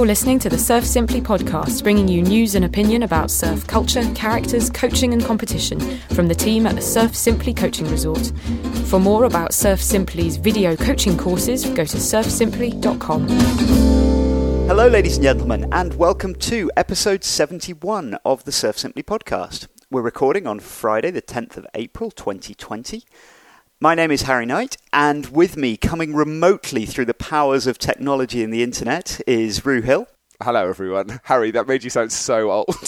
You're 0.00 0.06
listening 0.06 0.38
to 0.38 0.48
the 0.48 0.56
Surf 0.56 0.86
Simply 0.86 1.20
podcast, 1.20 1.82
bringing 1.82 2.08
you 2.08 2.22
news 2.22 2.54
and 2.54 2.64
opinion 2.64 3.02
about 3.02 3.30
surf 3.30 3.66
culture, 3.66 4.02
characters, 4.14 4.70
coaching, 4.70 5.12
and 5.12 5.22
competition 5.22 5.78
from 6.14 6.26
the 6.26 6.34
team 6.34 6.66
at 6.66 6.74
the 6.74 6.80
Surf 6.80 7.14
Simply 7.14 7.52
Coaching 7.52 7.86
Resort. 7.90 8.32
For 8.86 8.98
more 8.98 9.24
about 9.24 9.52
Surf 9.52 9.78
Simply's 9.78 10.38
video 10.38 10.74
coaching 10.74 11.18
courses, 11.18 11.66
go 11.66 11.84
to 11.84 11.98
surfsimply.com. 11.98 13.28
Hello, 14.68 14.88
ladies 14.88 15.18
and 15.18 15.24
gentlemen, 15.24 15.68
and 15.70 15.92
welcome 15.96 16.34
to 16.36 16.70
episode 16.78 17.22
71 17.22 18.14
of 18.24 18.44
the 18.44 18.52
Surf 18.52 18.78
Simply 18.78 19.02
podcast. 19.02 19.68
We're 19.90 20.00
recording 20.00 20.46
on 20.46 20.60
Friday, 20.60 21.10
the 21.10 21.20
10th 21.20 21.58
of 21.58 21.66
April 21.74 22.10
2020. 22.10 23.04
My 23.82 23.94
name 23.94 24.10
is 24.10 24.20
Harry 24.22 24.44
Knight, 24.44 24.76
and 24.92 25.24
with 25.28 25.56
me, 25.56 25.78
coming 25.78 26.14
remotely 26.14 26.84
through 26.84 27.06
the 27.06 27.14
powers 27.14 27.66
of 27.66 27.78
technology 27.78 28.44
and 28.44 28.52
the 28.52 28.62
internet, 28.62 29.22
is 29.26 29.64
Ru 29.64 29.80
Hill. 29.80 30.06
Hello, 30.42 30.68
everyone. 30.68 31.18
Harry, 31.24 31.50
that 31.52 31.66
made 31.66 31.82
you 31.82 31.88
sound 31.88 32.12
so 32.12 32.50
old. 32.50 32.66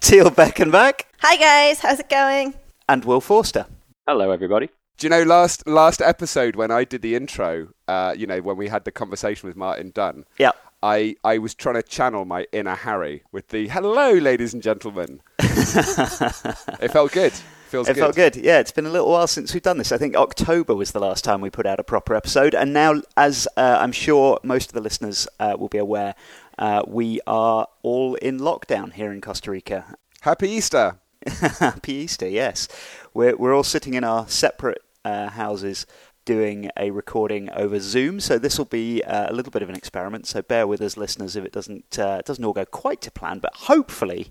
Teal 0.00 0.32
Beckenbach. 0.32 1.02
Hi 1.20 1.36
guys, 1.36 1.78
how's 1.78 2.00
it 2.00 2.08
going? 2.08 2.54
And 2.88 3.04
Will 3.04 3.20
Forster. 3.20 3.66
Hello, 4.08 4.32
everybody. 4.32 4.68
Do 4.96 5.06
you 5.06 5.10
know 5.10 5.22
last 5.22 5.64
last 5.68 6.02
episode 6.02 6.56
when 6.56 6.72
I 6.72 6.82
did 6.82 7.02
the 7.02 7.14
intro? 7.14 7.68
Uh, 7.86 8.16
you 8.18 8.26
know 8.26 8.40
when 8.40 8.56
we 8.56 8.66
had 8.66 8.84
the 8.84 8.90
conversation 8.90 9.46
with 9.46 9.54
Martin 9.56 9.92
Dunn. 9.94 10.24
Yeah. 10.40 10.50
I, 10.82 11.14
I 11.22 11.38
was 11.38 11.54
trying 11.54 11.76
to 11.76 11.84
channel 11.84 12.24
my 12.24 12.48
inner 12.50 12.74
Harry 12.74 13.22
with 13.30 13.50
the 13.50 13.68
hello, 13.68 14.10
ladies 14.14 14.54
and 14.54 14.62
gentlemen. 14.62 15.20
it 15.38 16.90
felt 16.90 17.12
good. 17.12 17.32
Feels 17.68 17.86
it 17.86 17.94
good. 17.94 18.00
felt 18.00 18.16
good. 18.16 18.36
Yeah, 18.36 18.60
it's 18.60 18.72
been 18.72 18.86
a 18.86 18.90
little 18.90 19.10
while 19.10 19.26
since 19.26 19.52
we've 19.52 19.62
done 19.62 19.76
this. 19.76 19.92
I 19.92 19.98
think 19.98 20.16
October 20.16 20.74
was 20.74 20.92
the 20.92 21.00
last 21.00 21.22
time 21.22 21.42
we 21.42 21.50
put 21.50 21.66
out 21.66 21.78
a 21.78 21.84
proper 21.84 22.14
episode, 22.14 22.54
and 22.54 22.72
now, 22.72 23.02
as 23.16 23.46
uh, 23.58 23.76
I'm 23.80 23.92
sure 23.92 24.40
most 24.42 24.70
of 24.70 24.72
the 24.72 24.80
listeners 24.80 25.28
uh, 25.38 25.54
will 25.58 25.68
be 25.68 25.78
aware, 25.78 26.14
uh, 26.58 26.82
we 26.86 27.20
are 27.26 27.66
all 27.82 28.14
in 28.16 28.40
lockdown 28.40 28.94
here 28.94 29.12
in 29.12 29.20
Costa 29.20 29.50
Rica. 29.50 29.96
Happy 30.22 30.48
Easter. 30.48 30.98
Happy 31.26 31.92
Easter, 31.92 32.26
yes. 32.26 32.68
We're 33.12 33.36
we're 33.36 33.54
all 33.54 33.64
sitting 33.64 33.94
in 33.94 34.02
our 34.02 34.26
separate 34.28 34.82
uh, 35.04 35.28
houses 35.28 35.86
doing 36.24 36.70
a 36.76 36.90
recording 36.90 37.48
over 37.50 37.80
Zoom. 37.80 38.20
So 38.20 38.38
this 38.38 38.58
will 38.58 38.66
be 38.66 39.02
uh, 39.04 39.30
a 39.30 39.32
little 39.32 39.50
bit 39.50 39.62
of 39.62 39.70
an 39.70 39.74
experiment. 39.74 40.26
So 40.26 40.42
bear 40.42 40.66
with 40.66 40.82
us, 40.82 40.96
listeners, 40.96 41.36
if 41.36 41.44
it 41.44 41.52
doesn't 41.52 41.98
uh, 41.98 42.22
doesn't 42.22 42.44
all 42.44 42.52
go 42.52 42.64
quite 42.64 43.00
to 43.02 43.10
plan. 43.10 43.38
But 43.38 43.54
hopefully, 43.54 44.30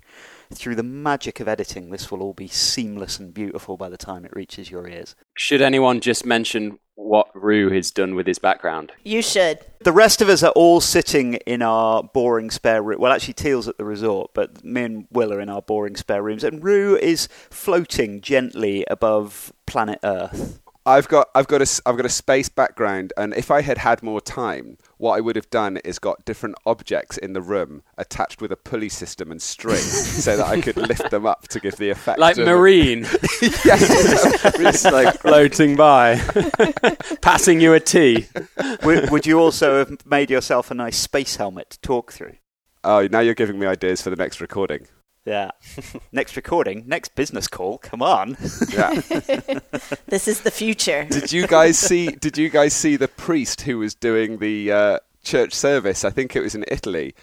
through 0.54 0.76
the 0.76 0.84
magic 0.84 1.40
of 1.40 1.48
editing, 1.48 1.90
this 1.90 2.12
will 2.12 2.22
all 2.22 2.34
be 2.34 2.48
seamless 2.48 3.20
and 3.20 3.34
beautiful 3.34 3.78
by 3.78 3.90
the 3.90 3.98
time 3.98 4.26
it 4.26 4.36
reaches 4.36 4.72
your 4.72 4.88
ears. 4.88 5.16
Should 5.36 5.62
anyone 5.62 6.00
just 6.00 6.26
mention 6.26 6.80
what 6.96 7.28
Ru 7.36 7.70
has 7.70 7.92
done 7.92 8.16
with 8.16 8.28
his 8.28 8.40
background? 8.40 8.92
You 9.04 9.22
should. 9.22 9.60
The 9.82 9.92
rest 9.92 10.22
of 10.22 10.30
us 10.30 10.44
are 10.44 10.52
all 10.52 10.82
sitting 10.82 11.36
in 11.36 11.62
our 11.62 12.04
boring 12.04 12.50
spare 12.50 12.82
room. 12.82 13.00
Well, 13.00 13.14
actually, 13.14 13.36
Teal's 13.36 13.68
at 13.68 13.78
the 13.78 13.86
resort, 13.86 14.32
but 14.34 14.64
me 14.64 14.84
and 14.84 15.08
Will 15.12 15.32
are 15.32 15.40
in 15.40 15.50
our 15.50 15.62
boring 15.62 15.96
spare 15.96 16.24
rooms, 16.24 16.44
and 16.44 16.64
Ru 16.64 16.98
is 16.98 17.28
floating 17.50 18.22
gently 18.22 18.84
above 18.90 19.54
planet 19.66 20.00
Earth. 20.04 20.60
I've 20.88 21.10
got 21.10 21.28
I've 21.36 21.48
got 21.48 21.62
a 21.62 21.82
I've 21.86 21.98
got 21.98 22.06
a 22.06 22.10
space 22.10 22.48
background, 22.48 23.12
and 23.18 23.34
if 23.34 23.52
I 23.52 23.62
had 23.62 23.78
had 23.78 24.02
more 24.02 24.22
time, 24.22 24.78
what 24.98 25.18
I 25.18 25.20
would 25.20 25.36
have 25.36 25.50
done 25.50 25.78
is 25.84 26.00
got 26.00 26.24
different 26.24 26.56
objects 26.66 27.18
in 27.18 27.34
the 27.34 27.42
room 27.42 27.84
attached 27.98 28.42
with 28.42 28.54
a 28.54 28.56
pulley 28.56 28.88
system 28.88 29.30
and 29.30 29.42
string, 29.42 29.82
so 29.82 30.38
that 30.38 30.48
I 30.48 30.62
could 30.62 30.78
lift 30.90 31.12
them 31.12 31.26
up 31.26 31.50
to 31.50 31.60
give 31.60 31.76
the 31.76 31.90
effect. 31.90 32.20
Like 32.20 32.38
of- 32.38 32.48
Marine, 32.48 33.04
just 33.42 34.86
like 34.86 35.20
floating 35.20 35.76
by, 35.76 36.16
passing 37.22 37.60
you 37.60 37.74
a 37.74 37.82
tea. 37.82 38.28
would, 38.84 39.12
would 39.12 39.26
you 39.26 39.40
also 39.40 39.80
have 39.80 40.06
made 40.06 40.32
yourself 40.32 40.72
a 40.72 40.74
nice 40.74 40.98
space 40.98 41.36
helmet 41.36 41.72
to 41.72 41.82
talk 41.82 42.14
through? 42.14 42.36
Oh, 42.86 43.08
now 43.12 43.20
you're 43.20 43.34
giving 43.34 43.60
me 43.60 43.66
ideas 43.68 44.02
for 44.02 44.10
the 44.10 44.16
next 44.16 44.40
recording. 44.40 44.88
Yeah. 45.28 45.52
next 46.14 46.38
recording, 46.38 46.86
next 46.88 47.14
business 47.14 47.50
call. 47.50 47.80
Come 47.80 48.02
on. 48.02 48.38
Yeah. 48.72 49.02
This 50.08 50.30
is 50.30 50.42
the 50.42 50.52
future. 50.52 51.04
did 51.04 51.34
you 51.34 51.46
guys 51.48 51.78
see? 51.78 52.08
Did 52.08 52.38
you 52.38 52.50
guys 52.50 52.74
see 52.74 52.96
the 52.96 53.10
priest 53.10 53.62
who 53.62 53.78
was 53.80 53.94
doing 53.94 54.38
the 54.38 54.72
uh, 54.72 55.00
church 55.22 55.54
service? 55.54 56.06
I 56.06 56.12
think 56.12 56.34
it 56.34 56.40
was 56.40 56.56
in 56.56 56.64
Italy, 56.70 57.14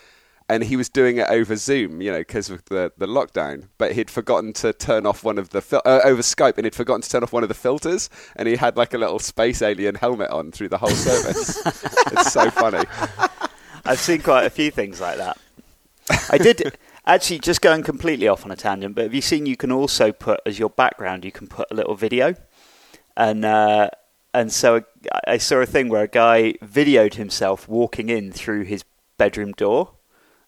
and 0.51 0.63
he 0.63 0.77
was 0.77 0.91
doing 0.91 1.17
it 1.17 1.27
over 1.31 1.57
Zoom. 1.57 2.03
You 2.03 2.13
know, 2.13 2.19
because 2.19 2.51
of 2.51 2.63
the, 2.67 2.93
the 2.99 3.07
lockdown. 3.07 3.69
But 3.79 3.93
he'd 3.93 4.11
forgotten 4.11 4.53
to 4.55 4.75
turn 4.75 5.07
off 5.07 5.25
one 5.25 5.39
of 5.39 5.49
the 5.49 5.63
fil- 5.63 5.83
uh, 5.87 6.01
over 6.05 6.21
Skype, 6.21 6.59
and 6.59 6.67
he'd 6.67 6.75
forgotten 6.75 7.01
to 7.01 7.09
turn 7.09 7.23
off 7.23 7.33
one 7.33 7.43
of 7.43 7.49
the 7.49 7.55
filters, 7.55 8.11
and 8.37 8.47
he 8.47 8.57
had 8.57 8.77
like 8.77 8.93
a 8.93 8.99
little 8.99 9.19
space 9.19 9.63
alien 9.63 9.95
helmet 9.95 10.31
on 10.31 10.53
through 10.53 10.69
the 10.69 10.79
whole 10.79 10.91
service. 10.91 11.63
it's 12.13 12.33
so 12.33 12.51
funny. 12.51 12.85
I've 13.87 13.99
seen 13.99 14.21
quite 14.21 14.45
a 14.45 14.51
few 14.51 14.71
things 14.71 15.01
like 15.01 15.17
that. 15.17 15.39
I 16.31 16.37
did 16.37 16.77
actually 17.07 17.39
just 17.39 17.61
going 17.61 17.83
completely 17.83 18.29
off 18.29 18.45
on 18.45 18.51
a 18.51 18.57
tangent, 18.57 18.95
but 18.95 19.05
have 19.05 19.15
you 19.15 19.21
seen 19.21 19.47
you 19.47 19.57
can 19.57 19.73
also 19.73 20.13
put 20.13 20.41
as 20.47 20.59
your 20.59 20.71
background 20.71 21.25
you 21.25 21.33
can 21.33 21.47
put 21.47 21.71
a 21.71 21.75
little 21.75 21.95
video, 21.95 22.35
and 23.17 23.45
uh, 23.45 23.91
and 24.33 24.53
so 24.53 24.83
I 25.27 25.39
saw 25.39 25.59
a 25.59 25.67
thing 25.67 25.89
where 25.89 26.03
a 26.03 26.09
guy 26.09 26.55
videoed 26.63 27.15
himself 27.15 27.69
walking 27.69 28.09
in 28.09 28.33
through 28.33 28.65
his 28.65 28.85
bedroom 29.17 29.53
door 29.53 29.93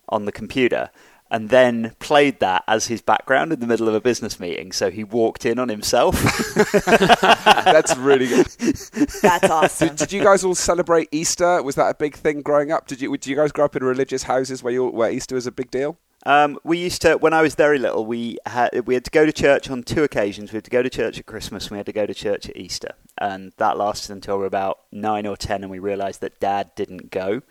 on 0.08 0.24
the 0.24 0.32
computer. 0.32 0.90
And 1.28 1.50
then 1.50 1.96
played 1.98 2.38
that 2.38 2.62
as 2.68 2.86
his 2.86 3.02
background 3.02 3.52
in 3.52 3.58
the 3.58 3.66
middle 3.66 3.88
of 3.88 3.94
a 3.94 4.00
business 4.00 4.38
meeting. 4.38 4.70
So 4.70 4.92
he 4.92 5.02
walked 5.02 5.44
in 5.44 5.58
on 5.58 5.68
himself. 5.68 6.14
That's 6.84 7.96
really 7.96 8.28
good. 8.28 8.46
That's 8.46 9.50
awesome. 9.50 9.88
Did, 9.88 9.96
did 9.96 10.12
you 10.12 10.22
guys 10.22 10.44
all 10.44 10.54
celebrate 10.54 11.08
Easter? 11.10 11.60
Was 11.64 11.74
that 11.74 11.88
a 11.88 11.94
big 11.94 12.14
thing 12.14 12.42
growing 12.42 12.70
up? 12.70 12.86
Did 12.86 13.00
you 13.00 13.10
did 13.10 13.26
you 13.26 13.34
guys 13.34 13.50
grow 13.50 13.64
up 13.64 13.74
in 13.74 13.82
religious 13.82 14.22
houses 14.22 14.62
where 14.62 14.72
you 14.72 14.86
where 14.86 15.10
Easter 15.10 15.34
was 15.34 15.48
a 15.48 15.52
big 15.52 15.72
deal? 15.72 15.98
Um, 16.26 16.58
we 16.64 16.78
used 16.78 17.02
to, 17.02 17.14
when 17.18 17.32
I 17.32 17.40
was 17.40 17.54
very 17.54 17.78
little, 17.78 18.04
we 18.04 18.36
had 18.46 18.84
we 18.84 18.94
had 18.94 19.04
to 19.04 19.12
go 19.12 19.24
to 19.24 19.32
church 19.32 19.70
on 19.70 19.84
two 19.84 20.02
occasions. 20.02 20.52
We 20.52 20.56
had 20.56 20.64
to 20.64 20.70
go 20.70 20.82
to 20.82 20.90
church 20.90 21.20
at 21.20 21.26
Christmas, 21.26 21.66
and 21.66 21.70
we 21.70 21.76
had 21.76 21.86
to 21.86 21.92
go 21.92 22.04
to 22.04 22.12
church 22.12 22.48
at 22.48 22.56
Easter, 22.56 22.94
and 23.16 23.52
that 23.58 23.78
lasted 23.78 24.10
until 24.10 24.34
we 24.36 24.40
were 24.40 24.46
about 24.46 24.80
nine 24.90 25.24
or 25.24 25.36
ten, 25.36 25.62
and 25.62 25.70
we 25.70 25.78
realised 25.78 26.20
that 26.22 26.40
Dad 26.40 26.74
didn't 26.74 27.12
go, 27.12 27.42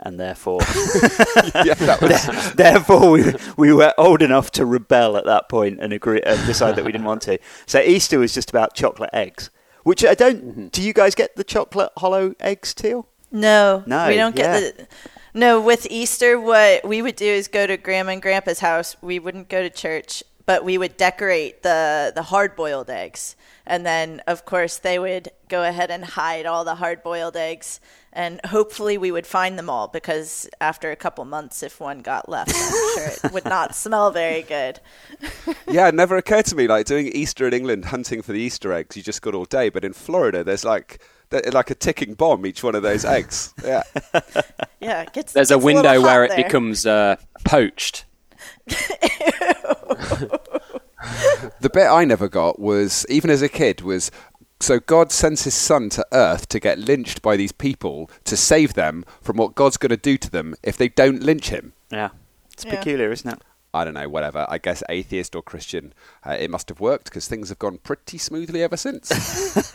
and 0.00 0.18
therefore, 0.18 0.60
yeah, 1.62 1.74
was. 2.00 2.52
therefore 2.56 3.10
we 3.10 3.34
we 3.58 3.70
were 3.70 3.92
old 3.98 4.22
enough 4.22 4.50
to 4.52 4.64
rebel 4.64 5.18
at 5.18 5.26
that 5.26 5.50
point 5.50 5.78
and 5.78 5.92
agree 5.92 6.22
and 6.24 6.44
decide 6.46 6.76
that 6.76 6.86
we 6.86 6.92
didn't 6.92 7.06
want 7.06 7.20
to. 7.22 7.38
So 7.66 7.80
Easter 7.80 8.18
was 8.18 8.32
just 8.32 8.48
about 8.48 8.74
chocolate 8.74 9.10
eggs, 9.12 9.50
which 9.82 10.06
I 10.06 10.14
don't. 10.14 10.72
Do 10.72 10.80
you 10.80 10.94
guys 10.94 11.14
get 11.14 11.36
the 11.36 11.44
chocolate 11.44 11.90
hollow 11.98 12.34
eggs, 12.40 12.72
Teal? 12.72 13.06
No, 13.30 13.82
No, 13.86 14.08
we 14.08 14.16
don't 14.16 14.36
yeah. 14.38 14.60
get 14.60 14.76
the. 14.78 14.86
No, 15.34 15.60
with 15.60 15.86
Easter, 15.90 16.38
what 16.38 16.86
we 16.86 17.00
would 17.00 17.16
do 17.16 17.24
is 17.24 17.48
go 17.48 17.66
to 17.66 17.78
Grandma 17.78 18.12
and 18.12 18.22
Grandpa's 18.22 18.60
house. 18.60 18.96
We 19.00 19.18
wouldn't 19.18 19.48
go 19.48 19.62
to 19.62 19.70
church, 19.70 20.22
but 20.44 20.62
we 20.62 20.76
would 20.76 20.98
decorate 20.98 21.62
the 21.62 22.12
the 22.14 22.24
hard 22.24 22.54
boiled 22.54 22.90
eggs, 22.90 23.34
and 23.66 23.86
then 23.86 24.20
of 24.26 24.44
course 24.44 24.76
they 24.76 24.98
would 24.98 25.30
go 25.48 25.62
ahead 25.64 25.90
and 25.90 26.04
hide 26.04 26.44
all 26.44 26.64
the 26.64 26.74
hard 26.74 27.02
boiled 27.02 27.34
eggs, 27.34 27.80
and 28.12 28.44
hopefully 28.44 28.98
we 28.98 29.10
would 29.10 29.26
find 29.26 29.58
them 29.58 29.70
all 29.70 29.88
because 29.88 30.50
after 30.60 30.90
a 30.90 30.96
couple 30.96 31.24
months, 31.24 31.62
if 31.62 31.80
one 31.80 32.00
got 32.02 32.28
left, 32.28 32.52
I'm 32.54 32.94
sure 32.94 33.08
it 33.24 33.32
would 33.32 33.46
not 33.46 33.74
smell 33.74 34.10
very 34.10 34.42
good. 34.42 34.80
Yeah, 35.66 35.88
it 35.88 35.94
never 35.94 36.18
occurred 36.18 36.44
to 36.46 36.56
me 36.56 36.68
like 36.68 36.84
doing 36.84 37.08
Easter 37.08 37.46
in 37.46 37.54
England, 37.54 37.86
hunting 37.86 38.20
for 38.20 38.32
the 38.32 38.40
Easter 38.40 38.70
eggs. 38.74 38.98
You 38.98 39.02
just 39.02 39.22
got 39.22 39.34
all 39.34 39.46
day, 39.46 39.70
but 39.70 39.82
in 39.82 39.94
Florida, 39.94 40.44
there's 40.44 40.64
like 40.64 41.00
like 41.52 41.70
a 41.70 41.74
ticking 41.74 42.14
bomb 42.14 42.44
each 42.46 42.62
one 42.62 42.74
of 42.74 42.82
those 42.82 43.04
eggs. 43.16 43.52
Yeah, 43.64 43.82
Yeah, 44.80 45.02
it 45.02 45.12
gets, 45.12 45.32
There's 45.32 45.50
a 45.50 45.54
gets 45.54 45.64
little 45.64 45.82
window 45.82 46.00
hot 46.00 46.06
where 46.06 46.24
it 46.24 46.28
there. 46.30 46.44
becomes 46.44 46.86
uh, 46.86 47.16
poached. 47.44 48.04
the 51.60 51.70
bit 51.72 51.86
I 51.86 52.04
never 52.04 52.28
got 52.28 52.58
was 52.60 53.04
even 53.08 53.30
as 53.30 53.42
a 53.42 53.48
kid 53.48 53.80
was. 53.82 54.10
So 54.60 54.78
God 54.78 55.10
sends 55.10 55.42
his 55.42 55.54
son 55.54 55.88
to 55.90 56.06
earth 56.12 56.48
to 56.50 56.60
get 56.60 56.78
lynched 56.78 57.20
by 57.20 57.36
these 57.36 57.50
people 57.50 58.08
to 58.22 58.36
save 58.36 58.74
them 58.74 59.04
from 59.20 59.36
what 59.36 59.56
God's 59.56 59.76
going 59.76 59.90
to 59.90 59.96
do 59.96 60.16
to 60.18 60.30
them 60.30 60.54
if 60.62 60.76
they 60.76 60.88
don't 60.88 61.20
lynch 61.20 61.48
him. 61.48 61.72
Yeah, 61.90 62.10
it's 62.52 62.64
Yeah. 62.64 62.76
peculiar, 62.76 63.10
isn't 63.10 63.28
it? 63.28 63.40
I 63.74 63.84
don't 63.84 63.94
know, 63.94 64.08
whatever. 64.08 64.46
I 64.48 64.58
guess 64.58 64.82
atheist 64.88 65.34
or 65.34 65.42
Christian, 65.42 65.92
uh, 66.24 66.36
it 66.38 66.48
must 66.48 66.68
have 66.68 66.78
worked 66.78 67.06
because 67.06 67.26
things 67.26 67.48
have 67.48 67.58
gone 67.58 67.78
pretty 67.78 68.18
smoothly 68.18 68.62
ever 68.62 68.76
since. 68.76 69.08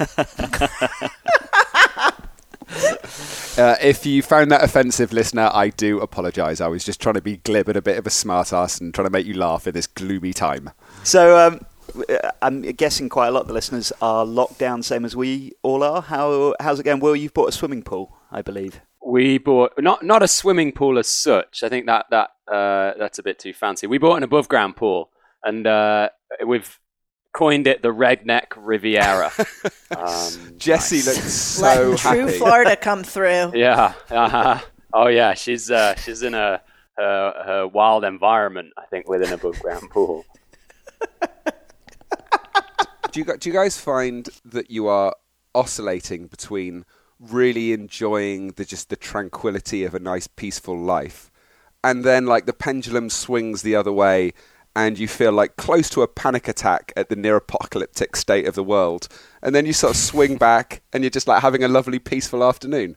uh, 3.57 3.75
if 3.81 4.05
you 4.05 4.21
found 4.21 4.51
that 4.51 4.63
offensive, 4.63 5.11
listener, 5.13 5.49
I 5.53 5.69
do 5.69 5.99
apologise. 5.99 6.61
I 6.61 6.67
was 6.67 6.83
just 6.83 7.01
trying 7.01 7.15
to 7.15 7.21
be 7.21 7.37
glib 7.37 7.67
and 7.67 7.77
a 7.77 7.81
bit 7.81 7.97
of 7.97 8.05
a 8.05 8.09
smartass 8.09 8.79
and 8.79 8.93
trying 8.93 9.07
to 9.07 9.11
make 9.11 9.25
you 9.25 9.33
laugh 9.33 9.67
in 9.67 9.73
this 9.73 9.87
gloomy 9.87 10.33
time. 10.33 10.69
So 11.03 11.37
um, 11.37 11.65
w- 11.93 12.19
I'm 12.41 12.61
guessing 12.61 13.09
quite 13.09 13.27
a 13.27 13.31
lot 13.31 13.41
of 13.41 13.47
the 13.47 13.53
listeners 13.53 13.91
are 14.01 14.25
locked 14.25 14.59
down, 14.59 14.83
same 14.83 15.05
as 15.05 15.15
we 15.15 15.53
all 15.63 15.83
are. 15.83 16.01
How 16.01 16.55
how's 16.59 16.79
it 16.79 16.83
going? 16.83 16.99
Will 16.99 17.15
you've 17.15 17.33
bought 17.33 17.49
a 17.49 17.53
swimming 17.53 17.83
pool, 17.83 18.15
I 18.31 18.41
believe. 18.41 18.81
We 19.05 19.37
bought 19.37 19.73
not 19.77 20.03
not 20.03 20.21
a 20.21 20.27
swimming 20.27 20.71
pool 20.71 20.99
as 20.99 21.07
such. 21.07 21.63
I 21.63 21.69
think 21.69 21.85
that 21.85 22.05
that 22.11 22.29
uh, 22.51 22.93
that's 22.97 23.19
a 23.19 23.23
bit 23.23 23.39
too 23.39 23.53
fancy. 23.53 23.87
We 23.87 23.97
bought 23.97 24.17
an 24.17 24.23
above 24.23 24.47
ground 24.49 24.75
pool, 24.75 25.09
and 25.43 25.65
uh, 25.65 26.09
we've 26.45 26.79
coined 27.37 27.67
it 27.67 27.83
the 27.83 27.93
Redneck 27.93 28.47
Riviera. 28.55 29.31
um, 29.95 30.57
Jesse 30.57 30.95
nice. 30.95 31.05
looks 31.05 31.33
so 31.33 31.89
Let 31.91 31.99
true. 31.99 32.29
Florida 32.31 32.75
come 32.75 33.03
through. 33.03 33.27
Yeah, 33.55 33.93
uh-huh. 34.09 34.59
Oh 34.93 35.07
yeah, 35.07 35.35
she's 35.35 35.69
uh, 35.69 35.95
she's 35.95 36.23
in 36.23 36.33
a 36.33 36.61
her, 36.97 37.43
her 37.45 37.67
wild 37.67 38.03
environment. 38.03 38.73
I 38.77 38.85
think 38.87 39.07
within 39.07 39.31
a 39.31 39.35
above 39.35 39.59
ground 39.59 39.89
pool. 39.91 40.25
do 43.11 43.19
you 43.19 43.37
do 43.37 43.49
you 43.49 43.53
guys 43.53 43.77
find 43.77 44.27
that 44.43 44.71
you 44.71 44.87
are 44.87 45.13
oscillating 45.53 46.27
between 46.27 46.85
really 47.19 47.71
enjoying 47.71 48.53
the 48.53 48.65
just 48.65 48.89
the 48.89 48.95
tranquility 48.95 49.83
of 49.83 49.93
a 49.93 49.99
nice 49.99 50.25
peaceful 50.27 50.77
life, 50.77 51.29
and 51.83 52.03
then 52.03 52.25
like 52.25 52.47
the 52.47 52.53
pendulum 52.53 53.09
swings 53.09 53.61
the 53.61 53.75
other 53.75 53.91
way, 53.93 54.33
and 54.77 54.99
you 54.99 55.07
feel 55.07 55.31
like 55.31 55.55
close 55.55 55.89
to 55.89 56.03
a 56.03 56.07
panic 56.07 56.47
attack 56.47 56.93
at 56.95 57.09
the 57.09 57.15
near 57.15 57.35
apocalyptic 57.35 58.15
state 58.15 58.47
of 58.47 58.53
the 58.53 58.63
world, 58.63 59.07
and 59.41 59.55
then 59.55 59.65
you 59.65 59.73
sort 59.73 59.89
of 59.89 59.97
swing 59.97 60.37
back, 60.49 60.83
and 60.93 61.03
you're 61.03 61.09
just 61.09 61.27
like 61.27 61.41
having 61.41 61.63
a 61.63 61.67
lovely 61.67 61.97
peaceful 61.97 62.43
afternoon. 62.43 62.95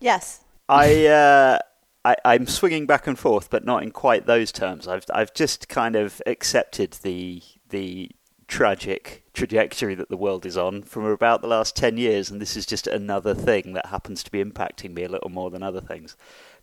Yes. 0.00 0.40
I, 0.68 1.06
uh, 1.06 1.58
I 2.04 2.16
I'm 2.24 2.46
swinging 2.48 2.86
back 2.86 3.06
and 3.06 3.16
forth, 3.16 3.48
but 3.48 3.64
not 3.64 3.84
in 3.84 3.92
quite 3.92 4.26
those 4.26 4.50
terms. 4.50 4.88
I've 4.88 5.04
I've 5.14 5.32
just 5.32 5.68
kind 5.68 5.94
of 5.94 6.20
accepted 6.26 6.94
the 7.02 7.42
the 7.68 8.10
tragic 8.48 9.22
trajectory 9.32 9.94
that 9.94 10.08
the 10.08 10.16
world 10.16 10.44
is 10.44 10.56
on 10.56 10.82
from 10.82 11.04
about 11.04 11.40
the 11.40 11.46
last 11.46 11.76
10 11.76 11.96
years 11.96 12.32
and 12.32 12.42
this 12.42 12.56
is 12.56 12.66
just 12.66 12.88
another 12.88 13.32
thing 13.32 13.74
that 13.74 13.86
happens 13.86 14.24
to 14.24 14.30
be 14.32 14.42
impacting 14.42 14.92
me 14.92 15.04
a 15.04 15.08
little 15.08 15.30
more 15.30 15.50
than 15.50 15.62
other 15.62 15.80
things. 15.80 16.16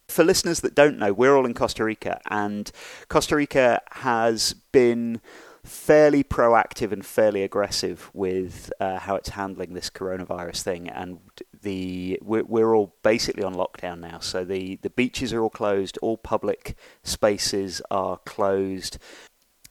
For 0.07 0.23
listeners 0.23 0.61
that 0.61 0.73
don't 0.73 0.97
know, 0.97 1.13
we're 1.13 1.35
all 1.35 1.45
in 1.45 1.53
Costa 1.53 1.83
Rica 1.83 2.19
and 2.29 2.71
Costa 3.09 3.35
Rica 3.35 3.81
has 3.91 4.53
been 4.71 5.21
fairly 5.67 6.23
proactive 6.23 6.91
and 6.91 7.05
fairly 7.05 7.43
aggressive 7.43 8.09
with 8.13 8.71
uh, 8.79 8.99
how 8.99 9.15
it's 9.15 9.29
handling 9.29 9.73
this 9.73 9.89
coronavirus 9.89 10.61
thing, 10.61 10.87
and 10.87 11.19
the 11.61 12.17
we're, 12.21 12.43
we're, 12.43 12.73
all 12.73 12.95
basically 13.03 13.43
on 13.43 13.53
lockdown 13.53 13.99
now. 13.99 14.19
So 14.19 14.45
the 14.45 14.77
the 14.81 14.89
beaches 14.89 15.33
are 15.33 15.41
all 15.41 15.49
closed, 15.49 15.99
all 16.01 16.17
public 16.17 16.75
spaces 17.03 17.81
are 17.91 18.17
closed. 18.17 18.97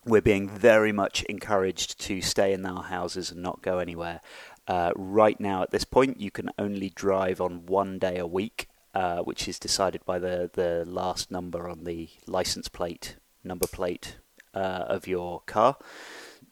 We're 0.05 0.21
being 0.21 0.49
very 0.49 0.93
much 0.93 1.23
encouraged 1.25 1.99
to 2.03 2.21
stay 2.21 2.53
in 2.53 2.65
our 2.65 2.85
houses 2.85 3.33
and 3.33 3.43
not 3.43 3.62
go 3.62 3.79
anywhere. 3.79 4.21
Uh, 4.69 4.93
right 4.94 5.41
now, 5.41 5.62
at 5.62 5.71
this 5.71 5.85
point, 5.85 6.21
you 6.21 6.31
can 6.31 6.50
only 6.59 6.91
drive 6.91 7.41
on 7.41 7.67
one 7.67 7.99
day 7.99 8.19
a 8.19 8.27
week, 8.27 8.69
uh, 8.97 9.19
which 9.19 9.47
is 9.47 9.59
decided 9.59 10.03
by 10.07 10.19
the, 10.19 10.51
the 10.55 10.83
last 10.87 11.31
number 11.31 11.69
on 11.69 11.85
the 11.85 12.09
license 12.27 12.67
plate, 12.67 13.17
number 13.45 13.67
plate 13.67 14.17
uh, 14.55 14.87
of 14.89 15.07
your 15.07 15.43
car. 15.45 15.77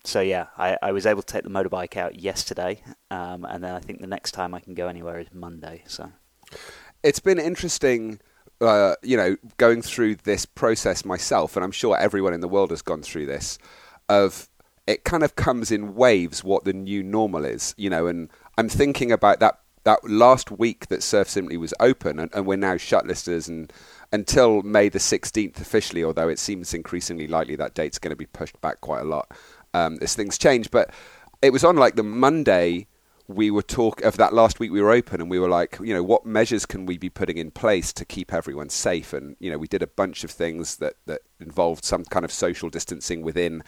So 0.04 0.20
yeah, 0.20 0.48
I, 0.58 0.76
I 0.82 0.92
was 0.92 1.06
able 1.06 1.22
to 1.22 1.32
take 1.32 1.44
the 1.44 1.48
motorbike 1.48 1.96
out 1.96 2.20
yesterday, 2.20 2.82
um, 3.10 3.46
and 3.46 3.64
then 3.64 3.74
I 3.74 3.80
think 3.80 4.02
the 4.02 4.06
next 4.06 4.32
time 4.32 4.52
I 4.52 4.60
can 4.60 4.74
go 4.74 4.88
anywhere 4.88 5.18
is 5.20 5.28
Monday. 5.32 5.84
So 5.86 6.12
it's 7.02 7.18
been 7.18 7.38
interesting. 7.38 8.20
Uh, 8.60 8.94
you 9.02 9.16
know, 9.16 9.36
going 9.56 9.80
through 9.80 10.16
this 10.16 10.44
process 10.44 11.02
myself, 11.02 11.56
and 11.56 11.64
I'm 11.64 11.72
sure 11.72 11.96
everyone 11.96 12.34
in 12.34 12.40
the 12.40 12.48
world 12.48 12.70
has 12.70 12.82
gone 12.82 13.02
through 13.02 13.24
this, 13.24 13.58
of 14.10 14.50
it 14.86 15.04
kind 15.04 15.22
of 15.22 15.34
comes 15.34 15.72
in 15.72 15.94
waves 15.94 16.44
what 16.44 16.64
the 16.64 16.74
new 16.74 17.02
normal 17.02 17.46
is, 17.46 17.74
you 17.78 17.88
know, 17.88 18.06
and 18.06 18.28
I'm 18.58 18.68
thinking 18.68 19.10
about 19.10 19.40
that 19.40 19.60
that 19.84 20.08
last 20.08 20.50
week 20.50 20.88
that 20.88 21.02
Surf 21.02 21.28
Simply 21.28 21.56
was 21.56 21.72
open, 21.78 22.18
and, 22.18 22.34
and 22.34 22.46
we're 22.46 22.56
now 22.56 22.76
shut 22.76 23.06
listers 23.06 23.48
and 23.48 23.72
until 24.12 24.62
May 24.62 24.88
the 24.88 24.98
16th 24.98 25.60
officially, 25.60 26.04
although 26.04 26.28
it 26.28 26.38
seems 26.38 26.72
increasingly 26.72 27.26
likely 27.26 27.56
that 27.56 27.74
date's 27.74 27.98
going 27.98 28.10
to 28.10 28.16
be 28.16 28.26
pushed 28.26 28.60
back 28.60 28.80
quite 28.80 29.00
a 29.00 29.04
lot 29.04 29.30
um, 29.72 29.98
as 30.00 30.14
things 30.14 30.38
change. 30.38 30.70
But 30.70 30.90
it 31.42 31.52
was 31.52 31.64
on 31.64 31.76
like 31.76 31.96
the 31.96 32.02
Monday 32.02 32.86
we 33.26 33.50
were 33.50 33.62
talk 33.62 34.02
of 34.02 34.16
that 34.18 34.34
last 34.34 34.60
week 34.60 34.70
we 34.70 34.82
were 34.82 34.90
open 34.90 35.20
and 35.20 35.30
we 35.30 35.38
were 35.38 35.48
like 35.48 35.78
you 35.80 35.94
know 35.94 36.02
what 36.02 36.26
measures 36.26 36.66
can 36.66 36.84
we 36.84 36.98
be 36.98 37.08
putting 37.08 37.38
in 37.38 37.50
place 37.50 37.90
to 37.90 38.04
keep 38.04 38.34
everyone 38.34 38.68
safe 38.68 39.14
and 39.14 39.34
you 39.40 39.50
know 39.50 39.56
we 39.56 39.66
did 39.66 39.82
a 39.82 39.86
bunch 39.86 40.24
of 40.24 40.30
things 40.30 40.76
that 40.76 40.94
that 41.06 41.22
involved 41.40 41.84
some 41.84 42.04
kind 42.04 42.24
of 42.24 42.30
social 42.30 42.68
distancing 42.68 43.22
within 43.22 43.62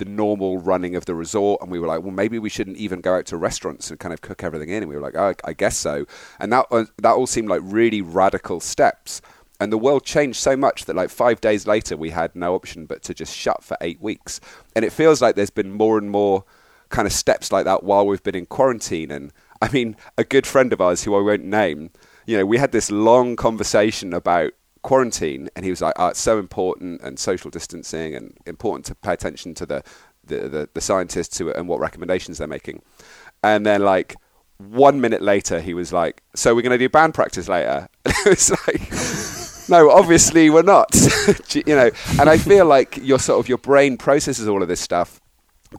the 0.00 0.04
normal 0.04 0.58
running 0.58 0.96
of 0.96 1.04
the 1.04 1.14
resort 1.14 1.60
and 1.62 1.70
we 1.70 1.78
were 1.78 1.86
like 1.86 2.02
well 2.02 2.10
maybe 2.10 2.38
we 2.38 2.48
shouldn't 2.48 2.78
even 2.78 3.00
go 3.00 3.14
out 3.14 3.26
to 3.26 3.36
restaurants 3.36 3.90
and 3.90 4.00
kind 4.00 4.12
of 4.12 4.20
cook 4.20 4.42
everything 4.42 4.70
in. 4.70 4.82
And 4.82 4.88
we 4.88 4.96
were 4.96 5.02
like 5.02 5.16
oh, 5.16 5.34
I 5.44 5.52
guess 5.52 5.76
so. 5.76 6.06
And 6.40 6.52
that 6.52 6.66
uh, 6.70 6.86
that 6.98 7.12
all 7.12 7.26
seemed 7.26 7.48
like 7.48 7.60
really 7.62 8.02
radical 8.02 8.58
steps. 8.60 9.22
And 9.60 9.70
the 9.70 9.78
world 9.78 10.04
changed 10.04 10.38
so 10.38 10.56
much 10.56 10.86
that 10.86 10.96
like 10.96 11.10
five 11.10 11.40
days 11.40 11.66
later 11.66 11.96
we 11.96 12.10
had 12.10 12.34
no 12.34 12.54
option 12.54 12.86
but 12.86 13.02
to 13.02 13.14
just 13.14 13.36
shut 13.36 13.62
for 13.62 13.76
eight 13.82 14.00
weeks. 14.00 14.40
And 14.74 14.84
it 14.84 14.92
feels 14.92 15.20
like 15.20 15.36
there's 15.36 15.50
been 15.50 15.70
more 15.70 15.98
and 15.98 16.10
more 16.10 16.44
kind 16.88 17.06
of 17.06 17.12
steps 17.12 17.52
like 17.52 17.66
that 17.66 17.84
while 17.84 18.06
we've 18.06 18.22
been 18.22 18.34
in 18.34 18.46
quarantine. 18.46 19.10
And 19.10 19.32
i 19.62 19.70
mean 19.70 19.96
a 20.16 20.24
good 20.24 20.46
friend 20.46 20.72
of 20.72 20.80
ours 20.80 21.04
who 21.04 21.14
i 21.14 21.20
won't 21.20 21.44
name 21.44 21.90
you 22.26 22.36
know 22.38 22.46
we 22.46 22.58
had 22.58 22.72
this 22.72 22.90
long 22.90 23.36
conversation 23.36 24.12
about 24.12 24.52
quarantine 24.82 25.48
and 25.54 25.64
he 25.64 25.70
was 25.70 25.80
like 25.80 25.94
oh, 25.96 26.08
it's 26.08 26.20
so 26.20 26.38
important 26.38 27.00
and 27.02 27.18
social 27.18 27.50
distancing 27.50 28.14
and 28.14 28.36
important 28.46 28.84
to 28.86 28.94
pay 28.94 29.12
attention 29.12 29.54
to 29.54 29.66
the 29.66 29.82
the, 30.24 30.48
the, 30.48 30.68
the 30.74 30.80
scientists 30.80 31.38
who, 31.38 31.50
and 31.50 31.66
what 31.66 31.80
recommendations 31.80 32.38
they're 32.38 32.46
making 32.46 32.82
and 33.42 33.66
then 33.66 33.82
like 33.82 34.16
one 34.58 35.00
minute 35.00 35.22
later 35.22 35.60
he 35.60 35.74
was 35.74 35.92
like 35.92 36.22
so 36.34 36.54
we're 36.54 36.62
going 36.62 36.70
to 36.70 36.78
do 36.78 36.88
band 36.88 37.14
practice 37.14 37.48
later 37.48 37.88
and 38.04 38.14
it 38.26 38.28
was 38.28 38.50
like 38.66 39.40
no, 39.70 39.88
obviously 39.88 40.50
we're 40.50 40.62
not. 40.62 40.94
you 41.54 41.76
know, 41.76 41.90
and 42.18 42.28
I 42.28 42.36
feel 42.38 42.66
like 42.66 42.98
your 43.00 43.20
sort 43.20 43.38
of 43.38 43.48
your 43.48 43.58
brain 43.58 43.96
processes 43.96 44.48
all 44.48 44.62
of 44.62 44.68
this 44.68 44.80
stuff, 44.80 45.20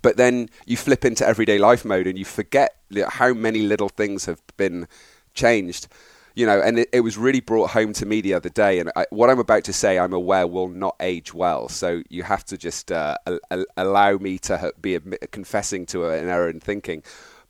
but 0.02 0.16
then 0.16 0.50
you 0.66 0.78
flip 0.78 1.04
into 1.04 1.28
everyday 1.28 1.58
life 1.58 1.84
mode 1.84 2.08
and 2.08 2.18
you 2.18 2.26
forget 2.26 2.78
how 3.10 3.34
many 3.34 3.60
little 3.60 3.90
things 3.90 4.26
have 4.26 4.42
been 4.56 4.88
changed. 5.34 5.88
You 6.36 6.46
know, 6.46 6.62
and 6.62 6.80
it, 6.80 6.90
it 6.94 7.02
was 7.02 7.18
really 7.18 7.42
brought 7.42 7.72
home 7.72 7.94
to 7.94 8.06
me 8.06 8.22
the 8.22 8.34
other 8.34 8.50
day. 8.50 8.80
And 8.80 8.92
I, 8.96 9.06
what 9.10 9.30
I'm 9.30 9.40
about 9.40 9.64
to 9.66 9.74
say, 9.74 10.00
I'm 10.00 10.14
aware 10.14 10.48
will 10.48 10.70
not 10.70 10.96
age 11.00 11.34
well. 11.34 11.68
So 11.68 12.04
you 12.10 12.24
have 12.24 12.46
to 12.46 12.58
just 12.58 12.92
uh, 12.92 13.18
allow 13.76 14.18
me 14.18 14.38
to 14.40 14.74
be 14.82 14.98
confessing 15.32 15.86
to 15.88 16.08
an 16.08 16.30
error 16.30 16.50
in 16.50 16.60
thinking. 16.60 17.04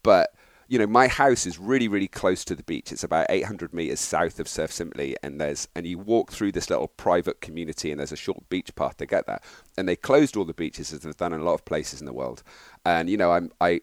But 0.03 0.33
you 0.71 0.79
know, 0.79 0.87
my 0.87 1.09
house 1.09 1.45
is 1.45 1.59
really, 1.59 1.89
really 1.89 2.07
close 2.07 2.45
to 2.45 2.55
the 2.55 2.63
beach. 2.63 2.93
It's 2.93 3.03
about 3.03 3.25
800 3.29 3.73
meters 3.73 3.99
south 3.99 4.39
of 4.39 4.47
Surf 4.47 4.71
Simply, 4.71 5.17
and 5.21 5.39
there's 5.39 5.67
and 5.75 5.85
you 5.85 5.97
walk 5.97 6.31
through 6.31 6.53
this 6.53 6.69
little 6.69 6.87
private 6.87 7.41
community, 7.41 7.91
and 7.91 7.99
there's 7.99 8.13
a 8.13 8.15
short 8.15 8.47
beach 8.47 8.73
path 8.73 8.95
to 8.97 9.05
get 9.05 9.27
there. 9.27 9.41
And 9.77 9.85
they 9.85 9.97
closed 9.97 10.37
all 10.37 10.45
the 10.45 10.53
beaches, 10.53 10.93
as 10.93 11.01
they've 11.01 11.17
done 11.17 11.33
in 11.33 11.41
a 11.41 11.43
lot 11.43 11.55
of 11.55 11.65
places 11.65 11.99
in 11.99 12.05
the 12.05 12.13
world. 12.13 12.41
And 12.85 13.09
you 13.09 13.17
know, 13.17 13.33
I'm 13.33 13.51
I 13.59 13.81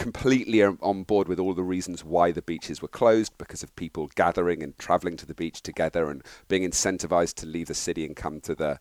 completely 0.00 0.62
on 0.62 1.02
board 1.04 1.28
with 1.28 1.38
all 1.38 1.54
the 1.54 1.62
reasons 1.62 2.04
why 2.04 2.32
the 2.32 2.42
beaches 2.42 2.82
were 2.82 2.88
closed 2.88 3.36
because 3.38 3.62
of 3.62 3.76
people 3.76 4.10
gathering 4.14 4.62
and 4.62 4.76
traveling 4.78 5.16
to 5.18 5.26
the 5.26 5.34
beach 5.34 5.62
together 5.62 6.10
and 6.10 6.24
being 6.48 6.68
incentivized 6.68 7.34
to 7.34 7.46
leave 7.46 7.68
the 7.68 7.74
city 7.74 8.04
and 8.04 8.16
come 8.16 8.40
to 8.40 8.54
the 8.54 8.78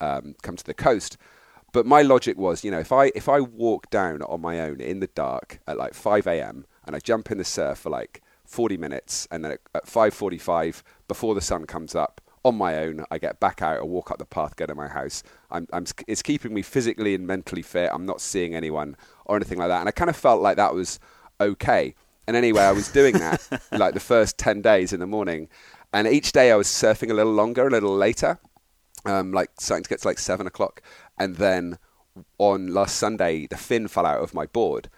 um, 0.00 0.34
come 0.42 0.56
to 0.56 0.64
the 0.64 0.74
coast. 0.74 1.16
But 1.72 1.86
my 1.86 2.02
logic 2.02 2.36
was, 2.36 2.64
you 2.64 2.70
know, 2.70 2.80
if 2.80 2.92
I 2.92 3.12
if 3.14 3.28
I 3.28 3.40
walk 3.40 3.90
down 3.90 4.22
on 4.22 4.40
my 4.40 4.60
own 4.60 4.80
in 4.80 5.00
the 5.00 5.06
dark 5.06 5.60
at 5.66 5.76
like 5.76 5.94
5 5.94 6.26
a.m 6.26 6.66
and 6.84 6.96
I 6.96 6.98
jump 6.98 7.30
in 7.30 7.38
the 7.38 7.44
surf 7.44 7.78
for 7.78 7.90
like 7.90 8.22
40 8.44 8.76
minutes, 8.76 9.26
and 9.30 9.44
then 9.44 9.52
at 9.52 9.86
5:45, 9.86 10.82
before 11.08 11.34
the 11.34 11.40
sun 11.40 11.66
comes 11.66 11.94
up, 11.94 12.20
on 12.44 12.56
my 12.56 12.76
own, 12.78 13.04
I 13.10 13.18
get 13.18 13.38
back 13.40 13.62
out, 13.62 13.78
I 13.78 13.82
walk 13.82 14.10
up 14.10 14.18
the 14.18 14.24
path, 14.24 14.56
get 14.56 14.66
to 14.66 14.74
my 14.74 14.88
house. 14.88 15.22
I'm, 15.50 15.66
I'm, 15.72 15.84
it's 16.06 16.22
keeping 16.22 16.52
me 16.52 16.62
physically 16.62 17.14
and 17.14 17.26
mentally 17.26 17.62
fit. 17.62 17.90
I'm 17.92 18.04
not 18.06 18.20
seeing 18.20 18.54
anyone 18.54 18.96
or 19.26 19.36
anything 19.36 19.58
like 19.58 19.68
that, 19.68 19.80
and 19.80 19.88
I 19.88 19.92
kind 19.92 20.10
of 20.10 20.16
felt 20.16 20.42
like 20.42 20.56
that 20.56 20.74
was 20.74 20.98
okay. 21.40 21.94
And 22.26 22.36
anyway, 22.36 22.62
I 22.62 22.72
was 22.72 22.88
doing 22.90 23.14
that 23.18 23.46
like 23.72 23.94
the 23.94 24.00
first 24.00 24.38
10 24.38 24.62
days 24.62 24.92
in 24.92 25.00
the 25.00 25.06
morning, 25.06 25.48
and 25.92 26.08
each 26.08 26.32
day 26.32 26.50
I 26.50 26.56
was 26.56 26.68
surfing 26.68 27.10
a 27.10 27.14
little 27.14 27.32
longer, 27.32 27.66
a 27.66 27.70
little 27.70 27.94
later, 27.94 28.38
um, 29.04 29.32
like 29.32 29.50
starting 29.58 29.84
to 29.84 29.88
get 29.90 30.00
to 30.00 30.08
like 30.08 30.18
seven 30.18 30.46
o'clock, 30.46 30.82
and 31.18 31.36
then 31.36 31.78
on 32.38 32.68
last 32.74 32.96
Sunday, 32.96 33.46
the 33.46 33.56
fin 33.56 33.88
fell 33.88 34.06
out 34.06 34.20
of 34.20 34.34
my 34.34 34.46
board 34.46 34.88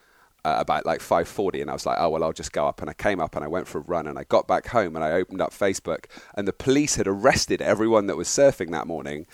uh, 0.44 0.56
about 0.58 0.84
like 0.84 1.00
5:40 1.00 1.62
and 1.62 1.70
I 1.70 1.72
was 1.72 1.86
like 1.86 1.96
oh 1.98 2.10
well 2.10 2.24
I'll 2.24 2.32
just 2.32 2.52
go 2.52 2.66
up. 2.66 2.80
And 2.80 2.90
I 2.90 2.94
came 2.94 3.20
up 3.20 3.36
and 3.36 3.44
I 3.44 3.48
went 3.48 3.66
for 3.66 3.78
a 3.78 3.82
run 3.82 4.06
and 4.06 4.18
I 4.18 4.24
got 4.24 4.46
back 4.46 4.68
home 4.68 4.96
and 4.96 5.04
I 5.04 5.12
opened 5.12 5.40
up 5.40 5.52
Facebook 5.52 6.06
and 6.34 6.46
the 6.46 6.52
police 6.52 6.96
had 6.96 7.06
arrested 7.06 7.62
everyone 7.62 8.06
that 8.06 8.16
was 8.16 8.28
surfing 8.28 8.70
that 8.72 8.86
morning 8.86 9.26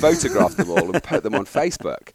photographed 0.00 0.56
them 0.56 0.70
all 0.70 0.92
and 0.92 1.02
put 1.02 1.22
them 1.22 1.34
on 1.34 1.46
Facebook. 1.46 2.14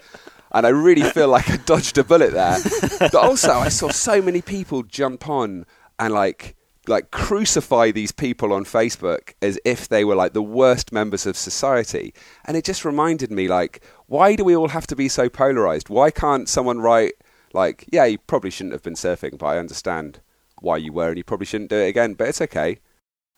And 0.51 0.67
I 0.67 0.69
really 0.69 1.03
feel 1.09 1.29
like 1.29 1.49
I 1.49 1.57
dodged 1.57 1.97
a 1.97 2.03
bullet 2.03 2.31
there. 2.31 2.57
But 2.99 3.15
also 3.15 3.53
I 3.53 3.69
saw 3.69 3.89
so 3.89 4.21
many 4.21 4.41
people 4.41 4.83
jump 4.83 5.27
on 5.27 5.65
and 5.99 6.13
like 6.13 6.55
like 6.85 7.11
crucify 7.11 7.91
these 7.91 8.11
people 8.11 8.51
on 8.51 8.65
Facebook 8.65 9.33
as 9.41 9.57
if 9.63 9.87
they 9.87 10.03
were 10.03 10.15
like 10.15 10.33
the 10.33 10.43
worst 10.43 10.91
members 10.91 11.25
of 11.25 11.37
society. 11.37 12.13
And 12.45 12.57
it 12.57 12.65
just 12.65 12.85
reminded 12.85 13.31
me 13.31 13.47
like 13.47 13.81
why 14.07 14.35
do 14.35 14.43
we 14.43 14.55
all 14.55 14.67
have 14.67 14.85
to 14.87 14.95
be 14.95 15.09
so 15.09 15.27
polarized? 15.27 15.89
Why 15.89 16.11
can't 16.11 16.47
someone 16.47 16.79
write 16.79 17.13
like, 17.53 17.85
yeah, 17.91 18.05
you 18.05 18.17
probably 18.17 18.49
shouldn't 18.49 18.73
have 18.73 18.83
been 18.83 18.95
surfing, 18.95 19.37
but 19.37 19.45
I 19.45 19.57
understand 19.57 20.19
why 20.59 20.77
you 20.77 20.91
were, 20.91 21.09
and 21.09 21.17
you 21.17 21.23
probably 21.23 21.45
shouldn't 21.45 21.69
do 21.69 21.77
it 21.77 21.87
again. 21.87 22.15
But 22.15 22.29
it's 22.29 22.41
okay. 22.41 22.79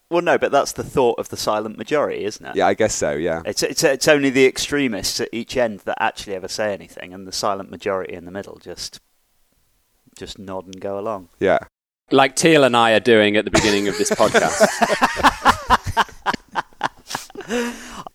Well, 0.10 0.22
no, 0.22 0.38
but 0.38 0.52
that's 0.52 0.72
the 0.72 0.84
thought 0.84 1.20
of 1.20 1.30
the 1.30 1.38
silent 1.38 1.78
majority, 1.78 2.26
isn't 2.26 2.46
it? 2.46 2.56
Yeah, 2.56 2.68
I 2.68 2.76
guess 2.76 2.94
so. 2.94 3.12
Yeah, 3.12 3.42
it's 3.46 3.64
it's 3.64 3.84
it's 3.84 4.08
only 4.08 4.30
the 4.30 4.46
extremists 4.46 5.20
at 5.20 5.30
each 5.32 5.58
end 5.58 5.80
that 5.82 5.98
actually 6.00 6.36
ever 6.36 6.48
say 6.48 6.74
anything, 6.74 7.14
and 7.14 7.28
the 7.28 7.32
silent 7.32 7.72
majority 7.72 8.14
in 8.14 8.26
the 8.26 8.32
middle 8.32 8.58
just 8.60 9.02
just 10.18 10.38
nod 10.38 10.66
and 10.66 10.80
go 10.80 11.00
along. 11.00 11.30
Yeah, 11.40 11.58
like 12.12 12.36
Teal 12.36 12.64
and 12.64 12.78
I 12.78 12.92
are 12.92 13.00
doing 13.00 13.36
at 13.36 13.46
the 13.46 13.52
beginning 13.52 13.88
of 13.88 13.98
this 13.98 14.12
podcast. 14.12 14.62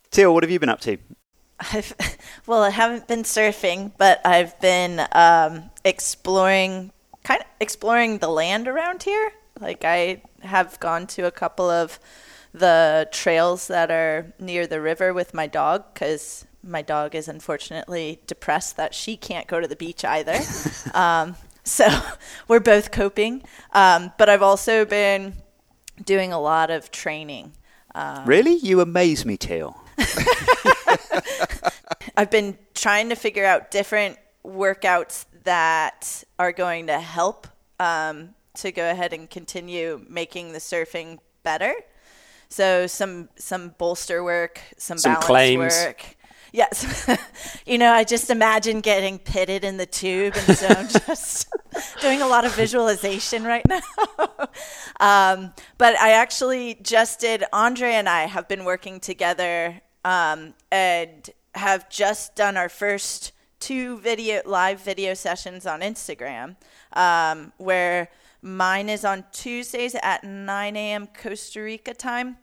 Teal, 0.10 0.32
what 0.32 0.44
have 0.44 0.50
you 0.50 0.60
been 0.60 0.68
up 0.68 0.80
to? 0.82 0.96
I've, 1.60 1.94
well, 2.46 2.62
I 2.62 2.70
haven't 2.70 3.06
been 3.08 3.22
surfing, 3.22 3.92
but 3.98 4.20
I've 4.24 4.58
been 4.60 5.06
um, 5.12 5.70
exploring, 5.84 6.92
kind 7.22 7.40
of 7.40 7.46
exploring 7.60 8.18
the 8.18 8.28
land 8.28 8.66
around 8.68 9.02
here. 9.02 9.32
Like 9.60 9.84
I 9.84 10.22
have 10.42 10.80
gone 10.80 11.06
to 11.08 11.26
a 11.26 11.30
couple 11.30 11.68
of 11.68 11.98
the 12.52 13.08
trails 13.12 13.68
that 13.68 13.90
are 13.90 14.32
near 14.38 14.66
the 14.66 14.80
river 14.80 15.12
with 15.12 15.34
my 15.34 15.46
dog 15.46 15.84
because 15.92 16.46
my 16.62 16.82
dog 16.82 17.14
is 17.14 17.28
unfortunately 17.28 18.20
depressed 18.26 18.76
that 18.76 18.94
she 18.94 19.16
can't 19.16 19.46
go 19.46 19.60
to 19.60 19.68
the 19.68 19.76
beach 19.76 20.04
either. 20.04 20.38
um, 20.94 21.36
so 21.62 21.88
we're 22.48 22.60
both 22.60 22.90
coping. 22.90 23.42
Um, 23.72 24.12
but 24.18 24.28
I've 24.28 24.42
also 24.42 24.84
been 24.84 25.34
doing 26.04 26.32
a 26.32 26.40
lot 26.40 26.70
of 26.70 26.90
training. 26.90 27.52
Um, 27.94 28.24
really? 28.24 28.54
You 28.54 28.80
amaze 28.80 29.24
me, 29.24 29.36
Teal. 29.36 29.76
I've 32.16 32.30
been 32.30 32.58
trying 32.74 33.08
to 33.10 33.14
figure 33.14 33.44
out 33.44 33.70
different 33.70 34.18
workouts 34.44 35.26
that 35.44 36.24
are 36.38 36.52
going 36.52 36.86
to 36.86 36.98
help 36.98 37.46
um, 37.78 38.34
to 38.54 38.72
go 38.72 38.90
ahead 38.90 39.12
and 39.12 39.28
continue 39.28 40.04
making 40.08 40.52
the 40.52 40.58
surfing 40.58 41.18
better. 41.42 41.74
So 42.48 42.86
some 42.86 43.28
some 43.36 43.74
bolster 43.78 44.24
work, 44.24 44.60
some, 44.76 44.98
some 44.98 45.12
balance 45.12 45.26
claims. 45.26 45.74
work. 45.74 46.16
Yes. 46.52 47.08
you 47.66 47.78
know, 47.78 47.92
I 47.92 48.02
just 48.02 48.28
imagine 48.28 48.80
getting 48.80 49.20
pitted 49.20 49.64
in 49.64 49.76
the 49.76 49.86
tube, 49.86 50.34
and 50.36 50.56
so 50.56 50.66
I'm 50.66 50.88
just 51.06 51.48
doing 52.00 52.22
a 52.22 52.26
lot 52.26 52.44
of 52.44 52.54
visualization 52.54 53.44
right 53.44 53.64
now. 53.68 53.80
um, 55.00 55.52
but 55.78 55.96
I 55.96 56.12
actually 56.12 56.74
just 56.82 57.20
did, 57.20 57.44
Andre 57.52 57.92
and 57.92 58.08
I 58.08 58.22
have 58.22 58.48
been 58.48 58.64
working 58.64 58.98
together 58.98 59.80
um, 60.04 60.54
and 60.72 61.30
have 61.54 61.88
just 61.90 62.36
done 62.36 62.56
our 62.56 62.68
first 62.68 63.32
two 63.58 63.98
video 63.98 64.40
live 64.46 64.80
video 64.80 65.14
sessions 65.14 65.66
on 65.66 65.80
Instagram 65.80 66.56
um, 66.94 67.52
where 67.58 68.08
Mine 68.42 68.88
is 68.88 69.04
on 69.04 69.24
Tuesdays 69.32 69.94
at 70.02 70.24
9 70.24 70.76
a.m. 70.76 71.08
Costa 71.08 71.60
Rica 71.60 71.92
time. 71.92 72.38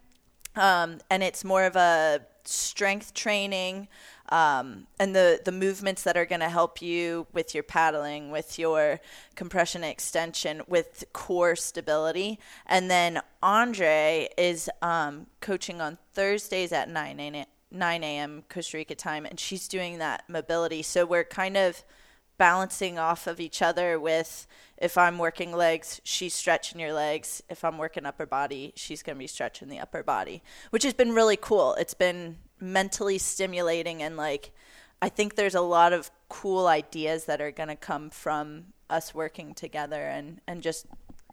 Um, 0.55 0.99
and 1.09 1.23
it's 1.23 1.43
more 1.43 1.63
of 1.63 1.75
a 1.75 2.21
strength 2.43 3.13
training 3.13 3.87
um, 4.29 4.87
and 4.99 5.15
the, 5.15 5.39
the 5.43 5.51
movements 5.51 6.03
that 6.03 6.17
are 6.17 6.25
going 6.25 6.41
to 6.41 6.49
help 6.49 6.81
you 6.81 7.27
with 7.33 7.53
your 7.53 7.63
paddling, 7.63 8.31
with 8.31 8.59
your 8.59 8.99
compression 9.35 9.83
extension, 9.83 10.61
with 10.67 11.05
core 11.13 11.55
stability. 11.55 12.39
And 12.65 12.91
then 12.91 13.21
Andre 13.41 14.29
is 14.37 14.69
um, 14.81 15.27
coaching 15.41 15.81
on 15.81 15.97
Thursdays 16.13 16.71
at 16.71 16.89
9 16.89 17.19
a.m. 17.19 17.45
9 17.71 18.03
a.m. 18.03 18.43
Costa 18.49 18.77
Rica 18.77 18.95
time, 18.95 19.25
and 19.25 19.39
she's 19.39 19.67
doing 19.67 19.97
that 19.97 20.23
mobility. 20.29 20.81
So 20.81 21.05
we're 21.05 21.23
kind 21.23 21.57
of 21.57 21.83
balancing 22.37 22.99
off 22.99 23.27
of 23.27 23.39
each 23.39 23.61
other 23.61 23.99
with 23.99 24.47
if 24.77 24.97
I'm 24.97 25.17
working 25.17 25.51
legs, 25.51 25.99
she's 26.03 26.35
stretching 26.35 26.79
your 26.79 26.93
legs. 26.93 27.41
If 27.49 27.63
I'm 27.63 27.77
working 27.79 28.05
upper 28.05 28.27
body, 28.27 28.73
she's 28.75 29.01
going 29.01 29.15
to 29.15 29.19
be 29.19 29.27
stretching 29.27 29.69
the 29.69 29.79
upper 29.79 30.03
body, 30.03 30.43
which 30.69 30.83
has 30.83 30.93
been 30.93 31.13
really 31.13 31.37
cool. 31.37 31.73
It's 31.75 31.95
been 31.95 32.37
mentally 32.59 33.17
stimulating 33.17 34.01
and 34.01 34.17
like 34.17 34.51
I 35.01 35.09
think 35.09 35.35
there's 35.35 35.55
a 35.55 35.61
lot 35.61 35.93
of 35.93 36.09
cool 36.27 36.67
ideas 36.67 37.25
that 37.25 37.39
are 37.39 37.51
going 37.51 37.69
to 37.69 37.75
come 37.75 38.09
from 38.09 38.65
us 38.89 39.13
working 39.13 39.53
together 39.53 40.01
and 40.07 40.41
and 40.47 40.61
just 40.61 40.87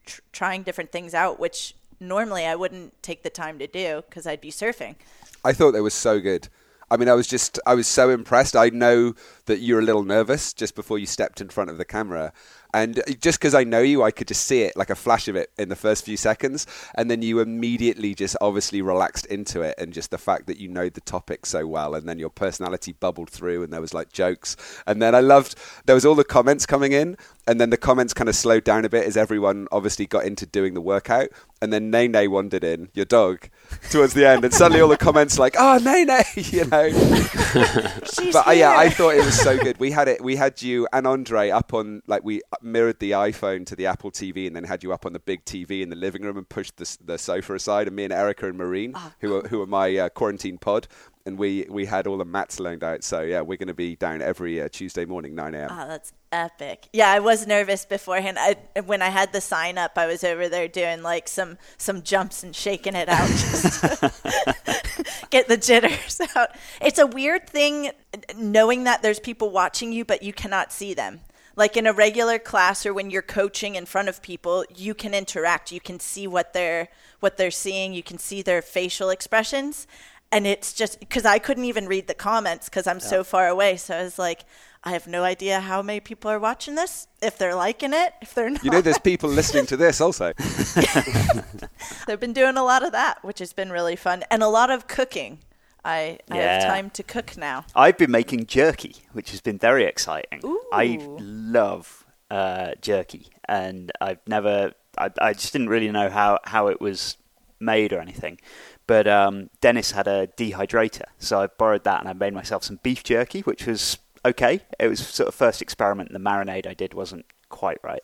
tr- 0.05 0.21
trying 0.33 0.63
different 0.63 0.93
things 0.93 1.15
out 1.15 1.41
which 1.41 1.75
normally 2.01 2.47
I 2.47 2.55
wouldn't 2.55 3.03
take 3.03 3.23
the 3.23 3.31
time 3.31 3.59
to 3.59 3.67
do 3.67 4.03
cuz 4.11 4.27
I'd 4.27 4.41
be 4.41 4.51
surfing. 4.51 4.97
I 5.45 5.53
thought 5.53 5.73
they 5.73 5.81
were 5.81 5.91
so 5.91 6.21
good. 6.21 6.49
I 6.91 6.97
mean, 6.97 7.09
I 7.09 7.15
was 7.15 7.27
just, 7.27 7.59
I 7.67 7.75
was 7.75 7.87
so 7.87 8.11
impressed. 8.11 8.55
I 8.55 8.69
know 8.69 9.15
that 9.47 9.61
you're 9.61 9.81
a 9.81 9.85
little 9.85 10.05
nervous 10.05 10.53
just 10.53 10.75
before 10.75 10.99
you 10.99 11.07
stepped 11.07 11.41
in 11.41 11.49
front 11.49 11.71
of 11.71 11.79
the 11.79 11.85
camera. 11.85 12.33
And 12.75 13.01
just 13.21 13.39
because 13.39 13.55
I 13.55 13.63
know 13.63 13.81
you, 13.81 14.03
I 14.03 14.11
could 14.11 14.27
just 14.27 14.45
see 14.47 14.63
it 14.63 14.77
like 14.77 14.91
a 14.91 14.97
flash 14.97 15.29
of 15.29 15.37
it 15.37 15.51
in 15.57 15.69
the 15.69 15.77
first 15.77 16.05
few 16.05 16.17
seconds. 16.17 16.67
And 16.97 17.09
then 17.09 17.23
you 17.23 17.39
immediately 17.39 18.17
just 18.17 18.37
obviously 18.41 18.83
relaxed 18.83 19.27
into 19.27 19.63
it. 19.63 19.77
And 19.79 19.93
just 19.93 20.11
the 20.11 20.19
fact 20.19 20.49
that 20.49 20.59
you 20.59 20.69
know 20.69 20.89
the 20.89 21.01
topic 21.01 21.47
so 21.47 21.69
well. 21.69 21.95
And 21.95 22.09
then 22.09 22.19
your 22.19 22.31
personality 22.31 22.93
bubbled 22.93 23.31
through 23.31 23.63
and 23.63 23.73
there 23.73 23.81
was 23.81 23.95
like 23.95 24.13
jokes. 24.13 24.57
And 24.89 25.01
then 25.01 25.15
I 25.15 25.21
loved, 25.21 25.55
there 25.87 25.95
was 25.95 26.05
all 26.05 26.17
the 26.17 26.25
comments 26.25 26.67
coming 26.67 26.91
in. 26.91 27.17
And 27.47 27.61
then 27.61 27.71
the 27.71 27.77
comments 27.77 28.15
kind 28.15 28.29
of 28.29 28.35
slowed 28.35 28.65
down 28.65 28.85
a 28.85 28.89
bit 28.89 29.05
as 29.05 29.17
everyone 29.17 29.69
obviously 29.71 30.07
got 30.07 30.25
into 30.25 30.47
doing 30.47 30.75
the 30.75 30.81
workout. 30.81 31.29
And 31.61 31.73
then 31.73 31.91
Nene 31.91 32.31
wandered 32.31 32.65
in, 32.65 32.89
your 32.95 33.05
dog, 33.05 33.49
towards 33.91 34.15
the 34.15 34.27
end. 34.27 34.45
And 34.45 34.53
suddenly 34.53 34.81
all 34.81 34.89
the 34.89 34.97
comments 34.97 35.39
like, 35.39 35.55
oh, 35.59 35.79
Nene, 35.79 36.23
you 36.35 36.65
know. 36.65 36.91
but 38.33 38.49
uh, 38.49 38.51
yeah, 38.51 38.75
I 38.77 38.89
thought 38.91 39.15
it 39.15 39.25
was 39.25 39.39
so 39.39 39.57
good. 39.59 39.79
We 39.79 39.91
had 39.91 40.09
it, 40.09 40.23
we 40.23 40.37
had 40.37 40.61
you 40.61 40.89
and 40.93 41.07
Andre 41.07 41.51
up 41.51 41.73
on, 41.73 42.03
like, 42.07 42.25
we 42.25 42.43
mirrored 42.65 42.99
the 42.99 43.13
iPhone 43.13 43.67
to 43.67 43.77
the 43.77 43.87
Apple 43.87 44.11
TV 44.11 44.47
and 44.47 44.57
then 44.57 44.65
had 44.65 44.83
you 44.83 44.93
up 44.93 45.07
on 45.07 45.13
the 45.13 45.19
big 45.19 45.45
TV 45.45 45.83
in 45.83 45.91
the 45.91 45.97
living 45.97 46.23
room 46.23 46.37
and 46.37 46.49
pushed 46.49 46.77
the, 46.77 46.97
the 47.05 47.19
sofa 47.19 47.55
aside. 47.55 47.87
And 47.87 47.97
me 47.97 48.05
and 48.05 48.13
Erica 48.13 48.49
and 48.49 48.59
Marine, 48.59 48.93
oh, 48.95 49.13
who 49.21 49.37
are 49.37 49.49
who 49.49 49.63
are 49.63 49.67
my 49.67 49.97
uh, 49.97 50.09
quarantine 50.09 50.59
pod, 50.59 50.89
and 51.27 51.39
we 51.39 51.67
we 51.69 51.87
had 51.87 52.07
all 52.07 52.19
the 52.19 52.25
mats 52.25 52.59
loaned 52.61 52.83
out. 52.83 53.05
So 53.05 53.21
yeah, 53.21 53.41
we're 53.43 53.59
going 53.59 53.69
to 53.69 53.75
be 53.75 53.97
down 53.97 54.23
every 54.23 54.61
uh, 54.61 54.69
Tuesday 54.71 55.05
morning, 55.05 55.35
nine 55.35 55.55
a.m. 55.55 55.69
Oh, 55.71 55.89
that's 55.89 56.13
epic. 56.33 56.89
Yeah, 56.93 57.11
I 57.11 57.21
was 57.21 57.47
nervous 57.47 57.87
beforehand. 57.87 58.39
I, 58.39 58.57
when 58.85 59.03
I 59.03 59.09
had 59.09 59.33
the 59.33 59.41
sign 59.41 59.79
up, 59.79 59.93
I 59.97 60.07
was 60.07 60.25
over 60.25 60.49
there 60.49 60.69
doing 60.69 61.03
like 61.03 61.29
some 61.29 61.59
some 61.77 62.03
jumps 62.03 62.43
and 62.43 62.55
shaking 62.55 62.95
it 62.95 63.09
out, 63.09 63.29
just 63.29 63.83
get 65.31 65.49
the 65.49 65.57
jitters 65.57 66.21
out. 66.35 66.51
It's 66.81 66.99
a 66.99 67.07
weird 67.07 67.49
thing 67.49 67.91
knowing 68.37 68.85
that 68.85 69.03
there's 69.03 69.21
people 69.21 69.51
watching 69.51 69.93
you, 69.93 70.05
but 70.05 70.23
you 70.23 70.33
cannot 70.33 70.73
see 70.73 70.95
them 70.95 71.21
like 71.57 71.77
in 71.77 71.87
a 71.87 71.93
regular 71.93 72.39
class 72.39 72.85
or 72.85 72.93
when 72.93 73.11
you're 73.11 73.23
coaching 73.23 73.75
in 73.75 73.87
front 73.87 74.09
of 74.09 74.23
people 74.23 74.65
you 74.75 74.95
can 74.95 75.15
interact. 75.15 75.73
You 75.73 75.81
can 75.81 76.01
see 76.01 76.27
what 76.27 76.53
they're 76.53 76.89
what 77.21 77.37
they're 77.37 77.51
seeing. 77.51 77.95
You 77.95 78.03
can 78.03 78.19
see 78.19 78.43
their 78.43 78.63
facial 78.63 79.11
expressions. 79.11 79.87
And 80.33 80.47
it's 80.47 80.73
just 80.73 80.99
because 80.99 81.25
i 81.25 81.39
couldn't 81.39 81.65
even 81.65 81.87
read 81.87 82.09
the 82.09 82.15
comments 82.15 82.69
because 82.69 82.87
i'm 82.87 82.99
yeah. 82.99 83.07
so 83.07 83.25
far 83.25 83.49
away. 83.49 83.77
So 83.77 83.97
i 83.97 84.03
was 84.03 84.19
like 84.19 84.45
i 84.83 84.91
have 84.93 85.07
no 85.07 85.23
idea 85.23 85.61
how 85.61 85.81
many 85.81 86.01
people 86.01 86.31
are 86.31 86.41
watching 86.41 86.75
this 86.75 87.07
if 87.23 87.39
they're 87.39 87.55
liking 87.55 87.95
it 87.95 88.13
if 88.21 88.35
they're 88.35 88.51
not 88.51 88.63
you 88.63 88.71
know 88.71 88.81
there's 88.81 88.99
people 88.99 89.31
listening 89.31 89.67
to 89.67 89.77
this 89.77 90.01
also. 90.01 90.33
They've 92.07 92.21
been 92.21 92.33
doing 92.33 92.57
a 92.57 92.65
lot 92.65 92.85
of 92.85 92.93
that 92.93 93.25
which 93.25 93.39
has 93.39 93.53
been 93.53 93.71
really 93.71 93.97
fun. 93.97 94.25
And 94.31 94.43
a 94.43 94.49
lot 94.49 94.71
of 94.71 94.89
cooking 94.89 95.39
I, 95.85 96.19
I 96.31 96.37
have 96.37 96.63
time 96.65 96.91
to 96.91 97.03
cook 97.03 97.37
now. 97.37 97.67
I've 97.75 97.99
been 97.99 98.11
making 98.11 98.47
jerky, 98.47 98.97
which 99.13 99.31
has 99.31 99.41
been 99.41 99.59
very 99.59 99.85
exciting. 99.85 100.41
Ooh. 100.45 100.61
I 100.73 100.99
love 101.01 102.05
uh, 102.31 102.73
jerky, 102.81 103.29
and 103.49 103.93
I've 104.01 104.21
never, 104.27 104.73
I, 104.97 105.11
I 105.21 105.33
just 105.35 105.53
didn't 105.53 105.69
really 105.69 105.91
know 105.91 106.09
how, 106.09 106.39
how 106.45 106.69
it 106.69 106.81
was 106.81 107.17
made 107.61 107.93
or 107.93 108.01
anything. 108.01 108.39
But 108.87 109.07
um, 109.07 109.51
Dennis 109.61 109.93
had 109.93 110.07
a 110.07 110.27
dehydrator, 110.27 111.05
so 111.19 111.41
I 111.41 111.47
borrowed 111.47 111.85
that 111.85 112.01
and 112.01 112.09
I 112.09 112.13
made 112.13 112.35
myself 112.35 112.65
some 112.65 112.81
beef 112.83 113.03
jerky, 113.03 113.41
which 113.41 113.67
was 113.67 113.99
okay. 114.25 114.61
It 114.79 114.89
was 114.89 115.07
sort 115.07 115.29
of 115.29 115.35
first 115.35 115.63
experiment. 115.63 116.13
The 116.13 116.19
marinade 116.19 116.67
I 116.67 116.75
did 116.75 116.93
wasn't 116.93 117.27
quite 117.49 117.79
right. 117.83 118.03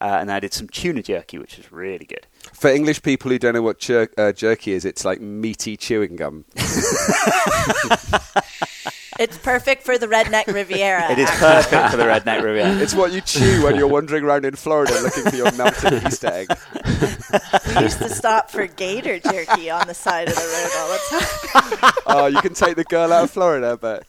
Uh, 0.00 0.18
and 0.20 0.30
I 0.30 0.38
did 0.40 0.52
some 0.52 0.68
tuna 0.68 1.02
jerky, 1.02 1.38
which 1.38 1.56
was 1.56 1.72
really 1.72 2.04
good. 2.04 2.26
For 2.52 2.70
English 2.70 3.02
people 3.02 3.30
who 3.30 3.38
don't 3.38 3.54
know 3.54 3.62
what 3.62 3.78
jer- 3.78 4.10
uh, 4.16 4.32
jerky 4.32 4.72
is, 4.72 4.84
it's 4.84 5.04
like 5.04 5.20
meaty 5.20 5.76
chewing 5.76 6.16
gum. 6.16 6.44
It's 9.18 9.36
perfect 9.36 9.82
for 9.82 9.98
the 9.98 10.06
Redneck 10.06 10.46
Riviera. 10.46 11.10
It 11.10 11.18
is 11.18 11.28
perfect 11.30 11.90
for 11.90 11.96
the 11.96 12.04
Redneck 12.04 12.40
Riviera. 12.40 12.76
It's 12.76 12.94
what 12.94 13.10
you 13.10 13.20
chew 13.20 13.64
when 13.64 13.74
you're 13.74 13.88
wandering 13.88 14.22
around 14.22 14.44
in 14.44 14.54
Florida 14.54 14.92
looking 15.02 15.24
for 15.24 15.34
your 15.34 15.50
melted 15.54 16.04
Easter 16.06 16.28
egg. 16.28 16.48
We 17.74 17.82
used 17.82 17.98
to 17.98 18.08
stop 18.08 18.50
for 18.50 18.66
gator 18.66 19.18
jerky 19.18 19.70
on 19.70 19.86
the 19.86 19.94
side 19.94 20.28
of 20.28 20.34
the 20.34 20.40
road 20.40 20.70
all 20.78 20.88
the 20.88 20.98
time. 21.80 21.92
oh, 22.06 22.26
you 22.26 22.40
can 22.40 22.54
take 22.54 22.76
the 22.76 22.84
girl 22.84 23.12
out 23.12 23.24
of 23.24 23.30
Florida, 23.30 23.76
but. 23.76 24.04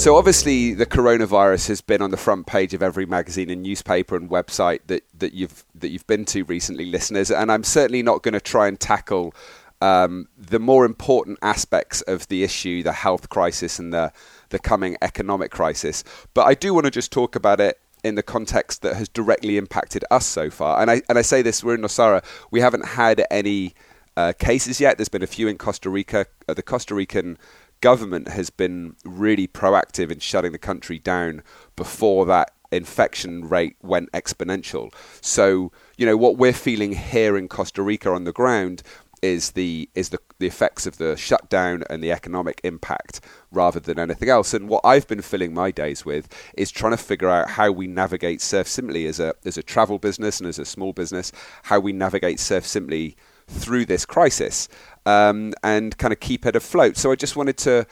So 0.00 0.16
obviously, 0.16 0.72
the 0.72 0.86
coronavirus 0.86 1.68
has 1.68 1.82
been 1.82 2.00
on 2.00 2.10
the 2.10 2.16
front 2.16 2.46
page 2.46 2.72
of 2.72 2.82
every 2.82 3.04
magazine 3.04 3.50
and 3.50 3.62
newspaper 3.62 4.16
and 4.16 4.30
website 4.30 4.80
that, 4.86 5.02
that 5.18 5.34
you've 5.34 5.62
that 5.74 5.90
you've 5.90 6.06
been 6.06 6.24
to 6.24 6.42
recently, 6.44 6.86
listeners. 6.86 7.30
And 7.30 7.52
I'm 7.52 7.64
certainly 7.64 8.02
not 8.02 8.22
going 8.22 8.32
to 8.32 8.40
try 8.40 8.66
and 8.66 8.80
tackle 8.80 9.34
um, 9.82 10.26
the 10.38 10.58
more 10.58 10.86
important 10.86 11.38
aspects 11.42 12.00
of 12.00 12.26
the 12.28 12.42
issue, 12.42 12.82
the 12.82 12.94
health 12.94 13.28
crisis 13.28 13.78
and 13.78 13.92
the 13.92 14.10
the 14.48 14.58
coming 14.58 14.96
economic 15.02 15.50
crisis. 15.50 16.02
But 16.32 16.46
I 16.46 16.54
do 16.54 16.72
want 16.72 16.86
to 16.86 16.90
just 16.90 17.12
talk 17.12 17.36
about 17.36 17.60
it 17.60 17.78
in 18.02 18.14
the 18.14 18.22
context 18.22 18.80
that 18.80 18.96
has 18.96 19.06
directly 19.06 19.58
impacted 19.58 20.02
us 20.10 20.24
so 20.24 20.48
far. 20.48 20.80
And 20.80 20.90
I 20.90 21.02
and 21.10 21.18
I 21.18 21.22
say 21.22 21.42
this: 21.42 21.62
we're 21.62 21.74
in 21.74 21.82
Nosara. 21.82 22.24
We 22.50 22.60
haven't 22.60 22.86
had 22.86 23.26
any 23.30 23.74
uh, 24.16 24.32
cases 24.38 24.80
yet. 24.80 24.96
There's 24.96 25.10
been 25.10 25.22
a 25.22 25.26
few 25.26 25.46
in 25.46 25.58
Costa 25.58 25.90
Rica. 25.90 26.24
Uh, 26.48 26.54
the 26.54 26.62
Costa 26.62 26.94
Rican 26.94 27.36
government 27.80 28.28
has 28.28 28.50
been 28.50 28.96
really 29.04 29.46
proactive 29.46 30.10
in 30.10 30.18
shutting 30.18 30.52
the 30.52 30.58
country 30.58 30.98
down 30.98 31.42
before 31.76 32.26
that 32.26 32.52
infection 32.72 33.48
rate 33.48 33.76
went 33.82 34.10
exponential. 34.12 34.92
So, 35.20 35.72
you 35.96 36.06
know, 36.06 36.16
what 36.16 36.36
we're 36.36 36.52
feeling 36.52 36.92
here 36.92 37.36
in 37.36 37.48
Costa 37.48 37.82
Rica 37.82 38.10
on 38.10 38.24
the 38.24 38.32
ground 38.32 38.82
is 39.22 39.50
the 39.50 39.88
is 39.94 40.08
the 40.08 40.18
the 40.38 40.46
effects 40.46 40.86
of 40.86 40.96
the 40.96 41.14
shutdown 41.16 41.84
and 41.90 42.02
the 42.02 42.10
economic 42.10 42.60
impact 42.64 43.20
rather 43.50 43.78
than 43.78 43.98
anything 43.98 44.28
else. 44.28 44.54
And 44.54 44.68
what 44.68 44.80
I've 44.84 45.06
been 45.06 45.20
filling 45.20 45.52
my 45.52 45.70
days 45.70 46.04
with 46.04 46.28
is 46.56 46.70
trying 46.70 46.92
to 46.92 46.96
figure 46.96 47.28
out 47.28 47.50
how 47.50 47.70
we 47.70 47.86
navigate 47.86 48.40
Surf 48.40 48.66
Simply 48.66 49.06
as 49.06 49.20
a 49.20 49.34
as 49.44 49.58
a 49.58 49.62
travel 49.62 49.98
business 49.98 50.40
and 50.40 50.48
as 50.48 50.58
a 50.58 50.64
small 50.64 50.92
business, 50.92 51.32
how 51.64 51.80
we 51.80 51.92
navigate 51.92 52.40
Surf 52.40 52.66
Simply 52.66 53.16
through 53.46 53.84
this 53.84 54.06
crisis 54.06 54.68
um, 55.06 55.52
and 55.62 55.96
kind 55.98 56.12
of 56.12 56.20
keep 56.20 56.46
it 56.46 56.56
afloat. 56.56 56.96
So 56.96 57.12
I 57.12 57.16
just 57.16 57.36
wanted 57.36 57.56
to 57.58 57.86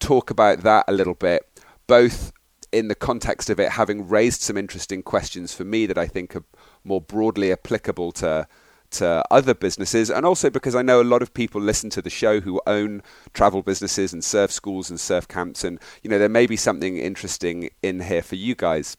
talk 0.00 0.30
about 0.30 0.60
that 0.60 0.84
a 0.88 0.92
little 0.92 1.14
bit, 1.14 1.42
both 1.86 2.32
in 2.72 2.88
the 2.88 2.94
context 2.94 3.50
of 3.50 3.60
it 3.60 3.70
having 3.70 4.08
raised 4.08 4.42
some 4.42 4.56
interesting 4.56 5.02
questions 5.02 5.54
for 5.54 5.64
me 5.64 5.86
that 5.86 5.96
I 5.96 6.06
think 6.06 6.34
are 6.34 6.44
more 6.82 7.00
broadly 7.00 7.52
applicable 7.52 8.12
to 8.12 8.46
to 8.90 9.24
other 9.28 9.54
businesses, 9.54 10.08
and 10.08 10.24
also 10.24 10.50
because 10.50 10.76
I 10.76 10.82
know 10.82 11.00
a 11.00 11.02
lot 11.02 11.20
of 11.20 11.34
people 11.34 11.60
listen 11.60 11.90
to 11.90 12.02
the 12.02 12.10
show 12.10 12.40
who 12.40 12.60
own 12.66 13.02
travel 13.32 13.60
businesses 13.60 14.12
and 14.12 14.22
surf 14.22 14.52
schools 14.52 14.88
and 14.88 15.00
surf 15.00 15.26
camps, 15.26 15.64
and 15.64 15.80
you 16.02 16.10
know 16.10 16.18
there 16.18 16.28
may 16.28 16.46
be 16.46 16.56
something 16.56 16.96
interesting 16.96 17.70
in 17.82 18.00
here 18.00 18.22
for 18.22 18.36
you 18.36 18.54
guys. 18.54 18.96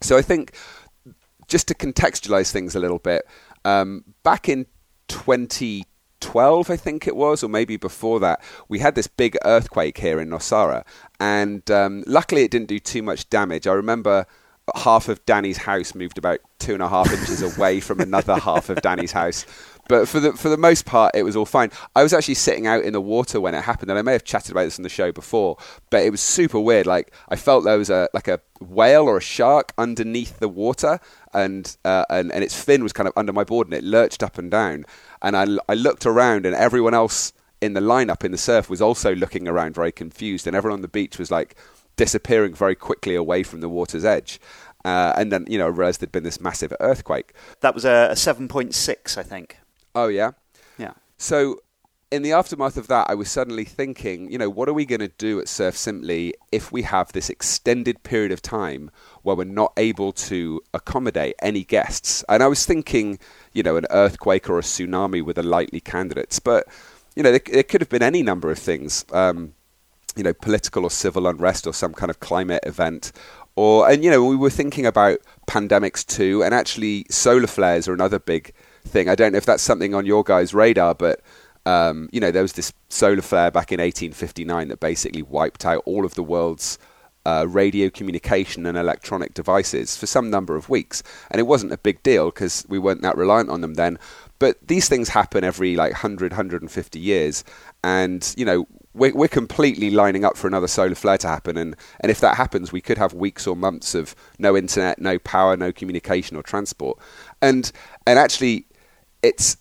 So 0.00 0.16
I 0.16 0.22
think 0.22 0.54
just 1.48 1.68
to 1.68 1.74
contextualize 1.74 2.52
things 2.52 2.74
a 2.76 2.80
little 2.80 2.98
bit, 2.98 3.22
um, 3.64 4.04
back 4.22 4.48
in 4.48 4.66
2012, 6.22 6.70
I 6.70 6.76
think 6.76 7.06
it 7.06 7.16
was, 7.16 7.42
or 7.42 7.48
maybe 7.48 7.76
before 7.76 8.20
that, 8.20 8.42
we 8.68 8.78
had 8.78 8.94
this 8.94 9.06
big 9.06 9.36
earthquake 9.44 9.98
here 9.98 10.20
in 10.20 10.30
Nosara, 10.30 10.84
and 11.20 11.68
um, 11.70 12.04
luckily 12.06 12.42
it 12.42 12.50
didn't 12.50 12.68
do 12.68 12.78
too 12.78 13.02
much 13.02 13.28
damage. 13.28 13.66
I 13.66 13.72
remember 13.72 14.26
half 14.76 15.08
of 15.08 15.24
Danny's 15.26 15.58
house 15.58 15.94
moved 15.94 16.18
about 16.18 16.38
two 16.58 16.74
and 16.74 16.82
a 16.82 16.88
half 16.88 17.12
inches 17.12 17.42
away 17.42 17.80
from 17.80 18.00
another 18.00 18.36
half 18.38 18.70
of 18.70 18.80
Danny's 18.80 19.12
house. 19.12 19.44
But 19.88 20.08
for 20.08 20.20
the 20.20 20.32
for 20.32 20.48
the 20.48 20.56
most 20.56 20.86
part, 20.86 21.14
it 21.14 21.24
was 21.24 21.34
all 21.34 21.44
fine. 21.44 21.70
I 21.96 22.04
was 22.04 22.12
actually 22.12 22.34
sitting 22.34 22.68
out 22.68 22.84
in 22.84 22.92
the 22.92 23.00
water 23.00 23.40
when 23.40 23.54
it 23.54 23.64
happened, 23.64 23.90
and 23.90 23.98
I 23.98 24.02
may 24.02 24.12
have 24.12 24.24
chatted 24.24 24.52
about 24.52 24.64
this 24.64 24.78
on 24.78 24.84
the 24.84 24.88
show 24.88 25.10
before. 25.10 25.56
But 25.90 26.04
it 26.04 26.10
was 26.10 26.20
super 26.20 26.60
weird. 26.60 26.86
Like 26.86 27.12
I 27.28 27.36
felt 27.36 27.64
there 27.64 27.78
was 27.78 27.90
a 27.90 28.08
like 28.14 28.28
a 28.28 28.40
whale 28.60 29.02
or 29.04 29.16
a 29.16 29.20
shark 29.20 29.72
underneath 29.76 30.38
the 30.38 30.48
water, 30.48 31.00
and 31.32 31.76
uh, 31.84 32.04
and 32.10 32.32
and 32.32 32.44
its 32.44 32.60
fin 32.60 32.82
was 32.82 32.92
kind 32.92 33.08
of 33.08 33.12
under 33.16 33.32
my 33.32 33.44
board, 33.44 33.66
and 33.66 33.74
it 33.74 33.84
lurched 33.84 34.22
up 34.22 34.38
and 34.38 34.50
down. 34.50 34.84
And 35.20 35.36
I 35.36 35.46
I 35.68 35.74
looked 35.74 36.06
around, 36.06 36.46
and 36.46 36.54
everyone 36.54 36.94
else 36.94 37.32
in 37.60 37.74
the 37.74 37.80
lineup 37.80 38.24
in 38.24 38.32
the 38.32 38.38
surf 38.38 38.68
was 38.68 38.82
also 38.82 39.14
looking 39.14 39.46
around 39.46 39.74
very 39.74 39.92
confused, 39.92 40.46
and 40.46 40.56
everyone 40.56 40.78
on 40.78 40.82
the 40.82 40.88
beach 40.88 41.18
was 41.18 41.30
like 41.30 41.56
disappearing 41.96 42.54
very 42.54 42.74
quickly 42.74 43.14
away 43.14 43.42
from 43.42 43.60
the 43.60 43.68
water's 43.68 44.04
edge. 44.04 44.40
Uh, 44.84 45.12
and 45.16 45.30
then, 45.30 45.46
you 45.48 45.58
know, 45.58 45.66
I 45.66 45.68
realised 45.68 46.00
there'd 46.00 46.10
been 46.10 46.24
this 46.24 46.40
massive 46.40 46.72
earthquake. 46.80 47.34
That 47.60 47.74
was 47.74 47.84
a, 47.84 48.08
a 48.10 48.14
7.6, 48.14 49.16
I 49.16 49.22
think. 49.22 49.58
Oh, 49.94 50.08
yeah? 50.08 50.32
Yeah. 50.78 50.92
So, 51.18 51.61
in 52.12 52.20
the 52.20 52.32
aftermath 52.32 52.76
of 52.76 52.88
that, 52.88 53.08
I 53.08 53.14
was 53.14 53.30
suddenly 53.30 53.64
thinking, 53.64 54.30
you 54.30 54.36
know, 54.36 54.50
what 54.50 54.68
are 54.68 54.74
we 54.74 54.84
going 54.84 55.00
to 55.00 55.08
do 55.08 55.40
at 55.40 55.48
Surf 55.48 55.74
Simply 55.74 56.34
if 56.52 56.70
we 56.70 56.82
have 56.82 57.10
this 57.10 57.30
extended 57.30 58.02
period 58.02 58.32
of 58.32 58.42
time 58.42 58.90
where 59.22 59.34
we're 59.34 59.44
not 59.44 59.72
able 59.78 60.12
to 60.12 60.60
accommodate 60.74 61.34
any 61.40 61.64
guests? 61.64 62.22
And 62.28 62.42
I 62.42 62.48
was 62.48 62.66
thinking, 62.66 63.18
you 63.54 63.62
know, 63.62 63.76
an 63.76 63.86
earthquake 63.90 64.50
or 64.50 64.58
a 64.58 64.62
tsunami 64.62 65.24
were 65.24 65.32
the 65.32 65.42
likely 65.42 65.80
candidates. 65.80 66.38
But, 66.38 66.68
you 67.16 67.22
know, 67.22 67.32
there, 67.32 67.62
could 67.62 67.80
have 67.80 67.88
been 67.88 68.02
any 68.02 68.22
number 68.22 68.50
of 68.50 68.58
things. 68.58 69.06
Um, 69.10 69.54
you 70.14 70.22
know, 70.22 70.34
political 70.34 70.84
or 70.84 70.90
civil 70.90 71.26
unrest 71.26 71.66
or 71.66 71.72
some 71.72 71.94
kind 71.94 72.10
of 72.10 72.20
climate 72.20 72.62
event. 72.66 73.12
Or 73.56 73.88
and 73.88 74.04
you 74.04 74.10
know, 74.10 74.22
we 74.22 74.36
were 74.36 74.50
thinking 74.50 74.84
about 74.84 75.20
pandemics 75.46 76.06
too, 76.06 76.42
and 76.42 76.54
actually 76.54 77.06
solar 77.08 77.46
flares 77.46 77.88
are 77.88 77.94
another 77.94 78.18
big 78.18 78.52
thing. 78.84 79.08
I 79.08 79.14
don't 79.14 79.32
know 79.32 79.38
if 79.38 79.46
that's 79.46 79.62
something 79.62 79.94
on 79.94 80.04
your 80.04 80.22
guys' 80.22 80.52
radar, 80.52 80.94
but 80.94 81.20
um, 81.66 82.08
you 82.12 82.20
know, 82.20 82.30
there 82.30 82.42
was 82.42 82.54
this 82.54 82.72
solar 82.88 83.22
flare 83.22 83.50
back 83.50 83.72
in 83.72 83.80
1859 83.80 84.68
that 84.68 84.80
basically 84.80 85.22
wiped 85.22 85.64
out 85.64 85.82
all 85.86 86.04
of 86.04 86.14
the 86.14 86.22
world's 86.22 86.78
uh, 87.24 87.46
radio 87.48 87.88
communication 87.88 88.66
and 88.66 88.76
electronic 88.76 89.32
devices 89.34 89.96
for 89.96 90.06
some 90.06 90.28
number 90.28 90.56
of 90.56 90.68
weeks, 90.68 91.02
and 91.30 91.38
it 91.38 91.44
wasn't 91.44 91.72
a 91.72 91.78
big 91.78 92.02
deal 92.02 92.26
because 92.26 92.66
we 92.68 92.78
weren't 92.78 93.02
that 93.02 93.16
reliant 93.16 93.48
on 93.48 93.60
them 93.60 93.74
then. 93.74 93.98
But 94.40 94.56
these 94.66 94.88
things 94.88 95.08
happen 95.08 95.44
every 95.44 95.76
like 95.76 95.92
100, 95.92 96.32
150 96.32 96.98
years, 96.98 97.44
and 97.84 98.34
you 98.36 98.44
know 98.44 98.66
we're, 98.94 99.14
we're 99.14 99.28
completely 99.28 99.90
lining 99.90 100.24
up 100.24 100.36
for 100.36 100.46
another 100.46 100.68
solar 100.68 100.94
flare 100.94 101.18
to 101.18 101.28
happen. 101.28 101.56
And, 101.56 101.76
and 102.00 102.10
if 102.10 102.20
that 102.20 102.36
happens, 102.36 102.72
we 102.72 102.80
could 102.80 102.98
have 102.98 103.14
weeks 103.14 103.46
or 103.46 103.56
months 103.56 103.94
of 103.94 104.14
no 104.38 104.56
internet, 104.56 104.98
no 105.00 105.18
power, 105.18 105.56
no 105.56 105.72
communication 105.72 106.36
or 106.36 106.42
transport. 106.42 106.98
And, 107.40 107.70
and 108.06 108.18
actually, 108.18 108.66
it's 109.22 109.56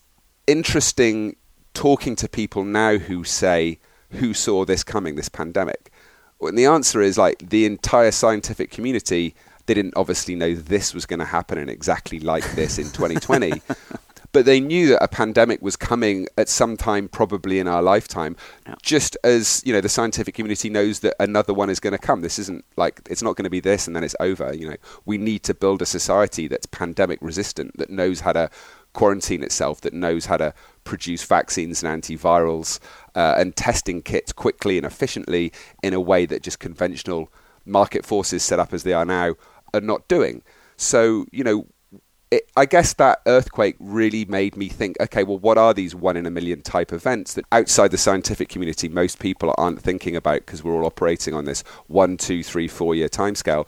interesting 0.48 1.36
talking 1.74 2.16
to 2.18 2.30
people 2.30 2.64
now 2.64 2.98
who 2.98 3.24
say, 3.24 3.80
who 4.12 4.34
saw 4.34 4.66
this 4.66 4.84
coming, 4.84 5.16
this 5.16 5.30
pandemic? 5.30 5.92
And 6.42 6.58
the 6.58 6.66
answer 6.66 7.02
is 7.02 7.18
like 7.18 7.50
the 7.50 7.66
entire 7.66 8.12
scientific 8.12 8.72
community 8.72 9.36
didn't 9.68 9.94
obviously 9.96 10.36
know 10.36 10.56
this 10.56 10.94
was 10.94 11.06
going 11.06 11.20
to 11.20 11.26
happen 11.26 11.58
and 11.58 11.70
exactly 11.70 12.20
like 12.20 12.44
this 12.56 12.78
in 12.78 12.86
2020 12.86 13.62
but 14.32 14.46
they 14.46 14.60
knew 14.60 14.88
that 14.88 15.04
a 15.04 15.08
pandemic 15.08 15.62
was 15.62 15.76
coming 15.76 16.28
at 16.38 16.48
some 16.48 16.78
time, 16.78 17.08
probably 17.08 17.60
in 17.60 17.68
our 17.68 17.82
lifetime. 17.82 18.36
Yeah. 18.66 18.76
Just 18.82 19.18
as 19.24 19.62
you 19.66 19.74
know, 19.74 19.82
the 19.82 19.90
scientific 19.90 20.36
community 20.36 20.70
knows 20.70 21.02
that 21.02 21.16
another 21.20 21.54
one 21.54 21.70
is 21.70 21.80
going 21.80 21.92
to 21.92 21.98
come. 21.98 22.22
This 22.22 22.40
isn't 22.40 22.64
like 22.78 23.02
it's 23.10 23.22
not 23.22 23.36
going 23.36 23.44
to 23.44 23.50
be 23.50 23.60
this 23.60 23.88
and 23.88 23.96
then 23.96 24.04
it's 24.04 24.16
over. 24.20 24.54
You 24.54 24.72
know, 24.72 24.78
we 25.06 25.18
need 25.18 25.44
to 25.44 25.54
build 25.54 25.82
a 25.82 25.86
society 25.86 26.48
that's 26.48 26.66
pandemic 26.66 27.20
resistant, 27.22 27.78
that 27.78 27.90
knows 27.90 28.22
how 28.22 28.34
to 28.34 28.50
quarantine 28.94 29.44
itself, 29.44 29.82
that 29.82 29.94
knows 29.94 30.26
how 30.26 30.38
to 30.38 30.54
produce 30.84 31.24
vaccines 31.24 31.84
and 31.84 32.02
antivirals 32.04 32.80
uh, 33.16 33.36
and 33.38 33.56
testing 33.56 34.02
kits 34.02 34.32
quickly 34.32 34.78
and 34.78 34.86
efficiently 34.86 35.52
in 35.84 35.94
a 35.94 36.00
way 36.00 36.26
that 36.26 36.44
just 36.44 36.60
conventional 36.60 37.32
market 37.66 38.06
forces 38.06 38.44
set 38.44 38.60
up 38.60 38.74
as 38.74 38.84
they 38.84 38.94
are 38.94 39.06
now 39.06 39.36
are 39.74 39.82
not 39.82 40.08
doing. 40.08 40.42
So, 40.78 41.26
you 41.32 41.44
know, 41.44 41.68
it, 42.32 42.50
I 42.56 42.66
guess 42.66 42.94
that 42.94 43.22
earthquake 43.26 43.76
really 43.80 44.26
made 44.26 44.56
me 44.56 44.70
think 44.70 45.00
okay, 45.02 45.24
well, 45.24 45.38
what 45.38 45.58
are 45.58 45.74
these 45.74 45.94
one 45.94 46.16
in 46.16 46.26
a 46.26 46.32
million 46.32 46.62
type 46.62 46.94
events 46.94 47.34
that 47.34 47.46
outside 47.52 47.92
the 47.92 47.98
scientific 47.98 48.50
community 48.50 48.88
most 48.88 49.20
people 49.20 49.54
aren't 49.58 49.82
thinking 49.82 50.16
about 50.16 50.40
because 50.40 50.64
we're 50.64 50.74
all 50.74 50.86
operating 50.86 51.34
on 51.34 51.46
this 51.46 51.64
one, 51.88 52.18
two, 52.18 52.42
three, 52.42 52.68
four 52.68 52.96
year 52.96 53.10
timescale? 53.10 53.68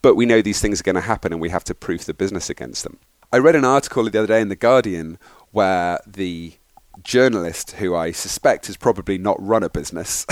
But 0.00 0.14
we 0.14 0.26
know 0.26 0.40
these 0.40 0.60
things 0.60 0.80
are 0.80 0.84
going 0.84 0.94
to 0.94 1.00
happen 1.02 1.32
and 1.32 1.42
we 1.42 1.50
have 1.50 1.64
to 1.64 1.74
proof 1.74 2.04
the 2.04 2.14
business 2.14 2.48
against 2.48 2.84
them. 2.84 2.98
I 3.30 3.38
read 3.38 3.56
an 3.56 3.64
article 3.64 4.08
the 4.08 4.18
other 4.18 4.26
day 4.26 4.40
in 4.40 4.48
The 4.48 4.56
Guardian 4.56 5.18
where 5.52 6.00
the 6.06 6.54
journalist, 7.02 7.72
who 7.72 7.94
I 7.94 8.10
suspect 8.12 8.66
has 8.66 8.76
probably 8.76 9.18
not 9.18 9.36
run 9.40 9.62
a 9.62 9.70
business, 9.70 10.26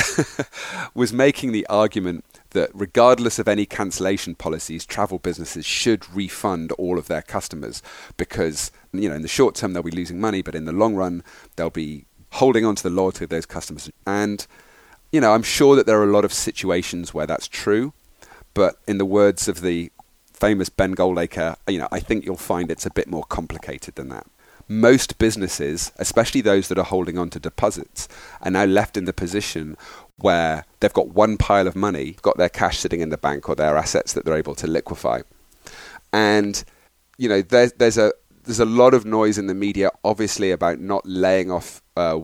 was 0.95 1.13
making 1.13 1.53
the 1.53 1.67
argument 1.69 2.25
that 2.51 2.71
regardless 2.73 3.39
of 3.39 3.49
any 3.49 3.67
cancellation 3.67 4.35
policies, 4.35 4.87
travel 4.87 5.19
businesses 5.19 5.67
should 5.67 6.15
refund 6.15 6.73
all 6.73 6.99
of 6.99 7.09
their 7.09 7.23
customers 7.23 7.83
because, 8.17 8.71
you 8.93 9.09
know, 9.09 9.15
in 9.15 9.23
the 9.23 9.29
short 9.29 9.55
term 9.55 9.73
they'll 9.73 9.83
be 9.83 9.91
losing 9.91 10.21
money, 10.21 10.43
but 10.43 10.55
in 10.55 10.65
the 10.65 10.73
long 10.73 10.95
run 10.95 11.23
they'll 11.57 11.71
be 11.71 12.07
holding 12.33 12.65
on 12.65 12.75
to 12.75 12.83
the 12.83 12.91
loyalty 12.91 13.25
of 13.25 13.31
those 13.31 13.47
customers. 13.47 13.91
And, 14.07 14.47
you 15.13 15.21
know, 15.21 15.33
I'm 15.33 15.43
sure 15.43 15.77
that 15.77 15.87
there 15.87 16.01
are 16.01 16.09
a 16.09 16.13
lot 16.13 16.25
of 16.25 16.33
situations 16.33 17.15
where 17.15 17.27
that's 17.27 17.49
true, 17.49 17.93
but 18.55 18.77
in 18.87 18.99
the 18.99 19.05
words 19.05 19.49
of 19.49 19.61
the 19.61 19.91
famous 20.33 20.69
Ben 20.69 20.95
Goldacre, 20.95 21.57
you 21.69 21.79
know, 21.79 21.89
I 21.93 22.01
think 22.01 22.25
you'll 22.25 22.37
find 22.37 22.71
it's 22.71 22.87
a 22.87 22.91
bit 22.91 23.09
more 23.09 23.25
complicated 23.25 23.95
than 23.95 24.09
that 24.11 24.27
most 24.69 25.19
businesses, 25.19 25.93
especially 25.99 26.41
those 26.41 26.69
that 26.69 26.79
are 26.79 26.85
holding 26.85 27.19
on 27.19 27.31
to 27.31 27.39
deposits, 27.39 28.09
are 28.43 28.51
now 28.51 28.65
left 28.65 28.97
in 28.97 29.05
the 29.05 29.13
position 29.13 29.77
where 30.19 30.65
they've 30.81 30.93
got 30.93 31.09
one 31.09 31.37
pile 31.37 31.67
of 31.67 31.77
money, 31.77 32.17
got 32.23 32.37
their 32.37 32.49
cash 32.49 32.79
sitting 32.79 33.01
in 33.01 33.11
the 33.11 33.19
bank 33.19 33.49
or 33.49 33.55
their 33.55 33.77
assets 33.77 34.13
that 34.15 34.25
they're 34.25 34.37
able 34.37 34.55
to 34.57 34.67
liquefy. 34.67 35.21
And, 36.13 36.65
you 37.19 37.29
know, 37.29 37.43
there's, 37.43 37.73
there's, 37.75 37.99
a, 37.99 38.13
there's 38.45 38.61
a 38.61 38.65
lot 38.65 38.95
of 38.95 39.05
noise 39.05 39.39
in 39.39 39.47
the 39.47 39.55
media, 39.55 39.91
obviously, 40.05 40.51
about 40.51 40.81
not 40.81 41.03
laying 41.07 41.51
off 41.51 41.83
uh, 41.97 42.21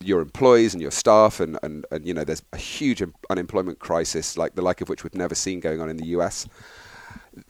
your 0.00 0.20
employees 0.20 0.74
and 0.74 0.82
your 0.82 0.90
staff. 0.90 1.40
And, 1.40 1.58
and, 1.62 1.86
and, 1.90 2.06
you 2.06 2.14
know, 2.14 2.24
there's 2.24 2.42
a 2.52 2.58
huge 2.58 3.02
unemployment 3.30 3.78
crisis, 3.78 4.36
like 4.36 4.54
the 4.54 4.62
like 4.62 4.80
of 4.80 4.88
which 4.88 5.02
we've 5.02 5.14
never 5.14 5.34
seen 5.34 5.60
going 5.60 5.80
on 5.80 5.88
in 5.88 5.96
the 5.96 6.06
US. 6.06 6.46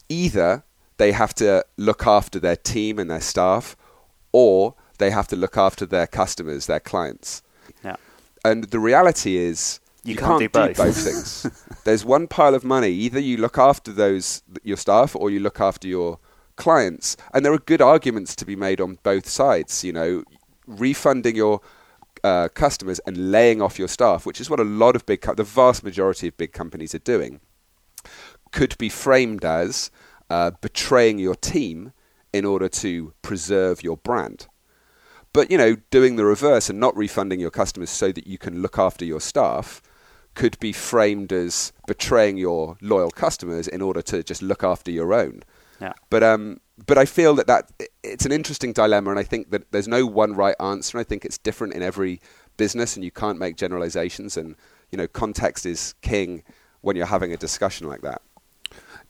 Either 0.08 0.62
they 0.98 1.12
have 1.12 1.34
to 1.34 1.64
look 1.76 2.06
after 2.06 2.38
their 2.38 2.56
team 2.56 2.98
and 2.98 3.10
their 3.10 3.20
staff, 3.20 3.76
or 4.32 4.74
they 4.98 5.10
have 5.10 5.28
to 5.28 5.36
look 5.36 5.56
after 5.56 5.86
their 5.86 6.06
customers, 6.06 6.66
their 6.66 6.80
clients. 6.80 7.42
Yeah. 7.84 7.96
And 8.44 8.64
the 8.64 8.78
reality 8.78 9.36
is, 9.36 9.80
you, 10.04 10.12
you 10.12 10.18
can't, 10.18 10.40
can't, 10.40 10.40
do 10.40 10.48
both, 10.48 10.76
do 10.76 10.82
both 10.84 11.04
things. 11.04 11.66
There's 11.84 12.04
one 12.04 12.26
pile 12.26 12.54
of 12.54 12.64
money. 12.64 12.90
Either 12.90 13.18
you 13.18 13.36
look 13.36 13.58
after 13.58 13.92
those 13.92 14.42
your 14.62 14.76
staff, 14.76 15.14
or 15.14 15.30
you 15.30 15.40
look 15.40 15.60
after 15.60 15.86
your 15.88 16.18
clients. 16.56 17.16
And 17.34 17.44
there 17.44 17.52
are 17.52 17.58
good 17.58 17.82
arguments 17.82 18.36
to 18.36 18.46
be 18.46 18.56
made 18.56 18.80
on 18.80 18.98
both 19.02 19.28
sides. 19.28 19.84
You 19.84 19.92
know, 19.92 20.24
refunding 20.66 21.36
your 21.36 21.60
uh, 22.22 22.48
customers 22.48 23.00
and 23.00 23.32
laying 23.32 23.60
off 23.60 23.78
your 23.78 23.88
staff, 23.88 24.26
which 24.26 24.40
is 24.40 24.48
what 24.48 24.60
a 24.60 24.64
lot 24.64 24.96
of 24.96 25.06
big, 25.06 25.22
co- 25.22 25.34
the 25.34 25.44
vast 25.44 25.82
majority 25.82 26.28
of 26.28 26.36
big 26.36 26.52
companies 26.52 26.94
are 26.94 26.98
doing, 26.98 27.40
could 28.52 28.76
be 28.78 28.88
framed 28.88 29.44
as 29.44 29.90
uh, 30.28 30.52
betraying 30.60 31.18
your 31.18 31.34
team 31.34 31.92
in 32.32 32.44
order 32.44 32.68
to 32.68 33.12
preserve 33.22 33.82
your 33.82 33.96
brand. 33.96 34.46
But 35.32 35.50
you 35.50 35.58
know, 35.58 35.76
doing 35.90 36.16
the 36.16 36.24
reverse 36.24 36.68
and 36.68 36.80
not 36.80 36.96
refunding 36.96 37.40
your 37.40 37.50
customers 37.50 37.90
so 37.90 38.12
that 38.12 38.26
you 38.26 38.38
can 38.38 38.62
look 38.62 38.78
after 38.78 39.04
your 39.04 39.20
staff 39.20 39.82
could 40.34 40.58
be 40.60 40.72
framed 40.72 41.32
as 41.32 41.72
betraying 41.86 42.36
your 42.36 42.76
loyal 42.80 43.10
customers 43.10 43.68
in 43.68 43.82
order 43.82 44.02
to 44.02 44.22
just 44.22 44.42
look 44.42 44.62
after 44.62 44.90
your 44.90 45.12
own. 45.12 45.42
Yeah. 45.80 45.92
But 46.08 46.22
um, 46.22 46.60
but 46.86 46.98
I 46.98 47.04
feel 47.04 47.34
that 47.36 47.46
that 47.46 47.70
it's 48.02 48.26
an 48.26 48.32
interesting 48.32 48.72
dilemma, 48.72 49.10
and 49.10 49.18
I 49.18 49.22
think 49.22 49.50
that 49.50 49.70
there's 49.72 49.88
no 49.88 50.06
one 50.06 50.34
right 50.34 50.56
answer. 50.60 50.98
I 50.98 51.04
think 51.04 51.24
it's 51.24 51.38
different 51.38 51.74
in 51.74 51.82
every 51.82 52.20
business, 52.56 52.96
and 52.96 53.04
you 53.04 53.10
can't 53.10 53.38
make 53.38 53.56
generalizations. 53.56 54.36
And 54.36 54.56
you 54.90 54.98
know, 54.98 55.06
context 55.06 55.64
is 55.64 55.94
king 56.02 56.42
when 56.80 56.96
you're 56.96 57.06
having 57.06 57.32
a 57.32 57.36
discussion 57.36 57.88
like 57.88 58.02
that. 58.02 58.22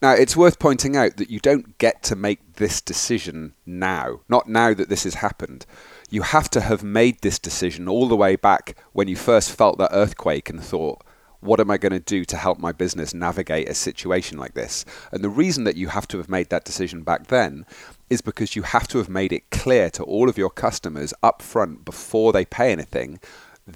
Now, 0.02 0.12
it's 0.12 0.36
worth 0.36 0.58
pointing 0.58 0.96
out 0.96 1.18
that 1.18 1.30
you 1.30 1.40
don't 1.40 1.76
get 1.78 2.02
to 2.04 2.16
make 2.16 2.54
this 2.54 2.80
decision 2.80 3.54
now, 3.66 4.20
not 4.28 4.48
now 4.48 4.72
that 4.72 4.88
this 4.88 5.04
has 5.04 5.14
happened. 5.14 5.66
You 6.08 6.22
have 6.22 6.48
to 6.50 6.62
have 6.62 6.82
made 6.82 7.20
this 7.20 7.38
decision 7.38 7.88
all 7.88 8.08
the 8.08 8.16
way 8.16 8.36
back 8.36 8.76
when 8.92 9.08
you 9.08 9.16
first 9.16 9.52
felt 9.52 9.78
that 9.78 9.92
earthquake 9.92 10.48
and 10.48 10.62
thought, 10.62 11.04
what 11.40 11.60
am 11.60 11.70
I 11.70 11.78
going 11.78 11.92
to 11.92 12.00
do 12.00 12.24
to 12.26 12.36
help 12.36 12.58
my 12.58 12.72
business 12.72 13.14
navigate 13.14 13.68
a 13.68 13.74
situation 13.74 14.38
like 14.38 14.54
this? 14.54 14.84
And 15.12 15.22
the 15.22 15.28
reason 15.30 15.64
that 15.64 15.76
you 15.76 15.88
have 15.88 16.08
to 16.08 16.18
have 16.18 16.28
made 16.28 16.50
that 16.50 16.64
decision 16.64 17.02
back 17.02 17.28
then 17.28 17.64
is 18.08 18.20
because 18.20 18.56
you 18.56 18.62
have 18.62 18.88
to 18.88 18.98
have 18.98 19.08
made 19.08 19.32
it 19.32 19.50
clear 19.50 19.90
to 19.90 20.02
all 20.04 20.28
of 20.28 20.36
your 20.36 20.50
customers 20.50 21.14
up 21.22 21.40
front 21.40 21.84
before 21.84 22.32
they 22.32 22.44
pay 22.44 22.72
anything 22.72 23.20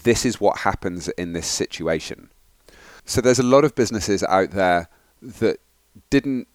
this 0.03 0.25
is 0.25 0.41
what 0.41 0.59
happens 0.59 1.09
in 1.09 1.33
this 1.33 1.47
situation. 1.47 2.31
So 3.05 3.21
there's 3.21 3.39
a 3.39 3.45
lot 3.45 3.65
of 3.65 3.75
businesses 3.75 4.23
out 4.25 4.51
there 4.51 4.89
that 5.21 5.59
didn't 6.11 6.49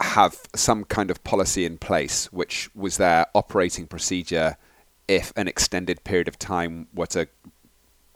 have 0.00 0.36
some 0.54 0.84
kind 0.84 1.10
of 1.10 1.22
policy 1.24 1.64
in 1.64 1.78
place, 1.78 2.26
which 2.32 2.70
was 2.74 2.96
their 2.96 3.26
operating 3.34 3.86
procedure 3.86 4.56
if 5.08 5.32
an 5.36 5.48
extended 5.48 6.04
period 6.04 6.28
of 6.28 6.38
time 6.38 6.86
were 6.94 7.06
to 7.06 7.28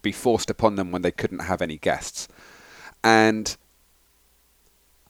be 0.03 0.13
forced 0.13 0.51
upon 0.51 0.77
them 0.77 0.91
when 0.91 1.03
they 1.03 1.11
couldn't 1.11 1.41
have 1.41 1.63
any 1.63 1.79
guests. 1.79 2.29
And 3.03 3.57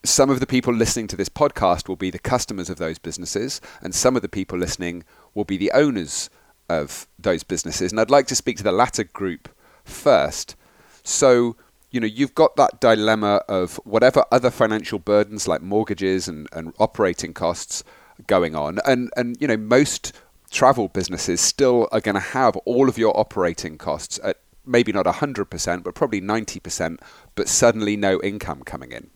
some 0.05 0.31
of 0.31 0.40
the 0.40 0.46
people 0.46 0.72
listening 0.72 1.07
to 1.09 1.16
this 1.16 1.29
podcast 1.29 1.88
will 1.88 1.96
be 1.96 2.11
the 2.11 2.18
customers 2.18 2.70
of 2.70 2.79
those 2.79 2.98
businesses, 2.98 3.61
and 3.81 3.94
some 3.94 4.16
of 4.16 4.22
the 4.22 4.29
people 4.29 4.59
listening 4.59 5.05
will 5.35 5.44
be 5.44 5.57
the 5.57 5.72
owners 5.72 6.31
of 6.68 7.07
those 7.18 7.42
businesses. 7.42 7.92
And 7.92 8.01
I'd 8.01 8.11
like 8.11 8.27
to 8.29 8.35
speak 8.35 8.57
to 8.59 8.62
the 8.62 8.72
latter 8.72 9.05
group 9.05 9.48
first. 9.85 10.57
So, 11.03 11.57
you 11.92 12.00
know, 12.00 12.07
you've 12.07 12.35
got 12.35 12.57
that 12.57 12.81
dilemma 12.81 13.42
of 13.48 13.76
whatever 13.85 14.24
other 14.33 14.50
financial 14.50 14.98
burdens 14.98 15.46
like 15.46 15.62
mortgages 15.62 16.26
and, 16.26 16.48
and 16.52 16.72
operating 16.81 17.33
costs 17.35 17.85
going 18.26 18.57
on. 18.57 18.81
And, 18.87 19.11
and, 19.16 19.37
you 19.40 19.46
know, 19.46 19.59
most 19.59 20.12
travel 20.50 20.88
businesses 20.88 21.40
still 21.40 21.88
are 21.92 22.00
going 22.00 22.14
to 22.14 22.20
have 22.20 22.57
all 22.59 22.88
of 22.88 22.98
your 22.98 23.18
operating 23.18 23.78
costs 23.78 24.18
at 24.24 24.38
maybe 24.64 24.90
not 24.90 25.07
100%, 25.07 25.83
but 25.83 25.94
probably 25.94 26.20
90%, 26.20 26.98
but 27.35 27.48
suddenly 27.48 27.96
no 27.96 28.20
income 28.22 28.62
coming 28.62 28.92
in. 28.92 29.11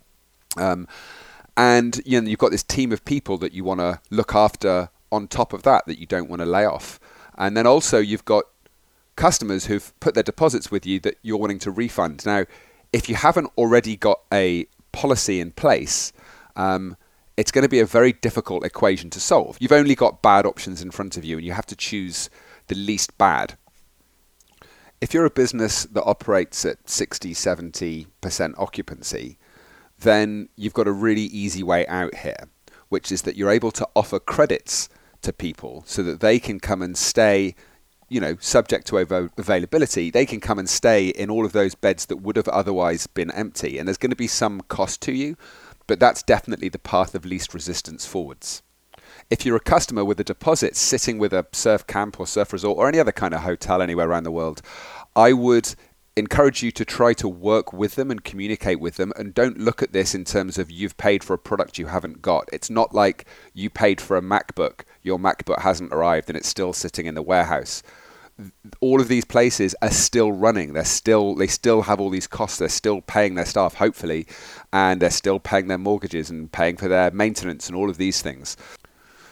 Um, 0.56 0.86
and 1.56 2.00
you 2.04 2.20
know, 2.20 2.28
you've 2.28 2.38
got 2.38 2.50
this 2.50 2.62
team 2.62 2.92
of 2.92 3.04
people 3.04 3.38
that 3.38 3.52
you 3.52 3.64
want 3.64 3.80
to 3.80 4.00
look 4.10 4.34
after 4.34 4.90
on 5.10 5.28
top 5.28 5.52
of 5.52 5.62
that, 5.62 5.86
that 5.86 5.98
you 5.98 6.06
don't 6.06 6.28
want 6.28 6.40
to 6.40 6.46
lay 6.46 6.66
off. 6.66 7.00
And 7.38 7.56
then 7.56 7.66
also 7.66 7.98
you've 7.98 8.24
got 8.24 8.44
customers 9.16 9.66
who've 9.66 9.98
put 10.00 10.14
their 10.14 10.22
deposits 10.22 10.70
with 10.70 10.84
you 10.84 11.00
that 11.00 11.16
you're 11.22 11.38
wanting 11.38 11.58
to 11.60 11.70
refund. 11.70 12.24
Now, 12.26 12.44
if 12.92 13.08
you 13.08 13.14
haven't 13.14 13.50
already 13.56 13.96
got 13.96 14.20
a 14.32 14.66
policy 14.92 15.40
in 15.40 15.52
place, 15.52 16.12
um, 16.56 16.96
it's 17.36 17.50
going 17.50 17.62
to 17.62 17.68
be 17.68 17.80
a 17.80 17.86
very 17.86 18.12
difficult 18.12 18.64
equation 18.64 19.10
to 19.10 19.20
solve. 19.20 19.56
You've 19.60 19.72
only 19.72 19.94
got 19.94 20.22
bad 20.22 20.46
options 20.46 20.82
in 20.82 20.90
front 20.90 21.16
of 21.16 21.24
you, 21.24 21.36
and 21.36 21.46
you 21.46 21.52
have 21.52 21.66
to 21.66 21.76
choose 21.76 22.30
the 22.68 22.74
least 22.74 23.16
bad. 23.18 23.56
If 25.00 25.12
you're 25.12 25.26
a 25.26 25.30
business 25.30 25.84
that 25.84 26.04
operates 26.04 26.64
at 26.64 26.88
60, 26.88 27.34
70% 27.34 28.54
occupancy, 28.56 29.38
then 29.98 30.48
you've 30.56 30.72
got 30.72 30.88
a 30.88 30.92
really 30.92 31.22
easy 31.22 31.62
way 31.62 31.86
out 31.86 32.14
here, 32.14 32.48
which 32.88 33.12
is 33.12 33.22
that 33.22 33.36
you're 33.36 33.50
able 33.50 33.70
to 33.72 33.88
offer 33.94 34.18
credits 34.18 34.88
to 35.22 35.32
people 35.32 35.82
so 35.86 36.02
that 36.02 36.20
they 36.20 36.38
can 36.38 36.60
come 36.60 36.80
and 36.80 36.96
stay 36.96 37.54
you 38.08 38.20
know, 38.20 38.36
subject 38.40 38.86
to 38.86 38.98
availability, 38.98 40.10
they 40.10 40.26
can 40.26 40.40
come 40.40 40.58
and 40.58 40.68
stay 40.68 41.08
in 41.08 41.30
all 41.30 41.44
of 41.44 41.52
those 41.52 41.74
beds 41.74 42.06
that 42.06 42.18
would 42.18 42.36
have 42.36 42.48
otherwise 42.48 43.06
been 43.06 43.30
empty. 43.32 43.78
And 43.78 43.88
there's 43.88 43.96
going 43.96 44.10
to 44.10 44.16
be 44.16 44.28
some 44.28 44.60
cost 44.62 45.02
to 45.02 45.12
you, 45.12 45.36
but 45.86 45.98
that's 45.98 46.22
definitely 46.22 46.68
the 46.68 46.78
path 46.78 47.14
of 47.14 47.24
least 47.24 47.52
resistance 47.52 48.06
forwards. 48.06 48.62
If 49.28 49.44
you're 49.44 49.56
a 49.56 49.60
customer 49.60 50.04
with 50.04 50.20
a 50.20 50.24
deposit 50.24 50.76
sitting 50.76 51.18
with 51.18 51.32
a 51.32 51.46
surf 51.52 51.86
camp 51.86 52.20
or 52.20 52.26
surf 52.26 52.52
resort 52.52 52.78
or 52.78 52.88
any 52.88 53.00
other 53.00 53.12
kind 53.12 53.34
of 53.34 53.40
hotel 53.40 53.82
anywhere 53.82 54.08
around 54.08 54.24
the 54.24 54.30
world, 54.30 54.62
I 55.16 55.32
would 55.32 55.74
encourage 56.16 56.62
you 56.62 56.70
to 56.72 56.84
try 56.84 57.12
to 57.12 57.28
work 57.28 57.72
with 57.72 57.94
them 57.96 58.10
and 58.10 58.24
communicate 58.24 58.80
with 58.80 58.96
them 58.96 59.12
and 59.16 59.34
don't 59.34 59.58
look 59.58 59.82
at 59.82 59.92
this 59.92 60.14
in 60.14 60.24
terms 60.24 60.56
of 60.58 60.70
you've 60.70 60.96
paid 60.96 61.22
for 61.22 61.34
a 61.34 61.38
product 61.38 61.76
you 61.76 61.86
haven't 61.86 62.22
got. 62.22 62.48
It's 62.52 62.70
not 62.70 62.94
like 62.94 63.26
you 63.52 63.68
paid 63.68 64.00
for 64.00 64.16
a 64.16 64.22
MacBook, 64.22 64.80
your 65.06 65.18
MacBook 65.18 65.60
hasn't 65.60 65.92
arrived 65.92 66.28
and 66.28 66.36
it's 66.36 66.48
still 66.48 66.72
sitting 66.72 67.06
in 67.06 67.14
the 67.14 67.22
warehouse. 67.22 67.82
All 68.80 69.00
of 69.00 69.08
these 69.08 69.24
places 69.24 69.74
are 69.80 69.90
still 69.90 70.32
running. 70.32 70.74
They're 70.74 70.84
still 70.84 71.34
they 71.34 71.46
still 71.46 71.82
have 71.82 72.00
all 72.00 72.10
these 72.10 72.26
costs. 72.26 72.58
They're 72.58 72.68
still 72.68 73.00
paying 73.00 73.34
their 73.34 73.46
staff, 73.46 73.74
hopefully, 73.74 74.26
and 74.72 75.00
they're 75.00 75.10
still 75.10 75.40
paying 75.40 75.68
their 75.68 75.78
mortgages 75.78 76.28
and 76.28 76.52
paying 76.52 76.76
for 76.76 76.88
their 76.88 77.10
maintenance 77.10 77.68
and 77.68 77.76
all 77.76 77.88
of 77.88 77.96
these 77.96 78.20
things. 78.20 78.56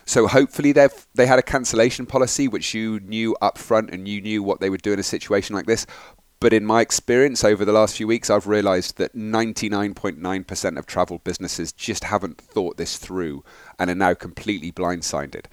So 0.06 0.26
hopefully 0.26 0.72
they 0.72 0.88
they 1.14 1.26
had 1.26 1.38
a 1.38 1.42
cancellation 1.42 2.06
policy 2.06 2.48
which 2.48 2.72
you 2.72 3.00
knew 3.00 3.36
up 3.42 3.58
front 3.58 3.90
and 3.90 4.08
you 4.08 4.22
knew 4.22 4.42
what 4.42 4.60
they 4.60 4.70
would 4.70 4.82
do 4.82 4.92
in 4.92 4.98
a 4.98 5.02
situation 5.02 5.54
like 5.54 5.66
this. 5.66 5.86
But 6.40 6.52
in 6.52 6.66
my 6.66 6.82
experience 6.82 7.42
over 7.42 7.64
the 7.64 7.72
last 7.72 7.96
few 7.96 8.06
weeks, 8.06 8.28
I've 8.28 8.46
realized 8.46 8.98
that 8.98 9.14
99.9% 9.14 10.78
of 10.78 10.84
travel 10.84 11.18
businesses 11.24 11.72
just 11.72 12.04
haven't 12.04 12.38
thought 12.38 12.76
this 12.76 12.98
through 12.98 13.42
and 13.78 13.90
are 13.90 13.94
now 13.94 14.14
completely 14.14 14.72
blindsided. 14.72 15.46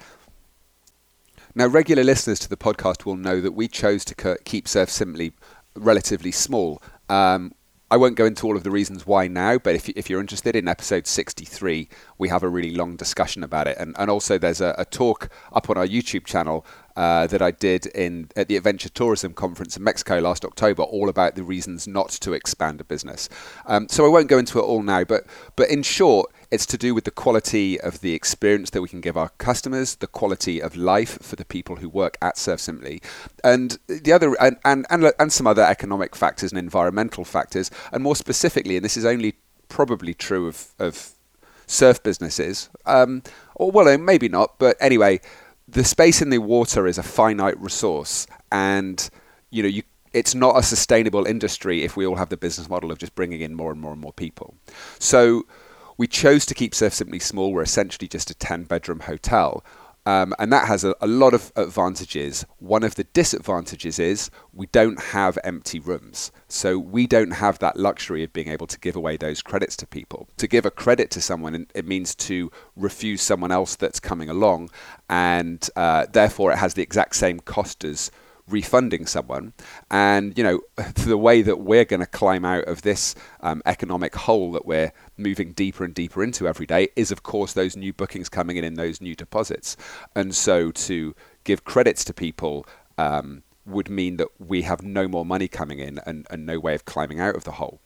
Now, 1.54 1.66
regular 1.66 2.02
listeners 2.02 2.38
to 2.40 2.48
the 2.48 2.56
podcast 2.56 3.04
will 3.04 3.16
know 3.16 3.40
that 3.40 3.52
we 3.52 3.68
chose 3.68 4.04
to 4.06 4.38
keep 4.44 4.66
Surf 4.66 4.88
Simply 4.88 5.32
relatively 5.74 6.32
small. 6.32 6.82
Um, 7.08 7.52
I 7.92 7.96
won't 7.96 8.16
go 8.16 8.24
into 8.24 8.46
all 8.46 8.56
of 8.56 8.62
the 8.62 8.70
reasons 8.70 9.06
why 9.06 9.28
now, 9.28 9.58
but 9.58 9.74
if, 9.74 9.86
if 9.90 10.08
you're 10.08 10.20
interested 10.22 10.56
in 10.56 10.66
episode 10.66 11.06
63, 11.06 11.90
we 12.16 12.30
have 12.30 12.42
a 12.42 12.48
really 12.48 12.74
long 12.74 12.96
discussion 12.96 13.44
about 13.44 13.68
it. 13.68 13.76
And, 13.78 13.94
and 13.98 14.10
also, 14.10 14.38
there's 14.38 14.62
a, 14.62 14.74
a 14.78 14.86
talk 14.86 15.28
up 15.52 15.68
on 15.68 15.76
our 15.76 15.86
YouTube 15.86 16.24
channel 16.24 16.64
uh, 16.96 17.26
that 17.26 17.42
I 17.42 17.50
did 17.50 17.84
in 17.84 18.30
at 18.34 18.48
the 18.48 18.56
Adventure 18.56 18.88
Tourism 18.88 19.34
Conference 19.34 19.76
in 19.76 19.84
Mexico 19.84 20.20
last 20.20 20.42
October, 20.42 20.84
all 20.84 21.10
about 21.10 21.34
the 21.34 21.44
reasons 21.44 21.86
not 21.86 22.08
to 22.12 22.32
expand 22.32 22.80
a 22.80 22.84
business. 22.84 23.28
Um, 23.66 23.90
so 23.90 24.06
I 24.06 24.08
won't 24.08 24.28
go 24.28 24.38
into 24.38 24.58
it 24.58 24.62
all 24.62 24.82
now, 24.82 25.04
but 25.04 25.24
but 25.56 25.68
in 25.68 25.82
short, 25.82 26.32
it's 26.52 26.66
to 26.66 26.76
do 26.76 26.94
with 26.94 27.04
the 27.04 27.10
quality 27.10 27.80
of 27.80 28.02
the 28.02 28.12
experience 28.12 28.68
that 28.70 28.82
we 28.82 28.88
can 28.88 29.00
give 29.00 29.16
our 29.16 29.30
customers, 29.38 29.96
the 29.96 30.06
quality 30.06 30.60
of 30.60 30.76
life 30.76 31.18
for 31.22 31.34
the 31.34 31.46
people 31.46 31.76
who 31.76 31.88
work 31.88 32.18
at 32.20 32.36
Surf 32.36 32.60
Simply, 32.60 33.00
and 33.42 33.78
the 33.88 34.12
other 34.12 34.36
and 34.38 34.58
and 34.62 34.84
and, 34.90 35.10
and 35.18 35.32
some 35.32 35.46
other 35.46 35.62
economic 35.62 36.14
factors 36.14 36.52
and 36.52 36.58
environmental 36.58 37.24
factors, 37.24 37.70
and 37.90 38.02
more 38.02 38.14
specifically, 38.14 38.76
and 38.76 38.84
this 38.84 38.98
is 38.98 39.06
only 39.06 39.34
probably 39.70 40.12
true 40.12 40.46
of 40.46 40.66
of 40.78 41.12
surf 41.66 42.02
businesses, 42.02 42.68
um, 42.84 43.22
or 43.54 43.70
well, 43.70 43.96
maybe 43.96 44.28
not, 44.28 44.58
but 44.58 44.76
anyway, 44.78 45.20
the 45.66 45.84
space 45.84 46.20
in 46.20 46.28
the 46.28 46.38
water 46.38 46.86
is 46.86 46.98
a 46.98 47.02
finite 47.02 47.58
resource, 47.58 48.26
and 48.52 49.08
you 49.50 49.62
know 49.62 49.70
you 49.70 49.82
it's 50.12 50.34
not 50.34 50.58
a 50.58 50.62
sustainable 50.62 51.24
industry 51.24 51.82
if 51.82 51.96
we 51.96 52.04
all 52.04 52.16
have 52.16 52.28
the 52.28 52.36
business 52.36 52.68
model 52.68 52.92
of 52.92 52.98
just 52.98 53.14
bringing 53.14 53.40
in 53.40 53.54
more 53.54 53.70
and 53.72 53.80
more 53.80 53.92
and 53.92 54.00
more 54.02 54.12
people. 54.12 54.54
So 54.98 55.46
we 56.02 56.08
chose 56.08 56.44
to 56.44 56.52
keep 56.52 56.74
Surf 56.74 56.92
Simply 56.92 57.20
small. 57.20 57.52
We're 57.52 57.62
essentially 57.62 58.08
just 58.08 58.28
a 58.28 58.34
10 58.34 58.64
bedroom 58.64 58.98
hotel. 58.98 59.64
Um, 60.04 60.34
and 60.40 60.52
that 60.52 60.66
has 60.66 60.82
a, 60.82 60.96
a, 61.00 61.06
lot 61.06 61.32
of 61.32 61.52
advantages. 61.54 62.44
One 62.58 62.82
of 62.82 62.96
the 62.96 63.04
disadvantages 63.04 64.00
is 64.00 64.28
we 64.52 64.66
don't 64.66 65.00
have 65.00 65.38
empty 65.44 65.78
rooms. 65.78 66.32
So 66.48 66.76
we 66.76 67.06
don't 67.06 67.30
have 67.30 67.60
that 67.60 67.76
luxury 67.76 68.24
of 68.24 68.32
being 68.32 68.48
able 68.48 68.66
to 68.66 68.80
give 68.80 68.96
away 68.96 69.16
those 69.16 69.42
credits 69.42 69.76
to 69.76 69.86
people. 69.86 70.26
To 70.38 70.48
give 70.48 70.66
a 70.66 70.72
credit 70.72 71.08
to 71.12 71.20
someone, 71.20 71.68
it 71.72 71.86
means 71.86 72.16
to 72.16 72.50
refuse 72.74 73.22
someone 73.22 73.52
else 73.52 73.76
that's 73.76 74.00
coming 74.00 74.28
along. 74.28 74.70
And 75.08 75.64
uh, 75.76 76.06
therefore, 76.10 76.50
it 76.50 76.58
has 76.58 76.74
the 76.74 76.82
exact 76.82 77.14
same 77.14 77.38
cost 77.38 77.84
as 77.84 78.10
refunding 78.52 79.06
someone. 79.06 79.52
And, 79.90 80.36
you 80.36 80.44
know, 80.44 80.60
the 80.94 81.18
way 81.18 81.42
that 81.42 81.60
we're 81.60 81.84
going 81.84 82.00
to 82.00 82.06
climb 82.06 82.44
out 82.44 82.64
of 82.64 82.82
this 82.82 83.14
um, 83.40 83.62
economic 83.66 84.14
hole 84.14 84.52
that 84.52 84.66
we're 84.66 84.92
moving 85.16 85.52
deeper 85.52 85.84
and 85.84 85.94
deeper 85.94 86.22
into 86.22 86.46
every 86.46 86.66
day 86.66 86.88
is, 86.94 87.10
of 87.10 87.22
course, 87.22 87.52
those 87.54 87.76
new 87.76 87.92
bookings 87.92 88.28
coming 88.28 88.56
in 88.56 88.64
in 88.64 88.74
those 88.74 89.00
new 89.00 89.14
deposits. 89.14 89.76
And 90.14 90.34
so 90.34 90.70
to 90.70 91.14
give 91.44 91.64
credits 91.64 92.04
to 92.04 92.14
people 92.14 92.66
um, 92.98 93.42
would 93.66 93.88
mean 93.88 94.16
that 94.18 94.28
we 94.38 94.62
have 94.62 94.82
no 94.82 95.08
more 95.08 95.24
money 95.24 95.48
coming 95.48 95.78
in 95.78 95.98
and, 96.06 96.26
and 96.30 96.46
no 96.46 96.58
way 96.58 96.74
of 96.74 96.84
climbing 96.84 97.20
out 97.20 97.36
of 97.36 97.44
the 97.44 97.52
hole. 97.52 97.80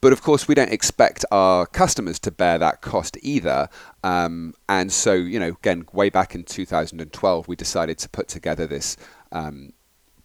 But 0.00 0.12
of 0.12 0.22
course, 0.22 0.48
we 0.48 0.54
don't 0.54 0.72
expect 0.72 1.24
our 1.30 1.66
customers 1.66 2.18
to 2.20 2.30
bear 2.30 2.58
that 2.58 2.80
cost 2.80 3.16
either. 3.22 3.68
Um, 4.02 4.54
and 4.68 4.92
so, 4.92 5.12
you 5.14 5.38
know, 5.38 5.50
again, 5.50 5.86
way 5.92 6.10
back 6.10 6.34
in 6.34 6.42
2012, 6.44 7.48
we 7.48 7.56
decided 7.56 7.98
to 7.98 8.08
put 8.08 8.28
together 8.28 8.66
this 8.66 8.96
um, 9.36 9.72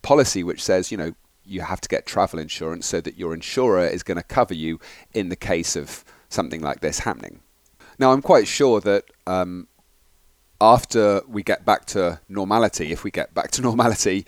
policy 0.02 0.44
which 0.44 0.64
says, 0.64 0.92
you 0.92 0.98
know, 0.98 1.14
you 1.44 1.62
have 1.62 1.82
to 1.82 1.90
get 1.90 2.06
travel 2.06 2.40
insurance 2.40 2.86
so 2.86 3.02
that 3.02 3.18
your 3.18 3.34
insurer 3.34 3.86
is 3.86 4.04
going 4.04 4.18
to 4.18 4.24
cover 4.24 4.54
you 4.54 4.80
in 5.14 5.30
the 5.30 5.36
case 5.36 5.76
of 5.76 6.06
something 6.30 6.62
like 6.62 6.80
this 6.80 7.00
happening. 7.00 7.42
Now, 8.00 8.14
I'm 8.14 8.22
quite 8.22 8.48
sure 8.48 8.80
that 8.82 9.06
um, 9.28 9.68
after 10.62 11.22
we 11.28 11.44
get 11.44 11.66
back 11.66 11.86
to 11.88 12.20
normality, 12.30 12.92
if 12.92 13.04
we 13.04 13.12
get 13.12 13.34
back 13.34 13.52
to 13.52 13.62
normality, 13.70 14.26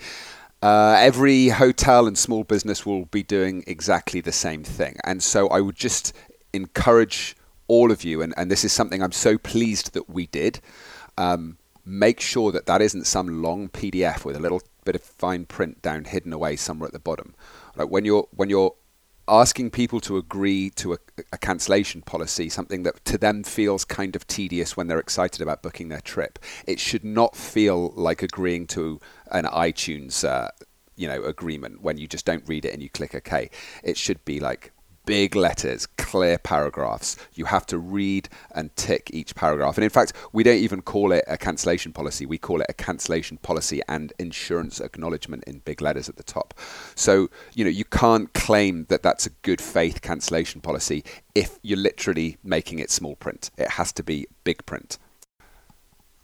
uh, 0.62 0.96
every 0.98 1.48
hotel 1.48 2.06
and 2.06 2.16
small 2.18 2.44
business 2.44 2.84
will 2.84 3.06
be 3.06 3.22
doing 3.22 3.64
exactly 3.66 4.20
the 4.20 4.32
same 4.32 4.64
thing. 4.64 4.96
And 5.04 5.22
so 5.22 5.48
I 5.48 5.60
would 5.60 5.76
just 5.76 6.12
encourage 6.52 7.36
all 7.68 7.90
of 7.90 8.04
you, 8.04 8.20
and, 8.20 8.34
and 8.36 8.50
this 8.50 8.64
is 8.64 8.72
something 8.72 9.02
I'm 9.02 9.12
so 9.12 9.38
pleased 9.38 9.94
that 9.94 10.10
we 10.10 10.26
did. 10.26 10.60
Um, 11.16 11.58
make 11.84 12.20
sure 12.20 12.50
that 12.52 12.66
that 12.66 12.80
isn't 12.82 13.06
some 13.06 13.42
long 13.42 13.68
PDF 13.68 14.24
with 14.24 14.36
a 14.36 14.40
little 14.40 14.62
bit 14.84 14.94
of 14.94 15.02
fine 15.02 15.44
print 15.44 15.82
down 15.82 16.04
hidden 16.04 16.32
away 16.32 16.56
somewhere 16.56 16.86
at 16.86 16.92
the 16.92 16.98
bottom. 16.98 17.34
Like 17.76 17.88
when 17.88 18.04
you're 18.04 18.28
when 18.32 18.50
you're 18.50 18.74
asking 19.26 19.70
people 19.70 20.00
to 20.00 20.16
agree 20.16 20.70
to 20.70 20.92
a, 20.92 20.98
a, 21.32 21.38
cancellation 21.38 22.02
policy, 22.02 22.48
something 22.48 22.82
that 22.82 23.02
to 23.06 23.16
them 23.16 23.42
feels 23.42 23.84
kind 23.84 24.14
of 24.14 24.26
tedious 24.26 24.76
when 24.76 24.86
they're 24.86 24.98
excited 24.98 25.40
about 25.40 25.62
booking 25.62 25.88
their 25.88 26.02
trip, 26.02 26.38
it 26.66 26.78
should 26.78 27.04
not 27.04 27.34
feel 27.34 27.92
like 27.96 28.22
agreeing 28.22 28.66
to 28.66 29.00
an 29.30 29.44
iTunes, 29.46 30.28
uh, 30.28 30.48
you 30.96 31.08
know, 31.08 31.24
agreement 31.24 31.80
when 31.80 31.96
you 31.96 32.06
just 32.06 32.26
don't 32.26 32.46
read 32.46 32.66
it 32.66 32.74
and 32.74 32.82
you 32.82 32.90
click 32.90 33.14
OK. 33.14 33.50
It 33.82 33.96
should 33.96 34.22
be 34.26 34.40
like 34.40 34.73
big 35.06 35.36
letters, 35.36 35.86
clear 35.86 36.38
paragraphs. 36.38 37.16
You 37.34 37.44
have 37.46 37.66
to 37.66 37.78
read 37.78 38.28
and 38.54 38.74
tick 38.76 39.10
each 39.12 39.34
paragraph. 39.34 39.76
And 39.76 39.84
in 39.84 39.90
fact, 39.90 40.12
we 40.32 40.42
don't 40.42 40.58
even 40.58 40.82
call 40.82 41.12
it 41.12 41.24
a 41.26 41.36
cancellation 41.36 41.92
policy. 41.92 42.26
We 42.26 42.38
call 42.38 42.60
it 42.60 42.66
a 42.68 42.74
cancellation 42.74 43.38
policy 43.38 43.80
and 43.88 44.12
insurance 44.18 44.80
acknowledgement 44.80 45.44
in 45.44 45.58
big 45.60 45.80
letters 45.80 46.08
at 46.08 46.16
the 46.16 46.22
top. 46.22 46.54
So, 46.94 47.28
you 47.54 47.64
know, 47.64 47.70
you 47.70 47.84
can't 47.84 48.32
claim 48.34 48.86
that 48.88 49.02
that's 49.02 49.26
a 49.26 49.30
good 49.42 49.60
faith 49.60 50.02
cancellation 50.02 50.60
policy 50.60 51.04
if 51.34 51.58
you're 51.62 51.78
literally 51.78 52.38
making 52.42 52.78
it 52.78 52.90
small 52.90 53.16
print. 53.16 53.50
It 53.58 53.70
has 53.70 53.92
to 53.92 54.02
be 54.02 54.26
big 54.44 54.64
print. 54.66 54.98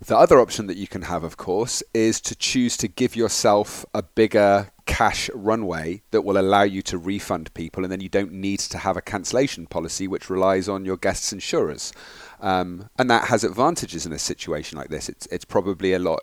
The 0.02 0.16
other 0.16 0.40
option 0.40 0.66
that 0.66 0.78
you 0.78 0.88
can 0.88 1.02
have, 1.02 1.24
of 1.24 1.36
course, 1.36 1.82
is 1.92 2.22
to 2.22 2.34
choose 2.34 2.78
to 2.78 2.88
give 2.88 3.14
yourself 3.14 3.84
a 3.92 4.02
bigger 4.02 4.70
cash 4.90 5.30
runway 5.34 6.02
that 6.10 6.22
will 6.22 6.36
allow 6.36 6.62
you 6.62 6.82
to 6.82 6.98
refund 6.98 7.54
people, 7.54 7.84
and 7.84 7.92
then 7.92 8.00
you 8.00 8.08
don't 8.08 8.32
need 8.32 8.58
to 8.58 8.78
have 8.78 8.96
a 8.96 9.00
cancellation 9.00 9.66
policy 9.66 10.08
which 10.08 10.28
relies 10.28 10.68
on 10.68 10.84
your 10.84 10.96
guests' 10.96 11.32
insurers. 11.32 11.92
Um, 12.40 12.90
and 12.98 13.08
that 13.08 13.28
has 13.28 13.44
advantages 13.44 14.04
in 14.04 14.12
a 14.12 14.18
situation 14.18 14.76
like 14.76 14.88
this. 14.88 15.08
It's, 15.08 15.26
it's 15.26 15.44
probably 15.44 15.92
a 15.92 15.98
lot 16.00 16.20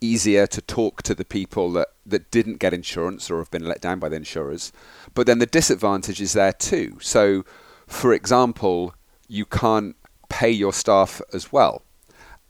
easier 0.00 0.46
to 0.46 0.62
talk 0.62 1.02
to 1.02 1.14
the 1.14 1.26
people 1.26 1.70
that, 1.72 1.88
that 2.06 2.30
didn't 2.30 2.58
get 2.58 2.72
insurance 2.72 3.30
or 3.30 3.38
have 3.38 3.50
been 3.50 3.66
let 3.66 3.82
down 3.82 3.98
by 3.98 4.08
the 4.08 4.16
insurers. 4.16 4.72
But 5.12 5.26
then 5.26 5.38
the 5.38 5.46
disadvantage 5.46 6.22
is 6.22 6.32
there 6.32 6.54
too. 6.54 6.96
So, 7.02 7.44
for 7.86 8.14
example, 8.14 8.94
you 9.28 9.44
can't 9.44 9.94
pay 10.30 10.50
your 10.50 10.72
staff 10.72 11.20
as 11.34 11.52
well 11.52 11.82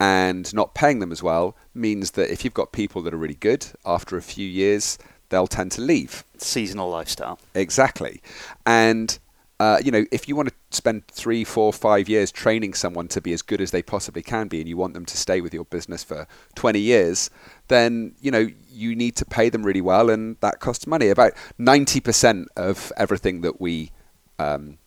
and 0.00 0.52
not 0.54 0.74
paying 0.74 1.00
them 1.00 1.12
as 1.12 1.22
well 1.22 1.54
means 1.74 2.12
that 2.12 2.32
if 2.32 2.42
you've 2.42 2.54
got 2.54 2.72
people 2.72 3.02
that 3.02 3.12
are 3.12 3.18
really 3.18 3.34
good 3.34 3.66
after 3.84 4.16
a 4.16 4.22
few 4.22 4.48
years 4.48 4.96
they'll 5.30 5.46
tend 5.46 5.72
to 5.72 5.80
leave. 5.80 6.24
Seasonal 6.36 6.90
lifestyle. 6.90 7.38
Exactly. 7.54 8.20
And 8.66 9.18
uh, 9.58 9.78
you 9.82 9.90
know 9.90 10.04
if 10.10 10.28
you 10.28 10.34
want 10.36 10.48
to 10.48 10.54
spend 10.70 11.06
three 11.08 11.44
four 11.44 11.72
five 11.72 12.08
years 12.08 12.32
training 12.32 12.72
someone 12.72 13.08
to 13.08 13.20
be 13.20 13.32
as 13.32 13.42
good 13.42 13.60
as 13.60 13.70
they 13.72 13.82
possibly 13.82 14.22
can 14.22 14.48
be 14.48 14.58
and 14.58 14.68
you 14.68 14.76
want 14.76 14.94
them 14.94 15.04
to 15.04 15.16
stay 15.16 15.42
with 15.42 15.52
your 15.52 15.66
business 15.66 16.02
for 16.02 16.26
20 16.54 16.80
years 16.80 17.28
then 17.68 18.14
you 18.22 18.30
know 18.30 18.48
you 18.70 18.96
need 18.96 19.14
to 19.16 19.24
pay 19.26 19.50
them 19.50 19.62
really 19.62 19.80
well 19.82 20.08
and 20.10 20.36
that 20.40 20.60
costs 20.60 20.86
money. 20.86 21.08
About 21.08 21.32
90% 21.58 22.46
of 22.56 22.92
everything 22.96 23.42
that 23.42 23.60
we 23.60 23.90
um, 24.38 24.78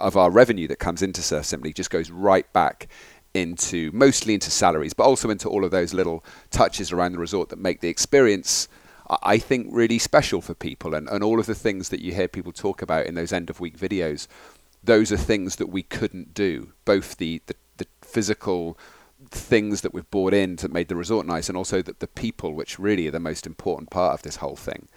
of 0.00 0.16
our 0.16 0.30
revenue 0.30 0.68
that 0.68 0.78
comes 0.78 1.02
into 1.02 1.22
Surf 1.22 1.44
Simply 1.44 1.72
just 1.72 1.90
goes 1.90 2.10
right 2.10 2.50
back 2.52 2.88
into 3.34 3.90
mostly 3.92 4.34
into 4.34 4.50
salaries, 4.50 4.92
but 4.92 5.04
also 5.04 5.30
into 5.30 5.48
all 5.48 5.64
of 5.64 5.70
those 5.70 5.94
little 5.94 6.24
touches 6.50 6.92
around 6.92 7.12
the 7.12 7.18
resort 7.18 7.48
that 7.48 7.58
make 7.58 7.80
the 7.80 7.88
experience, 7.88 8.68
I 9.22 9.38
think, 9.38 9.68
really 9.70 9.98
special 9.98 10.40
for 10.40 10.54
people. 10.54 10.94
And, 10.94 11.08
and 11.08 11.22
all 11.22 11.40
of 11.40 11.46
the 11.46 11.54
things 11.54 11.88
that 11.90 12.00
you 12.00 12.12
hear 12.14 12.28
people 12.28 12.52
talk 12.52 12.82
about 12.82 13.06
in 13.06 13.14
those 13.14 13.32
end 13.32 13.50
of 13.50 13.60
week 13.60 13.78
videos, 13.78 14.26
those 14.82 15.12
are 15.12 15.16
things 15.16 15.56
that 15.56 15.68
we 15.68 15.82
couldn't 15.82 16.34
do. 16.34 16.72
Both 16.84 17.16
the, 17.16 17.42
the, 17.46 17.54
the 17.78 17.86
physical 18.00 18.78
things 19.30 19.82
that 19.82 19.94
we've 19.94 20.10
brought 20.10 20.34
in 20.34 20.56
that 20.56 20.72
made 20.72 20.88
the 20.88 20.96
resort 20.96 21.26
nice, 21.26 21.48
and 21.48 21.56
also 21.56 21.82
the, 21.82 21.94
the 21.98 22.06
people, 22.06 22.54
which 22.54 22.78
really 22.78 23.06
are 23.08 23.12
the 23.12 23.20
most 23.20 23.46
important 23.46 23.90
part 23.90 24.14
of 24.14 24.22
this 24.22 24.36
whole 24.36 24.56
thing. 24.56 24.88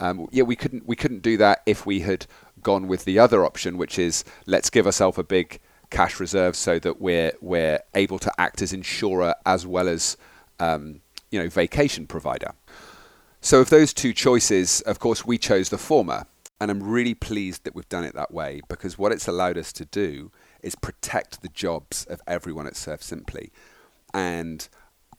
Um, 0.00 0.28
yeah, 0.30 0.44
we 0.44 0.56
couldn't 0.56 0.86
we 0.86 0.96
couldn't 0.96 1.22
do 1.22 1.36
that 1.38 1.62
if 1.66 1.84
we 1.84 2.00
had 2.00 2.26
gone 2.62 2.86
with 2.86 3.04
the 3.04 3.18
other 3.18 3.44
option, 3.44 3.76
which 3.76 3.98
is 3.98 4.24
let's 4.46 4.70
give 4.70 4.86
ourselves 4.86 5.18
a 5.18 5.24
big 5.24 5.58
cash 5.90 6.20
reserve 6.20 6.54
so 6.54 6.78
that 6.78 7.00
we're 7.00 7.32
we're 7.40 7.80
able 7.94 8.18
to 8.20 8.32
act 8.38 8.62
as 8.62 8.72
insurer 8.72 9.34
as 9.44 9.66
well 9.66 9.88
as 9.88 10.16
um, 10.60 11.00
you 11.30 11.40
know 11.40 11.48
vacation 11.48 12.06
provider. 12.06 12.52
So 13.40 13.60
of 13.60 13.70
those 13.70 13.94
two 13.94 14.12
choices, 14.12 14.80
of 14.82 14.98
course, 14.98 15.24
we 15.24 15.38
chose 15.38 15.68
the 15.68 15.78
former, 15.78 16.26
and 16.60 16.70
I'm 16.70 16.82
really 16.82 17.14
pleased 17.14 17.64
that 17.64 17.74
we've 17.74 17.88
done 17.88 18.04
it 18.04 18.14
that 18.14 18.32
way 18.32 18.60
because 18.68 18.98
what 18.98 19.12
it's 19.12 19.28
allowed 19.28 19.56
us 19.56 19.72
to 19.74 19.84
do 19.84 20.32
is 20.62 20.74
protect 20.74 21.40
the 21.42 21.48
jobs 21.48 22.04
of 22.06 22.20
everyone 22.26 22.66
at 22.66 22.76
Surf 22.76 23.02
Simply, 23.02 23.52
and 24.12 24.68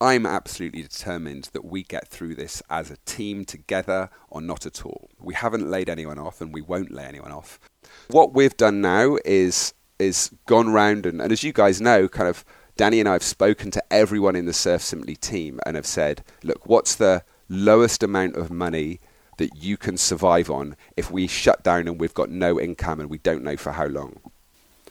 I'm 0.01 0.25
absolutely 0.25 0.81
determined 0.81 1.49
that 1.53 1.65
we 1.65 1.83
get 1.83 2.07
through 2.07 2.35
this 2.35 2.61
as 2.69 2.89
a 2.91 2.97
team 3.05 3.45
together 3.45 4.09
or 4.29 4.41
not 4.41 4.65
at 4.65 4.85
all. 4.85 5.09
We 5.19 5.33
haven't 5.33 5.69
laid 5.69 5.89
anyone 5.89 6.17
off 6.17 6.39
and 6.39 6.53
we 6.53 6.61
won't 6.61 6.91
lay 6.91 7.03
anyone 7.03 7.33
off. 7.33 7.59
What 8.07 8.33
we've 8.33 8.55
done 8.55 8.81
now 8.81 9.17
is 9.25 9.73
is 9.97 10.31
gone 10.45 10.69
round, 10.69 11.05
and, 11.05 11.21
and 11.21 11.31
as 11.31 11.43
you 11.43 11.53
guys 11.53 11.81
know, 11.81 12.07
kind 12.07 12.29
of 12.29 12.45
Danny 12.77 12.99
and 12.99 13.09
I 13.09 13.13
have 13.13 13.23
spoken 13.23 13.71
to 13.71 13.83
everyone 13.91 14.35
in 14.35 14.45
the 14.45 14.53
Surf 14.53 14.81
Simply 14.81 15.15
team 15.15 15.59
and 15.65 15.75
have 15.75 15.85
said, 15.85 16.23
look, 16.43 16.65
what's 16.65 16.95
the 16.95 17.23
lowest 17.49 18.03
amount 18.03 18.35
of 18.35 18.51
money 18.51 18.99
that 19.37 19.55
you 19.55 19.77
can 19.77 19.97
survive 19.97 20.49
on 20.49 20.75
if 20.95 21.09
we 21.09 21.27
shut 21.27 21.63
down 21.63 21.87
and 21.87 21.99
we've 21.99 22.13
got 22.13 22.29
no 22.29 22.59
income 22.59 22.99
and 22.99 23.09
we 23.09 23.17
don't 23.19 23.43
know 23.43 23.57
for 23.57 23.71
how 23.71 23.87
long? 23.87 24.19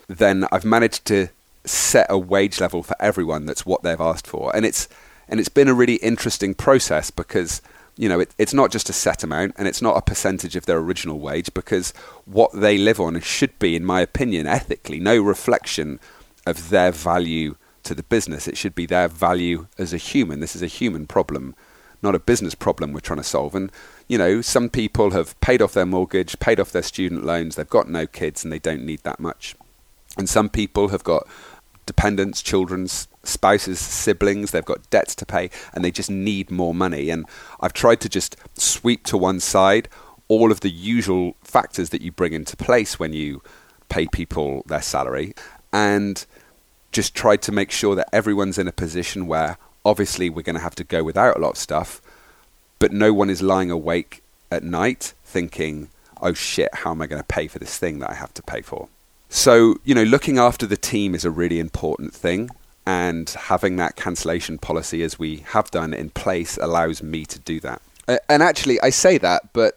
Then 0.09 0.47
I've 0.51 0.65
managed 0.65 1.05
to 1.07 1.29
set 1.65 2.07
a 2.09 2.19
wage 2.19 2.61
level 2.61 2.83
for 2.83 2.97
everyone 2.99 3.47
that's 3.47 3.67
what 3.67 3.83
they've 3.83 4.01
asked 4.01 4.27
for. 4.27 4.55
And 4.57 4.65
it's 4.65 4.89
and 5.29 5.39
it's 5.39 5.51
been 5.51 5.69
a 5.69 5.75
really 5.75 5.97
interesting 5.97 6.55
process 6.55 7.11
because 7.11 7.61
you 7.99 8.09
know, 8.09 8.21
it, 8.21 8.33
it's 8.39 8.55
not 8.55 8.71
just 8.71 8.89
a 8.89 8.93
set 8.93 9.25
amount 9.25 9.55
and 9.59 9.67
it's 9.67 9.83
not 9.83 9.97
a 9.97 10.03
percentage 10.03 10.55
of 10.55 10.67
their 10.67 10.79
original 10.79 11.19
wage 11.19 11.53
because 11.53 11.93
what 12.27 12.53
they 12.53 12.79
live 12.79 13.01
on 13.01 13.21
should 13.21 13.59
be, 13.59 13.75
in 13.75 13.85
my 13.85 14.01
opinion, 14.01 14.47
ethically, 14.47 15.01
no 15.01 15.21
reflection 15.21 15.99
of 16.47 16.71
their 16.71 16.93
value 16.93 17.57
to 17.83 17.97
the 17.97 18.05
business. 18.05 18.47
It 18.47 18.57
should 18.57 18.77
be 18.77 18.87
their 18.87 19.09
value 19.09 19.67
as 19.79 19.93
a 19.93 19.97
human. 19.97 20.39
This 20.39 20.55
is 20.55 20.63
a 20.63 20.69
human 20.69 21.09
problem, 21.09 21.57
not 22.03 22.15
a 22.15 22.19
business 22.19 22.55
problem 22.55 22.93
we're 22.93 23.01
trying 23.01 23.19
to 23.19 23.25
solve. 23.25 23.55
And, 23.55 23.73
you 24.07 24.19
know, 24.19 24.41
some 24.41 24.69
people 24.69 25.11
have 25.11 25.39
paid 25.41 25.61
off 25.61 25.73
their 25.73 25.87
mortgage, 25.87 26.39
paid 26.39 26.61
off 26.61 26.73
their 26.73 26.83
student 26.83 27.25
loans, 27.25 27.57
they've 27.57 27.69
got 27.69 27.89
no 27.89 28.07
kids 28.07 28.45
and 28.45 28.53
they 28.53 28.59
don't 28.59 28.85
need 28.85 29.01
that 29.03 29.21
much. 29.21 29.55
And 30.17 30.29
some 30.29 30.49
people 30.49 30.89
have 30.89 31.05
got 31.05 31.27
dependents, 31.87 32.43
children's 32.43 33.09
spouses, 33.25 33.79
siblings, 33.79 34.51
they've 34.51 34.65
got 34.65 34.89
debts 34.91 35.15
to 35.17 35.27
pay, 35.27 35.51
and 35.73 35.85
they 35.85 35.91
just 35.91 36.11
need 36.11 36.51
more 36.51 36.75
money. 36.75 37.11
And 37.11 37.27
I've 37.61 37.73
tried 37.73 38.01
to 38.03 38.09
just 38.09 38.37
sweep 38.55 39.05
to 39.07 39.17
one 39.17 39.41
side 39.41 39.89
all 40.29 40.53
of 40.53 40.61
the 40.61 40.71
usual 40.71 41.35
factors 41.43 41.89
that 41.91 42.03
you 42.03 42.13
bring 42.13 42.35
into 42.35 42.57
place 42.57 42.99
when 42.99 43.15
you 43.15 43.43
pay 43.89 44.07
people 44.07 44.63
their 44.67 44.83
salary 44.83 45.33
and 45.73 46.27
just 46.93 47.15
tried 47.15 47.41
to 47.43 47.53
make 47.53 47.71
sure 47.71 47.95
that 47.95 48.09
everyone's 48.13 48.59
in 48.59 48.69
a 48.69 48.73
position 48.73 49.27
where 49.27 49.57
obviously 49.89 50.29
we're 50.29 50.43
going 50.43 50.57
to 50.57 50.63
have 50.63 50.75
to 50.77 50.85
go 50.85 51.03
without 51.03 51.37
a 51.37 51.41
lot 51.41 51.51
of 51.51 51.57
stuff, 51.57 52.03
but 52.79 52.93
no 52.93 53.13
one 53.13 53.31
is 53.31 53.43
lying 53.43 53.71
awake 53.71 54.23
at 54.51 54.63
night 54.63 55.15
thinking, 55.25 55.89
oh 56.21 56.35
shit, 56.35 56.69
how 56.75 56.91
am 56.91 57.03
I 57.03 57.07
going 57.07 57.23
to 57.23 57.27
pay 57.27 57.49
for 57.49 57.59
this 57.59 57.79
thing 57.79 57.99
that 58.01 58.11
I 58.11 58.15
have 58.15 58.35
to 58.35 58.43
pay 58.43 58.61
for? 58.61 58.89
So, 59.29 59.77
you 59.85 59.95
know, 59.95 60.05
looking 60.05 60.39
after 60.39 60.67
the 60.67 60.77
team 60.77 61.15
is 61.15 61.25
a 61.25 61.31
really 61.31 61.59
important 61.59 62.15
thing. 62.15 62.51
And 62.87 63.29
having 63.29 63.77
that 63.77 63.97
cancellation 63.97 64.57
policy, 64.57 65.03
as 65.03 65.19
we 65.19 65.45
have 65.49 65.71
done 65.71 65.93
in 65.93 66.09
place, 66.09 66.57
allows 66.57 67.03
me 67.03 67.27
to 67.27 67.39
do 67.39 67.61
that. 67.61 67.83
And 68.31 68.43
actually, 68.43 68.81
I 68.81 68.89
say 68.89 69.19
that, 69.19 69.53
but 69.53 69.77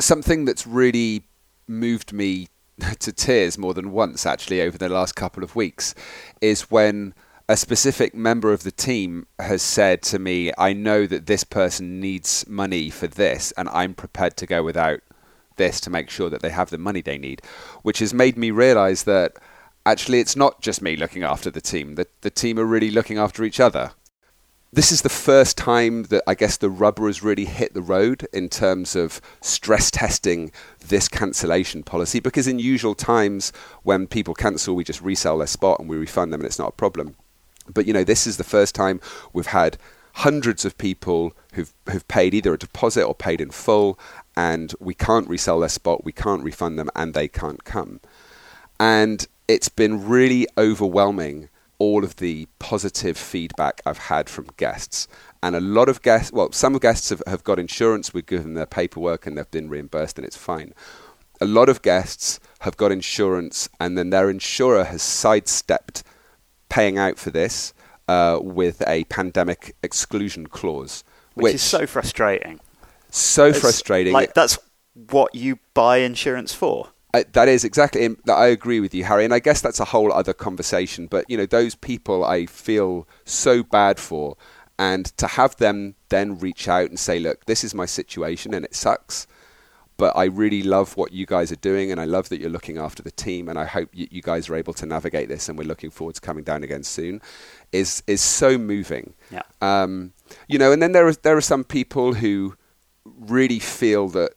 something 0.00 0.46
that's 0.46 0.66
really 0.66 1.24
moved 1.66 2.14
me 2.14 2.48
to 3.00 3.12
tears 3.12 3.58
more 3.58 3.74
than 3.74 3.92
once, 3.92 4.24
actually, 4.24 4.62
over 4.62 4.78
the 4.78 4.88
last 4.88 5.14
couple 5.14 5.44
of 5.44 5.54
weeks, 5.54 5.94
is 6.40 6.70
when 6.70 7.12
a 7.50 7.56
specific 7.56 8.14
member 8.14 8.52
of 8.52 8.62
the 8.62 8.70
team 8.70 9.26
has 9.38 9.62
said 9.62 10.02
to 10.02 10.18
me, 10.18 10.52
I 10.58 10.74
know 10.74 11.06
that 11.06 11.26
this 11.26 11.44
person 11.44 11.98
needs 11.98 12.46
money 12.46 12.90
for 12.90 13.06
this, 13.06 13.52
and 13.56 13.70
I'm 13.70 13.94
prepared 13.94 14.36
to 14.36 14.46
go 14.46 14.62
without 14.62 15.00
this 15.56 15.80
to 15.80 15.90
make 15.90 16.10
sure 16.10 16.28
that 16.28 16.42
they 16.42 16.50
have 16.50 16.68
the 16.68 16.76
money 16.76 17.00
they 17.00 17.16
need, 17.16 17.40
which 17.82 18.00
has 18.00 18.12
made 18.12 18.36
me 18.36 18.50
realize 18.50 19.04
that 19.04 19.38
actually 19.86 20.20
it's 20.20 20.36
not 20.36 20.60
just 20.60 20.82
me 20.82 20.94
looking 20.94 21.22
after 21.22 21.50
the 21.50 21.62
team, 21.62 21.94
that 21.94 22.20
the 22.20 22.30
team 22.30 22.58
are 22.58 22.66
really 22.66 22.90
looking 22.90 23.16
after 23.16 23.42
each 23.44 23.60
other. 23.60 23.92
this 24.70 24.92
is 24.92 25.00
the 25.00 25.08
first 25.08 25.56
time 25.56 26.02
that 26.04 26.22
I 26.26 26.34
guess 26.34 26.58
the 26.58 26.68
rubber 26.68 27.06
has 27.06 27.22
really 27.22 27.46
hit 27.46 27.72
the 27.72 27.80
road 27.80 28.26
in 28.34 28.50
terms 28.50 28.94
of 28.94 29.20
stress 29.40 29.90
testing 29.90 30.52
this 30.86 31.08
cancellation 31.08 31.82
policy. 31.82 32.20
Because 32.20 32.46
in 32.46 32.58
usual 32.58 32.94
times, 32.94 33.52
when 33.82 34.06
people 34.06 34.34
cancel, 34.34 34.76
we 34.76 34.84
just 34.84 35.00
resell 35.00 35.38
their 35.38 35.46
spot 35.46 35.80
and 35.80 35.88
we 35.88 35.96
refund 35.96 36.32
them, 36.32 36.40
and 36.42 36.46
it's 36.46 36.58
not 36.58 36.68
a 36.68 36.72
problem. 36.72 37.16
But 37.72 37.86
you 37.86 37.92
know, 37.92 38.04
this 38.04 38.26
is 38.26 38.36
the 38.36 38.44
first 38.44 38.74
time 38.74 39.00
we've 39.32 39.46
had 39.46 39.78
hundreds 40.14 40.64
of 40.64 40.76
people 40.78 41.32
who've 41.52 41.72
who've 41.90 42.06
paid 42.08 42.34
either 42.34 42.54
a 42.54 42.58
deposit 42.58 43.04
or 43.04 43.14
paid 43.14 43.40
in 43.40 43.50
full, 43.50 43.98
and 44.36 44.74
we 44.80 44.94
can't 44.94 45.28
resell 45.28 45.60
their 45.60 45.68
spot, 45.68 46.04
we 46.04 46.12
can't 46.12 46.42
refund 46.42 46.78
them, 46.78 46.90
and 46.94 47.14
they 47.14 47.28
can't 47.28 47.64
come. 47.64 48.00
And 48.80 49.26
it's 49.46 49.68
been 49.68 50.06
really 50.06 50.46
overwhelming 50.56 51.48
all 51.78 52.04
of 52.04 52.16
the 52.16 52.46
positive 52.58 53.16
feedback 53.16 53.80
I've 53.86 53.98
had 53.98 54.28
from 54.28 54.48
guests. 54.56 55.08
And 55.42 55.54
a 55.54 55.60
lot 55.60 55.88
of 55.88 56.02
guests, 56.02 56.32
well, 56.32 56.52
some 56.52 56.76
guests 56.78 57.10
have, 57.10 57.22
have 57.26 57.44
got 57.44 57.58
insurance, 57.58 58.12
we've 58.12 58.26
given 58.26 58.54
their 58.54 58.66
paperwork 58.66 59.26
and 59.26 59.38
they've 59.38 59.50
been 59.50 59.68
reimbursed 59.68 60.18
and 60.18 60.26
it's 60.26 60.36
fine. 60.36 60.74
A 61.40 61.44
lot 61.44 61.68
of 61.68 61.82
guests 61.82 62.40
have 62.60 62.76
got 62.76 62.90
insurance 62.90 63.68
and 63.78 63.96
then 63.96 64.10
their 64.10 64.28
insurer 64.28 64.84
has 64.84 65.02
sidestepped 65.02 66.02
paying 66.68 66.98
out 66.98 67.18
for 67.18 67.30
this 67.30 67.72
uh, 68.08 68.38
with 68.42 68.82
a 68.86 69.04
pandemic 69.04 69.76
exclusion 69.82 70.46
clause. 70.46 71.04
Which, 71.34 71.44
which 71.44 71.54
is 71.54 71.62
so 71.62 71.86
frustrating. 71.86 72.60
So 73.10 73.46
it's 73.46 73.60
frustrating. 73.60 74.12
Like, 74.12 74.34
that's 74.34 74.58
what 75.10 75.34
you 75.34 75.58
buy 75.74 75.98
insurance 75.98 76.52
for. 76.52 76.88
I, 77.14 77.24
that 77.32 77.48
is 77.48 77.64
exactly. 77.64 78.16
I 78.28 78.46
agree 78.46 78.80
with 78.80 78.94
you, 78.94 79.04
Harry, 79.04 79.24
and 79.24 79.32
I 79.32 79.38
guess 79.38 79.60
that's 79.60 79.80
a 79.80 79.86
whole 79.86 80.12
other 80.12 80.34
conversation. 80.34 81.06
But 81.06 81.24
you 81.28 81.36
know, 81.36 81.46
those 81.46 81.74
people 81.74 82.24
I 82.24 82.46
feel 82.46 83.08
so 83.24 83.62
bad 83.62 83.98
for, 83.98 84.36
and 84.78 85.06
to 85.16 85.26
have 85.26 85.56
them 85.56 85.94
then 86.10 86.38
reach 86.38 86.68
out 86.68 86.90
and 86.90 86.98
say, 86.98 87.18
"Look, 87.18 87.46
this 87.46 87.64
is 87.64 87.74
my 87.74 87.86
situation, 87.86 88.52
and 88.52 88.64
it 88.64 88.74
sucks." 88.74 89.26
But 89.98 90.16
I 90.16 90.24
really 90.24 90.62
love 90.62 90.96
what 90.96 91.12
you 91.12 91.26
guys 91.26 91.52
are 91.52 91.56
doing, 91.56 91.92
and 91.92 92.00
I 92.00 92.06
love 92.06 92.30
that 92.30 92.40
you're 92.40 92.48
looking 92.48 92.78
after 92.78 93.02
the 93.02 93.10
team, 93.10 93.48
and 93.48 93.58
I 93.58 93.66
hope 93.66 93.90
you, 93.92 94.08
you 94.10 94.22
guys 94.22 94.48
are 94.48 94.54
able 94.54 94.72
to 94.74 94.86
navigate 94.86 95.28
this. 95.28 95.48
And 95.48 95.58
we're 95.58 95.64
looking 95.64 95.90
forward 95.90 96.14
to 96.14 96.20
coming 96.20 96.44
down 96.44 96.62
again 96.62 96.84
soon. 96.84 97.20
Is 97.72 98.02
is 98.06 98.22
so 98.22 98.56
moving. 98.56 99.14
Yeah. 99.30 99.42
Um, 99.60 100.12
you 100.46 100.58
know, 100.58 100.72
and 100.72 100.80
then 100.80 100.92
there 100.92 101.06
are 101.06 101.12
there 101.12 101.36
are 101.36 101.42
some 101.42 101.64
people 101.64 102.14
who 102.14 102.56
really 103.04 103.58
feel 103.58 104.08
that 104.08 104.34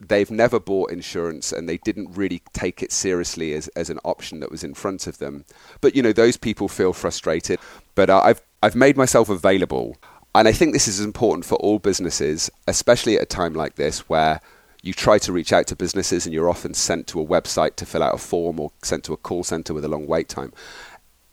they've 0.00 0.30
never 0.30 0.60
bought 0.60 0.90
insurance 0.90 1.52
and 1.52 1.68
they 1.68 1.78
didn't 1.78 2.12
really 2.16 2.42
take 2.52 2.82
it 2.82 2.92
seriously 2.92 3.54
as, 3.54 3.68
as 3.68 3.90
an 3.90 3.98
option 4.04 4.40
that 4.40 4.50
was 4.50 4.64
in 4.64 4.74
front 4.74 5.06
of 5.06 5.18
them. 5.18 5.44
But 5.80 5.94
you 5.94 6.02
know, 6.02 6.12
those 6.12 6.36
people 6.36 6.68
feel 6.68 6.92
frustrated. 6.92 7.58
But 7.94 8.10
uh, 8.10 8.20
I've 8.20 8.42
I've 8.62 8.74
made 8.74 8.96
myself 8.96 9.28
available, 9.28 9.96
and 10.34 10.48
I 10.48 10.52
think 10.52 10.72
this 10.72 10.88
is 10.88 11.00
important 11.00 11.44
for 11.44 11.56
all 11.56 11.78
businesses, 11.78 12.50
especially 12.66 13.16
at 13.16 13.22
a 13.22 13.26
time 13.26 13.54
like 13.54 13.76
this 13.76 14.08
where 14.08 14.40
you 14.84 14.92
try 14.92 15.16
to 15.16 15.32
reach 15.32 15.50
out 15.50 15.66
to 15.66 15.74
businesses 15.74 16.26
and 16.26 16.34
you're 16.34 16.50
often 16.50 16.74
sent 16.74 17.06
to 17.06 17.18
a 17.18 17.26
website 17.26 17.74
to 17.76 17.86
fill 17.86 18.02
out 18.02 18.14
a 18.14 18.18
form 18.18 18.60
or 18.60 18.70
sent 18.82 19.02
to 19.04 19.14
a 19.14 19.16
call 19.16 19.42
center 19.42 19.72
with 19.72 19.84
a 19.84 19.88
long 19.88 20.06
wait 20.06 20.28
time. 20.28 20.52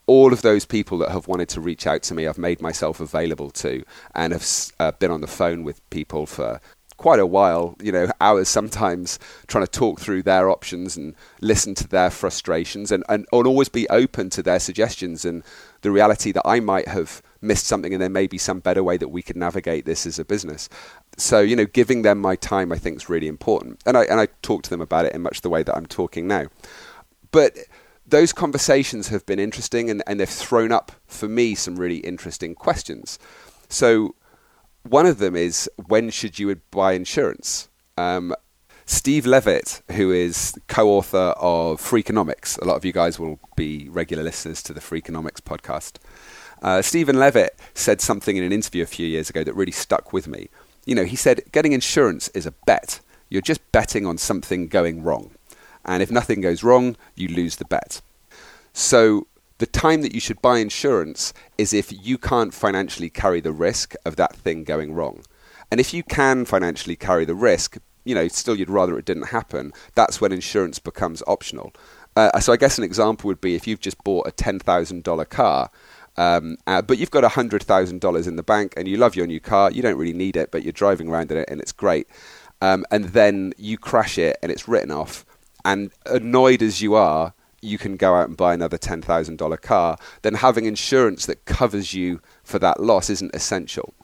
All 0.06 0.32
of 0.32 0.40
those 0.40 0.64
people 0.64 0.96
that 0.98 1.10
have 1.10 1.28
wanted 1.28 1.50
to 1.50 1.60
reach 1.60 1.86
out 1.86 2.02
to 2.04 2.14
me, 2.14 2.26
I've 2.26 2.38
made 2.38 2.62
myself 2.62 2.98
available 2.98 3.50
to, 3.50 3.84
and 4.14 4.32
have 4.32 4.46
uh, 4.80 4.92
been 4.92 5.10
on 5.10 5.20
the 5.20 5.26
phone 5.26 5.64
with 5.64 5.88
people 5.90 6.24
for 6.24 6.60
quite 6.96 7.20
a 7.20 7.26
while, 7.26 7.76
you 7.82 7.92
know, 7.92 8.08
hours 8.22 8.48
sometimes 8.48 9.18
trying 9.48 9.64
to 9.64 9.70
talk 9.70 10.00
through 10.00 10.22
their 10.22 10.48
options 10.48 10.96
and 10.96 11.14
listen 11.42 11.74
to 11.74 11.86
their 11.86 12.10
frustrations 12.10 12.90
and, 12.90 13.04
and, 13.08 13.26
and 13.30 13.46
always 13.46 13.68
be 13.68 13.88
open 13.90 14.30
to 14.30 14.42
their 14.42 14.60
suggestions. 14.60 15.26
And 15.26 15.42
the 15.82 15.90
reality 15.90 16.32
that 16.32 16.46
I 16.46 16.60
might 16.60 16.88
have 16.88 17.22
missed 17.42 17.66
something 17.66 17.92
and 17.92 18.00
there 18.00 18.08
may 18.08 18.26
be 18.26 18.38
some 18.38 18.60
better 18.60 18.82
way 18.82 18.96
that 18.96 19.08
we 19.08 19.22
could 19.22 19.36
navigate 19.36 19.84
this 19.84 20.06
as 20.06 20.18
a 20.18 20.24
business. 20.24 20.68
So, 21.16 21.40
you 21.40 21.56
know, 21.56 21.66
giving 21.66 22.02
them 22.02 22.18
my 22.18 22.36
time 22.36 22.72
I 22.72 22.78
think 22.78 22.96
is 22.96 23.08
really 23.08 23.28
important. 23.28 23.82
And 23.84 23.96
I 23.96 24.04
and 24.04 24.20
I 24.20 24.28
talk 24.42 24.62
to 24.64 24.70
them 24.70 24.80
about 24.80 25.06
it 25.06 25.14
in 25.14 25.22
much 25.22 25.40
the 25.40 25.50
way 25.50 25.62
that 25.62 25.76
I'm 25.76 25.86
talking 25.86 26.26
now. 26.26 26.46
But 27.30 27.56
those 28.06 28.32
conversations 28.32 29.08
have 29.08 29.24
been 29.26 29.38
interesting 29.38 29.90
and, 29.90 30.02
and 30.06 30.20
they've 30.20 30.28
thrown 30.28 30.72
up 30.72 30.92
for 31.06 31.28
me 31.28 31.54
some 31.54 31.76
really 31.76 31.98
interesting 31.98 32.54
questions. 32.54 33.18
So 33.68 34.14
one 34.82 35.06
of 35.06 35.18
them 35.18 35.36
is 35.36 35.68
when 35.86 36.10
should 36.10 36.38
you 36.38 36.54
buy 36.70 36.92
insurance? 36.92 37.68
Um, 37.96 38.34
Steve 38.84 39.26
Levitt, 39.26 39.82
who 39.92 40.10
is 40.10 40.58
co-author 40.66 41.34
of 41.38 41.80
Freakonomics, 41.80 42.60
a 42.60 42.64
lot 42.64 42.76
of 42.76 42.84
you 42.84 42.92
guys 42.92 43.18
will 43.18 43.38
be 43.56 43.88
regular 43.88 44.22
listeners 44.22 44.62
to 44.64 44.72
the 44.72 44.80
Freakonomics 44.80 45.40
podcast. 45.40 45.98
Uh, 46.62 46.80
Steven 46.80 47.18
Levitt 47.18 47.58
said 47.74 48.00
something 48.00 48.36
in 48.36 48.44
an 48.44 48.52
interview 48.52 48.82
a 48.82 48.86
few 48.86 49.06
years 49.06 49.28
ago 49.28 49.42
that 49.44 49.54
really 49.54 49.72
stuck 49.72 50.12
with 50.12 50.28
me. 50.28 50.48
You 50.86 50.94
know, 50.94 51.04
he 51.04 51.16
said 51.16 51.42
getting 51.52 51.72
insurance 51.72 52.28
is 52.28 52.46
a 52.46 52.52
bet. 52.66 53.00
You're 53.28 53.42
just 53.42 53.72
betting 53.72 54.06
on 54.06 54.18
something 54.18 54.68
going 54.68 55.02
wrong, 55.02 55.32
and 55.84 56.02
if 56.02 56.10
nothing 56.10 56.40
goes 56.40 56.62
wrong, 56.62 56.96
you 57.16 57.28
lose 57.28 57.56
the 57.56 57.64
bet. 57.64 58.00
So 58.72 59.26
the 59.58 59.66
time 59.66 60.02
that 60.02 60.14
you 60.14 60.20
should 60.20 60.42
buy 60.42 60.58
insurance 60.58 61.32
is 61.58 61.72
if 61.72 61.92
you 61.92 62.18
can't 62.18 62.54
financially 62.54 63.10
carry 63.10 63.40
the 63.40 63.52
risk 63.52 63.94
of 64.04 64.16
that 64.16 64.34
thing 64.34 64.64
going 64.64 64.92
wrong. 64.92 65.22
And 65.70 65.80
if 65.80 65.94
you 65.94 66.02
can 66.02 66.44
financially 66.44 66.96
carry 66.96 67.24
the 67.24 67.34
risk, 67.34 67.78
you 68.04 68.14
know, 68.14 68.28
still 68.28 68.56
you'd 68.56 68.68
rather 68.68 68.98
it 68.98 69.04
didn't 69.04 69.28
happen, 69.28 69.72
that's 69.94 70.20
when 70.20 70.32
insurance 70.32 70.78
becomes 70.78 71.22
optional. 71.26 71.72
Uh, 72.16 72.38
so 72.40 72.52
I 72.52 72.56
guess 72.56 72.76
an 72.76 72.84
example 72.84 73.28
would 73.28 73.40
be 73.40 73.54
if 73.54 73.66
you've 73.66 73.80
just 73.80 74.02
bought 74.04 74.26
a 74.26 74.32
$10,000 74.32 75.28
car, 75.28 75.70
um, 76.16 76.58
uh, 76.66 76.82
but 76.82 76.98
you've 76.98 77.10
got 77.10 77.24
$100,000 77.24 78.28
in 78.28 78.36
the 78.36 78.42
bank 78.42 78.74
and 78.76 78.86
you 78.86 78.96
love 78.96 79.16
your 79.16 79.26
new 79.26 79.40
car, 79.40 79.70
you 79.70 79.82
don't 79.82 79.96
really 79.96 80.12
need 80.12 80.36
it, 80.36 80.50
but 80.50 80.62
you're 80.62 80.72
driving 80.72 81.08
around 81.08 81.30
in 81.30 81.38
it 81.38 81.48
and 81.48 81.60
it's 81.60 81.72
great. 81.72 82.06
Um, 82.60 82.84
and 82.90 83.06
then 83.06 83.54
you 83.56 83.78
crash 83.78 84.18
it 84.18 84.36
and 84.42 84.52
it's 84.52 84.68
written 84.68 84.90
off. 84.90 85.24
And 85.64 85.90
annoyed 86.06 86.62
as 86.62 86.82
you 86.82 86.94
are, 86.94 87.34
you 87.60 87.78
can 87.78 87.96
go 87.96 88.14
out 88.14 88.28
and 88.28 88.36
buy 88.36 88.54
another 88.54 88.76
$10,000 88.76 89.62
car, 89.62 89.96
then 90.22 90.34
having 90.34 90.66
insurance 90.66 91.26
that 91.26 91.44
covers 91.44 91.94
you 91.94 92.20
for 92.42 92.58
that 92.58 92.80
loss 92.80 93.08
isn't 93.08 93.34
essential. 93.34 93.94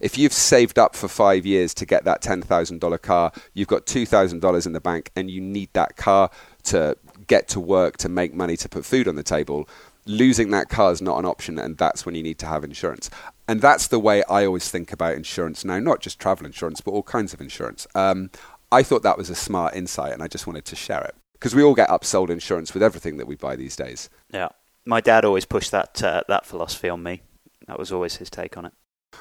If 0.00 0.18
you've 0.18 0.32
saved 0.32 0.78
up 0.78 0.96
for 0.96 1.06
five 1.06 1.46
years 1.46 1.72
to 1.74 1.86
get 1.86 2.04
that 2.04 2.20
$10,000 2.20 3.02
car, 3.02 3.32
you've 3.54 3.68
got 3.68 3.86
$2,000 3.86 4.66
in 4.66 4.72
the 4.72 4.80
bank 4.80 5.10
and 5.14 5.30
you 5.30 5.40
need 5.40 5.70
that 5.72 5.96
car 5.96 6.30
to 6.64 6.96
get 7.28 7.46
to 7.48 7.60
work, 7.60 7.96
to 7.98 8.08
make 8.08 8.34
money, 8.34 8.56
to 8.56 8.68
put 8.68 8.84
food 8.84 9.06
on 9.06 9.14
the 9.14 9.22
table, 9.22 9.68
losing 10.06 10.50
that 10.50 10.68
car 10.68 10.92
is 10.92 11.00
not 11.00 11.18
an 11.18 11.24
option 11.24 11.58
and 11.58 11.78
that's 11.78 12.04
when 12.04 12.14
you 12.14 12.22
need 12.22 12.38
to 12.38 12.46
have 12.46 12.64
insurance. 12.64 13.10
And 13.48 13.60
that's 13.60 13.86
the 13.86 13.98
way 13.98 14.22
I 14.24 14.44
always 14.44 14.70
think 14.70 14.92
about 14.92 15.14
insurance 15.14 15.64
now, 15.64 15.78
not 15.78 16.00
just 16.00 16.18
travel 16.18 16.46
insurance, 16.46 16.80
but 16.80 16.92
all 16.92 17.02
kinds 17.02 17.32
of 17.32 17.40
insurance. 17.40 17.86
Um, 17.94 18.30
I 18.70 18.82
thought 18.82 19.02
that 19.02 19.18
was 19.18 19.30
a 19.30 19.34
smart 19.34 19.74
insight 19.74 20.12
and 20.12 20.22
I 20.22 20.28
just 20.28 20.46
wanted 20.46 20.64
to 20.66 20.76
share 20.76 21.02
it 21.02 21.14
because 21.34 21.54
we 21.54 21.62
all 21.62 21.74
get 21.74 21.88
upsold 21.88 22.30
insurance 22.30 22.74
with 22.74 22.82
everything 22.82 23.16
that 23.18 23.26
we 23.26 23.36
buy 23.36 23.56
these 23.56 23.76
days. 23.76 24.08
Yeah, 24.32 24.48
my 24.84 25.00
dad 25.00 25.24
always 25.24 25.44
pushed 25.44 25.70
that 25.70 26.02
uh, 26.02 26.22
that 26.28 26.46
philosophy 26.46 26.88
on 26.88 27.02
me. 27.02 27.22
That 27.66 27.78
was 27.78 27.92
always 27.92 28.16
his 28.16 28.30
take 28.30 28.56
on 28.56 28.66
it. 28.66 28.72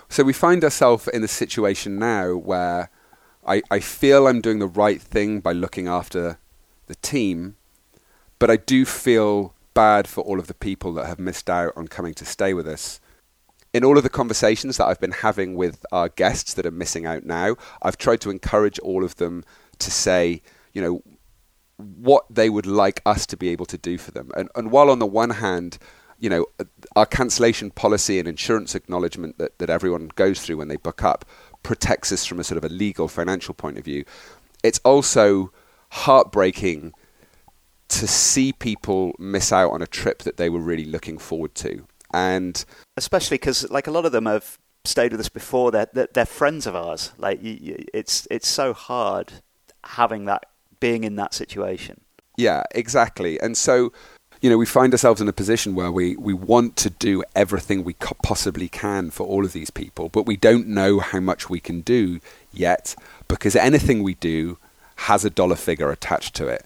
So 0.09 0.23
we 0.23 0.33
find 0.33 0.63
ourselves 0.63 1.07
in 1.07 1.23
a 1.23 1.27
situation 1.27 1.99
now 1.99 2.33
where 2.35 2.89
I, 3.45 3.61
I 3.69 3.79
feel 3.79 4.27
I'm 4.27 4.41
doing 4.41 4.59
the 4.59 4.67
right 4.67 5.01
thing 5.01 5.39
by 5.39 5.51
looking 5.51 5.87
after 5.87 6.39
the 6.87 6.95
team, 6.95 7.55
but 8.39 8.49
I 8.49 8.57
do 8.57 8.85
feel 8.85 9.53
bad 9.73 10.07
for 10.07 10.21
all 10.21 10.39
of 10.39 10.47
the 10.47 10.53
people 10.53 10.93
that 10.93 11.05
have 11.05 11.19
missed 11.19 11.49
out 11.49 11.73
on 11.75 11.87
coming 11.87 12.13
to 12.15 12.25
stay 12.25 12.53
with 12.53 12.67
us. 12.67 12.99
In 13.73 13.83
all 13.83 13.97
of 13.97 14.03
the 14.03 14.09
conversations 14.09 14.77
that 14.77 14.85
I've 14.85 14.99
been 14.99 15.11
having 15.11 15.55
with 15.55 15.83
our 15.91 16.09
guests 16.09 16.53
that 16.53 16.65
are 16.65 16.71
missing 16.71 17.05
out 17.05 17.23
now, 17.23 17.55
I've 17.81 17.97
tried 17.97 18.21
to 18.21 18.29
encourage 18.29 18.77
all 18.79 19.03
of 19.03 19.15
them 19.15 19.43
to 19.79 19.89
say, 19.89 20.41
you 20.73 20.81
know, 20.81 21.01
what 21.77 22.25
they 22.29 22.49
would 22.49 22.67
like 22.67 23.01
us 23.05 23.25
to 23.27 23.37
be 23.37 23.49
able 23.49 23.65
to 23.65 23.77
do 23.77 23.97
for 23.97 24.11
them. 24.11 24.31
And, 24.37 24.49
and 24.55 24.71
while 24.71 24.89
on 24.89 24.99
the 24.99 25.07
one 25.07 25.31
hand, 25.31 25.79
you 26.19 26.29
know, 26.29 26.45
our 26.95 27.05
cancellation 27.05 27.71
policy 27.71 28.19
and 28.19 28.27
insurance 28.27 28.75
acknowledgement 28.75 29.37
that, 29.39 29.57
that 29.57 29.69
everyone 29.69 30.11
goes 30.15 30.39
through 30.41 30.57
when 30.57 30.67
they 30.67 30.77
book 30.77 31.03
up 31.03 31.25
protects 31.63 32.11
us 32.11 32.25
from 32.25 32.39
a 32.39 32.43
sort 32.43 32.57
of 32.57 32.69
a 32.69 32.73
legal 32.73 33.07
financial 33.07 33.53
point 33.53 33.77
of 33.77 33.85
view, 33.85 34.05
it's 34.63 34.79
also 34.79 35.51
heartbreaking 35.89 36.93
to 37.99 38.07
see 38.07 38.53
people 38.53 39.13
miss 39.19 39.51
out 39.51 39.71
on 39.71 39.81
a 39.81 39.87
trip 39.87 40.23
that 40.23 40.37
they 40.37 40.49
were 40.49 40.59
really 40.59 40.85
looking 40.85 41.17
forward 41.17 41.55
to. 41.55 41.85
And 42.13 42.63
especially 42.97 43.35
because, 43.35 43.69
like, 43.71 43.87
a 43.87 43.91
lot 43.91 44.05
of 44.05 44.11
them 44.11 44.25
have 44.25 44.57
stayed 44.85 45.11
with 45.11 45.19
us 45.19 45.29
before. 45.29 45.71
They're, 45.71 45.87
they're, 45.93 46.09
they're 46.13 46.25
friends 46.25 46.67
of 46.67 46.75
ours. 46.75 47.11
Like, 47.17 47.41
you, 47.41 47.57
you, 47.59 47.85
it's 47.93 48.27
it's 48.29 48.47
so 48.47 48.73
hard 48.73 49.33
having 49.83 50.25
that 50.25 50.45
being 50.79 51.03
in 51.03 51.15
that 51.15 51.33
situation. 51.33 52.01
Yeah, 52.37 52.63
exactly. 52.71 53.39
And 53.39 53.57
so, 53.57 53.93
you 54.41 54.49
know, 54.49 54.57
we 54.57 54.65
find 54.65 54.93
ourselves 54.93 55.21
in 55.21 55.27
a 55.27 55.33
position 55.33 55.75
where 55.75 55.91
we, 55.91 56.15
we 56.17 56.33
want 56.33 56.75
to 56.77 56.89
do 56.89 57.23
everything 57.35 57.83
we 57.83 57.93
possibly 58.23 58.67
can 58.67 59.09
for 59.09 59.25
all 59.25 59.45
of 59.45 59.53
these 59.53 59.69
people, 59.69 60.09
but 60.09 60.25
we 60.25 60.35
don't 60.35 60.67
know 60.67 60.99
how 60.99 61.19
much 61.19 61.49
we 61.49 61.59
can 61.59 61.81
do 61.81 62.19
yet 62.51 62.95
because 63.27 63.55
anything 63.55 64.03
we 64.03 64.15
do 64.15 64.57
has 64.95 65.23
a 65.23 65.29
dollar 65.29 65.55
figure 65.55 65.89
attached 65.91 66.33
to 66.35 66.47
it. 66.47 66.65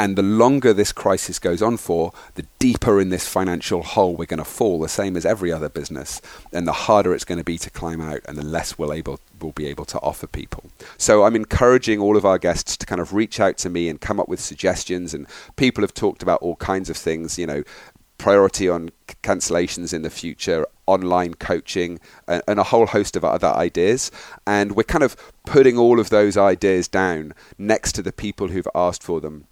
And 0.00 0.16
the 0.16 0.22
longer 0.22 0.72
this 0.72 0.92
crisis 0.92 1.38
goes 1.38 1.60
on 1.60 1.76
for, 1.76 2.14
the 2.34 2.46
deeper 2.58 3.02
in 3.02 3.10
this 3.10 3.28
financial 3.28 3.82
hole 3.82 4.16
we're 4.16 4.24
going 4.24 4.38
to 4.38 4.46
fall, 4.46 4.80
the 4.80 4.88
same 4.88 5.14
as 5.14 5.26
every 5.26 5.52
other 5.52 5.68
business. 5.68 6.22
And 6.54 6.66
the 6.66 6.72
harder 6.72 7.12
it's 7.12 7.26
going 7.26 7.36
to 7.36 7.44
be 7.44 7.58
to 7.58 7.68
climb 7.68 8.00
out, 8.00 8.20
and 8.26 8.38
the 8.38 8.42
less 8.42 8.78
we'll, 8.78 8.94
able, 8.94 9.20
we'll 9.42 9.52
be 9.52 9.66
able 9.66 9.84
to 9.84 9.98
offer 10.00 10.26
people. 10.26 10.64
So 10.96 11.24
I'm 11.24 11.36
encouraging 11.36 12.00
all 12.00 12.16
of 12.16 12.24
our 12.24 12.38
guests 12.38 12.78
to 12.78 12.86
kind 12.86 13.02
of 13.02 13.12
reach 13.12 13.40
out 13.40 13.58
to 13.58 13.68
me 13.68 13.90
and 13.90 14.00
come 14.00 14.18
up 14.18 14.26
with 14.26 14.40
suggestions. 14.40 15.12
And 15.12 15.26
people 15.56 15.82
have 15.82 15.92
talked 15.92 16.22
about 16.22 16.40
all 16.40 16.56
kinds 16.56 16.88
of 16.88 16.96
things, 16.96 17.38
you 17.38 17.46
know, 17.46 17.62
priority 18.16 18.70
on 18.70 18.92
cancellations 19.22 19.92
in 19.92 20.00
the 20.00 20.08
future, 20.08 20.64
online 20.86 21.34
coaching, 21.34 22.00
and, 22.26 22.42
and, 22.48 22.58
a 22.58 22.64
whole 22.64 22.86
host 22.86 23.16
of 23.16 23.24
other 23.26 23.48
ideas. 23.48 24.10
And 24.46 24.72
we're 24.72 24.82
kind 24.84 25.04
of 25.04 25.14
putting 25.44 25.76
all 25.76 26.00
of 26.00 26.08
those 26.08 26.38
ideas 26.38 26.88
down 26.88 27.34
next 27.58 27.92
to 27.96 28.02
the 28.02 28.12
people 28.12 28.48
who've 28.48 28.68
asked 28.74 29.02
for 29.02 29.20
them 29.20 29.44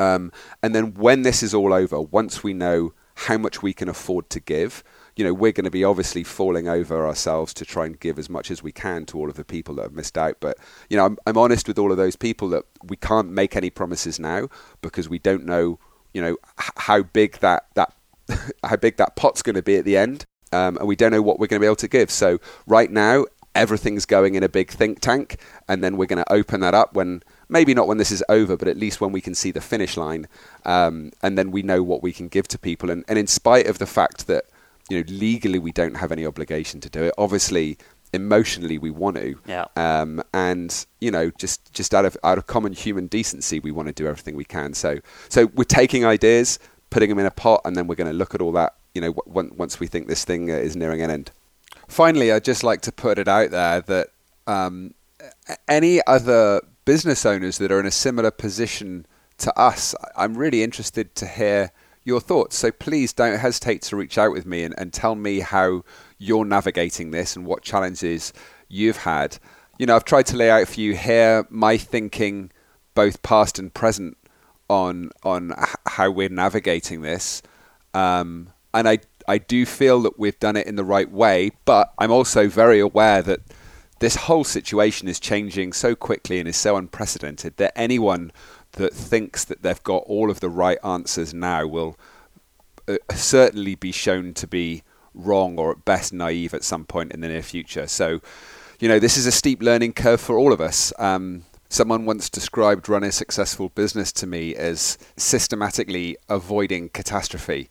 um, 0.00 0.32
and 0.62 0.74
then 0.74 0.94
when 0.94 1.22
this 1.22 1.42
is 1.42 1.52
all 1.52 1.74
over, 1.74 2.00
once 2.00 2.42
we 2.42 2.54
know 2.54 2.94
how 3.14 3.36
much 3.36 3.62
we 3.62 3.74
can 3.74 3.86
afford 3.88 4.30
to 4.30 4.40
give, 4.40 4.82
you 5.14 5.24
know, 5.24 5.34
we're 5.34 5.52
going 5.52 5.66
to 5.66 5.70
be 5.70 5.84
obviously 5.84 6.24
falling 6.24 6.68
over 6.68 7.06
ourselves 7.06 7.52
to 7.52 7.66
try 7.66 7.84
and 7.84 8.00
give 8.00 8.18
as 8.18 8.30
much 8.30 8.50
as 8.50 8.62
we 8.62 8.72
can 8.72 9.04
to 9.04 9.18
all 9.18 9.28
of 9.28 9.36
the 9.36 9.44
people 9.44 9.74
that 9.74 9.82
have 9.82 9.92
missed 9.92 10.16
out. 10.16 10.38
But, 10.40 10.56
you 10.88 10.96
know, 10.96 11.04
I'm, 11.04 11.18
I'm 11.26 11.36
honest 11.36 11.68
with 11.68 11.78
all 11.78 11.90
of 11.90 11.98
those 11.98 12.16
people 12.16 12.48
that 12.48 12.64
we 12.82 12.96
can't 12.96 13.30
make 13.30 13.56
any 13.56 13.68
promises 13.68 14.18
now 14.18 14.48
because 14.80 15.06
we 15.06 15.18
don't 15.18 15.44
know, 15.44 15.78
you 16.14 16.22
know, 16.22 16.38
h- 16.58 16.70
how 16.76 17.02
big 17.02 17.38
that, 17.40 17.66
that, 17.74 17.92
how 18.64 18.76
big 18.76 18.96
that 18.96 19.16
pot's 19.16 19.42
going 19.42 19.56
to 19.56 19.62
be 19.62 19.76
at 19.76 19.84
the 19.84 19.98
end. 19.98 20.24
Um, 20.52 20.78
and 20.78 20.88
we 20.88 20.96
don't 20.96 21.12
know 21.12 21.22
what 21.22 21.38
we're 21.38 21.46
going 21.46 21.60
to 21.60 21.64
be 21.64 21.68
able 21.68 21.76
to 21.76 21.88
give. 21.88 22.10
So 22.10 22.40
right 22.66 22.90
now, 22.90 23.26
everything's 23.54 24.06
going 24.06 24.34
in 24.34 24.42
a 24.42 24.48
big 24.48 24.70
think 24.70 25.00
tank, 25.00 25.38
and 25.68 25.84
then 25.84 25.96
we're 25.96 26.06
going 26.06 26.22
to 26.24 26.32
open 26.32 26.60
that 26.60 26.74
up 26.74 26.94
when 26.94 27.22
maybe 27.50 27.74
not 27.74 27.88
when 27.88 27.98
this 27.98 28.10
is 28.10 28.22
over, 28.28 28.56
but 28.56 28.68
at 28.68 28.76
least 28.76 29.00
when 29.00 29.12
we 29.12 29.20
can 29.20 29.34
see 29.34 29.50
the 29.50 29.60
finish 29.60 29.96
line, 29.96 30.28
um, 30.64 31.12
and 31.22 31.36
then 31.36 31.50
we 31.50 31.62
know 31.62 31.82
what 31.82 32.02
we 32.02 32.12
can 32.12 32.28
give 32.28 32.48
to 32.48 32.58
people. 32.58 32.90
And, 32.90 33.04
and 33.08 33.18
in 33.18 33.26
spite 33.26 33.66
of 33.66 33.78
the 33.78 33.86
fact 33.86 34.26
that 34.26 34.44
you 34.88 34.98
know 34.98 35.04
legally 35.08 35.58
we 35.58 35.72
don't 35.72 35.96
have 35.96 36.12
any 36.12 36.24
obligation 36.24 36.80
to 36.80 36.88
do 36.88 37.04
it, 37.04 37.14
obviously 37.18 37.78
emotionally 38.12 38.78
we 38.78 38.90
want 38.90 39.16
to. 39.16 39.38
Yeah. 39.46 39.66
Um, 39.76 40.22
and 40.32 40.86
you 41.00 41.10
know, 41.10 41.30
just 41.38 41.72
just 41.72 41.94
out 41.94 42.04
of 42.04 42.16
out 42.24 42.38
of 42.38 42.46
common 42.46 42.72
human 42.72 43.06
decency, 43.06 43.60
we 43.60 43.70
want 43.70 43.88
to 43.88 43.94
do 43.94 44.06
everything 44.06 44.36
we 44.36 44.44
can. 44.44 44.74
So 44.74 44.98
so 45.28 45.46
we're 45.54 45.64
taking 45.64 46.04
ideas, 46.04 46.58
putting 46.90 47.08
them 47.08 47.18
in 47.18 47.26
a 47.26 47.30
pot, 47.30 47.60
and 47.64 47.76
then 47.76 47.86
we're 47.86 47.96
going 47.96 48.10
to 48.10 48.16
look 48.16 48.34
at 48.34 48.40
all 48.40 48.52
that. 48.52 48.74
You 48.94 49.00
know, 49.00 49.12
w- 49.12 49.54
once 49.56 49.78
we 49.78 49.86
think 49.86 50.08
this 50.08 50.24
thing 50.24 50.50
uh, 50.50 50.54
is 50.54 50.76
nearing 50.76 51.02
an 51.02 51.10
end. 51.10 51.30
Finally, 51.86 52.32
I'd 52.32 52.44
just 52.44 52.64
like 52.64 52.80
to 52.82 52.92
put 52.92 53.18
it 53.18 53.28
out 53.28 53.50
there 53.50 53.80
that 53.82 54.08
um, 54.46 54.94
any 55.68 56.00
other 56.06 56.60
business 56.84 57.24
owners 57.26 57.58
that 57.58 57.72
are 57.72 57.80
in 57.80 57.86
a 57.86 57.90
similar 57.90 58.30
position 58.30 59.06
to 59.38 59.58
us, 59.58 59.94
I'm 60.16 60.36
really 60.36 60.62
interested 60.62 61.14
to 61.16 61.26
hear 61.26 61.72
your 62.04 62.20
thoughts. 62.20 62.56
So 62.56 62.70
please 62.70 63.12
don't 63.12 63.38
hesitate 63.38 63.82
to 63.82 63.96
reach 63.96 64.18
out 64.18 64.32
with 64.32 64.46
me 64.46 64.64
and, 64.64 64.74
and 64.78 64.92
tell 64.92 65.14
me 65.14 65.40
how 65.40 65.84
you're 66.18 66.44
navigating 66.44 67.10
this 67.10 67.36
and 67.36 67.46
what 67.46 67.62
challenges 67.62 68.32
you've 68.68 68.98
had. 68.98 69.38
You 69.78 69.86
know, 69.86 69.96
I've 69.96 70.04
tried 70.04 70.26
to 70.26 70.36
lay 70.36 70.50
out 70.50 70.68
for 70.68 70.80
you 70.80 70.94
here 70.94 71.46
my 71.50 71.76
thinking, 71.76 72.50
both 72.94 73.22
past 73.22 73.58
and 73.58 73.72
present, 73.72 74.16
on 74.68 75.10
on 75.24 75.52
how 75.86 76.10
we're 76.10 76.28
navigating 76.28 77.02
this. 77.02 77.42
Um, 77.92 78.50
and 78.72 78.88
I 78.88 78.98
I 79.26 79.38
do 79.38 79.66
feel 79.66 80.02
that 80.02 80.18
we've 80.18 80.38
done 80.38 80.56
it 80.56 80.66
in 80.66 80.76
the 80.76 80.84
right 80.84 81.10
way, 81.10 81.52
but 81.64 81.92
I'm 81.98 82.12
also 82.12 82.48
very 82.48 82.78
aware 82.78 83.22
that 83.22 83.40
this 84.00 84.16
whole 84.16 84.44
situation 84.44 85.08
is 85.08 85.20
changing 85.20 85.72
so 85.72 85.94
quickly 85.94 86.38
and 86.38 86.48
is 86.48 86.56
so 86.56 86.76
unprecedented 86.76 87.56
that 87.58 87.78
anyone 87.78 88.32
that 88.72 88.94
thinks 88.94 89.44
that 89.44 89.62
they've 89.62 89.82
got 89.82 90.02
all 90.06 90.30
of 90.30 90.40
the 90.40 90.48
right 90.48 90.78
answers 90.82 91.32
now 91.32 91.66
will 91.66 91.98
uh, 92.88 92.96
certainly 93.14 93.74
be 93.74 93.92
shown 93.92 94.34
to 94.34 94.46
be 94.46 94.82
wrong 95.14 95.58
or 95.58 95.70
at 95.72 95.84
best 95.84 96.12
naive 96.12 96.54
at 96.54 96.64
some 96.64 96.84
point 96.84 97.12
in 97.12 97.20
the 97.20 97.28
near 97.28 97.42
future. 97.42 97.86
So, 97.86 98.20
you 98.78 98.88
know, 98.88 98.98
this 98.98 99.16
is 99.16 99.26
a 99.26 99.32
steep 99.32 99.62
learning 99.62 99.92
curve 99.92 100.20
for 100.20 100.38
all 100.38 100.52
of 100.52 100.60
us. 100.60 100.92
Um, 100.98 101.44
someone 101.68 102.06
once 102.06 102.30
described 102.30 102.88
running 102.88 103.10
a 103.10 103.12
successful 103.12 103.68
business 103.68 104.12
to 104.12 104.26
me 104.26 104.54
as 104.54 104.96
systematically 105.16 106.16
avoiding 106.28 106.88
catastrophe. 106.88 107.68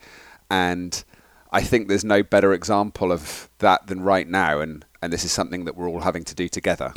And 0.50 1.04
I 1.52 1.62
think 1.62 1.88
there's 1.88 2.06
no 2.06 2.22
better 2.22 2.54
example 2.54 3.12
of 3.12 3.50
that 3.60 3.88
than 3.88 4.02
right 4.02 4.28
now. 4.28 4.60
And 4.60 4.86
and 5.02 5.12
this 5.14 5.24
is 5.24 5.32
something 5.32 5.66
that 5.66 5.76
we're 5.76 5.90
all 5.90 6.02
having 6.02 6.24
to 6.26 6.36
do 6.36 6.48
together. 6.48 6.92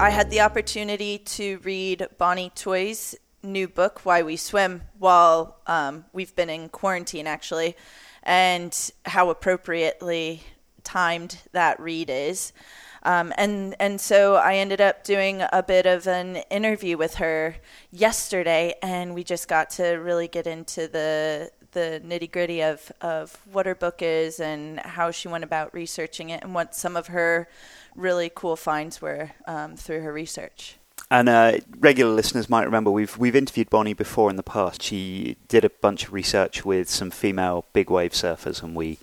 I 0.00 0.10
had 0.10 0.30
the 0.30 0.40
opportunity 0.40 1.18
to 1.18 1.58
read 1.64 2.06
Bonnie 2.18 2.50
Tsui's 2.54 3.16
new 3.42 3.66
book, 3.66 4.04
Why 4.04 4.22
We 4.22 4.36
Swim, 4.36 4.82
while 4.98 5.58
um, 5.66 6.04
we've 6.12 6.34
been 6.36 6.50
in 6.50 6.68
quarantine, 6.68 7.26
actually, 7.26 7.76
and 8.22 8.92
how 9.06 9.30
appropriately 9.30 10.42
timed 10.84 11.38
that 11.52 11.80
read 11.80 12.10
is. 12.10 12.52
Um, 13.02 13.32
and 13.38 13.74
and 13.78 14.00
so 14.00 14.34
I 14.34 14.56
ended 14.56 14.80
up 14.80 15.04
doing 15.04 15.42
a 15.52 15.62
bit 15.62 15.86
of 15.86 16.06
an 16.06 16.36
interview 16.50 16.96
with 16.96 17.14
her 17.16 17.56
yesterday, 17.90 18.74
and 18.82 19.14
we 19.14 19.24
just 19.24 19.48
got 19.48 19.70
to 19.70 19.94
really 19.94 20.28
get 20.28 20.46
into 20.46 20.88
the 20.88 21.50
the 21.72 22.00
nitty 22.04 22.30
gritty 22.30 22.62
of, 22.62 22.90
of 23.00 23.38
what 23.50 23.66
her 23.66 23.74
book 23.74 24.00
is 24.00 24.40
and 24.40 24.80
how 24.80 25.10
she 25.10 25.28
went 25.28 25.44
about 25.44 25.72
researching 25.74 26.30
it 26.30 26.42
and 26.42 26.54
what 26.54 26.74
some 26.74 26.96
of 26.96 27.08
her 27.08 27.48
really 27.94 28.30
cool 28.34 28.56
finds 28.56 29.00
were 29.00 29.32
um, 29.46 29.76
through 29.76 30.00
her 30.00 30.12
research. 30.12 30.76
And 31.10 31.28
uh, 31.28 31.58
regular 31.78 32.12
listeners 32.12 32.50
might 32.50 32.64
remember 32.64 32.90
we've 32.90 33.16
we've 33.16 33.34
interviewed 33.34 33.70
Bonnie 33.70 33.94
before 33.94 34.28
in 34.28 34.36
the 34.36 34.42
past. 34.42 34.82
She 34.82 35.36
did 35.48 35.64
a 35.64 35.70
bunch 35.70 36.04
of 36.04 36.12
research 36.12 36.66
with 36.66 36.90
some 36.90 37.10
female 37.10 37.64
big 37.72 37.88
wave 37.88 38.12
surfers, 38.12 38.62
and 38.62 38.76
we 38.76 38.98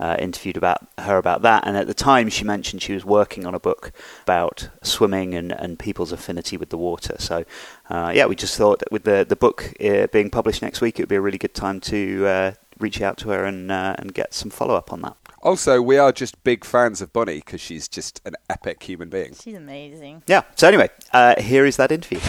uh, 0.00 0.16
interviewed 0.18 0.56
about 0.56 0.78
her 0.98 1.18
about 1.18 1.42
that. 1.42 1.66
And 1.66 1.76
at 1.76 1.86
the 1.86 1.94
time, 1.94 2.28
she 2.30 2.42
mentioned 2.42 2.82
she 2.82 2.94
was 2.94 3.04
working 3.04 3.46
on 3.46 3.54
a 3.54 3.60
book 3.60 3.92
about 4.22 4.70
swimming 4.82 5.34
and, 5.34 5.52
and 5.52 5.78
people's 5.78 6.10
affinity 6.10 6.56
with 6.56 6.70
the 6.70 6.78
water. 6.78 7.16
So, 7.18 7.44
uh, 7.90 8.10
yeah, 8.14 8.26
we 8.26 8.34
just 8.34 8.56
thought 8.56 8.78
that 8.80 8.90
with 8.90 9.04
the 9.04 9.24
the 9.28 9.36
book 9.36 9.74
uh, 9.84 10.06
being 10.08 10.30
published 10.30 10.62
next 10.62 10.80
week, 10.80 10.98
it 10.98 11.02
would 11.02 11.08
be 11.08 11.16
a 11.16 11.20
really 11.20 11.38
good 11.38 11.54
time 11.54 11.80
to 11.80 12.26
uh, 12.26 12.52
reach 12.78 13.02
out 13.02 13.18
to 13.18 13.28
her 13.28 13.44
and 13.44 13.70
uh, 13.70 13.94
and 13.98 14.14
get 14.14 14.32
some 14.32 14.50
follow 14.50 14.74
up 14.74 14.92
on 14.92 15.02
that. 15.02 15.16
Also, 15.42 15.80
we 15.80 15.96
are 15.96 16.12
just 16.12 16.42
big 16.44 16.64
fans 16.64 17.00
of 17.00 17.12
Bonnie 17.12 17.36
because 17.36 17.60
she's 17.60 17.88
just 17.88 18.20
an 18.24 18.34
epic 18.50 18.82
human 18.82 19.08
being. 19.08 19.34
She's 19.34 19.54
amazing. 19.54 20.22
Yeah. 20.26 20.42
So 20.54 20.68
anyway, 20.68 20.90
uh, 21.12 21.40
here 21.40 21.64
is 21.64 21.76
that 21.76 21.92
interview. 21.92 22.20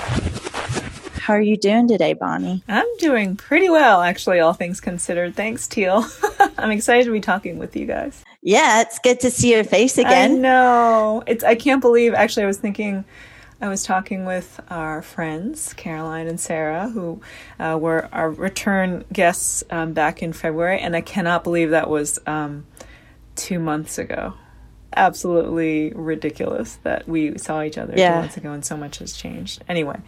How 1.31 1.37
are 1.37 1.41
you 1.41 1.55
doing 1.55 1.87
today, 1.87 2.11
Bonnie? 2.11 2.61
I'm 2.67 2.97
doing 2.97 3.37
pretty 3.37 3.69
well, 3.69 4.01
actually, 4.01 4.41
all 4.41 4.51
things 4.51 4.81
considered. 4.81 5.33
Thanks, 5.33 5.65
Teal. 5.65 6.03
I'm 6.57 6.71
excited 6.71 7.05
to 7.05 7.11
be 7.13 7.21
talking 7.21 7.57
with 7.57 7.73
you 7.73 7.85
guys. 7.85 8.21
Yeah, 8.41 8.81
it's 8.81 8.99
good 8.99 9.21
to 9.21 9.31
see 9.31 9.53
your 9.53 9.63
face 9.63 9.97
again. 9.97 10.31
I 10.31 10.35
know. 10.35 11.23
It's 11.25 11.41
I 11.45 11.55
can't 11.55 11.79
believe 11.79 12.13
actually 12.13 12.43
I 12.43 12.47
was 12.47 12.57
thinking 12.57 13.05
I 13.61 13.69
was 13.69 13.83
talking 13.83 14.25
with 14.25 14.59
our 14.69 15.01
friends, 15.01 15.71
Caroline 15.71 16.27
and 16.27 16.37
Sarah, 16.37 16.89
who 16.89 17.21
uh, 17.61 17.77
were 17.79 18.09
our 18.11 18.29
return 18.29 19.05
guests 19.13 19.63
um, 19.69 19.93
back 19.93 20.21
in 20.21 20.33
February, 20.33 20.81
and 20.81 20.97
I 20.97 21.01
cannot 21.01 21.45
believe 21.45 21.69
that 21.69 21.89
was 21.89 22.19
um, 22.27 22.65
two 23.37 23.59
months 23.59 23.97
ago 23.97 24.33
absolutely 24.95 25.91
ridiculous 25.93 26.77
that 26.83 27.07
we 27.07 27.37
saw 27.37 27.61
each 27.61 27.77
other 27.77 27.93
yeah. 27.95 28.09
two 28.09 28.19
months 28.19 28.37
ago 28.37 28.51
and 28.51 28.65
so 28.65 28.77
much 28.77 28.97
has 28.99 29.13
changed. 29.13 29.63
Anyway, 29.67 29.99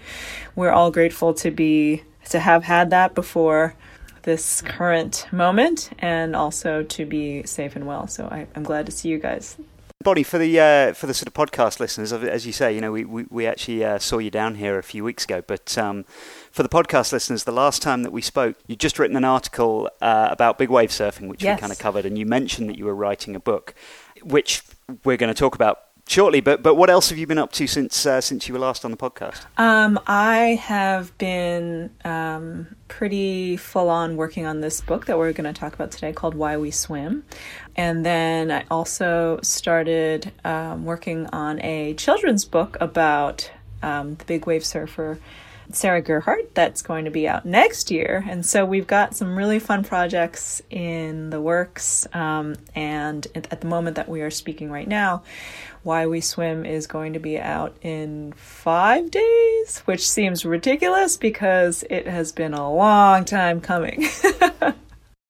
we're 0.55 0.71
all 0.71 0.91
grateful 0.91 1.33
to 1.35 1.51
be 1.51 2.03
to 2.29 2.39
have 2.39 2.63
had 2.63 2.89
that 2.89 3.13
before 3.15 3.75
this 4.23 4.61
current 4.61 5.27
moment 5.31 5.89
and 5.99 6.35
also 6.35 6.83
to 6.83 7.05
be 7.05 7.43
safe 7.43 7.75
and 7.75 7.85
well. 7.85 8.07
So 8.07 8.25
I, 8.25 8.47
am 8.55 8.63
glad 8.63 8.85
to 8.85 8.91
see 8.91 9.09
you 9.09 9.19
guys. 9.19 9.57
Bonnie, 10.01 10.23
for 10.23 10.37
the 10.37 10.59
uh, 10.59 10.93
for 10.93 11.07
the 11.07 11.13
sort 11.13 11.27
of 11.27 11.33
podcast 11.33 11.79
listeners, 11.79 12.11
as 12.11 12.45
you 12.45 12.51
say, 12.51 12.75
you 12.75 12.81
know, 12.81 12.91
we 12.91 13.05
we, 13.05 13.25
we 13.29 13.47
actually 13.47 13.85
uh, 13.85 13.99
saw 13.99 14.17
you 14.17 14.29
down 14.29 14.55
here 14.55 14.77
a 14.77 14.83
few 14.83 15.01
weeks 15.01 15.23
ago. 15.23 15.41
But 15.45 15.77
um, 15.77 16.03
for 16.51 16.61
the 16.61 16.67
podcast 16.67 17.13
listeners, 17.13 17.45
the 17.45 17.53
last 17.53 17.81
time 17.81 18.03
that 18.03 18.11
we 18.11 18.21
spoke, 18.21 18.57
you'd 18.67 18.81
just 18.81 18.99
written 18.99 19.15
an 19.15 19.23
article 19.23 19.89
uh, 20.01 20.27
about 20.29 20.57
big 20.57 20.69
wave 20.69 20.89
surfing, 20.89 21.29
which 21.29 21.41
yes. 21.41 21.55
we 21.55 21.61
kind 21.61 21.71
of 21.71 21.79
covered, 21.79 22.05
and 22.05 22.17
you 22.17 22.25
mentioned 22.25 22.69
that 22.69 22.77
you 22.77 22.83
were 22.83 22.95
writing 22.95 23.33
a 23.33 23.39
book 23.39 23.73
which 24.23 24.63
we're 25.03 25.17
going 25.17 25.33
to 25.33 25.39
talk 25.39 25.55
about 25.55 25.79
shortly. 26.07 26.41
But 26.41 26.63
but 26.63 26.75
what 26.75 26.89
else 26.89 27.09
have 27.09 27.17
you 27.17 27.27
been 27.27 27.37
up 27.37 27.51
to 27.53 27.67
since 27.67 28.05
uh, 28.05 28.21
since 28.21 28.47
you 28.47 28.53
were 28.53 28.59
last 28.59 28.85
on 28.85 28.91
the 28.91 28.97
podcast? 28.97 29.45
Um, 29.57 29.99
I 30.07 30.59
have 30.61 31.17
been 31.17 31.91
um, 32.03 32.75
pretty 32.87 33.57
full 33.57 33.89
on 33.89 34.17
working 34.17 34.45
on 34.45 34.61
this 34.61 34.81
book 34.81 35.05
that 35.07 35.17
we're 35.17 35.33
going 35.33 35.51
to 35.51 35.57
talk 35.57 35.73
about 35.73 35.91
today, 35.91 36.13
called 36.13 36.35
Why 36.35 36.57
We 36.57 36.71
Swim, 36.71 37.23
and 37.75 38.05
then 38.05 38.51
I 38.51 38.65
also 38.69 39.39
started 39.41 40.31
um, 40.43 40.85
working 40.85 41.27
on 41.27 41.61
a 41.61 41.93
children's 41.95 42.45
book 42.45 42.77
about 42.79 43.49
um, 43.81 44.15
the 44.15 44.25
big 44.25 44.45
wave 44.45 44.65
surfer 44.65 45.19
Sarah 45.75 46.01
Gerhardt 46.01 46.53
that's 46.55 46.81
going 46.81 47.05
to 47.05 47.11
be 47.11 47.27
out 47.27 47.45
next 47.45 47.91
year. 47.91 48.23
And 48.27 48.45
so 48.45 48.65
we've 48.65 48.87
got 48.87 49.15
some 49.15 49.35
really 49.35 49.59
fun 49.59 49.83
projects 49.83 50.61
in 50.69 51.29
the 51.29 51.41
works. 51.41 52.07
Um, 52.13 52.55
and 52.75 53.25
at, 53.35 53.51
at 53.51 53.61
the 53.61 53.67
moment 53.67 53.95
that 53.95 54.09
we 54.09 54.21
are 54.21 54.31
speaking 54.31 54.69
right 54.69 54.87
now, 54.87 55.23
Why 55.83 56.05
We 56.07 56.21
Swim 56.21 56.65
is 56.65 56.87
going 56.87 57.13
to 57.13 57.19
be 57.19 57.39
out 57.39 57.75
in 57.81 58.33
five 58.33 59.11
days, 59.11 59.79
which 59.85 60.07
seems 60.07 60.45
ridiculous 60.45 61.17
because 61.17 61.83
it 61.89 62.07
has 62.07 62.31
been 62.31 62.53
a 62.53 62.73
long 62.73 63.25
time 63.25 63.61
coming. 63.61 64.07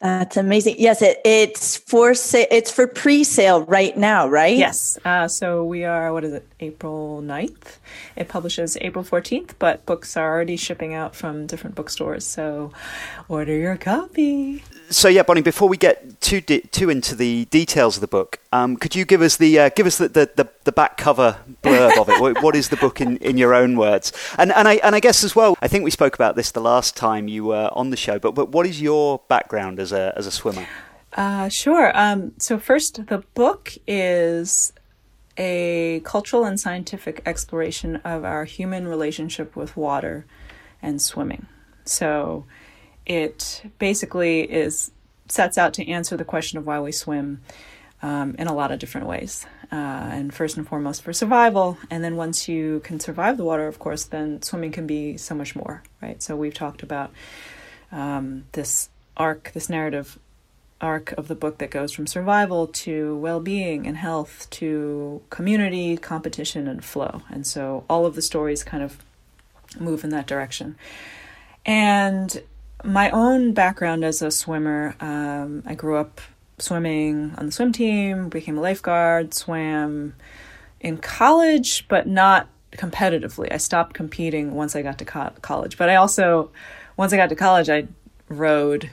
That's 0.04 0.36
amazing. 0.36 0.76
Yes, 0.80 1.02
it, 1.02 1.22
it's 1.24 1.78
for 1.78 2.14
sa- 2.14 2.44
it's 2.52 2.70
for 2.70 2.88
pre-sale 2.88 3.62
right 3.62 3.96
now, 3.96 4.28
right? 4.28 4.58
Yes. 4.58 5.00
Uh, 5.06 5.30
so 5.30 5.64
we 5.64 5.86
are, 5.86 6.12
what 6.12 6.26
is 6.26 6.34
it, 6.34 6.46
April 6.60 7.22
9th? 7.24 7.78
It 8.18 8.28
publishes 8.28 8.78
April 8.82 9.06
14th, 9.06 9.52
but 9.60 9.86
books 9.86 10.18
are 10.18 10.30
already 10.30 10.58
shipping 10.58 10.94
out 10.94 11.16
from 11.16 11.48
different 11.48 11.78
bookstores. 11.78 12.26
So 12.26 12.74
order 13.30 13.56
your 13.56 13.78
copy. 13.78 14.62
So 14.90 15.08
yeah, 15.08 15.24
Bonnie. 15.24 15.42
Before 15.42 15.70
we 15.70 15.78
get 15.78 16.20
too 16.20 16.42
di- 16.42 16.62
too 16.72 16.90
into 16.90 17.16
the 17.16 17.46
details 17.46 17.96
of 17.96 18.02
the 18.02 18.08
book, 18.08 18.40
um, 18.54 18.78
could 18.78 18.96
you 18.96 19.04
give 19.04 19.24
us 19.24 19.38
the 19.38 19.58
uh, 19.58 19.70
give 19.70 19.88
us 19.88 19.98
the, 19.98 20.08
the, 20.08 20.30
the, 20.36 20.48
the 20.66 20.72
back 20.72 20.96
cover 20.96 21.38
blurb 21.64 21.98
of 21.98 22.08
it? 22.08 22.44
what, 22.44 22.56
is 22.56 22.70
the 22.70 22.78
book 22.78 23.02
in, 23.02 23.18
in 23.18 23.36
your 23.36 23.56
own 23.56 23.76
words? 23.76 24.14
And 24.38 24.52
and 24.52 24.68
I 24.68 24.76
and 24.76 24.96
I 24.96 25.00
guess 25.00 25.24
as 25.24 25.36
well. 25.36 25.58
I 25.60 25.68
think 25.68 25.84
we 25.84 25.90
spoke 25.90 26.14
about 26.14 26.36
this 26.36 26.52
the 26.52 26.62
last 26.62 26.96
time 26.96 27.28
you 27.28 27.46
were 27.46 27.70
on 27.72 27.90
the 27.90 27.98
show. 27.98 28.20
But 28.20 28.36
but 28.36 28.50
what 28.50 28.68
is 28.68 28.80
your 28.80 29.22
background 29.28 29.80
as 29.80 29.92
a 29.92 30.14
as 30.16 30.28
a 30.28 30.32
swimmer? 30.32 30.68
Uh, 31.14 31.50
sure. 31.50 31.92
Um, 31.98 32.34
so 32.38 32.60
first, 32.60 33.08
the 33.08 33.24
book 33.34 33.74
is 33.88 34.72
a 35.36 36.02
cultural 36.04 36.46
and 36.46 36.60
scientific 36.60 37.24
exploration 37.26 37.96
of 37.98 38.24
our 38.24 38.46
human 38.46 38.88
relationship 38.88 39.56
with 39.56 39.76
water 39.76 40.28
and 40.80 41.02
swimming. 41.02 41.48
So 41.86 42.46
it 43.08 43.64
basically 43.80 44.42
is 44.42 44.92
sets 45.28 45.58
out 45.58 45.74
to 45.74 45.90
answer 45.90 46.16
the 46.16 46.26
question 46.26 46.60
of 46.60 46.68
why 46.68 46.80
we 46.80 46.92
swim 46.92 47.42
um, 48.04 48.36
in 48.38 48.48
a 48.48 48.54
lot 48.54 48.72
of 48.72 48.78
different 48.78 49.08
ways. 49.08 49.48
Uh, 49.72 50.10
and 50.12 50.32
first 50.32 50.56
and 50.56 50.68
foremost 50.68 51.02
for 51.02 51.12
survival. 51.14 51.80
And 51.90 52.04
then 52.04 52.16
once 52.16 52.48
you 52.48 52.82
can 52.84 53.00
survive 53.00 53.38
the 53.38 53.44
water, 53.44 53.68
of 53.68 53.80
course, 53.80 54.04
then 54.04 54.44
swimming 54.44 54.72
can 54.72 54.86
be 54.86 55.18
so 55.18 55.34
much 55.34 55.56
more, 55.56 55.82
right? 56.00 56.22
So 56.22 56.36
we've 56.36 56.54
talked 56.54 56.84
about 56.84 57.10
um, 57.92 58.46
this 58.52 58.90
arc, 59.18 59.52
this 59.54 59.70
narrative 59.70 60.20
arc 60.80 61.14
of 61.14 61.28
the 61.28 61.34
book 61.34 61.58
that 61.58 61.72
goes 61.72 61.92
from 61.92 62.06
survival 62.06 62.68
to 62.68 63.18
well-being 63.18 63.88
and 63.88 63.98
health 63.98 64.48
to 64.52 65.24
community, 65.32 65.98
competition, 65.98 66.68
and 66.68 66.86
flow. 66.86 67.24
And 67.32 67.48
so 67.48 67.84
all 67.90 68.06
of 68.06 68.14
the 68.14 68.22
stories 68.22 68.64
kind 68.64 68.84
of 68.84 69.04
move 69.80 70.04
in 70.04 70.12
that 70.12 70.28
direction. 70.28 70.76
And 71.66 72.44
my 72.84 73.10
own 73.10 73.54
background 73.54 74.04
as 74.04 74.22
a 74.22 74.30
swimmer, 74.30 74.96
um, 75.00 75.64
I 75.66 75.74
grew 75.74 75.98
up 75.98 76.22
swimming 76.58 77.34
on 77.38 77.48
the 77.48 77.52
swim 77.52 77.72
team, 77.72 78.30
became 78.30 78.58
a 78.58 78.62
lifeguard, 78.62 79.34
swam 79.34 80.14
in 80.80 80.98
college, 80.98 81.88
but 81.88 82.08
not 82.08 82.48
competitively. 82.74 83.52
I 83.52 83.58
stopped 83.58 83.94
competing 83.94 84.54
once 84.54 84.76
I 84.76 84.82
got 84.82 84.98
to 85.00 85.06
co- 85.06 85.34
college. 85.42 85.78
But 85.78 85.90
I 85.90 85.96
also, 85.96 86.52
once 86.98 87.14
I 87.14 87.18
got 87.18 87.30
to 87.30 87.36
college, 87.36 87.70
I 87.70 87.88
rowed 88.30 88.90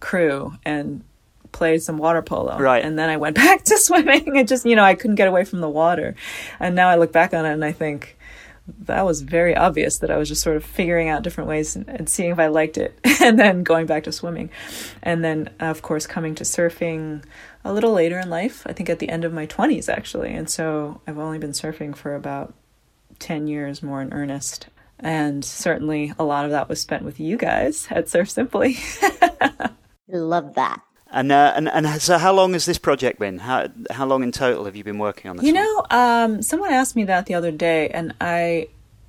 crew 0.00 0.52
and 0.64 1.04
played 1.52 1.82
some 1.82 1.98
water 1.98 2.22
polo. 2.22 2.58
Right. 2.58 2.84
And 2.84 2.98
then 2.98 3.08
I 3.08 3.16
went 3.16 3.36
back 3.46 3.64
to 3.64 3.78
swimming 3.78 4.36
and 4.36 4.48
just, 4.48 4.66
you 4.66 4.76
know, 4.76 4.84
I 4.84 4.94
couldn't 4.94 5.16
get 5.16 5.28
away 5.28 5.44
from 5.44 5.60
the 5.60 5.68
water. 5.68 6.14
And 6.60 6.74
now 6.74 6.88
I 6.88 6.96
look 6.96 7.12
back 7.12 7.34
on 7.34 7.44
it 7.46 7.52
and 7.52 7.64
I 7.64 7.72
think, 7.72 8.17
that 8.80 9.04
was 9.04 9.22
very 9.22 9.56
obvious 9.56 9.98
that 9.98 10.10
I 10.10 10.16
was 10.16 10.28
just 10.28 10.42
sort 10.42 10.56
of 10.56 10.64
figuring 10.64 11.08
out 11.08 11.22
different 11.22 11.48
ways 11.48 11.76
and, 11.76 11.88
and, 11.88 12.08
seeing 12.08 12.30
if 12.30 12.38
I 12.38 12.48
liked 12.48 12.78
it, 12.78 12.98
and 13.20 13.38
then 13.38 13.62
going 13.62 13.86
back 13.86 14.04
to 14.04 14.12
swimming. 14.12 14.50
And 15.02 15.24
then, 15.24 15.50
uh, 15.60 15.66
of 15.66 15.82
course, 15.82 16.06
coming 16.06 16.34
to 16.36 16.44
surfing 16.44 17.24
a 17.64 17.72
little 17.72 17.92
later 17.92 18.18
in 18.18 18.30
life, 18.30 18.62
I 18.66 18.72
think 18.72 18.88
at 18.88 18.98
the 18.98 19.08
end 19.08 19.24
of 19.24 19.32
my 19.32 19.46
20s, 19.46 19.88
actually. 19.88 20.32
And 20.32 20.48
so 20.48 21.00
I've 21.06 21.18
only 21.18 21.38
been 21.38 21.52
surfing 21.52 21.96
for 21.96 22.14
about 22.14 22.54
10 23.18 23.46
years 23.46 23.82
more 23.82 24.02
in 24.02 24.12
earnest. 24.12 24.68
And 25.00 25.44
certainly 25.44 26.12
a 26.18 26.24
lot 26.24 26.44
of 26.44 26.50
that 26.50 26.68
was 26.68 26.80
spent 26.80 27.04
with 27.04 27.20
you 27.20 27.36
guys 27.36 27.86
at 27.90 28.08
Surf 28.08 28.30
Simply. 28.30 28.78
Love 30.08 30.54
that. 30.54 30.82
And, 31.10 31.32
uh, 31.32 31.54
and 31.56 31.68
and 31.68 32.02
so 32.02 32.18
how 32.18 32.34
long 32.34 32.52
has 32.52 32.66
this 32.66 32.76
project 32.76 33.18
been? 33.18 33.38
How 33.38 33.68
how 33.90 34.04
long 34.04 34.22
in 34.22 34.30
total 34.30 34.66
have 34.66 34.76
you 34.76 34.84
been 34.84 34.98
working 34.98 35.30
on 35.30 35.38
this? 35.38 35.46
You 35.46 35.54
one? 35.54 35.64
know, 35.64 35.86
um, 35.90 36.42
someone 36.42 36.70
asked 36.70 36.96
me 36.96 37.04
that 37.04 37.26
the 37.26 37.34
other 37.34 37.50
day, 37.50 37.88
and 37.88 38.14
I, 38.20 38.68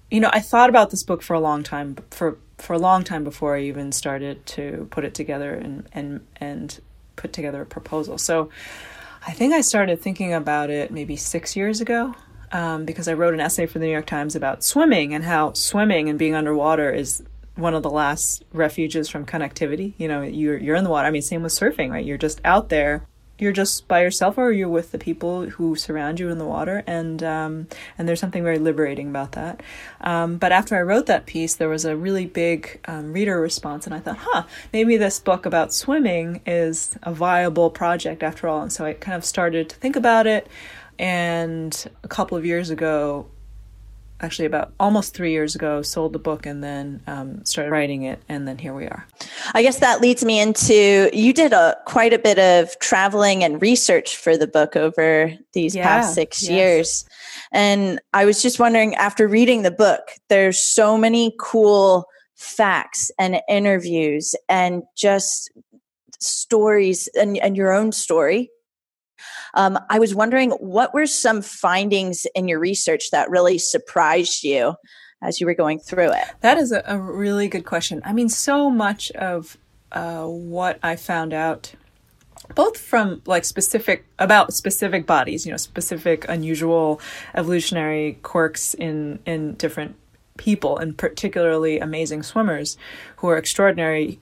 you 0.10 0.22
know, 0.22 0.30
I 0.32 0.40
thought 0.40 0.70
about 0.70 0.92
this 0.92 1.04
book 1.04 1.22
for 1.22 1.34
a 1.34 1.42
long 1.42 1.62
time, 1.62 1.98
for 2.10 2.38
for 2.58 2.74
a 2.74 2.80
long 2.80 3.04
time 3.04 3.26
before 3.26 3.58
I 3.58 3.62
even 3.64 3.92
started 3.92 4.46
to 4.48 4.88
put 4.92 5.04
it 5.04 5.14
together 5.14 5.54
and 5.54 5.90
and 5.92 6.26
and 6.38 6.80
put 7.18 7.34
together 7.34 7.62
a 7.62 7.66
proposal. 7.66 8.18
So, 8.18 8.50
I 9.28 9.32
think 9.32 9.54
I 9.54 9.60
started 9.60 10.02
thinking 10.02 10.34
about 10.34 10.70
it 10.70 10.92
maybe 10.92 11.18
six 11.18 11.56
years 11.56 11.82
ago. 11.82 12.16
Um, 12.52 12.86
because 12.86 13.08
I 13.08 13.14
wrote 13.14 13.36
an 13.36 13.40
essay 13.40 13.68
for 13.68 13.78
the 13.78 13.86
New 13.86 13.92
York 13.92 14.08
Times 14.08 14.36
about 14.36 14.64
swimming 14.64 15.14
and 15.14 15.24
how 15.24 15.54
swimming 15.54 16.10
and 16.10 16.18
being 16.18 16.34
underwater 16.34 16.90
is 16.90 17.22
one 17.60 17.74
of 17.76 17.84
the 17.84 17.90
last 17.90 18.44
refuges 18.54 19.10
from 19.10 19.26
connectivity. 19.26 19.94
You 19.98 20.08
know, 20.08 20.22
you're 20.22 20.58
you're 20.58 20.76
in 20.76 20.84
the 20.84 20.90
water. 20.90 21.08
I 21.08 21.12
mean, 21.12 21.22
same 21.22 21.44
with 21.44 21.52
surfing, 21.52 21.92
right? 21.92 22.06
You're 22.06 22.18
just 22.18 22.42
out 22.44 22.70
there. 22.70 23.06
You're 23.38 23.54
just 23.54 23.88
by 23.88 24.02
yourself, 24.02 24.38
or 24.38 24.52
you're 24.52 24.68
with 24.68 24.92
the 24.92 24.98
people 24.98 25.50
who 25.50 25.78
surround 25.78 26.20
you 26.20 26.28
in 26.28 26.40
the 26.40 26.46
water, 26.46 26.84
and 26.86 27.24
um, 27.24 27.68
and 27.98 28.06
there's 28.06 28.20
something 28.20 28.44
very 28.44 28.60
liberating 28.60 29.08
about 29.08 29.32
that. 29.34 29.64
Um, 30.02 30.38
but 30.38 30.52
after 30.52 30.76
I 30.76 30.82
wrote 30.82 31.06
that 31.06 31.26
piece, 31.26 31.56
there 31.56 31.70
was 31.70 31.86
a 31.86 31.96
really 31.96 32.26
big 32.26 32.82
um, 32.86 33.14
reader 33.14 33.40
response, 33.40 33.86
and 33.86 33.96
I 33.96 34.00
thought, 34.00 34.18
huh, 34.20 34.44
maybe 34.74 34.98
this 34.98 35.22
book 35.22 35.46
about 35.46 35.74
swimming 35.74 36.42
is 36.46 36.98
a 37.04 37.14
viable 37.14 37.70
project 37.70 38.24
after 38.24 38.46
all. 38.50 38.62
And 38.62 38.74
so 38.74 38.84
I 38.84 38.92
kind 38.92 39.16
of 39.16 39.24
started 39.24 39.70
to 39.70 39.76
think 39.78 39.96
about 39.96 40.28
it. 40.28 40.48
And 40.98 41.90
a 42.04 42.10
couple 42.10 42.38
of 42.38 42.46
years 42.46 42.70
ago, 42.70 43.28
actually 44.22 44.46
about 44.46 44.74
almost 44.80 45.14
three 45.14 45.32
years 45.32 45.56
ago 45.56 45.82
sold 45.82 46.14
the 46.14 46.20
book 46.20 46.46
and 46.46 46.64
then 46.64 47.02
um, 47.08 47.44
started 47.46 47.72
writing 47.72 48.04
it 48.04 48.22
and 48.28 48.48
then 48.48 48.58
here 48.58 48.74
we 48.74 48.86
are. 48.86 49.06
I 49.54 49.62
guess 49.62 49.80
that 49.80 50.02
leads 50.02 50.24
me 50.26 50.40
into 50.40 51.10
you 51.14 51.34
did 51.34 51.54
a 51.54 51.78
quite 51.86 52.14
a 52.14 52.20
bit 52.20 52.38
of 52.40 52.78
traveling 52.80 53.44
and 53.44 53.62
research 53.62 54.16
for 54.18 54.38
the 54.38 54.48
book 54.48 54.76
over 54.76 55.32
these 55.54 55.76
Yeah, 55.76 55.88
past 55.88 56.14
six 56.16 56.44
yes. 56.44 56.52
years. 56.52 57.06
And 57.52 58.00
i 58.14 58.26
was 58.26 58.42
just 58.42 58.60
wondering 58.60 58.96
after 58.96 59.28
reading 59.28 59.64
the 59.64 59.72
book 59.72 60.02
there's 60.28 60.62
so 60.62 60.98
many 60.98 61.34
cool 61.40 62.06
facts 62.36 63.12
and 63.20 63.42
interviews 63.50 64.36
and 64.48 64.84
just 64.96 65.52
stories 66.20 67.08
and, 67.16 67.38
and 67.38 67.56
your 67.56 67.72
own 67.72 67.92
story 67.92 68.50
um, 69.54 69.80
I 69.90 70.00
was 70.00 70.16
wondering 70.16 70.52
what 70.52 70.94
were 70.94 71.08
some 71.08 71.42
findings 71.42 72.26
in 72.36 72.48
your 72.48 72.60
research 72.60 73.12
that 73.12 73.30
really 73.30 73.58
surprised 73.58 74.44
you 74.44 74.76
as 75.22 75.40
you 75.40 75.46
were 75.46 75.54
going 75.54 75.80
through 75.80 76.12
it? 76.12 76.24
that 76.42 76.58
is 76.58 76.72
a, 76.72 76.84
a 76.86 76.98
really 76.98 77.48
good 77.48 77.66
question 77.66 78.02
i 78.06 78.14
mean 78.14 78.30
so 78.30 78.70
much 78.70 79.12
of 79.12 79.58
uh, 79.92 80.24
what 80.24 80.80
i 80.84 80.96
found 80.96 81.34
out 81.34 81.74
both 82.56 82.78
from 82.78 83.22
like 83.26 83.46
specific 83.46 84.06
about 84.18 84.54
specific 84.54 85.06
bodies 85.06 85.46
you 85.46 85.52
know 85.52 85.58
specific 85.58 86.26
unusual 86.30 87.02
evolutionary 87.36 88.18
quirks 88.24 88.74
in 88.74 89.20
in 89.26 89.54
different 89.56 89.96
people 90.38 90.78
and 90.78 90.98
particularly 90.98 91.80
amazing 91.80 92.24
swimmers 92.24 92.78
who 93.18 93.28
are 93.28 93.38
extraordinary 93.38 94.20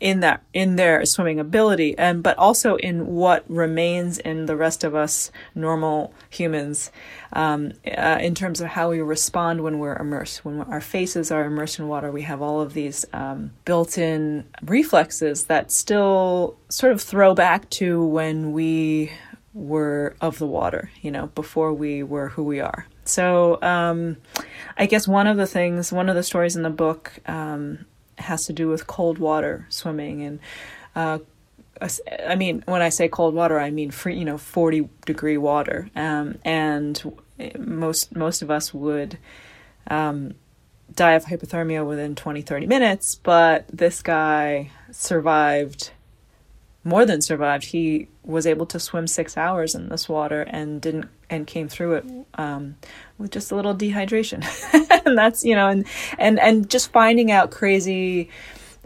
in 0.00 0.20
that 0.20 0.42
in 0.52 0.76
their 0.76 1.04
swimming 1.04 1.38
ability 1.38 1.96
and 1.96 2.22
but 2.22 2.36
also 2.36 2.76
in 2.76 3.06
what 3.06 3.44
remains 3.48 4.18
in 4.18 4.46
the 4.46 4.56
rest 4.56 4.82
of 4.82 4.94
us 4.94 5.30
normal 5.54 6.12
humans 6.30 6.90
um, 7.32 7.72
uh, 7.96 8.18
in 8.20 8.34
terms 8.34 8.60
of 8.60 8.68
how 8.68 8.90
we 8.90 9.00
respond 9.00 9.62
when 9.62 9.78
we're 9.78 9.96
immersed 9.96 10.44
when 10.44 10.60
our 10.62 10.80
faces 10.80 11.30
are 11.30 11.44
immersed 11.44 11.78
in 11.78 11.86
water 11.86 12.10
we 12.10 12.22
have 12.22 12.42
all 12.42 12.60
of 12.60 12.74
these 12.74 13.04
um, 13.12 13.50
built-in 13.64 14.44
reflexes 14.62 15.44
that 15.44 15.70
still 15.70 16.56
sort 16.68 16.92
of 16.92 17.00
throw 17.00 17.34
back 17.34 17.68
to 17.70 18.04
when 18.04 18.52
we 18.52 19.12
were 19.52 20.16
of 20.20 20.38
the 20.38 20.46
water 20.46 20.90
you 21.02 21.10
know 21.10 21.28
before 21.28 21.72
we 21.72 22.02
were 22.02 22.28
who 22.30 22.42
we 22.42 22.60
are. 22.60 22.86
So 23.06 23.58
um, 23.62 24.16
i 24.76 24.86
guess 24.86 25.06
one 25.06 25.26
of 25.26 25.36
the 25.36 25.46
things 25.46 25.92
one 25.92 26.08
of 26.08 26.16
the 26.16 26.22
stories 26.22 26.56
in 26.56 26.62
the 26.62 26.70
book 26.70 27.12
um, 27.26 27.84
has 28.18 28.46
to 28.46 28.52
do 28.52 28.68
with 28.68 28.86
cold 28.86 29.18
water 29.18 29.66
swimming 29.68 30.22
and 30.22 30.40
uh, 30.94 31.18
I 32.26 32.36
mean 32.36 32.62
when 32.66 32.82
I 32.82 32.88
say 32.88 33.08
cold 33.08 33.34
water 33.34 33.58
I 33.58 33.70
mean 33.70 33.90
free 33.90 34.16
you 34.16 34.24
know 34.24 34.38
40 34.38 34.88
degree 35.06 35.36
water. 35.36 35.90
Um, 35.96 36.38
and 36.44 37.18
most 37.58 38.14
most 38.14 38.42
of 38.42 38.50
us 38.50 38.72
would 38.72 39.18
um, 39.88 40.34
die 40.94 41.12
of 41.12 41.24
hypothermia 41.24 41.86
within 41.86 42.14
20 42.14 42.42
30 42.42 42.66
minutes 42.66 43.16
but 43.16 43.66
this 43.68 44.02
guy 44.02 44.70
survived 44.92 45.90
more 46.84 47.06
than 47.06 47.20
survived 47.22 47.64
he 47.64 48.08
was 48.22 48.46
able 48.46 48.66
to 48.66 48.78
swim 48.78 49.06
6 49.06 49.36
hours 49.36 49.74
in 49.74 49.88
this 49.88 50.08
water 50.08 50.42
and 50.42 50.80
didn't 50.80 51.08
and 51.30 51.46
came 51.46 51.68
through 51.68 51.94
it 51.94 52.04
um, 52.34 52.76
with 53.18 53.30
just 53.30 53.50
a 53.50 53.56
little 53.56 53.74
dehydration 53.74 54.44
and 55.04 55.16
that's 55.16 55.44
you 55.44 55.54
know, 55.54 55.68
and 55.68 55.86
and 56.18 56.38
and 56.40 56.68
just 56.68 56.92
finding 56.92 57.30
out 57.30 57.50
crazy 57.50 58.30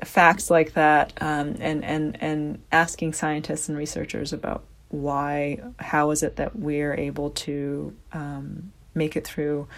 facts 0.05 0.51
like 0.51 0.74
that, 0.74 1.12
um, 1.20 1.57
and 1.61 1.84
and 1.84 2.20
and 2.20 2.62
asking 2.72 3.12
scientists 3.12 3.68
and 3.68 3.78
researchers 3.78 4.32
about 4.32 4.64
why, 4.90 5.61
how 5.78 6.11
is 6.11 6.22
it 6.22 6.36
that 6.36 6.57
we're 6.59 6.94
able 6.94 7.30
to 7.30 7.94
um, 8.12 8.72
make 8.94 9.16
it 9.16 9.26
through 9.26 9.68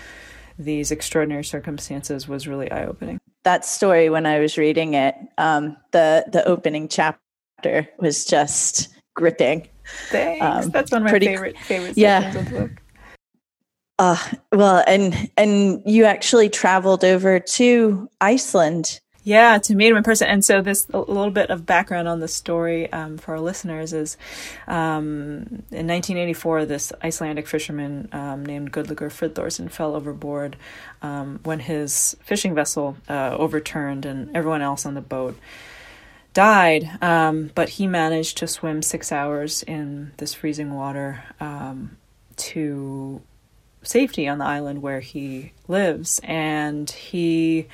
these 0.59 0.91
extraordinary 0.91 1.45
circumstances 1.45 2.29
was 2.29 2.47
really 2.47 2.71
eye 2.71 2.85
opening. 2.85 3.19
That 3.45 3.65
story, 3.65 4.11
when 4.11 4.27
I 4.27 4.39
was 4.41 4.59
reading 4.59 4.95
it, 4.95 5.15
um, 5.39 5.77
the 5.93 6.25
the 6.31 6.47
opening 6.47 6.89
chapter 6.89 7.21
was 7.99 8.25
just 8.25 8.89
gripping. 9.15 9.69
Thanks. 10.11 10.45
Um, 10.45 10.71
That's 10.71 10.91
one 10.91 11.03
of 11.03 11.05
my 11.05 11.11
pretty- 11.11 11.27
favorite 11.27 11.59
favorite 11.59 11.97
yeah. 11.97 12.21
sections 12.21 12.47
of 12.47 12.53
the 12.53 12.61
book. 12.61 12.71
Uh, 13.99 14.17
well, 14.53 14.83
and 14.87 15.31
and 15.37 15.83
you 15.85 16.07
actually 16.07 16.49
traveled 16.49 17.05
over 17.05 17.39
to 17.39 18.09
Iceland. 18.21 18.99
Yeah, 19.23 19.59
to 19.59 19.75
meet 19.75 19.89
him 19.91 19.99
in 19.99 20.03
person. 20.03 20.29
And 20.29 20.43
so, 20.43 20.63
this 20.63 20.89
a 20.95 20.99
little 20.99 21.31
bit 21.31 21.51
of 21.51 21.67
background 21.67 22.09
on 22.09 22.21
the 22.21 22.29
story 22.29 22.91
um, 22.91 23.19
for 23.19 23.33
our 23.33 23.41
listeners 23.41 23.93
is 23.93 24.17
um, 24.67 25.63
in 25.71 25.87
1984, 25.87 26.65
this 26.65 26.93
Icelandic 27.05 27.47
fisherman 27.47 28.09
um, 28.13 28.47
named 28.47 28.73
Gudlaugur 28.73 29.11
Fridthorsson 29.11 29.71
fell 29.71 29.95
overboard 29.95 30.57
um, 31.03 31.39
when 31.45 31.61
his 31.61 32.17
fishing 32.23 32.55
vessel 32.55 32.97
uh, 33.11 33.37
overturned 33.39 34.07
and 34.07 34.35
everyone 34.35 34.63
else 34.63 34.87
on 34.87 34.95
the 34.95 35.03
boat 35.03 35.37
died. 36.33 36.91
Um, 37.03 37.51
but 37.55 37.71
he 37.71 37.87
managed 37.87 38.39
to 38.39 38.47
swim 38.47 38.83
six 38.83 39.13
hours 39.13 39.63
in 39.63 40.13
this 40.17 40.35
freezing 40.35 40.75
water 40.75 41.23
um, 41.41 41.97
to 42.37 43.21
safety 43.83 44.29
on 44.29 44.39
the 44.39 44.45
island 44.45 44.83
where 44.83 45.01
he 45.01 45.53
lives. 45.69 46.21
And 46.25 46.89
he 46.91 47.69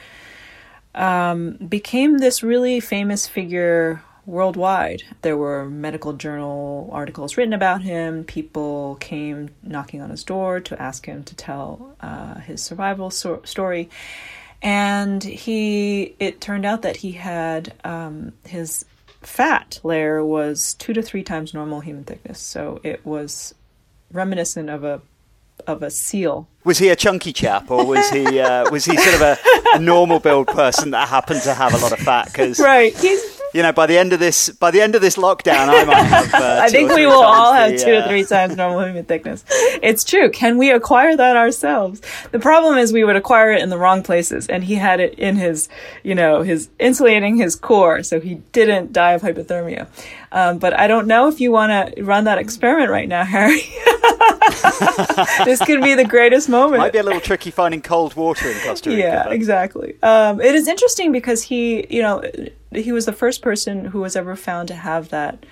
um, 0.94 1.52
became 1.52 2.18
this 2.18 2.42
really 2.42 2.80
famous 2.80 3.26
figure 3.26 4.02
worldwide. 4.24 5.04
There 5.22 5.36
were 5.36 5.66
medical 5.66 6.12
journal 6.12 6.90
articles 6.92 7.36
written 7.36 7.52
about 7.52 7.82
him. 7.82 8.24
People 8.24 8.96
came 8.96 9.50
knocking 9.62 10.02
on 10.02 10.10
his 10.10 10.24
door 10.24 10.60
to 10.60 10.82
ask 10.82 11.06
him 11.06 11.22
to 11.24 11.36
tell 11.36 11.96
uh, 12.00 12.40
his 12.40 12.60
survival 12.60 13.10
so- 13.10 13.42
story. 13.44 13.88
And 14.62 15.22
he, 15.22 16.14
it 16.18 16.40
turned 16.40 16.64
out 16.64 16.82
that 16.82 16.96
he 16.96 17.12
had 17.12 17.72
um, 17.84 18.32
his 18.44 18.84
fat 19.22 19.80
layer 19.82 20.24
was 20.24 20.74
two 20.74 20.92
to 20.92 21.02
three 21.02 21.22
times 21.22 21.52
normal 21.52 21.80
human 21.80 22.04
thickness. 22.04 22.40
So 22.40 22.80
it 22.82 23.04
was 23.04 23.54
reminiscent 24.12 24.70
of 24.70 24.84
a 24.84 25.00
of 25.66 25.82
a 25.82 25.90
seal 25.90 26.46
Was 26.64 26.78
he 26.78 26.88
a 26.90 26.96
chunky 26.96 27.32
chap, 27.32 27.70
or 27.70 27.84
was 27.84 28.08
he 28.10 28.38
uh, 28.38 28.70
was 28.70 28.84
he 28.84 28.96
sort 28.96 29.14
of 29.14 29.20
a, 29.22 29.38
a 29.74 29.78
normal 29.78 30.20
build 30.20 30.48
person 30.48 30.90
that 30.90 31.08
happened 31.08 31.42
to 31.42 31.54
have 31.54 31.74
a 31.74 31.78
lot 31.78 31.92
of 31.92 31.98
fat? 31.98 32.26
Because 32.26 32.60
right 32.60 32.96
he's 32.96 33.35
you 33.56 33.62
know, 33.62 33.72
by 33.72 33.86
the 33.86 33.96
end 33.96 34.12
of 34.12 34.20
this 34.20 34.50
by 34.50 34.70
the 34.70 34.82
end 34.82 34.94
of 34.94 35.00
this 35.00 35.16
lockdown, 35.16 35.68
I 35.68 35.84
might 35.84 36.02
have. 36.02 36.34
Uh, 36.34 36.58
I 36.62 36.68
think 36.68 36.92
we 36.92 37.06
will 37.06 37.22
all 37.22 37.54
have 37.54 37.72
the, 37.72 37.78
two 37.78 37.94
or 37.94 38.02
three 38.02 38.22
times 38.22 38.54
normal 38.56 38.84
human 38.84 39.06
thickness. 39.06 39.46
It's 39.82 40.04
true. 40.04 40.30
Can 40.30 40.58
we 40.58 40.70
acquire 40.70 41.16
that 41.16 41.36
ourselves? 41.38 42.02
The 42.32 42.38
problem 42.38 42.76
is 42.76 42.92
we 42.92 43.02
would 43.02 43.16
acquire 43.16 43.52
it 43.52 43.62
in 43.62 43.70
the 43.70 43.78
wrong 43.78 44.02
places, 44.02 44.46
and 44.48 44.62
he 44.62 44.74
had 44.74 45.00
it 45.00 45.18
in 45.18 45.36
his, 45.36 45.70
you 46.02 46.14
know, 46.14 46.42
his 46.42 46.68
insulating 46.78 47.36
his 47.36 47.56
core, 47.56 48.02
so 48.02 48.20
he 48.20 48.34
didn't 48.52 48.92
die 48.92 49.12
of 49.12 49.22
hypothermia. 49.22 49.88
Um, 50.36 50.58
but 50.58 50.78
I 50.78 50.86
don't 50.86 51.06
know 51.06 51.28
if 51.28 51.40
you 51.40 51.50
want 51.50 51.94
to 51.96 52.02
run 52.02 52.24
that 52.24 52.36
experiment 52.36 52.90
right 52.90 53.08
now, 53.08 53.24
Harry. 53.24 53.56
this 55.46 55.64
could 55.64 55.82
be 55.82 55.94
the 55.94 56.04
greatest 56.06 56.50
moment. 56.50 56.76
Might 56.82 56.92
be 56.92 56.98
a 56.98 57.02
little 57.02 57.22
tricky 57.22 57.50
finding 57.50 57.80
cold 57.80 58.14
water 58.16 58.50
in 58.50 58.58
Costa 58.58 58.90
Rica. 58.90 59.00
Yeah, 59.00 59.24
but- 59.24 59.32
exactly. 59.32 59.96
Um, 60.02 60.42
it 60.42 60.54
is 60.54 60.68
interesting 60.68 61.10
because 61.10 61.44
he, 61.44 61.86
you 61.88 62.02
know, 62.02 62.22
he 62.70 62.92
was 62.92 63.06
the 63.06 63.14
first 63.14 63.40
person 63.40 63.86
who 63.86 64.00
was 64.00 64.14
ever 64.14 64.36
found 64.36 64.68
to 64.68 64.74
have 64.74 65.08
that 65.08 65.46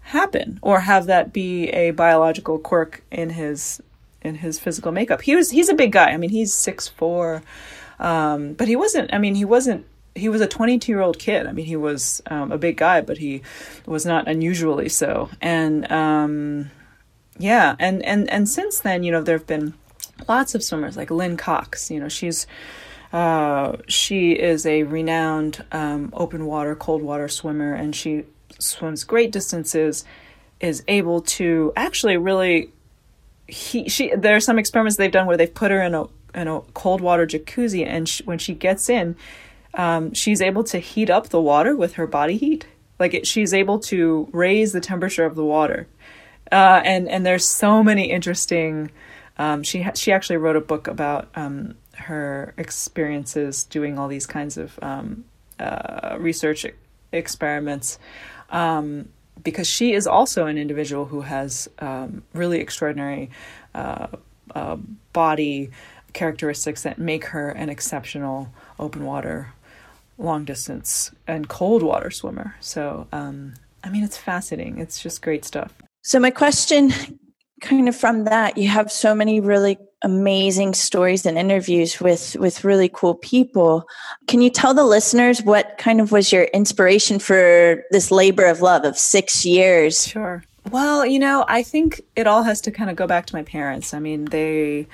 happen 0.00 0.58
or 0.60 0.80
have 0.80 1.06
that 1.06 1.32
be 1.32 1.68
a 1.68 1.92
biological 1.92 2.58
quirk 2.58 3.04
in 3.12 3.30
his 3.30 3.80
in 4.22 4.34
his 4.34 4.58
physical 4.58 4.90
makeup. 4.90 5.22
He 5.22 5.36
was 5.36 5.50
he's 5.50 5.68
a 5.68 5.74
big 5.74 5.92
guy. 5.92 6.10
I 6.10 6.16
mean, 6.16 6.30
he's 6.30 6.52
six 6.52 6.88
four, 6.88 7.44
um, 8.00 8.54
but 8.54 8.66
he 8.66 8.74
wasn't. 8.74 9.14
I 9.14 9.18
mean, 9.18 9.36
he 9.36 9.44
wasn't. 9.44 9.86
He 10.14 10.28
was 10.28 10.40
a 10.40 10.46
22 10.46 10.92
year 10.92 11.00
old 11.00 11.18
kid. 11.18 11.46
I 11.46 11.52
mean, 11.52 11.66
he 11.66 11.76
was 11.76 12.22
um, 12.26 12.52
a 12.52 12.58
big 12.58 12.76
guy, 12.76 13.00
but 13.00 13.18
he 13.18 13.42
was 13.86 14.06
not 14.06 14.28
unusually 14.28 14.88
so. 14.88 15.28
And 15.40 15.90
um, 15.90 16.70
yeah, 17.38 17.74
and 17.78 18.04
and 18.04 18.30
and 18.30 18.48
since 18.48 18.80
then, 18.80 19.02
you 19.02 19.10
know, 19.10 19.22
there 19.22 19.36
have 19.36 19.46
been 19.46 19.74
lots 20.28 20.54
of 20.54 20.62
swimmers 20.62 20.96
like 20.96 21.10
Lynn 21.10 21.36
Cox. 21.36 21.90
You 21.90 22.00
know, 22.00 22.08
she's 22.08 22.46
uh, 23.12 23.76
she 23.88 24.32
is 24.32 24.66
a 24.66 24.84
renowned 24.84 25.64
um, 25.72 26.10
open 26.12 26.46
water, 26.46 26.74
cold 26.74 27.02
water 27.02 27.28
swimmer, 27.28 27.74
and 27.74 27.94
she 27.94 28.24
swims 28.58 29.04
great 29.04 29.32
distances. 29.32 30.04
Is 30.60 30.82
able 30.88 31.20
to 31.22 31.72
actually 31.76 32.16
really 32.16 32.70
he 33.46 33.88
she 33.88 34.14
there 34.14 34.36
are 34.36 34.40
some 34.40 34.58
experiments 34.58 34.96
they've 34.96 35.10
done 35.10 35.26
where 35.26 35.36
they've 35.36 35.52
put 35.52 35.70
her 35.70 35.82
in 35.82 35.94
a 35.94 36.04
in 36.34 36.48
a 36.48 36.60
cold 36.72 37.00
water 37.00 37.26
jacuzzi, 37.26 37.86
and 37.86 38.08
sh 38.08 38.22
when 38.24 38.38
she 38.38 38.54
gets 38.54 38.88
in, 38.88 39.16
um, 39.76 40.14
she's 40.14 40.40
able 40.40 40.64
to 40.64 40.78
heat 40.78 41.10
up 41.10 41.28
the 41.28 41.40
water 41.40 41.76
with 41.76 41.94
her 41.94 42.06
body 42.06 42.36
heat. 42.36 42.66
Like 42.98 43.14
it, 43.14 43.26
she's 43.26 43.52
able 43.52 43.80
to 43.80 44.28
raise 44.32 44.72
the 44.72 44.80
temperature 44.80 45.24
of 45.24 45.34
the 45.34 45.44
water, 45.44 45.88
uh, 46.52 46.80
and 46.84 47.08
and 47.08 47.26
there's 47.26 47.44
so 47.44 47.82
many 47.82 48.10
interesting. 48.10 48.90
Um, 49.36 49.64
she 49.64 49.82
ha- 49.82 49.94
she 49.94 50.12
actually 50.12 50.36
wrote 50.36 50.54
a 50.54 50.60
book 50.60 50.86
about 50.86 51.28
um, 51.34 51.74
her 51.96 52.54
experiences 52.56 53.64
doing 53.64 53.98
all 53.98 54.06
these 54.06 54.26
kinds 54.26 54.56
of 54.56 54.78
um, 54.80 55.24
uh, 55.58 56.16
research 56.20 56.66
experiments 57.12 57.98
um, 58.50 59.08
because 59.42 59.68
she 59.68 59.92
is 59.92 60.06
also 60.06 60.46
an 60.46 60.58
individual 60.58 61.04
who 61.06 61.22
has 61.22 61.68
um, 61.78 62.22
really 62.32 62.60
extraordinary 62.60 63.30
uh, 63.74 64.06
uh, 64.54 64.76
body 65.12 65.70
characteristics 66.12 66.82
that 66.82 66.98
make 66.98 67.26
her 67.26 67.50
an 67.50 67.68
exceptional 67.68 68.48
open 68.78 69.04
water, 69.04 69.52
long 70.18 70.44
distance, 70.44 71.10
and 71.26 71.48
cold 71.48 71.82
water 71.82 72.10
swimmer. 72.10 72.54
So, 72.60 73.06
um, 73.12 73.54
I 73.82 73.90
mean, 73.90 74.04
it's 74.04 74.16
fascinating. 74.16 74.78
It's 74.78 75.02
just 75.02 75.22
great 75.22 75.44
stuff. 75.44 75.72
So 76.02 76.18
my 76.18 76.30
question 76.30 76.92
kind 77.60 77.88
of 77.88 77.96
from 77.96 78.24
that, 78.24 78.56
you 78.58 78.68
have 78.68 78.92
so 78.92 79.14
many 79.14 79.40
really 79.40 79.78
amazing 80.02 80.74
stories 80.74 81.24
and 81.24 81.38
interviews 81.38 81.98
with 81.98 82.36
with 82.36 82.62
really 82.62 82.90
cool 82.92 83.14
people. 83.14 83.86
Can 84.28 84.42
you 84.42 84.50
tell 84.50 84.74
the 84.74 84.84
listeners 84.84 85.42
what 85.42 85.78
kind 85.78 86.00
of 86.00 86.12
was 86.12 86.30
your 86.30 86.44
inspiration 86.44 87.18
for 87.18 87.82
this 87.90 88.10
labor 88.10 88.44
of 88.44 88.60
love 88.60 88.84
of 88.84 88.98
6 88.98 89.46
years? 89.46 90.06
Sure. 90.06 90.44
Well, 90.70 91.04
you 91.04 91.18
know, 91.18 91.44
I 91.48 91.62
think 91.62 92.02
it 92.16 92.26
all 92.26 92.42
has 92.42 92.60
to 92.62 92.70
kind 92.70 92.90
of 92.90 92.96
go 92.96 93.06
back 93.06 93.26
to 93.26 93.34
my 93.34 93.42
parents. 93.42 93.94
I 93.94 93.98
mean, 93.98 94.26
they 94.26 94.86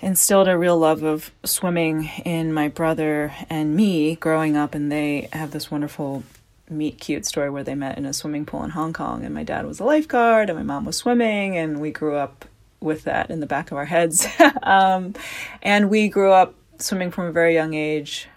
instilled 0.00 0.48
a 0.48 0.56
real 0.56 0.78
love 0.78 1.02
of 1.02 1.30
swimming 1.44 2.10
in 2.24 2.52
my 2.52 2.68
brother 2.68 3.32
and 3.50 3.74
me 3.74 4.14
growing 4.16 4.56
up, 4.56 4.74
and 4.74 4.90
they 4.90 5.28
have 5.32 5.50
this 5.50 5.70
wonderful 5.70 6.22
meet 6.70 7.00
cute 7.00 7.26
story 7.26 7.50
where 7.50 7.64
they 7.64 7.74
met 7.74 7.98
in 7.98 8.04
a 8.04 8.12
swimming 8.12 8.44
pool 8.44 8.62
in 8.62 8.70
Hong 8.70 8.92
Kong, 8.92 9.24
and 9.24 9.34
my 9.34 9.42
dad 9.42 9.66
was 9.66 9.80
a 9.80 9.84
lifeguard, 9.84 10.50
and 10.50 10.58
my 10.58 10.62
mom 10.62 10.84
was 10.84 10.96
swimming, 10.96 11.56
and 11.56 11.80
we 11.80 11.90
grew 11.90 12.14
up 12.14 12.44
with 12.80 13.04
that 13.04 13.30
in 13.30 13.40
the 13.40 13.46
back 13.46 13.70
of 13.70 13.76
our 13.76 13.84
heads. 13.84 14.26
um, 14.62 15.14
and 15.62 15.90
we 15.90 16.08
grew 16.08 16.32
up 16.32 16.54
swimming 16.78 17.10
from 17.10 17.26
a 17.26 17.32
very 17.32 17.54
young 17.54 17.74
age, 17.74 18.28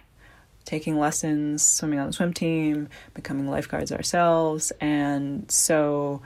taking 0.65 0.97
lessons, 0.97 1.61
swimming 1.61 1.99
on 1.99 2.07
the 2.07 2.13
swim 2.13 2.33
team, 2.33 2.89
becoming 3.13 3.47
lifeguards 3.47 3.91
ourselves. 3.91 4.71
And 4.81 5.49
so 5.51 6.21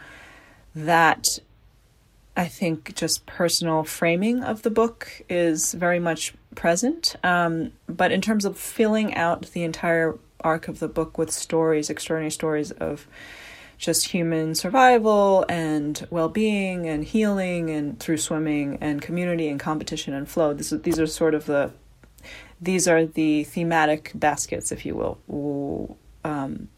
that, 0.75 1.39
I 2.37 2.47
think, 2.47 2.95
just 2.95 3.25
personal 3.25 3.83
framing 3.83 4.43
of 4.43 4.61
the 4.63 4.69
book 4.69 5.21
is 5.29 5.73
very 5.73 5.99
much 5.99 6.33
present. 6.55 7.15
Um, 7.23 7.71
but 7.87 8.11
in 8.11 8.21
terms 8.21 8.45
of 8.45 8.57
filling 8.57 9.15
out 9.15 9.43
the 9.53 9.63
entire 9.63 10.17
arc 10.41 10.67
of 10.67 10.79
the 10.79 10.87
book 10.87 11.17
with 11.17 11.31
stories, 11.31 11.89
extraordinary 11.89 12.31
stories 12.31 12.71
of 12.71 13.07
just 13.77 14.07
human 14.07 14.55
survival 14.55 15.45
and 15.49 16.07
well-being 16.09 16.87
and 16.87 17.03
healing 17.03 17.69
and 17.69 17.99
through 17.99 18.17
swimming 18.17 18.77
and 18.79 19.01
community 19.01 19.47
and 19.49 19.59
competition 19.59 20.13
and 20.13 20.29
flow. 20.29 20.53
This, 20.53 20.69
these 20.69 20.99
are 20.99 21.07
sort 21.07 21.33
of 21.33 21.45
the 21.45 21.71
these 22.61 22.87
are 22.87 23.05
the 23.05 23.43
thematic 23.43 24.11
baskets, 24.15 24.71
if 24.71 24.85
you 24.85 24.95
will, 24.95 25.97
um, 26.23 26.69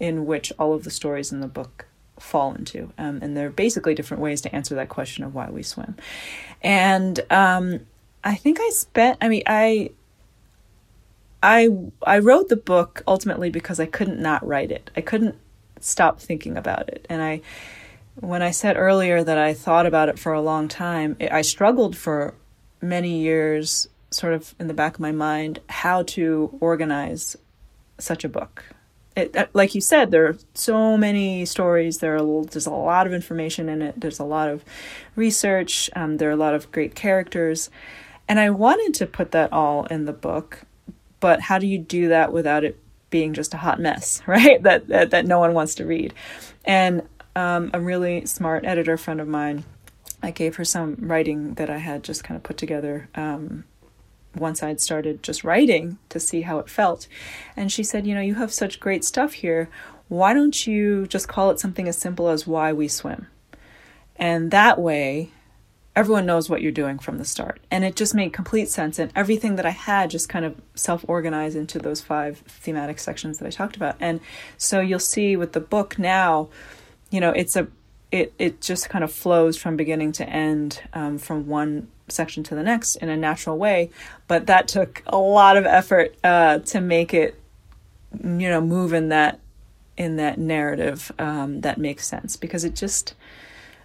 in 0.00 0.24
which 0.24 0.52
all 0.58 0.72
of 0.72 0.84
the 0.84 0.90
stories 0.90 1.30
in 1.30 1.40
the 1.40 1.46
book 1.46 1.86
fall 2.18 2.54
into. 2.54 2.92
Um, 2.98 3.20
and 3.22 3.36
they're 3.36 3.50
basically 3.50 3.94
different 3.94 4.22
ways 4.22 4.40
to 4.42 4.54
answer 4.54 4.74
that 4.76 4.88
question 4.88 5.24
of 5.24 5.34
why 5.34 5.50
we 5.50 5.62
swim. 5.62 5.96
And 6.62 7.20
um, 7.30 7.80
I 8.24 8.34
think 8.34 8.58
I 8.60 8.70
spent, 8.70 9.18
I 9.20 9.28
mean, 9.28 9.42
I. 9.46 9.90
I 11.40 11.68
I 12.02 12.18
wrote 12.18 12.48
the 12.48 12.56
book 12.56 13.04
ultimately 13.06 13.48
because 13.48 13.78
I 13.78 13.86
couldn't 13.86 14.18
not 14.18 14.44
write 14.44 14.72
it. 14.72 14.90
I 14.96 15.02
couldn't 15.02 15.36
stop 15.78 16.18
thinking 16.18 16.56
about 16.56 16.88
it. 16.88 17.06
And 17.08 17.22
I 17.22 17.42
when 18.16 18.42
I 18.42 18.50
said 18.50 18.76
earlier 18.76 19.22
that 19.22 19.38
I 19.38 19.54
thought 19.54 19.86
about 19.86 20.08
it 20.08 20.18
for 20.18 20.32
a 20.32 20.40
long 20.40 20.66
time, 20.66 21.16
I 21.20 21.42
struggled 21.42 21.96
for 21.96 22.34
many 22.80 23.20
years 23.20 23.88
sort 24.10 24.32
of 24.32 24.54
in 24.58 24.66
the 24.66 24.74
back 24.74 24.94
of 24.94 25.00
my 25.00 25.12
mind 25.12 25.60
how 25.68 26.02
to 26.02 26.56
organize 26.60 27.36
such 27.98 28.24
a 28.24 28.28
book. 28.28 28.64
It, 29.18 29.36
uh, 29.36 29.46
like 29.52 29.74
you 29.74 29.80
said, 29.80 30.12
there 30.12 30.28
are 30.28 30.36
so 30.54 30.96
many 30.96 31.44
stories. 31.44 31.98
There 31.98 32.14
are 32.14 32.44
there's 32.44 32.66
a 32.66 32.70
lot 32.70 33.06
of 33.06 33.12
information 33.12 33.68
in 33.68 33.82
it. 33.82 34.00
There's 34.00 34.20
a 34.20 34.24
lot 34.24 34.48
of 34.48 34.64
research. 35.16 35.90
Um, 35.96 36.18
there 36.18 36.28
are 36.28 36.32
a 36.32 36.36
lot 36.36 36.54
of 36.54 36.70
great 36.70 36.94
characters, 36.94 37.68
and 38.28 38.38
I 38.38 38.50
wanted 38.50 38.94
to 38.94 39.06
put 39.06 39.32
that 39.32 39.52
all 39.52 39.86
in 39.86 40.04
the 40.04 40.12
book. 40.12 40.60
But 41.18 41.40
how 41.40 41.58
do 41.58 41.66
you 41.66 41.78
do 41.78 42.08
that 42.10 42.32
without 42.32 42.62
it 42.62 42.78
being 43.10 43.34
just 43.34 43.54
a 43.54 43.56
hot 43.56 43.80
mess, 43.80 44.22
right? 44.28 44.62
That 44.62 44.86
that, 44.86 45.10
that 45.10 45.26
no 45.26 45.40
one 45.40 45.52
wants 45.52 45.74
to 45.76 45.84
read. 45.84 46.14
And 46.64 47.02
um, 47.34 47.70
a 47.74 47.80
really 47.80 48.24
smart 48.24 48.64
editor 48.64 48.96
friend 48.96 49.20
of 49.20 49.26
mine, 49.26 49.64
I 50.22 50.30
gave 50.30 50.54
her 50.56 50.64
some 50.64 50.94
writing 51.00 51.54
that 51.54 51.70
I 51.70 51.78
had 51.78 52.04
just 52.04 52.22
kind 52.22 52.36
of 52.36 52.44
put 52.44 52.56
together 52.56 53.08
um, 53.16 53.64
once 54.38 54.62
I'd 54.62 54.80
started 54.80 55.22
just 55.22 55.44
writing 55.44 55.98
to 56.08 56.20
see 56.20 56.42
how 56.42 56.58
it 56.58 56.68
felt. 56.68 57.06
And 57.56 57.70
she 57.70 57.82
said, 57.82 58.06
You 58.06 58.14
know, 58.14 58.20
you 58.20 58.34
have 58.36 58.52
such 58.52 58.80
great 58.80 59.04
stuff 59.04 59.34
here. 59.34 59.68
Why 60.08 60.32
don't 60.32 60.66
you 60.66 61.06
just 61.06 61.28
call 61.28 61.50
it 61.50 61.60
something 61.60 61.86
as 61.86 61.98
simple 61.98 62.28
as 62.28 62.46
Why 62.46 62.72
We 62.72 62.88
Swim? 62.88 63.26
And 64.16 64.50
that 64.50 64.80
way, 64.80 65.30
everyone 65.94 66.26
knows 66.26 66.48
what 66.48 66.62
you're 66.62 66.72
doing 66.72 66.98
from 66.98 67.18
the 67.18 67.24
start. 67.24 67.60
And 67.70 67.84
it 67.84 67.96
just 67.96 68.14
made 68.14 68.32
complete 68.32 68.68
sense. 68.68 68.98
And 68.98 69.12
everything 69.14 69.56
that 69.56 69.66
I 69.66 69.70
had 69.70 70.10
just 70.10 70.28
kind 70.28 70.44
of 70.44 70.60
self 70.74 71.04
organized 71.08 71.56
into 71.56 71.78
those 71.78 72.00
five 72.00 72.38
thematic 72.46 72.98
sections 72.98 73.38
that 73.38 73.46
I 73.46 73.50
talked 73.50 73.76
about. 73.76 73.96
And 74.00 74.20
so 74.56 74.80
you'll 74.80 74.98
see 75.00 75.36
with 75.36 75.52
the 75.52 75.60
book 75.60 75.98
now, 75.98 76.48
you 77.10 77.20
know, 77.20 77.30
it's 77.30 77.56
a 77.56 77.66
it 78.10 78.32
it 78.38 78.60
just 78.60 78.88
kind 78.88 79.04
of 79.04 79.12
flows 79.12 79.56
from 79.56 79.76
beginning 79.76 80.12
to 80.12 80.28
end 80.28 80.82
um, 80.92 81.18
from 81.18 81.46
one 81.46 81.88
section 82.08 82.42
to 82.42 82.54
the 82.54 82.62
next 82.62 82.96
in 82.96 83.08
a 83.08 83.16
natural 83.16 83.58
way. 83.58 83.90
But 84.26 84.46
that 84.46 84.68
took 84.68 85.02
a 85.06 85.18
lot 85.18 85.56
of 85.56 85.66
effort 85.66 86.14
uh, 86.24 86.60
to 86.60 86.80
make 86.80 87.12
it 87.12 87.40
you 88.12 88.48
know 88.48 88.60
move 88.60 88.92
in 88.92 89.10
that 89.10 89.38
in 89.96 90.16
that 90.16 90.38
narrative 90.38 91.12
um, 91.18 91.60
that 91.60 91.78
makes 91.78 92.06
sense 92.06 92.36
because 92.36 92.64
it 92.64 92.74
just 92.74 93.14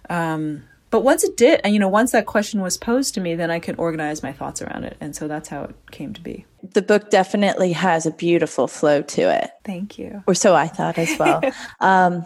um, 0.08 0.64
but 0.94 1.00
once 1.00 1.24
it 1.24 1.36
did, 1.36 1.60
and 1.64 1.74
you 1.74 1.80
know, 1.80 1.88
once 1.88 2.12
that 2.12 2.24
question 2.24 2.60
was 2.60 2.76
posed 2.76 3.14
to 3.14 3.20
me, 3.20 3.34
then 3.34 3.50
I 3.50 3.58
could 3.58 3.74
organize 3.80 4.22
my 4.22 4.30
thoughts 4.30 4.62
around 4.62 4.84
it. 4.84 4.96
And 5.00 5.16
so 5.16 5.26
that's 5.26 5.48
how 5.48 5.64
it 5.64 5.74
came 5.90 6.12
to 6.12 6.20
be. 6.20 6.46
The 6.62 6.82
book 6.82 7.10
definitely 7.10 7.72
has 7.72 8.06
a 8.06 8.12
beautiful 8.12 8.68
flow 8.68 9.02
to 9.02 9.22
it. 9.22 9.50
Thank 9.64 9.98
you. 9.98 10.22
Or 10.28 10.34
so 10.34 10.54
I 10.54 10.68
thought 10.68 10.96
as 10.96 11.18
well. 11.18 11.40
um, 11.80 12.22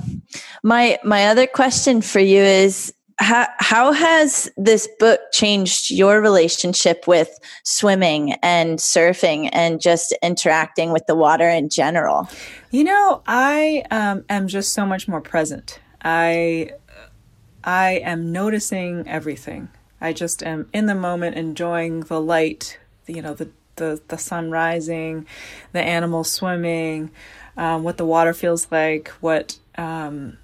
my 0.62 0.98
my 1.02 1.28
other 1.28 1.46
question 1.46 2.02
for 2.02 2.20
you 2.20 2.42
is 2.42 2.92
how, 3.16 3.46
how 3.56 3.92
has 3.92 4.50
this 4.58 4.86
book 4.98 5.20
changed 5.32 5.90
your 5.90 6.20
relationship 6.20 7.06
with 7.06 7.38
swimming 7.64 8.34
and 8.42 8.78
surfing 8.78 9.48
and 9.54 9.80
just 9.80 10.14
interacting 10.22 10.92
with 10.92 11.06
the 11.06 11.14
water 11.14 11.48
in 11.48 11.70
general? 11.70 12.28
You 12.70 12.84
know, 12.84 13.22
I 13.26 13.84
um, 13.90 14.26
am 14.28 14.46
just 14.46 14.74
so 14.74 14.84
much 14.84 15.08
more 15.08 15.22
present. 15.22 15.80
I 16.04 16.72
I 17.64 17.92
am 18.04 18.32
noticing 18.32 19.06
everything. 19.06 19.68
I 20.00 20.12
just 20.12 20.42
am 20.42 20.68
in 20.72 20.86
the 20.86 20.94
moment, 20.94 21.36
enjoying 21.36 22.00
the 22.00 22.20
light, 22.20 22.78
you 23.06 23.22
know, 23.22 23.34
the 23.34 23.50
the, 23.76 24.00
the 24.08 24.18
sun 24.18 24.50
rising, 24.50 25.24
the 25.72 25.80
animals 25.80 26.30
swimming, 26.30 27.10
um, 27.56 27.84
what 27.84 27.96
the 27.96 28.04
water 28.04 28.34
feels 28.34 28.66
like, 28.72 29.08
what 29.20 29.58
um, 29.76 30.36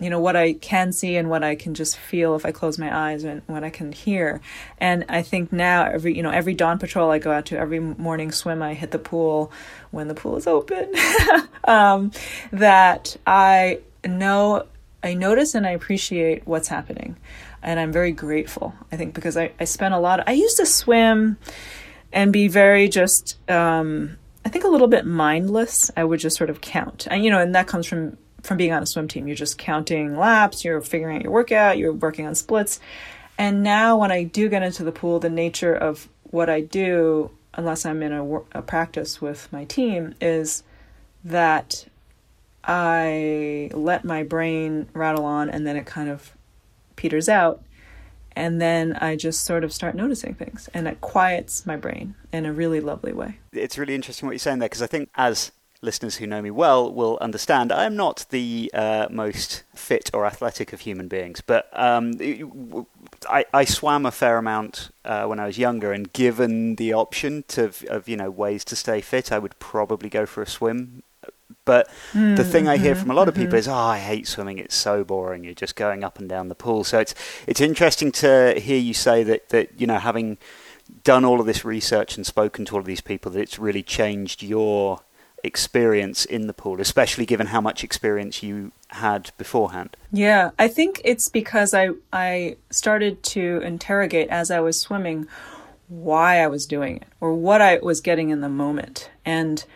you 0.00 0.10
know, 0.10 0.20
what 0.20 0.36
I 0.36 0.52
can 0.52 0.92
see 0.92 1.16
and 1.16 1.28
what 1.28 1.42
I 1.42 1.56
can 1.56 1.74
just 1.74 1.96
feel 1.96 2.36
if 2.36 2.46
I 2.46 2.52
close 2.52 2.78
my 2.78 2.96
eyes 2.96 3.24
and 3.24 3.42
what 3.46 3.64
I 3.64 3.70
can 3.70 3.90
hear. 3.90 4.40
And 4.78 5.04
I 5.08 5.22
think 5.22 5.52
now 5.52 5.84
every 5.84 6.16
you 6.16 6.22
know 6.22 6.30
every 6.30 6.54
dawn 6.54 6.78
patrol 6.78 7.10
I 7.10 7.18
go 7.18 7.32
out 7.32 7.46
to, 7.46 7.58
every 7.58 7.80
morning 7.80 8.30
swim 8.30 8.62
I 8.62 8.74
hit 8.74 8.92
the 8.92 8.98
pool 8.98 9.50
when 9.90 10.08
the 10.08 10.14
pool 10.14 10.36
is 10.36 10.46
open, 10.46 10.92
um, 11.64 12.12
that 12.52 13.16
I 13.26 13.80
know 14.06 14.66
I 15.02 15.14
notice 15.14 15.54
and 15.54 15.66
I 15.66 15.70
appreciate 15.70 16.46
what's 16.46 16.68
happening. 16.68 17.16
And 17.62 17.78
I'm 17.80 17.92
very 17.92 18.12
grateful, 18.12 18.74
I 18.92 18.96
think, 18.96 19.14
because 19.14 19.36
I, 19.36 19.52
I 19.58 19.64
spent 19.64 19.94
a 19.94 19.98
lot. 19.98 20.20
Of, 20.20 20.24
I 20.28 20.32
used 20.32 20.56
to 20.58 20.66
swim 20.66 21.38
and 22.12 22.32
be 22.32 22.48
very 22.48 22.88
just, 22.88 23.36
um, 23.50 24.16
I 24.44 24.48
think, 24.48 24.64
a 24.64 24.68
little 24.68 24.88
bit 24.88 25.06
mindless. 25.06 25.90
I 25.96 26.04
would 26.04 26.20
just 26.20 26.36
sort 26.36 26.50
of 26.50 26.60
count. 26.60 27.06
And, 27.10 27.24
you 27.24 27.30
know, 27.30 27.40
and 27.40 27.54
that 27.54 27.66
comes 27.66 27.86
from 27.86 28.16
from 28.42 28.56
being 28.56 28.72
on 28.72 28.82
a 28.82 28.86
swim 28.86 29.08
team. 29.08 29.26
You're 29.26 29.36
just 29.36 29.58
counting 29.58 30.16
laps, 30.16 30.64
you're 30.64 30.80
figuring 30.80 31.16
out 31.16 31.22
your 31.22 31.32
workout, 31.32 31.76
you're 31.76 31.92
working 31.92 32.26
on 32.26 32.34
splits. 32.34 32.80
And 33.36 33.62
now 33.62 33.96
when 33.96 34.10
I 34.10 34.24
do 34.24 34.48
get 34.48 34.62
into 34.62 34.84
the 34.84 34.92
pool, 34.92 35.18
the 35.18 35.30
nature 35.30 35.74
of 35.74 36.08
what 36.24 36.48
I 36.48 36.60
do, 36.60 37.30
unless 37.54 37.84
I'm 37.84 38.02
in 38.02 38.12
a, 38.12 38.24
a 38.52 38.62
practice 38.62 39.20
with 39.20 39.52
my 39.52 39.64
team, 39.64 40.14
is 40.20 40.62
that 41.24 41.86
I 42.68 43.70
let 43.72 44.04
my 44.04 44.22
brain 44.22 44.88
rattle 44.92 45.24
on 45.24 45.48
and 45.48 45.66
then 45.66 45.76
it 45.76 45.86
kind 45.86 46.10
of 46.10 46.34
peters 46.96 47.28
out. 47.28 47.62
And 48.36 48.60
then 48.60 48.92
I 48.92 49.16
just 49.16 49.44
sort 49.44 49.64
of 49.64 49.72
start 49.72 49.96
noticing 49.96 50.34
things 50.34 50.68
and 50.74 50.86
it 50.86 51.00
quiets 51.00 51.66
my 51.66 51.76
brain 51.76 52.14
in 52.32 52.46
a 52.46 52.52
really 52.52 52.80
lovely 52.80 53.12
way. 53.12 53.38
It's 53.52 53.78
really 53.78 53.94
interesting 53.94 54.26
what 54.26 54.32
you're 54.32 54.38
saying 54.38 54.60
there 54.60 54.68
because 54.68 54.82
I 54.82 54.86
think 54.86 55.08
as 55.16 55.50
listeners 55.80 56.16
who 56.16 56.26
know 56.26 56.42
me 56.42 56.50
well 56.50 56.92
will 56.92 57.18
understand 57.20 57.70
I 57.72 57.84
am 57.84 57.96
not 57.96 58.26
the 58.30 58.70
uh, 58.74 59.06
most 59.10 59.62
fit 59.74 60.10
or 60.12 60.26
athletic 60.26 60.72
of 60.72 60.80
human 60.80 61.08
beings, 61.08 61.40
but 61.40 61.68
um, 61.72 62.12
I, 63.28 63.44
I, 63.54 63.64
swam 63.64 64.04
a 64.04 64.10
fair 64.10 64.38
amount 64.38 64.90
uh, 65.04 65.26
when 65.26 65.38
I 65.38 65.46
was 65.46 65.56
younger, 65.56 65.92
and 65.92 66.12
given 66.12 66.74
the 66.74 66.92
option 66.92 67.44
to, 67.48 67.72
of 67.88 68.08
you 68.08 68.16
know 68.16 68.30
ways 68.30 68.64
to 68.66 68.76
stay 68.76 69.00
fit, 69.00 69.30
I 69.30 69.38
would 69.38 69.58
probably 69.60 70.08
go 70.08 70.26
for 70.26 70.42
a 70.42 70.48
swim 70.48 71.04
but 71.68 71.90
mm, 72.14 72.34
the 72.34 72.44
thing 72.44 72.66
I 72.66 72.78
hear 72.78 72.94
mm-hmm, 72.94 73.02
from 73.02 73.10
a 73.10 73.14
lot 73.14 73.28
of 73.28 73.34
people 73.34 73.50
mm-hmm. 73.50 73.56
is, 73.56 73.68
"Oh, 73.68 73.74
I 73.74 73.98
hate 73.98 74.26
swimming. 74.26 74.56
It's 74.56 74.74
so 74.74 75.04
boring. 75.04 75.44
You're 75.44 75.52
just 75.52 75.76
going 75.76 76.02
up 76.02 76.18
and 76.18 76.26
down 76.26 76.48
the 76.48 76.54
pool." 76.54 76.82
So 76.82 76.98
it's 76.98 77.14
it's 77.46 77.60
interesting 77.60 78.10
to 78.12 78.58
hear 78.58 78.78
you 78.78 78.94
say 78.94 79.22
that 79.24 79.50
that 79.50 79.78
you 79.78 79.86
know 79.86 79.98
having 79.98 80.38
done 81.04 81.26
all 81.26 81.40
of 81.40 81.46
this 81.46 81.66
research 81.66 82.16
and 82.16 82.24
spoken 82.24 82.64
to 82.64 82.74
all 82.74 82.80
of 82.80 82.86
these 82.86 83.02
people 83.02 83.30
that 83.32 83.40
it's 83.40 83.58
really 83.58 83.82
changed 83.82 84.42
your 84.42 85.02
experience 85.44 86.24
in 86.24 86.46
the 86.46 86.54
pool, 86.54 86.80
especially 86.80 87.26
given 87.26 87.48
how 87.48 87.60
much 87.60 87.84
experience 87.84 88.42
you 88.42 88.72
had 88.88 89.30
beforehand. 89.36 89.94
Yeah, 90.10 90.52
I 90.58 90.68
think 90.68 91.02
it's 91.04 91.28
because 91.28 91.74
I 91.74 91.90
I 92.14 92.56
started 92.70 93.22
to 93.34 93.60
interrogate 93.62 94.30
as 94.30 94.50
I 94.50 94.60
was 94.60 94.80
swimming 94.80 95.28
why 95.88 96.42
I 96.42 96.46
was 96.46 96.64
doing 96.64 96.96
it 96.96 97.08
or 97.20 97.34
what 97.34 97.60
I 97.60 97.78
was 97.82 98.00
getting 98.00 98.30
in 98.30 98.40
the 98.40 98.48
moment. 98.48 99.10
And 99.26 99.66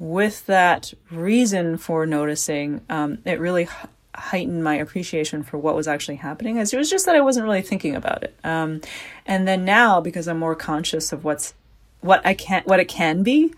with 0.00 0.46
that 0.46 0.94
reason 1.10 1.76
for 1.76 2.06
noticing, 2.06 2.80
um, 2.88 3.18
it 3.26 3.38
really 3.38 3.68
heightened 4.14 4.64
my 4.64 4.74
appreciation 4.74 5.42
for 5.42 5.58
what 5.58 5.76
was 5.76 5.86
actually 5.86 6.16
happening. 6.16 6.58
As 6.58 6.72
it 6.72 6.78
was 6.78 6.90
just 6.90 7.04
that 7.06 7.14
I 7.14 7.20
wasn't 7.20 7.44
really 7.44 7.62
thinking 7.62 7.94
about 7.94 8.24
it. 8.24 8.34
Um, 8.42 8.80
and 9.26 9.46
then 9.46 9.64
now, 9.64 10.00
because 10.00 10.26
I'm 10.26 10.38
more 10.38 10.56
conscious 10.56 11.12
of 11.12 11.22
what's 11.22 11.54
what 12.00 12.24
I 12.24 12.32
can 12.32 12.62
what 12.64 12.80
it 12.80 12.88
can 12.88 13.22
be, 13.22 13.52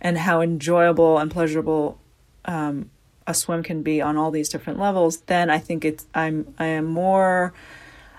and 0.00 0.16
how 0.16 0.40
enjoyable 0.40 1.18
and 1.18 1.30
pleasurable 1.30 1.98
um, 2.44 2.90
a 3.26 3.34
swim 3.34 3.64
can 3.64 3.82
be 3.82 4.00
on 4.00 4.16
all 4.16 4.30
these 4.30 4.48
different 4.48 4.78
levels, 4.78 5.18
then 5.22 5.50
I 5.50 5.58
think 5.58 5.84
it's 5.84 6.06
I'm 6.14 6.54
I 6.60 6.66
am 6.66 6.84
more 6.84 7.52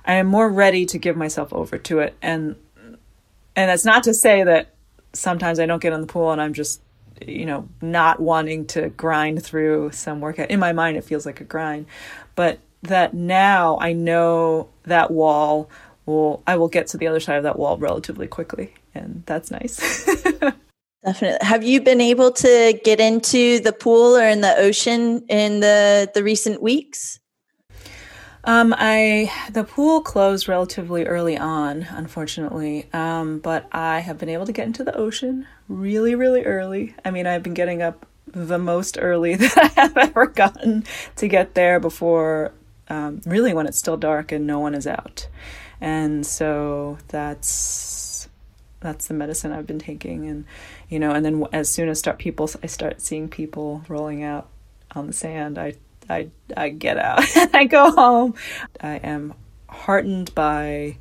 I 0.03 0.15
am 0.15 0.27
more 0.27 0.49
ready 0.49 0.85
to 0.85 0.97
give 0.97 1.15
myself 1.15 1.53
over 1.53 1.77
to 1.77 1.99
it. 1.99 2.17
And 2.21 2.57
and 3.55 3.69
that's 3.69 3.85
not 3.85 4.03
to 4.03 4.13
say 4.13 4.43
that 4.43 4.73
sometimes 5.13 5.59
I 5.61 5.65
don't 5.65 5.81
get 5.81 5.93
in 5.93 6.01
the 6.01 6.07
pool 6.07 6.31
and 6.31 6.41
I'm 6.41 6.53
just 6.53 6.81
you 7.25 7.45
know, 7.45 7.67
not 7.81 8.19
wanting 8.19 8.65
to 8.67 8.89
grind 8.89 9.43
through 9.43 9.91
some 9.91 10.21
workout. 10.21 10.49
In 10.49 10.59
my 10.59 10.73
mind, 10.73 10.97
it 10.97 11.03
feels 11.03 11.25
like 11.25 11.41
a 11.41 11.43
grind, 11.43 11.85
but 12.35 12.59
that 12.83 13.13
now 13.13 13.77
I 13.81 13.93
know 13.93 14.69
that 14.83 15.11
wall 15.11 15.69
will, 16.05 16.43
I 16.47 16.55
will 16.57 16.69
get 16.69 16.87
to 16.87 16.97
the 16.97 17.07
other 17.07 17.19
side 17.19 17.37
of 17.37 17.43
that 17.43 17.59
wall 17.59 17.77
relatively 17.77 18.27
quickly. 18.27 18.73
And 18.93 19.23
that's 19.25 19.51
nice. 19.51 20.05
Definitely. 21.05 21.47
Have 21.47 21.63
you 21.63 21.81
been 21.81 22.01
able 22.01 22.31
to 22.31 22.79
get 22.83 22.99
into 22.99 23.59
the 23.59 23.71
pool 23.71 24.17
or 24.17 24.27
in 24.27 24.41
the 24.41 24.55
ocean 24.57 25.23
in 25.29 25.61
the, 25.61 26.11
the 26.13 26.23
recent 26.23 26.61
weeks? 26.61 27.19
Um, 28.43 28.73
I 28.77 29.31
the 29.51 29.63
pool 29.63 30.01
closed 30.01 30.47
relatively 30.47 31.05
early 31.05 31.37
on, 31.37 31.83
unfortunately. 31.89 32.89
Um, 32.93 33.39
but 33.39 33.67
I 33.71 33.99
have 33.99 34.17
been 34.17 34.29
able 34.29 34.45
to 34.45 34.51
get 34.51 34.65
into 34.65 34.83
the 34.83 34.95
ocean 34.95 35.45
really, 35.69 36.15
really 36.15 36.43
early. 36.43 36.95
I 37.05 37.11
mean, 37.11 37.27
I've 37.27 37.43
been 37.43 37.53
getting 37.53 37.81
up 37.81 38.05
the 38.27 38.59
most 38.59 38.97
early 38.99 39.35
that 39.35 39.57
I 39.57 39.81
have 39.81 39.97
ever 39.97 40.25
gotten 40.27 40.83
to 41.15 41.27
get 41.27 41.53
there 41.53 41.79
before, 41.79 42.51
um, 42.89 43.21
really 43.25 43.53
when 43.53 43.67
it's 43.67 43.77
still 43.77 43.97
dark 43.97 44.31
and 44.31 44.45
no 44.45 44.59
one 44.59 44.75
is 44.75 44.87
out. 44.87 45.27
And 45.79 46.25
so 46.25 46.97
that's 47.07 48.27
that's 48.81 49.07
the 49.07 49.13
medicine 49.13 49.51
I've 49.51 49.67
been 49.67 49.79
taking, 49.79 50.27
and 50.27 50.45
you 50.89 50.99
know, 50.99 51.11
and 51.11 51.25
then 51.25 51.45
as 51.53 51.69
soon 51.69 51.89
as 51.89 51.99
start 51.99 52.17
people, 52.17 52.49
I 52.61 52.67
start 52.67 53.01
seeing 53.01 53.29
people 53.29 53.83
rolling 53.87 54.23
out 54.23 54.49
on 54.93 55.07
the 55.07 55.13
sand. 55.13 55.57
I 55.57 55.75
I 56.09 56.29
I 56.55 56.69
get 56.69 56.97
out. 56.97 57.23
and 57.37 57.55
I 57.55 57.63
go 57.63 57.91
home. 57.91 58.35
I 58.81 58.95
am 58.95 59.33
heartened 59.69 60.35
by 60.35 60.97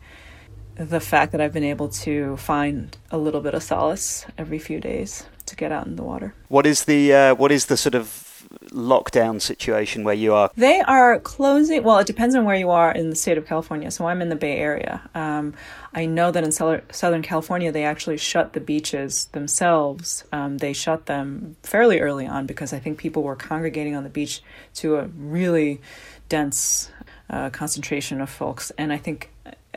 the 0.79 1.01
fact 1.01 1.33
that 1.33 1.41
I've 1.41 1.53
been 1.53 1.65
able 1.65 1.89
to 1.89 2.37
find 2.37 2.97
a 3.11 3.19
little 3.19 3.41
bit 3.41 3.55
of 3.55 3.63
solace 3.63 4.25
every 4.39 4.59
few 4.59 4.81
days 4.81 5.27
to 5.47 5.57
get 5.57 5.73
out 5.73 5.87
in 5.87 5.97
the 5.97 6.05
water. 6.05 6.35
What 6.49 6.67
is 6.67 6.85
the 6.85 7.13
uh, 7.13 7.35
what 7.35 7.51
is 7.51 7.67
the 7.67 7.77
sort 7.77 7.95
of 7.95 8.25
lockdown 8.71 9.41
situation 9.41 10.05
where 10.05 10.15
you 10.15 10.33
are? 10.33 10.51
They 10.57 10.81
are 10.81 11.19
closing. 11.19 11.83
Well, 11.83 11.99
it 11.99 12.07
depends 12.07 12.35
on 12.35 12.45
where 12.45 12.55
you 12.57 12.71
are 12.71 12.93
in 12.93 13.11
the 13.11 13.17
state 13.17 13.39
of 13.39 13.47
California. 13.47 13.91
So 13.91 14.07
I'm 14.07 14.23
in 14.23 14.29
the 14.29 14.37
Bay 14.37 14.59
Area. 14.59 15.09
Um, 15.15 15.55
I 15.93 16.07
know 16.07 16.31
that 16.31 16.45
in 16.45 16.53
Southern 16.53 17.23
California, 17.23 17.73
they 17.73 17.85
actually 17.85 18.17
shut 18.17 18.53
the 18.53 18.61
beaches 18.61 19.27
themselves. 19.33 20.25
Um, 20.33 20.59
they 20.59 20.73
shut 20.73 21.07
them 21.07 21.57
fairly 21.63 22.01
early 22.01 22.27
on 22.27 22.47
because 22.47 22.73
I 22.73 22.79
think 22.79 22.99
people 22.99 23.23
were 23.23 23.37
congregating 23.37 23.97
on 23.97 24.05
the 24.05 24.11
beach 24.11 24.43
to 24.77 24.97
a 24.97 25.07
really 25.09 25.81
dense 26.29 26.91
uh, 27.31 27.51
concentration 27.51 28.21
of 28.21 28.31
folks. 28.31 28.71
And 28.79 28.93
I 28.93 28.97
think 28.97 29.31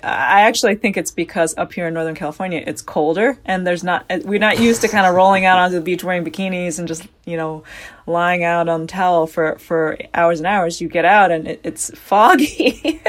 I 0.04 0.42
actually 0.42 0.76
think 0.76 0.98
it's 0.98 1.12
because 1.12 1.56
up 1.58 1.74
here 1.74 1.88
in 1.88 1.94
Northern 1.94 2.16
California 2.16 2.64
it's 2.66 2.82
colder 2.82 3.38
and 3.46 3.66
there's 3.68 3.84
not 3.84 4.06
we're 4.24 4.40
not 4.40 4.60
used 4.60 4.82
to 4.82 4.88
kind 4.88 5.06
of 5.06 5.14
rolling 5.14 5.46
out 5.46 5.60
onto 5.60 5.76
the 5.76 5.82
beach 5.82 6.04
wearing 6.04 6.26
bikinis 6.26 6.80
and 6.80 6.88
just 6.88 7.08
you 7.26 7.38
know 7.38 7.64
lying 8.08 8.44
out 8.44 8.68
on 8.68 8.88
towel 8.88 9.28
for 9.28 9.58
for 9.60 9.98
hours 10.14 10.40
and 10.40 10.48
hours. 10.48 10.82
You 10.82 10.88
get 10.88 11.06
out 11.06 11.32
and 11.32 11.48
it, 11.48 11.62
it's 11.64 11.92
foggy 11.98 13.02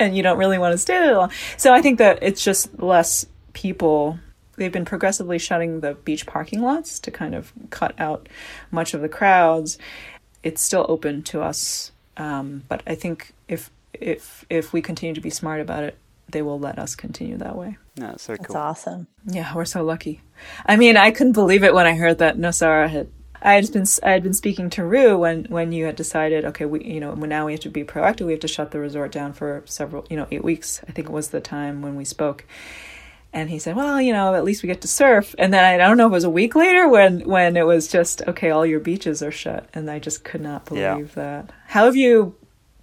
and 0.00 0.16
you 0.16 0.22
don't 0.22 0.38
really 0.38 0.58
want 0.58 0.72
to 0.72 0.78
stay 0.78 0.98
there 0.98 1.16
long. 1.16 1.30
So 1.56 1.72
I 1.72 1.80
think 1.80 1.98
that 1.98 2.18
it's 2.22 2.42
just 2.42 2.80
less 2.80 3.26
people. 3.52 4.18
They've 4.56 4.72
been 4.72 4.84
progressively 4.84 5.38
shutting 5.38 5.80
the 5.80 5.94
beach 5.94 6.26
parking 6.26 6.62
lots 6.62 6.98
to 7.00 7.10
kind 7.10 7.34
of 7.34 7.52
cut 7.70 7.94
out 7.98 8.28
much 8.70 8.94
of 8.94 9.00
the 9.00 9.08
crowds. 9.08 9.78
It's 10.42 10.62
still 10.62 10.86
open 10.88 11.22
to 11.24 11.42
us, 11.42 11.92
um, 12.16 12.62
but 12.68 12.82
I 12.86 12.94
think 12.94 13.32
if 13.48 13.70
if 13.92 14.44
if 14.48 14.72
we 14.72 14.80
continue 14.82 15.14
to 15.14 15.20
be 15.20 15.30
smart 15.30 15.60
about 15.60 15.84
it, 15.84 15.98
they 16.30 16.42
will 16.42 16.58
let 16.58 16.78
us 16.78 16.94
continue 16.94 17.36
that 17.38 17.56
way. 17.56 17.78
Yeah, 17.96 18.08
that's 18.08 18.26
very 18.26 18.36
That's 18.38 18.48
cool. 18.48 18.56
awesome. 18.56 19.06
Yeah, 19.26 19.54
we're 19.54 19.64
so 19.64 19.84
lucky. 19.84 20.20
I 20.66 20.76
mean, 20.76 20.96
I 20.96 21.10
couldn't 21.12 21.32
believe 21.32 21.64
it 21.64 21.72
when 21.74 21.86
I 21.86 21.94
heard 21.94 22.18
that 22.18 22.36
Nosara 22.36 22.88
had. 22.88 23.08
I 23.42 23.54
had 23.54 23.70
been 23.72 23.84
I 24.02 24.10
had 24.10 24.22
been 24.22 24.32
speaking 24.34 24.70
to 24.70 24.84
Ru 24.84 25.18
when 25.18 25.44
when 25.44 25.70
you 25.70 25.84
had 25.84 25.94
decided 25.94 26.46
okay 26.46 26.64
we 26.64 26.82
you 26.82 27.00
know 27.00 27.14
now 27.14 27.44
we 27.46 27.52
have 27.52 27.60
to 27.60 27.68
be 27.68 27.84
proactive 27.84 28.24
we 28.26 28.32
have 28.32 28.40
to 28.40 28.48
shut 28.48 28.70
the 28.70 28.80
resort 28.80 29.12
down 29.12 29.34
for 29.34 29.62
several 29.66 30.06
you 30.08 30.16
know 30.16 30.26
eight 30.30 30.42
weeks 30.42 30.80
I 30.88 30.92
think 30.92 31.08
it 31.08 31.12
was 31.12 31.28
the 31.28 31.40
time 31.40 31.82
when 31.82 31.96
we 31.96 32.04
spoke 32.06 32.44
and 33.34 33.50
he 33.50 33.58
said 33.58 33.76
well 33.76 34.00
you 34.00 34.12
know 34.14 34.34
at 34.34 34.42
least 34.42 34.62
we 34.62 34.68
get 34.68 34.80
to 34.80 34.88
surf 34.88 35.34
and 35.38 35.52
then 35.52 35.62
I 35.64 35.76
don't 35.76 35.98
know 35.98 36.06
if 36.06 36.10
it 36.10 36.14
was 36.14 36.24
a 36.24 36.30
week 36.30 36.54
later 36.56 36.88
when 36.88 37.20
when 37.20 37.56
it 37.58 37.66
was 37.66 37.88
just 37.88 38.22
okay 38.22 38.50
all 38.50 38.64
your 38.64 38.80
beaches 38.80 39.22
are 39.22 39.30
shut 39.30 39.68
and 39.74 39.88
I 39.90 39.98
just 39.98 40.24
could 40.24 40.40
not 40.40 40.64
believe 40.64 40.80
Yeah. 40.82 41.22
that 41.44 41.50
how 41.66 41.84
have 41.84 41.94
you 41.94 42.34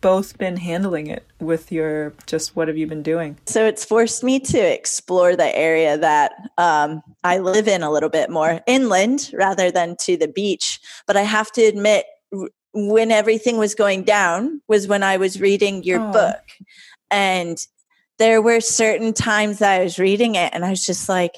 both 0.02 0.38
been 0.38 0.58
handling 0.58 1.08
it 1.08 1.26
with 1.44 1.72
your 1.72 2.14
just 2.26 2.56
what 2.56 2.68
have 2.68 2.78
you 2.78 2.88
been 2.88 3.04
doing 3.04 3.38
So 3.46 3.66
it's 3.66 3.84
forced 3.86 4.24
me 4.24 4.40
to 4.40 4.58
explore 4.58 5.36
the 5.36 5.56
area 5.58 5.98
that 5.98 6.32
um, 6.58 7.02
I 7.24 7.40
live 7.40 7.68
in 7.68 7.84
a 7.84 7.92
little 7.92 8.10
bit 8.10 8.30
more 8.30 8.62
inland 8.68 9.32
rather 9.34 9.70
than 9.72 9.96
to 10.02 10.18
the 10.18 10.28
beach. 10.28 10.80
But 11.08 11.18
I 11.18 11.22
have 11.24 11.52
to 11.54 11.62
admit, 11.64 12.06
when 12.74 13.12
everything 13.12 13.58
was 13.58 13.76
going 13.76 14.04
down 14.04 14.60
was 14.68 14.88
when 14.88 15.04
I 15.04 15.18
was 15.18 15.40
reading 15.40 15.84
your 15.84 16.02
Oh. 16.02 16.12
book. 16.12 16.42
And 17.12 17.58
there 18.18 18.42
were 18.42 18.62
certain 18.62 19.14
times 19.14 19.60
that 19.60 19.80
I 19.80 19.84
was 19.84 20.00
reading 20.00 20.34
it 20.36 20.52
and 20.54 20.66
I 20.66 20.70
was 20.72 20.84
just 20.86 21.08
like, 21.08 21.36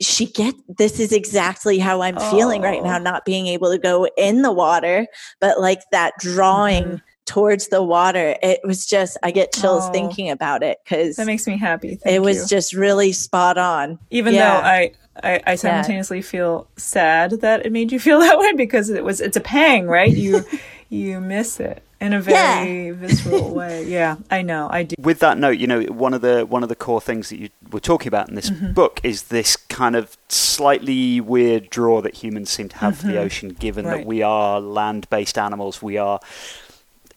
she 0.00 0.26
get 0.26 0.54
this 0.76 1.00
is 1.00 1.10
exactly 1.12 1.78
how 1.78 2.02
I'm 2.02 2.18
feeling 2.18 2.60
right 2.62 2.80
Oh. 2.80 2.84
now, 2.84 2.98
not 2.98 3.24
being 3.24 3.46
able 3.46 3.70
to 3.72 3.78
go 3.78 4.06
in 4.16 4.42
the 4.42 4.52
water, 4.52 5.06
but 5.40 5.58
like 5.60 5.80
that 5.90 6.12
drawing 6.18 6.84
Mhm. 6.84 7.02
Towards 7.28 7.68
the 7.68 7.82
water. 7.82 8.34
It 8.42 8.60
was 8.64 8.86
just 8.86 9.16
I 9.22 9.30
get 9.30 9.52
chills 9.52 9.84
Oh. 9.88 9.92
thinking 9.92 10.30
about 10.30 10.62
it 10.62 10.78
because 10.82 11.16
that 11.16 11.26
makes 11.26 11.46
me 11.46 11.56
happy 11.58 11.94
Thank 11.96 12.16
it 12.16 12.20
was 12.20 12.38
you. 12.38 12.46
just 12.56 12.72
really 12.72 13.12
spot 13.12 13.58
on. 13.58 13.98
even 14.10 14.34
Yeah. 14.34 14.60
though 14.60 14.66
I, 14.66 14.92
I 15.22 15.40
I 15.46 15.54
simultaneously 15.56 16.22
feel 16.22 16.66
sad 16.76 17.32
that 17.42 17.64
it 17.66 17.72
made 17.72 17.92
you 17.92 18.00
feel 18.00 18.18
that 18.26 18.38
way 18.38 18.52
because 18.54 18.88
it 18.90 19.04
was 19.04 19.20
it's 19.20 19.36
a 19.36 19.40
pang, 19.42 19.86
right? 19.86 20.10
You 20.10 20.44
you 20.88 21.20
miss 21.20 21.60
it 21.60 21.82
in 22.00 22.12
a 22.14 22.20
very 22.20 22.90
visceral 23.02 23.52
way. 23.54 23.84
Yeah, 23.84 24.16
I 24.30 24.40
know. 24.42 24.68
I 24.70 24.84
do. 24.84 24.94
With 24.98 25.18
that 25.18 25.36
note, 25.36 25.58
you 25.58 25.66
know, 25.66 25.82
one 25.82 26.14
of 26.14 26.20
the 26.22 26.46
one 26.46 26.62
of 26.62 26.68
the 26.70 26.76
core 26.76 27.00
things 27.00 27.28
that 27.28 27.38
you 27.38 27.48
were 27.72 27.80
talking 27.80 28.08
about 28.08 28.28
in 28.28 28.34
this 28.36 28.48
Mm-hmm. 28.50 28.72
book 28.72 29.00
is 29.02 29.24
this 29.24 29.56
kind 29.56 29.94
of 29.96 30.16
slightly 30.28 31.20
weird 31.20 31.68
draw 31.70 32.00
that 32.00 32.14
humans 32.22 32.50
seem 32.50 32.68
to 32.70 32.76
have 32.78 32.96
for 32.98 33.06
the 33.08 33.18
ocean, 33.18 33.50
given 33.50 33.84
Mm-hmm. 33.84 33.92
Right. 33.92 33.98
that 33.98 34.06
we 34.06 34.22
are 34.22 34.60
land-based 34.60 35.36
animals. 35.36 35.82
We 35.82 35.98
are 35.98 36.20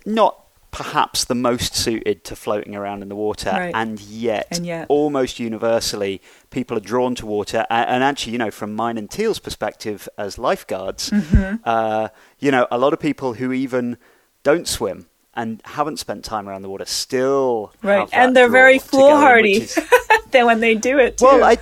not 0.05 0.37
perhaps 0.71 1.25
the 1.25 1.35
most 1.35 1.75
suited 1.75 2.23
to 2.23 2.33
floating 2.35 2.75
around 2.77 3.01
in 3.01 3.09
the 3.09 3.15
water, 3.15 3.49
Right. 3.51 3.73
and 3.75 3.99
yet, 3.99 4.47
And 4.51 4.65
yet. 4.65 4.85
almost 4.87 5.37
universally, 5.37 6.21
people 6.49 6.77
are 6.77 6.81
drawn 6.81 7.13
to 7.15 7.25
water. 7.25 7.65
And, 7.69 7.89
and 7.89 8.03
actually, 8.05 8.31
you 8.31 8.37
know, 8.37 8.51
from 8.51 8.73
mine 8.73 8.97
and 8.97 9.11
Teal's 9.11 9.39
perspective 9.39 10.07
as 10.17 10.37
lifeguards, 10.37 11.09
Mm-hmm. 11.09 11.55
uh, 11.65 12.07
you 12.39 12.51
know, 12.51 12.67
a 12.71 12.77
lot 12.77 12.93
of 12.93 12.99
people 13.01 13.33
who 13.33 13.51
even 13.51 13.97
don't 14.43 14.65
swim 14.65 15.07
and 15.33 15.61
haven't 15.65 15.97
spent 15.97 16.23
time 16.23 16.47
around 16.47 16.61
the 16.61 16.69
water 16.69 16.85
still 16.85 17.73
Right, 17.83 18.07
and 18.13 18.33
they're 18.35 18.49
very 18.49 18.79
to 18.79 18.87
go 18.91 18.97
in, 18.97 19.11
foolhardy. 19.11 19.67
Then 20.31 20.45
when 20.45 20.61
they 20.61 20.75
do 20.75 20.97
it, 20.97 21.17
too. 21.17 21.25
well, 21.25 21.43
I, 21.43 21.57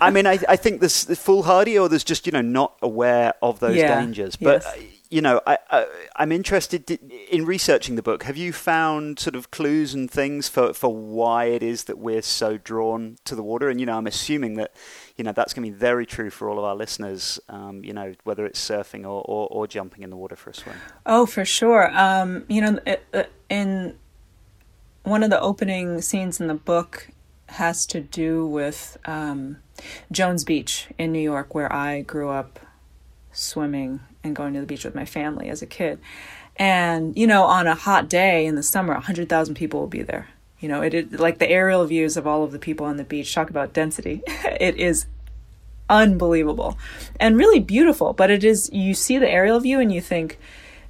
I 0.00 0.10
mean, 0.14 0.26
I, 0.26 0.36
I 0.48 0.56
think 0.56 0.80
there's 0.80 1.04
the 1.04 1.14
foolhardy, 1.14 1.78
or 1.78 1.88
there's 1.88 2.02
just 2.02 2.26
you 2.26 2.32
know 2.32 2.40
not 2.40 2.76
aware 2.82 3.34
of 3.40 3.60
those 3.60 3.76
Yeah, 3.76 4.00
dangers. 4.00 4.34
But 4.34 4.64
yes. 4.64 4.76
You 5.10 5.20
know, 5.20 5.40
I, 5.44 5.58
I 5.70 5.86
I'm 6.16 6.30
interested 6.30 6.88
in 6.88 7.44
researching 7.44 7.96
the 7.96 8.02
book. 8.02 8.22
Have 8.22 8.36
you 8.36 8.52
found 8.52 9.18
sort 9.18 9.34
of 9.34 9.50
clues 9.50 9.92
and 9.92 10.08
things 10.08 10.48
for 10.48 10.72
for 10.72 10.94
why 10.94 11.46
it 11.46 11.64
is 11.64 11.84
that 11.84 11.98
we're 11.98 12.22
so 12.22 12.56
drawn 12.56 13.18
to 13.24 13.34
the 13.34 13.42
water? 13.42 13.68
And 13.68 13.80
you 13.80 13.86
know, 13.86 13.98
I'm 13.98 14.06
assuming 14.06 14.54
that 14.54 14.72
you 15.16 15.24
know 15.24 15.32
that's 15.32 15.52
going 15.52 15.66
to 15.66 15.72
be 15.72 15.76
very 15.76 16.06
true 16.06 16.30
for 16.30 16.48
all 16.48 16.58
of 16.58 16.64
our 16.64 16.76
listeners. 16.76 17.40
Um, 17.48 17.84
you 17.84 17.92
know, 17.92 18.14
whether 18.22 18.46
it's 18.46 18.60
surfing 18.60 19.02
or, 19.02 19.22
or, 19.26 19.48
or 19.48 19.66
jumping 19.66 20.04
in 20.04 20.10
the 20.10 20.16
water 20.16 20.36
for 20.36 20.50
a 20.50 20.54
swim. 20.54 20.76
Oh, 21.04 21.26
for 21.26 21.44
sure. 21.44 21.90
Um, 21.92 22.44
you 22.48 22.60
know, 22.62 22.78
in 23.48 23.98
one 25.02 25.24
of 25.24 25.30
the 25.30 25.40
opening 25.40 26.00
scenes 26.02 26.40
in 26.40 26.46
the 26.46 26.54
book 26.54 27.08
has 27.46 27.84
to 27.86 28.00
do 28.00 28.46
with 28.46 28.96
um, 29.06 29.56
Jones 30.12 30.44
Beach 30.44 30.86
in 30.98 31.10
New 31.10 31.18
York, 31.18 31.52
where 31.52 31.72
I 31.72 32.02
grew 32.02 32.28
up 32.28 32.60
swimming 33.32 34.00
and 34.22 34.36
going 34.36 34.54
to 34.54 34.60
the 34.60 34.66
beach 34.66 34.84
with 34.84 34.94
my 34.94 35.04
family 35.04 35.48
as 35.48 35.62
a 35.62 35.66
kid. 35.66 35.98
And 36.56 37.16
you 37.16 37.26
know, 37.26 37.44
on 37.44 37.66
a 37.66 37.74
hot 37.74 38.08
day 38.08 38.46
in 38.46 38.54
the 38.54 38.62
summer, 38.62 38.94
hundred 38.94 39.28
thousand 39.28 39.54
people 39.54 39.80
will 39.80 39.86
be 39.86 40.02
there. 40.02 40.28
You 40.58 40.68
know, 40.68 40.82
it, 40.82 40.92
it 40.92 41.18
like 41.18 41.38
the 41.38 41.48
aerial 41.48 41.86
views 41.86 42.16
of 42.16 42.26
all 42.26 42.44
of 42.44 42.52
the 42.52 42.58
people 42.58 42.86
on 42.86 42.96
the 42.96 43.04
beach. 43.04 43.34
Talk 43.34 43.50
about 43.50 43.72
density. 43.72 44.22
it 44.26 44.76
is 44.76 45.06
unbelievable 45.88 46.78
and 47.18 47.36
really 47.36 47.60
beautiful. 47.60 48.12
But 48.12 48.30
it 48.30 48.44
is 48.44 48.70
you 48.72 48.94
see 48.94 49.18
the 49.18 49.28
aerial 49.28 49.60
view 49.60 49.80
and 49.80 49.92
you 49.92 50.00
think, 50.00 50.38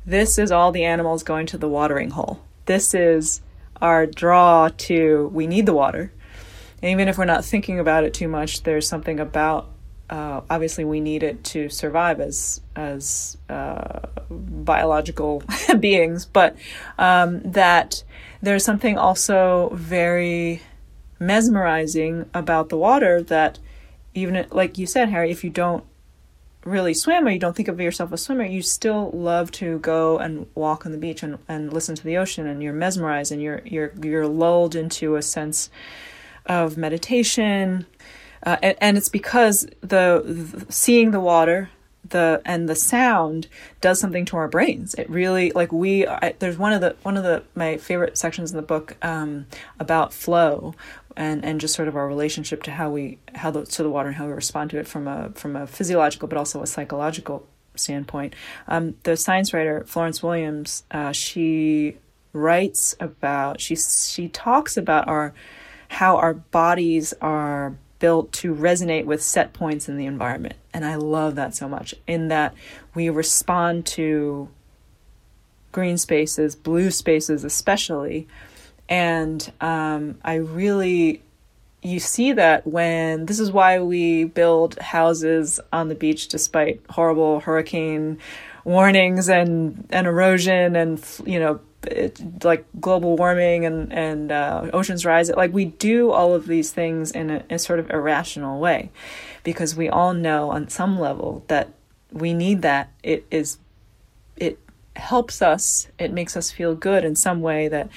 this 0.05 0.39
is 0.39 0.51
all 0.51 0.72
the 0.72 0.85
animals 0.85 1.22
going 1.22 1.47
to 1.47 1.59
the 1.59 1.68
watering 1.68 2.11
hole. 2.11 2.43
This 2.66 2.95
is 2.95 3.41
our 3.81 4.07
draw 4.07 4.68
to 4.68 5.31
we 5.33 5.47
need 5.47 5.66
the 5.66 5.72
water. 5.72 6.12
And 6.83 6.91
even 6.91 7.09
if 7.09 7.18
we're 7.18 7.24
not 7.24 7.45
thinking 7.45 7.78
about 7.78 8.05
it 8.05 8.14
too 8.14 8.28
much, 8.28 8.62
there's 8.62 8.89
something 8.89 9.20
about 9.20 9.68
uh, 10.11 10.40
obviously 10.50 10.84
we 10.84 11.00
need 11.00 11.22
it 11.22 11.42
to 11.44 11.68
survive 11.68 12.20
as 12.20 12.61
as 12.74 13.38
uh, 13.48 14.00
biological 14.28 15.42
beings, 15.80 16.26
but 16.26 16.56
um, 16.98 17.40
that 17.52 18.02
there's 18.42 18.64
something 18.64 18.98
also 18.98 19.70
very 19.72 20.61
mesmerizing 21.20 22.28
about 22.34 22.70
the 22.70 22.76
water 22.76 23.22
that 23.22 23.58
even 24.12 24.46
like 24.50 24.78
you 24.78 24.86
said, 24.86 25.08
Harry, 25.11 25.30
if 25.30 25.44
you 25.44 25.50
don't 25.50 25.84
really 26.64 26.92
swim 26.92 27.26
or 27.26 27.30
you 27.30 27.38
don't 27.38 27.56
think 27.56 27.68
of 27.68 27.80
yourself 27.80 28.12
as 28.12 28.20
a 28.20 28.24
swimmer, 28.24 28.44
you 28.44 28.62
still 28.62 29.11
love 29.12 29.50
to 29.52 29.78
go 29.78 30.18
and 30.18 30.46
walk 30.54 30.84
on 30.84 30.92
the 30.92 30.98
beach 30.98 31.22
and, 31.22 31.38
and 31.48 31.72
listen 31.72 31.94
to 31.94 32.04
the 32.04 32.16
ocean 32.16 32.46
and 32.46 32.62
you're 32.62 32.72
mesmerized 32.72 33.30
and 33.32 33.40
you're 33.40 33.62
you're 33.64 33.92
you're 34.02 34.26
lulled 34.26 34.74
into 34.74 35.14
a 35.14 35.22
sense 35.22 35.70
of 36.46 36.76
meditation. 36.76 37.86
Uh, 38.45 38.57
and, 38.62 38.76
and 38.80 38.97
it's 38.97 39.09
because 39.09 39.66
the, 39.80 40.22
the 40.24 40.72
seeing 40.72 41.11
the 41.11 41.20
water 41.20 41.70
the 42.09 42.41
and 42.45 42.68
the 42.68 42.74
sound 42.74 43.47
does 43.80 43.99
something 44.01 44.24
to 44.26 44.36
our 44.36 44.49
brains. 44.49 44.95
It 44.95 45.09
really 45.09 45.53
like 45.53 45.72
we 45.72 46.07
I, 46.07 46.34
there's 46.38 46.59
one 46.59 46.72
of 46.72 46.80
the 46.80 46.97
one 47.03 47.16
of 47.16 47.22
the 47.22 47.43
my 47.55 47.76
favorite 47.76 48.18
sections 48.18 48.51
in 48.51 48.57
the 48.57 48.62
book 48.62 48.97
um, 49.03 49.47
about 49.78 50.12
flow 50.12 50.74
and 51.16 51.45
and 51.45 51.61
just 51.61 51.74
sort 51.74 51.88
of 51.88 51.97
our 51.97 52.07
relationship 52.07 52.62
to 52.64 52.70
how 52.70 52.91
we 52.91 53.18
how 53.34 53.51
the 53.51 53.64
to 53.64 53.82
the 53.82 53.91
water 53.91 54.09
and 54.09 54.16
how 54.16 54.26
we 54.26 54.32
respond 54.32 54.70
to 54.70 54.78
it 54.78 54.86
from 54.86 55.09
a 55.09 55.30
from 55.34 55.57
a 55.57 55.66
physiological 55.66 56.28
but 56.28 56.38
also 56.38 56.62
a 56.62 56.66
psychological 56.66 57.47
standpoint. 57.74 58.34
Um, 58.68 58.97
the 59.05 59.16
science 59.16 59.53
writer 59.53 59.84
Florence 59.86 60.22
Williams 60.22 60.84
uh, 60.91 61.12
she 61.12 61.97
writes 62.32 62.95
about 63.01 63.61
she 63.61 63.76
she 63.76 64.28
talks 64.28 64.76
about 64.76 65.09
our 65.09 65.32
how 65.88 66.16
our 66.16 66.34
bodies 66.34 67.12
are 67.20 67.76
built 68.01 68.32
to 68.32 68.55
resonate 68.55 69.05
with 69.05 69.22
set 69.22 69.53
points 69.53 69.88
in 69.88 69.96
the 69.96 70.07
environment. 70.07 70.57
And 70.74 70.84
I 70.84 70.96
love 70.96 71.36
that 71.36 71.55
so 71.55 71.68
much, 71.68 71.94
in 72.07 72.28
that 72.28 72.55
we 72.94 73.09
respond 73.09 73.86
to 73.86 74.48
green 75.70 75.98
spaces, 75.98 76.57
blue 76.57 76.90
spaces 76.90 77.44
especially. 77.44 78.26
And 78.88 79.53
um, 79.61 80.18
I 80.24 80.34
really 80.34 81.22
you 81.82 81.98
see 81.98 82.32
that 82.32 82.66
when 82.66 83.26
this 83.26 83.40
is 83.40 83.51
why 83.51 83.80
we 83.80 84.24
build 84.24 84.78
houses 84.78 85.61
on 85.72 85.88
the 85.88 85.94
beach 85.94 86.28
despite 86.28 86.80
horrible 86.90 87.40
hurricane 87.40 88.18
warnings 88.64 89.28
and 89.28 89.86
and 89.90 90.07
erosion 90.07 90.76
and 90.76 91.03
you 91.24 91.38
know 91.38 91.61
it, 91.87 92.45
like 92.45 92.64
global 92.81 93.16
warming 93.16 93.64
and 93.64 93.93
and 93.93 94.33
uh, 94.33 94.68
oceans 94.72 95.05
rise 95.05 95.31
like 95.31 95.53
we 95.53 95.64
do 95.64 96.11
all 96.11 96.35
of 96.35 96.47
these 96.47 96.72
things 96.72 97.11
in 97.11 97.31
a, 97.31 97.45
a 97.51 97.59
sort 97.59 97.78
of 97.78 97.91
irrational 97.91 98.61
way. 98.61 98.91
Because 99.43 99.74
we 99.74 99.89
all 99.89 100.12
know 100.12 100.51
on 100.51 100.68
some 100.68 100.99
level 100.99 101.45
that 101.49 101.70
we 102.12 102.35
need 102.35 102.62
that. 102.62 102.91
It 103.03 103.26
is 103.31 103.59
it 104.37 104.59
helps 104.97 105.41
us. 105.41 105.89
It 105.99 106.12
makes 106.12 106.37
us 106.37 106.51
feel 106.51 106.74
good 106.74 107.05
in 107.05 107.16
some 107.16 107.41
way 107.41 107.68
that 107.68 107.89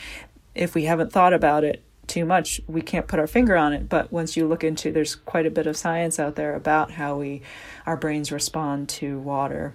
if 0.55 0.75
we 0.75 0.85
haven't 0.85 1.11
thought 1.11 1.33
about 1.33 1.63
it 1.63 1.81
too 2.05 2.25
much 2.25 2.59
we 2.67 2.81
can't 2.81 3.07
put 3.07 3.19
our 3.19 3.27
finger 3.27 3.55
on 3.55 3.73
it. 3.73 3.89
But 3.89 4.11
once 4.11 4.37
you 4.37 4.47
look 4.47 4.63
into 4.63 4.91
there's 4.91 5.15
quite 5.15 5.45
a 5.45 5.51
bit 5.51 5.67
of 5.67 5.75
science 5.75 6.19
out 6.19 6.35
there 6.35 6.55
about 6.55 6.91
how 6.91 7.17
we 7.17 7.41
our 7.85 7.97
brains 7.97 8.31
respond 8.31 8.89
to 8.89 9.19
water. 9.19 9.73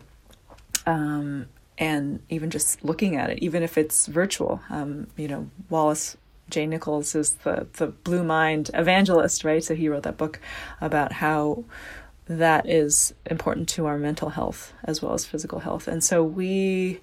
Um, 0.86 1.46
and 1.78 2.20
even 2.28 2.50
just 2.50 2.84
looking 2.84 3.16
at 3.16 3.30
it 3.30 3.38
even 3.40 3.62
if 3.62 3.78
it's 3.78 4.06
virtual 4.06 4.60
um, 4.70 5.06
you 5.16 5.28
know 5.28 5.48
wallace 5.70 6.16
j 6.50 6.66
nichols 6.66 7.14
is 7.14 7.34
the 7.44 7.66
the 7.74 7.86
blue 7.86 8.24
mind 8.24 8.70
evangelist 8.74 9.44
right 9.44 9.62
so 9.62 9.74
he 9.74 9.88
wrote 9.88 10.02
that 10.02 10.16
book 10.16 10.40
about 10.80 11.12
how 11.12 11.64
that 12.28 12.68
is 12.68 13.14
important 13.26 13.68
to 13.70 13.86
our 13.86 13.98
mental 13.98 14.28
health 14.28 14.72
as 14.84 15.02
well 15.02 15.14
as 15.14 15.24
physical 15.24 15.60
health. 15.60 15.88
And 15.88 16.04
so 16.04 16.22
we 16.22 17.00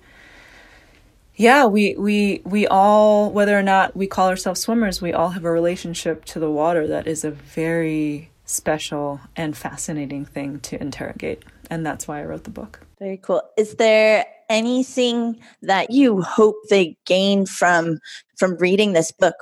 yeah, 1.35 1.65
we 1.65 1.95
we 1.95 2.41
we 2.45 2.67
all 2.67 3.31
whether 3.31 3.57
or 3.57 3.63
not 3.63 3.95
we 3.95 4.07
call 4.07 4.29
ourselves 4.29 4.61
swimmers, 4.61 5.01
we 5.01 5.11
all 5.11 5.29
have 5.29 5.43
a 5.43 5.51
relationship 5.51 6.23
to 6.25 6.39
the 6.39 6.49
water 6.49 6.87
that 6.87 7.07
is 7.07 7.25
a 7.25 7.31
very 7.31 8.29
special 8.45 9.19
and 9.35 9.57
fascinating 9.57 10.23
thing 10.23 10.59
to 10.61 10.79
interrogate. 10.79 11.43
And 11.69 11.85
that's 11.85 12.07
why 12.07 12.21
I 12.21 12.25
wrote 12.25 12.43
the 12.43 12.51
book. 12.51 12.81
Very 12.99 13.17
cool. 13.17 13.41
Is 13.57 13.75
there 13.75 14.25
anything 14.49 15.39
that 15.61 15.91
you 15.91 16.21
hope 16.21 16.55
they 16.69 16.97
gain 17.05 17.45
from 17.45 17.99
from 18.37 18.57
reading 18.57 18.93
this 18.93 19.11
book? 19.11 19.35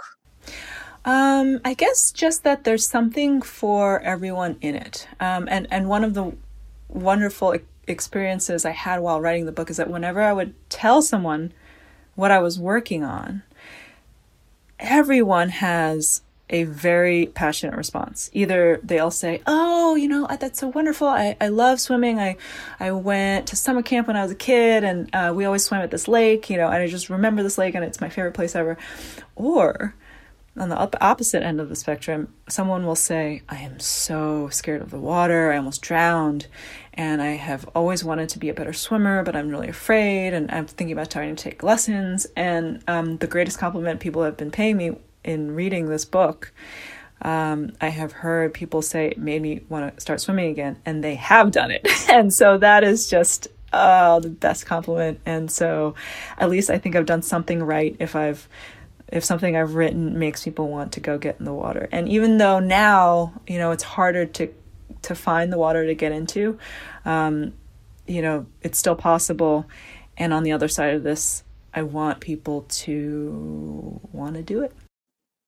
Um, 1.06 1.60
I 1.66 1.74
guess 1.74 2.12
just 2.12 2.44
that 2.44 2.64
there's 2.64 2.88
something 2.88 3.42
for 3.42 4.00
everyone 4.02 4.58
in 4.62 4.76
it. 4.76 5.08
Um, 5.20 5.48
and, 5.52 5.68
and 5.70 5.90
one 5.90 6.04
of 6.04 6.14
the 6.14 6.32
wonderful 6.88 7.56
experiences 7.88 8.64
I 8.64 8.72
had 8.72 9.02
while 9.02 9.20
writing 9.20 9.46
the 9.46 9.52
book 9.52 9.70
is 9.70 9.78
that 9.78 9.90
whenever 9.90 10.22
I 10.22 10.32
would 10.32 10.54
tell 10.70 11.02
someone 11.02 11.52
what 12.16 12.32
I 12.32 12.40
was 12.40 12.58
working 12.58 13.04
on, 13.04 13.44
everyone 14.80 15.50
has 15.50 16.22
a 16.50 16.66
very 16.66 17.28
passionate 17.28 17.76
response. 17.76 18.30
Either 18.34 18.80
they'll 18.84 19.12
say, 19.12 19.42
"Oh, 19.48 19.96
you 19.96 20.08
know, 20.08 20.28
that's 20.40 20.60
so 20.60 20.68
wonderful. 20.68 21.08
I, 21.08 21.36
I 21.40 21.48
love 21.48 21.80
swimming. 21.80 22.20
I 22.20 22.38
I 22.80 22.92
went 22.92 23.48
to 23.48 23.56
summer 23.56 23.82
camp 23.82 24.08
when 24.08 24.18
I 24.18 24.24
was 24.24 24.32
a 24.32 24.36
kid, 24.36 24.84
and 24.84 25.10
uh, 25.14 25.34
we 25.36 25.46
always 25.46 25.64
swam 25.64 25.82
at 25.82 25.92
this 25.92 26.08
lake. 26.08 26.50
You 26.50 26.58
know, 26.58 26.68
and 26.68 26.76
I 26.76 26.88
just 26.88 27.10
remember 27.10 27.44
this 27.44 27.58
lake, 27.58 27.76
and 27.76 27.84
it's 27.84 28.02
my 28.02 28.10
favorite 28.10 28.34
place 28.34 28.56
ever." 28.56 28.78
Or 29.36 29.96
on 30.56 30.70
the 30.70 31.04
opposite 31.04 31.42
end 31.42 31.60
of 31.60 31.70
the 31.70 31.76
spectrum, 31.76 32.32
someone 32.48 32.86
will 32.86 32.96
say, 32.96 33.42
I 33.50 33.58
am 33.58 33.80
so 33.80 34.50
scared 34.50 34.84
of 34.84 34.92
the 34.92 35.00
water, 35.00 35.52
I 35.52 35.58
almost 35.58 35.82
drowned, 35.82 36.46
and 36.94 37.22
I 37.24 37.32
have 37.32 37.68
always 37.74 38.04
wanted 38.04 38.30
to 38.30 38.40
be 38.40 38.50
a 38.50 38.54
better 38.54 38.74
swimmer, 38.74 39.24
but 39.24 39.36
I'm 39.36 39.50
really 39.50 39.70
afraid, 39.70 40.34
and 40.34 40.52
I'm 40.52 40.68
thinking 40.68 40.92
about 40.92 41.10
trying 41.10 41.36
to 41.36 41.44
take 41.44 41.64
lessons. 41.64 42.28
And 42.36 42.84
um, 42.88 43.18
the 43.18 43.26
greatest 43.26 43.58
compliment 43.58 44.00
people 44.00 44.22
have 44.24 44.38
been 44.38 44.52
paying 44.52 44.78
me 44.78 44.92
in 45.24 45.56
reading 45.56 45.88
this 45.90 46.06
book, 46.06 46.52
um, 47.22 47.72
I 47.80 47.90
have 47.90 48.12
heard 48.12 48.54
people 48.54 48.82
say 48.82 49.08
it 49.08 49.18
made 49.18 49.42
me 49.42 49.62
want 49.70 49.96
to 49.96 50.02
start 50.02 50.20
swimming 50.20 50.52
again, 50.52 50.78
and 50.86 51.04
they 51.04 51.16
have 51.16 51.52
done 51.52 51.72
it. 51.72 51.88
and 52.10 52.34
so 52.34 52.58
that 52.58 52.84
is 52.84 53.10
just 53.10 53.48
uh, 53.72 54.20
the 54.20 54.30
best 54.30 54.66
compliment. 54.66 55.20
And 55.26 55.50
so 55.50 55.96
at 56.38 56.50
least 56.50 56.70
I 56.70 56.78
think 56.78 56.96
I've 56.96 57.06
done 57.06 57.22
something 57.22 57.62
right 57.62 57.96
if 58.00 58.16
I've 58.16 58.48
if 59.10 59.24
something 59.24 59.56
I've 59.56 59.76
written 59.76 60.18
makes 60.18 60.44
people 60.44 60.70
want 60.70 60.94
to 60.94 61.00
go 61.00 61.20
get 61.20 61.38
in 61.38 61.46
the 61.46 61.54
water. 61.54 61.88
And 61.92 62.10
even 62.10 62.40
though 62.40 62.60
now, 62.60 63.34
you 63.46 63.60
know, 63.60 63.72
it's 63.72 63.84
harder 63.84 64.26
to 64.26 64.54
to 65.04 65.16
find 65.16 65.52
the 65.52 65.58
water 65.58 65.86
to 65.86 65.94
get 65.94 66.12
into, 66.12 66.58
um, 67.06 67.54
you 68.08 68.22
know, 68.22 68.46
it's 68.62 68.78
still 68.78 68.96
possible. 68.96 69.66
And 70.18 70.34
on 70.34 70.44
the 70.44 70.52
other 70.52 70.68
side 70.68 70.94
of 70.94 71.04
this, 71.04 71.44
I 71.74 71.84
want 71.84 72.20
people 72.20 72.66
to 72.70 74.00
want 74.12 74.36
to 74.36 74.44
do 74.44 74.62
it. 74.62 74.74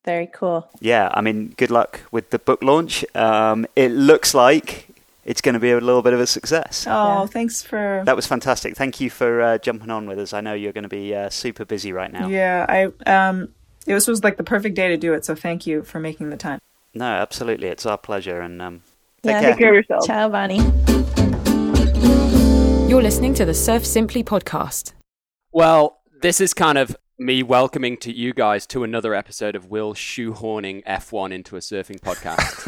Very 0.05 0.27
cool. 0.27 0.69
Yeah, 0.79 1.09
I 1.13 1.21
mean, 1.21 1.55
good 1.57 1.71
luck 1.71 2.01
with 2.11 2.29
the 2.29 2.37
book 2.37 2.61
launch. 2.61 3.03
Um, 3.15 3.65
it 3.75 3.91
looks 3.91 4.35
like 4.35 4.87
it's 5.25 5.41
going 5.41 5.53
to 5.53 5.59
be 5.59 5.71
a 5.71 5.79
little 5.79 6.03
bit 6.03 6.13
of 6.13 6.19
a 6.19 6.27
success. 6.27 6.85
Oh, 6.87 7.21
yeah. 7.21 7.25
thanks 7.25 7.63
for 7.63 8.03
that 8.05 8.15
was 8.15 8.27
fantastic. 8.27 8.75
Thank 8.75 9.01
you 9.01 9.09
for 9.09 9.41
uh, 9.41 9.57
jumping 9.57 9.89
on 9.89 10.07
with 10.07 10.19
us. 10.19 10.31
I 10.31 10.41
know 10.41 10.53
you're 10.53 10.73
going 10.73 10.83
to 10.83 10.89
be 10.89 11.15
uh, 11.15 11.31
super 11.31 11.65
busy 11.65 11.91
right 11.91 12.13
now. 12.13 12.27
Yeah, 12.27 12.65
I 12.69 13.27
um, 13.27 13.49
this 13.85 14.07
was 14.07 14.23
like 14.23 14.37
the 14.37 14.43
perfect 14.43 14.75
day 14.75 14.89
to 14.89 14.97
do 14.97 15.13
it. 15.13 15.25
So 15.25 15.33
thank 15.33 15.65
you 15.65 15.81
for 15.81 15.99
making 15.99 16.29
the 16.29 16.37
time. 16.37 16.59
No, 16.93 17.05
absolutely, 17.05 17.67
it's 17.67 17.87
our 17.87 17.97
pleasure. 17.97 18.41
And 18.41 18.61
um, 18.61 18.83
yeah, 19.23 19.33
take, 19.33 19.41
care. 19.41 19.51
take 19.51 19.59
care 19.59 19.69
of 19.69 19.75
yourself. 19.75 20.05
Ciao, 20.05 20.29
Bonnie. 20.29 20.61
You're 22.87 23.01
listening 23.01 23.33
to 23.33 23.45
the 23.45 23.55
Surf 23.55 23.83
Simply 23.83 24.23
podcast. 24.23 24.93
Well, 25.51 25.97
this 26.21 26.39
is 26.39 26.53
kind 26.53 26.77
of 26.77 26.95
me 27.17 27.43
welcoming 27.43 27.97
to 27.97 28.11
you 28.11 28.33
guys 28.33 28.65
to 28.67 28.83
another 28.83 29.13
episode 29.13 29.55
of 29.55 29.69
Will 29.69 29.93
shoehorning 29.93 30.83
F1 30.85 31.31
into 31.31 31.55
a 31.55 31.59
surfing 31.59 31.99
podcast. 31.99 32.67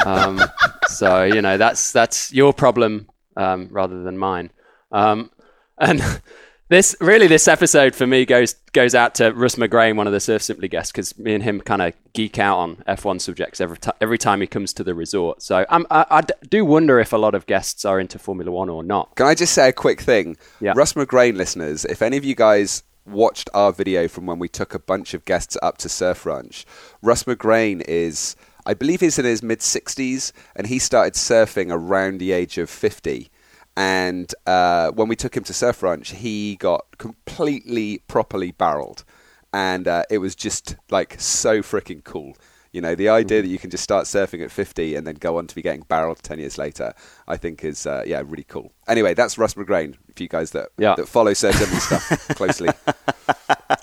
um, 0.06 0.40
so 0.88 1.24
you 1.24 1.42
know 1.42 1.58
that's 1.58 1.92
that's 1.92 2.32
your 2.32 2.52
problem 2.52 3.08
um, 3.36 3.68
rather 3.70 4.02
than 4.02 4.16
mine. 4.16 4.50
Um, 4.92 5.30
and 5.76 6.02
this 6.68 6.96
really 7.00 7.26
this 7.26 7.46
episode 7.46 7.94
for 7.94 8.06
me 8.06 8.24
goes 8.24 8.54
goes 8.72 8.94
out 8.94 9.14
to 9.16 9.32
Russ 9.32 9.56
McGrain, 9.56 9.96
one 9.96 10.06
of 10.06 10.14
the 10.14 10.20
Surf 10.20 10.40
Simply 10.40 10.68
guests, 10.68 10.90
because 10.90 11.18
me 11.18 11.34
and 11.34 11.42
him 11.42 11.60
kind 11.60 11.82
of 11.82 11.92
geek 12.14 12.38
out 12.38 12.56
on 12.56 12.76
F1 12.88 13.20
subjects 13.20 13.60
every 13.60 13.76
t- 13.76 13.90
every 14.00 14.18
time 14.18 14.40
he 14.40 14.46
comes 14.46 14.72
to 14.72 14.84
the 14.84 14.94
resort. 14.94 15.42
So 15.42 15.66
I, 15.68 15.84
I 15.90 16.22
do 16.48 16.64
wonder 16.64 16.98
if 16.98 17.12
a 17.12 17.18
lot 17.18 17.34
of 17.34 17.44
guests 17.44 17.84
are 17.84 18.00
into 18.00 18.18
Formula 18.18 18.50
One 18.50 18.70
or 18.70 18.82
not. 18.82 19.16
Can 19.16 19.26
I 19.26 19.34
just 19.34 19.52
say 19.52 19.68
a 19.68 19.72
quick 19.72 20.00
thing? 20.00 20.38
Yeah. 20.60 20.72
Russ 20.74 20.94
McGrain 20.94 21.36
listeners, 21.36 21.84
if 21.84 22.00
any 22.00 22.16
of 22.16 22.24
you 22.24 22.34
guys 22.34 22.82
watched 23.06 23.50
our 23.54 23.72
video 23.72 24.08
from 24.08 24.26
when 24.26 24.38
we 24.38 24.48
took 24.48 24.74
a 24.74 24.78
bunch 24.78 25.14
of 25.14 25.24
guests 25.24 25.56
up 25.62 25.78
to 25.78 25.88
Surf 25.88 26.26
Ranch, 26.26 26.64
Russ 27.02 27.24
McGrain 27.24 27.82
is, 27.86 28.36
I 28.66 28.74
believe 28.74 29.00
he's 29.00 29.18
in 29.18 29.24
his 29.24 29.42
mid 29.42 29.60
60s, 29.60 30.32
and 30.56 30.66
he 30.66 30.78
started 30.78 31.14
surfing 31.14 31.70
around 31.70 32.18
the 32.18 32.32
age 32.32 32.58
of 32.58 32.70
50. 32.70 33.30
And 33.76 34.32
uh, 34.46 34.90
when 34.92 35.08
we 35.08 35.16
took 35.16 35.36
him 35.36 35.44
to 35.44 35.52
Surf 35.52 35.82
Ranch, 35.82 36.10
he 36.10 36.56
got 36.56 36.86
completely 36.98 38.02
properly 38.06 38.52
barreled. 38.52 39.04
And 39.52 39.86
uh, 39.86 40.04
it 40.10 40.18
was 40.18 40.34
just 40.34 40.76
like 40.90 41.20
so 41.20 41.60
freaking 41.60 42.02
cool. 42.04 42.36
You 42.74 42.80
know, 42.80 42.96
the 42.96 43.08
idea 43.08 43.40
that 43.40 43.46
you 43.46 43.56
can 43.56 43.70
just 43.70 43.84
start 43.84 44.06
surfing 44.06 44.42
at 44.42 44.50
50 44.50 44.96
and 44.96 45.06
then 45.06 45.14
go 45.14 45.38
on 45.38 45.46
to 45.46 45.54
be 45.54 45.62
getting 45.62 45.82
barreled 45.82 46.20
10 46.24 46.40
years 46.40 46.58
later, 46.58 46.92
I 47.28 47.36
think 47.36 47.62
is, 47.62 47.86
uh, 47.86 48.02
yeah, 48.04 48.20
really 48.26 48.42
cool. 48.42 48.72
Anyway, 48.88 49.14
that's 49.14 49.38
Russ 49.38 49.54
McGrain, 49.54 49.94
for 50.16 50.22
you 50.24 50.28
guys 50.28 50.50
that, 50.50 50.70
yeah. 50.76 50.96
that 50.96 51.06
follow 51.06 51.34
Surf 51.34 51.54
Simply 51.54 51.78
stuff 51.78 52.28
closely. 52.30 52.70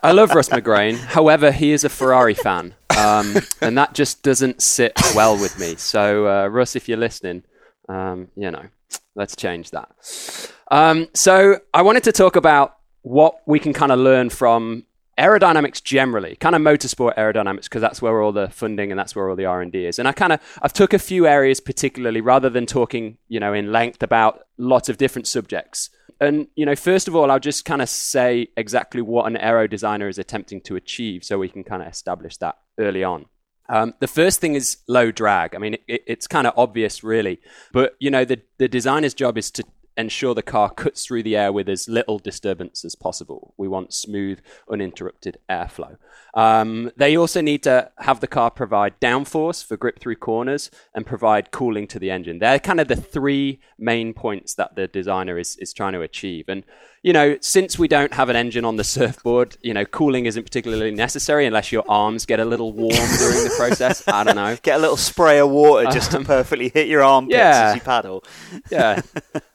I 0.04 0.12
love 0.12 0.32
Russ 0.32 0.50
McGrain. 0.50 0.98
However, 0.98 1.54
he 1.54 1.72
is 1.72 1.86
a 1.86 1.90
Ferrari 1.90 2.34
fan. 2.34 2.76
Um, 2.98 3.38
and 3.62 3.78
that 3.78 3.94
just 3.94 4.24
doesn't 4.24 4.62
sit 4.62 4.92
well 5.16 5.40
with 5.40 5.58
me. 5.58 5.78
So, 5.78 6.28
uh, 6.28 6.48
Russ, 6.48 6.76
if 6.76 6.90
you're 6.90 6.98
listening, 6.98 7.44
um, 7.88 8.28
you 8.36 8.52
know, 8.52 8.66
let's 9.16 9.38
change 9.38 9.72
that. 9.72 9.90
Um, 10.70 11.08
so, 11.14 11.60
I 11.74 11.82
wanted 11.82 12.04
to 12.04 12.12
talk 12.12 12.36
about 12.36 12.76
what 13.04 13.40
we 13.46 13.58
can 13.58 13.72
kind 13.72 13.94
of 13.94 14.00
learn 14.00 14.30
from 14.30 14.84
aerodynamics 15.22 15.84
generally, 15.84 16.36
kind 16.36 16.56
of 16.56 16.62
motorsport 16.62 17.16
aerodynamics, 17.16 17.64
because 17.64 17.82
that's 17.82 18.02
where 18.02 18.22
all 18.22 18.32
the 18.32 18.50
funding 18.50 18.92
and 18.92 19.00
that's 19.00 19.16
where 19.16 19.30
all 19.30 19.36
the 19.36 19.46
R 19.46 19.62
and 19.62 19.72
D 19.72 19.86
is. 19.86 20.00
And 20.00 20.08
I 20.08 20.12
kind 20.12 20.34
of 20.34 20.40
I've 20.62 20.74
took 20.74 20.94
a 20.94 21.00
few 21.00 21.28
areas 21.28 21.60
particularly, 21.60 22.22
rather 22.22 22.50
than 22.50 22.66
talking 22.66 23.18
you 23.28 23.40
know 23.40 23.54
in 23.54 23.72
length 23.72 24.04
about 24.04 24.42
lots 24.58 24.90
of 24.90 24.98
different 24.98 25.28
subjects. 25.28 25.90
And 26.20 26.48
you 26.56 26.66
know, 26.66 26.76
first 26.76 27.08
of 27.08 27.16
all, 27.16 27.32
I'll 27.32 27.40
just 27.40 27.66
kind 27.66 27.82
of 27.82 27.90
say 27.90 28.48
exactly 28.58 29.02
what 29.02 29.26
an 29.28 29.38
aero 29.38 29.68
designer 29.68 30.08
is 30.08 30.18
attempting 30.18 30.62
to 30.62 30.76
achieve, 30.76 31.24
so 31.24 31.38
we 31.38 31.50
can 31.50 31.64
kind 31.64 31.82
of 31.82 31.88
establish 31.88 32.38
that 32.38 32.58
early 32.80 33.04
on. 33.04 33.26
Um, 33.70 33.94
the 34.00 34.08
first 34.08 34.42
thing 34.42 34.56
is 34.56 34.78
low 34.88 35.12
drag. 35.12 35.56
I 35.56 35.58
mean, 35.58 35.76
it, 35.88 36.04
it's 36.06 36.28
kind 36.28 36.46
of 36.46 36.54
obvious, 36.58 37.04
really, 37.04 37.40
but 37.72 37.96
you 38.00 38.12
know, 38.12 38.26
the 38.26 38.42
the 38.58 38.68
designer's 38.68 39.14
job 39.14 39.38
is 39.38 39.52
to 39.52 39.64
ensure 39.98 40.34
the 40.34 40.42
car 40.42 40.70
cuts 40.70 41.06
through 41.06 41.24
the 41.24 41.36
air 41.36 41.52
with 41.52 41.68
as 41.70 41.88
little 41.88 42.20
disturbance 42.20 42.86
as 42.86 42.96
possible. 42.96 43.54
We 43.58 43.68
want 43.68 43.94
smooth, 43.94 44.40
uninterrupted 44.72 45.38
airflow. 45.50 45.98
Um, 46.34 46.92
they 46.96 47.18
also 47.18 47.42
need 47.42 47.64
to 47.64 47.92
have 48.00 48.20
the 48.20 48.28
car 48.28 48.50
provide 48.52 49.00
downforce 49.02 49.66
for 49.66 49.78
grip 49.78 50.00
through 50.00 50.16
corners 50.16 50.72
and 50.96 51.06
provide 51.06 51.52
cooling 51.52 51.88
to 51.88 52.00
the 52.00 52.10
engine. 52.10 52.40
They're 52.40 52.60
kind 52.60 52.80
of 52.80 52.88
the 52.88 52.96
three 52.96 53.60
main 53.78 54.14
points 54.14 54.56
that 54.56 54.76
the 54.76 54.88
designer 54.88 55.38
is, 55.38 55.58
is 55.58 55.74
trying 55.74 55.94
to 55.94 56.02
achieve. 56.02 56.46
And, 56.48 56.64
you 57.04 57.14
know, 57.14 57.36
since 57.42 57.80
we 57.80 57.88
don't 57.88 58.14
have 58.14 58.30
an 58.30 58.36
engine 58.36 58.64
on 58.64 58.76
the 58.76 58.84
surfboard, 58.84 59.58
you 59.62 59.74
know, 59.74 59.86
cooling 59.86 60.28
isn't 60.28 60.44
particularly 60.44 60.92
necessary 60.92 61.48
unless 61.48 61.72
your 61.72 61.84
arms 61.90 62.28
get 62.28 62.40
a 62.40 62.46
little 62.46 62.74
warm 62.74 62.92
during 62.92 63.44
the 63.44 63.54
process. 63.58 64.08
I 64.08 64.24
don't 64.24 64.36
know. 64.36 64.56
Get 64.62 64.78
a 64.78 64.80
little 64.80 64.98
spray 64.98 65.40
of 65.40 65.50
water 65.50 65.90
just 65.90 66.12
to 66.12 66.24
perfectly 66.24 66.70
hit 66.70 66.88
your 66.88 67.02
armpits 67.02 67.36
yeah. 67.36 67.70
as 67.70 67.76
you 67.76 67.82
paddle. 67.82 68.24
Yeah. 68.70 69.02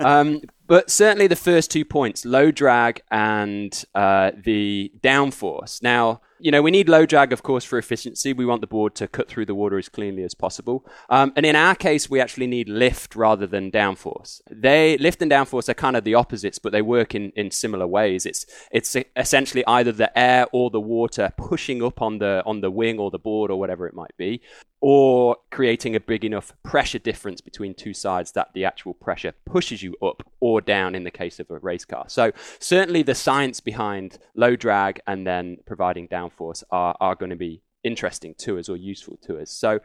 Um, 0.00 0.40
but 0.66 0.90
certainly 0.90 1.26
the 1.26 1.36
first 1.36 1.70
two 1.70 1.84
points, 1.84 2.24
low 2.24 2.50
drag 2.50 3.00
and 3.10 3.84
uh, 3.94 4.32
the 4.36 4.92
downforce. 5.00 5.82
Now, 5.82 6.20
you 6.38 6.50
know, 6.50 6.62
we 6.62 6.70
need 6.70 6.88
low 6.88 7.06
drag, 7.06 7.32
of 7.32 7.42
course, 7.42 7.64
for 7.64 7.78
efficiency. 7.78 8.32
We 8.32 8.46
want 8.46 8.60
the 8.60 8.66
board 8.66 8.94
to 8.96 9.08
cut 9.08 9.28
through 9.28 9.46
the 9.46 9.54
water 9.54 9.78
as 9.78 9.88
cleanly 9.88 10.22
as 10.22 10.34
possible. 10.34 10.84
Um, 11.08 11.32
and 11.36 11.46
in 11.46 11.56
our 11.56 11.74
case, 11.74 12.10
we 12.10 12.20
actually 12.20 12.46
need 12.46 12.68
lift 12.68 13.16
rather 13.16 13.46
than 13.46 13.70
downforce. 13.70 14.40
They 14.50 14.98
lift 14.98 15.22
and 15.22 15.30
downforce 15.30 15.68
are 15.68 15.74
kind 15.74 15.96
of 15.96 16.04
the 16.04 16.14
opposites, 16.14 16.58
but 16.58 16.72
they 16.72 16.82
work 16.82 17.14
in, 17.14 17.32
in 17.36 17.50
similar 17.50 17.86
ways. 17.86 18.26
It's 18.26 18.46
it's 18.70 18.96
essentially 19.16 19.64
either 19.66 19.92
the 19.92 20.16
air 20.18 20.46
or 20.52 20.70
the 20.70 20.80
water 20.80 21.32
pushing 21.36 21.82
up 21.82 22.02
on 22.02 22.18
the 22.18 22.42
on 22.44 22.60
the 22.60 22.70
wing 22.70 22.98
or 22.98 23.10
the 23.10 23.18
board 23.18 23.50
or 23.50 23.58
whatever 23.58 23.86
it 23.86 23.94
might 23.94 24.16
be, 24.16 24.42
or 24.80 25.36
creating 25.50 25.96
a 25.96 26.00
big 26.00 26.24
enough 26.24 26.52
pressure 26.62 26.98
difference 26.98 27.40
between 27.40 27.74
two 27.74 27.94
sides 27.94 28.32
that 28.32 28.48
the 28.54 28.64
actual 28.64 28.94
pressure 28.94 29.32
pushes 29.44 29.82
you 29.82 29.96
up 30.02 30.22
or 30.40 30.60
down 30.60 30.94
in 30.94 31.04
the 31.04 31.10
case 31.10 31.40
of 31.40 31.50
a 31.50 31.58
race 31.58 31.84
car. 31.84 32.04
So 32.08 32.32
certainly 32.58 33.02
the 33.02 33.14
science 33.14 33.60
behind 33.60 34.18
low 34.34 34.54
drag 34.54 35.00
and 35.06 35.26
then 35.26 35.58
providing 35.66 36.08
downforce 36.08 36.62
are, 36.70 36.94
are 37.00 37.14
going 37.14 37.30
to 37.30 37.36
be 37.36 37.62
interesting 37.84 38.34
to 38.38 38.58
us 38.58 38.68
or 38.68 38.76
useful 38.76 39.16
to 39.22 39.38
us. 39.38 39.50
So 39.50 39.80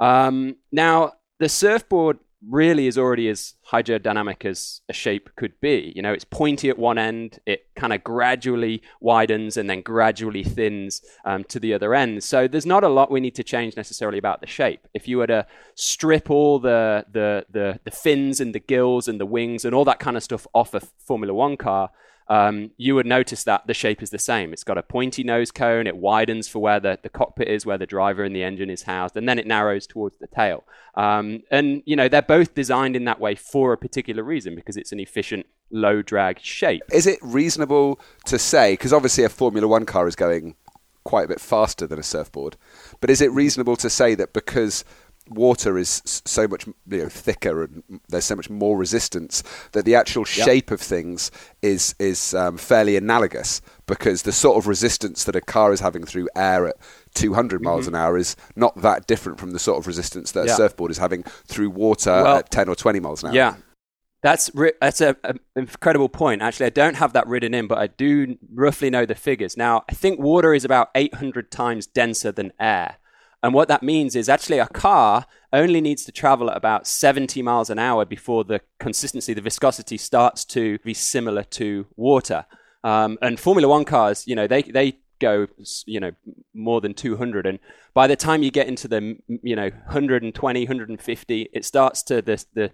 um, 0.00 0.56
now 0.72 1.12
the 1.38 1.48
surfboard 1.48 2.18
really 2.48 2.86
is 2.86 2.98
already 2.98 3.28
as 3.28 3.54
hydrodynamic 3.70 4.44
as 4.44 4.80
a 4.88 4.92
shape 4.92 5.30
could 5.36 5.58
be. 5.60 5.92
You 5.96 6.02
know, 6.02 6.12
it's 6.12 6.24
pointy 6.24 6.68
at 6.68 6.78
one 6.78 6.98
end, 6.98 7.38
it 7.46 7.66
kind 7.76 7.92
of 7.92 8.04
gradually 8.04 8.82
widens 9.00 9.56
and 9.56 9.68
then 9.68 9.80
gradually 9.80 10.44
thins 10.44 11.02
um, 11.24 11.44
to 11.44 11.58
the 11.58 11.74
other 11.74 11.94
end. 11.94 12.22
So 12.22 12.46
there's 12.48 12.66
not 12.66 12.84
a 12.84 12.88
lot 12.88 13.10
we 13.10 13.20
need 13.20 13.34
to 13.36 13.44
change 13.44 13.76
necessarily 13.76 14.18
about 14.18 14.40
the 14.40 14.46
shape. 14.46 14.86
If 14.94 15.08
you 15.08 15.18
were 15.18 15.26
to 15.26 15.46
strip 15.74 16.30
all 16.30 16.58
the 16.58 17.06
the 17.10 17.46
the, 17.50 17.80
the 17.84 17.90
fins 17.90 18.40
and 18.40 18.54
the 18.54 18.60
gills 18.60 19.08
and 19.08 19.20
the 19.20 19.26
wings 19.26 19.64
and 19.64 19.74
all 19.74 19.84
that 19.84 19.98
kind 19.98 20.16
of 20.16 20.22
stuff 20.22 20.46
off 20.54 20.74
a 20.74 20.80
Formula 20.80 21.32
One 21.32 21.56
car, 21.56 21.90
um, 22.28 22.70
you 22.76 22.94
would 22.94 23.06
notice 23.06 23.44
that 23.44 23.66
the 23.66 23.74
shape 23.74 24.02
is 24.02 24.10
the 24.10 24.18
same. 24.18 24.52
It's 24.52 24.64
got 24.64 24.78
a 24.78 24.82
pointy 24.82 25.22
nose 25.24 25.50
cone, 25.50 25.86
it 25.86 25.96
widens 25.96 26.48
for 26.48 26.60
where 26.60 26.80
the, 26.80 26.98
the 27.02 27.08
cockpit 27.08 27.48
is, 27.48 27.66
where 27.66 27.78
the 27.78 27.86
driver 27.86 28.24
and 28.24 28.34
the 28.34 28.42
engine 28.42 28.70
is 28.70 28.82
housed, 28.82 29.16
and 29.16 29.28
then 29.28 29.38
it 29.38 29.46
narrows 29.46 29.86
towards 29.86 30.16
the 30.18 30.26
tail. 30.26 30.64
Um, 30.94 31.42
and, 31.50 31.82
you 31.84 31.96
know, 31.96 32.08
they're 32.08 32.22
both 32.22 32.54
designed 32.54 32.96
in 32.96 33.04
that 33.04 33.20
way 33.20 33.34
for 33.34 33.72
a 33.72 33.78
particular 33.78 34.22
reason 34.22 34.54
because 34.54 34.76
it's 34.76 34.92
an 34.92 35.00
efficient, 35.00 35.46
low 35.70 36.02
drag 36.02 36.40
shape. 36.40 36.82
Is 36.92 37.06
it 37.06 37.18
reasonable 37.22 38.00
to 38.26 38.38
say, 38.38 38.74
because 38.74 38.92
obviously 38.92 39.24
a 39.24 39.28
Formula 39.28 39.66
One 39.66 39.84
car 39.84 40.06
is 40.08 40.16
going 40.16 40.54
quite 41.04 41.26
a 41.26 41.28
bit 41.28 41.40
faster 41.40 41.86
than 41.86 41.98
a 41.98 42.02
surfboard, 42.02 42.56
but 43.00 43.10
is 43.10 43.20
it 43.20 43.30
reasonable 43.32 43.76
to 43.76 43.90
say 43.90 44.14
that 44.14 44.32
because 44.32 44.84
water 45.30 45.78
is 45.78 46.02
so 46.04 46.46
much 46.46 46.66
you 46.66 46.74
know, 46.86 47.08
thicker 47.08 47.64
and 47.64 47.82
there's 48.08 48.24
so 48.24 48.36
much 48.36 48.50
more 48.50 48.76
resistance 48.76 49.42
that 49.72 49.84
the 49.84 49.94
actual 49.94 50.24
shape 50.24 50.70
of 50.70 50.80
things 50.80 51.30
is 51.62 51.94
is 51.98 52.34
um, 52.34 52.58
fairly 52.58 52.96
analogous 52.96 53.62
because 53.86 54.22
the 54.22 54.32
sort 54.32 54.58
of 54.58 54.66
resistance 54.66 55.24
that 55.24 55.36
a 55.36 55.40
car 55.40 55.72
is 55.72 55.80
having 55.80 56.04
through 56.04 56.28
air 56.36 56.66
at 56.66 56.76
200 57.14 57.62
miles 57.62 57.86
mm-hmm. 57.86 57.94
an 57.94 58.00
hour 58.00 58.18
is 58.18 58.36
not 58.56 58.76
that 58.82 59.06
different 59.06 59.38
from 59.38 59.52
the 59.52 59.58
sort 59.58 59.78
of 59.78 59.86
resistance 59.86 60.32
that 60.32 60.46
yeah. 60.46 60.52
a 60.52 60.56
surfboard 60.56 60.90
is 60.90 60.98
having 60.98 61.22
through 61.22 61.70
water 61.70 62.10
well, 62.10 62.38
at 62.38 62.50
10 62.50 62.68
or 62.68 62.74
20 62.74 63.00
miles 63.00 63.22
an 63.22 63.30
hour. 63.30 63.34
Yeah. 63.34 63.54
That's 64.22 64.50
ri- 64.54 64.72
that's 64.80 65.02
a, 65.02 65.14
a, 65.22 65.34
incredible 65.54 66.08
point. 66.08 66.40
Actually, 66.40 66.66
I 66.66 66.70
don't 66.70 66.94
have 66.94 67.12
that 67.12 67.26
written 67.26 67.52
in, 67.52 67.66
but 67.66 67.76
I 67.76 67.88
do 67.88 68.38
roughly 68.54 68.88
know 68.88 69.04
the 69.04 69.14
figures. 69.14 69.54
Now, 69.54 69.84
I 69.86 69.92
think 69.92 70.18
water 70.18 70.54
is 70.54 70.64
about 70.64 70.88
800 70.94 71.50
times 71.50 71.86
denser 71.86 72.32
than 72.32 72.50
air. 72.58 72.96
And 73.44 73.52
what 73.52 73.68
that 73.68 73.82
means 73.82 74.16
is 74.16 74.30
actually 74.30 74.58
a 74.58 74.66
car 74.66 75.26
only 75.52 75.82
needs 75.82 76.06
to 76.06 76.12
travel 76.12 76.50
at 76.50 76.56
about 76.56 76.86
70 76.86 77.42
miles 77.42 77.68
an 77.68 77.78
hour 77.78 78.06
before 78.06 78.42
the 78.42 78.62
consistency, 78.80 79.34
the 79.34 79.42
viscosity 79.42 79.98
starts 79.98 80.46
to 80.46 80.78
be 80.78 80.94
similar 80.94 81.42
to 81.42 81.84
water. 81.94 82.46
Um, 82.84 83.18
and 83.20 83.38
Formula 83.38 83.68
One 83.68 83.84
cars, 83.84 84.26
you 84.26 84.34
know, 84.34 84.46
they, 84.46 84.62
they 84.62 84.96
go, 85.20 85.46
you 85.84 86.00
know, 86.00 86.12
more 86.54 86.80
than 86.80 86.94
200. 86.94 87.44
And 87.44 87.58
by 87.92 88.06
the 88.06 88.16
time 88.16 88.42
you 88.42 88.50
get 88.50 88.66
into 88.66 88.88
the, 88.88 89.18
you 89.42 89.54
know, 89.54 89.68
120, 89.68 90.60
150, 90.60 91.48
it 91.52 91.66
starts 91.66 92.02
to, 92.04 92.22
the, 92.22 92.42
the 92.54 92.72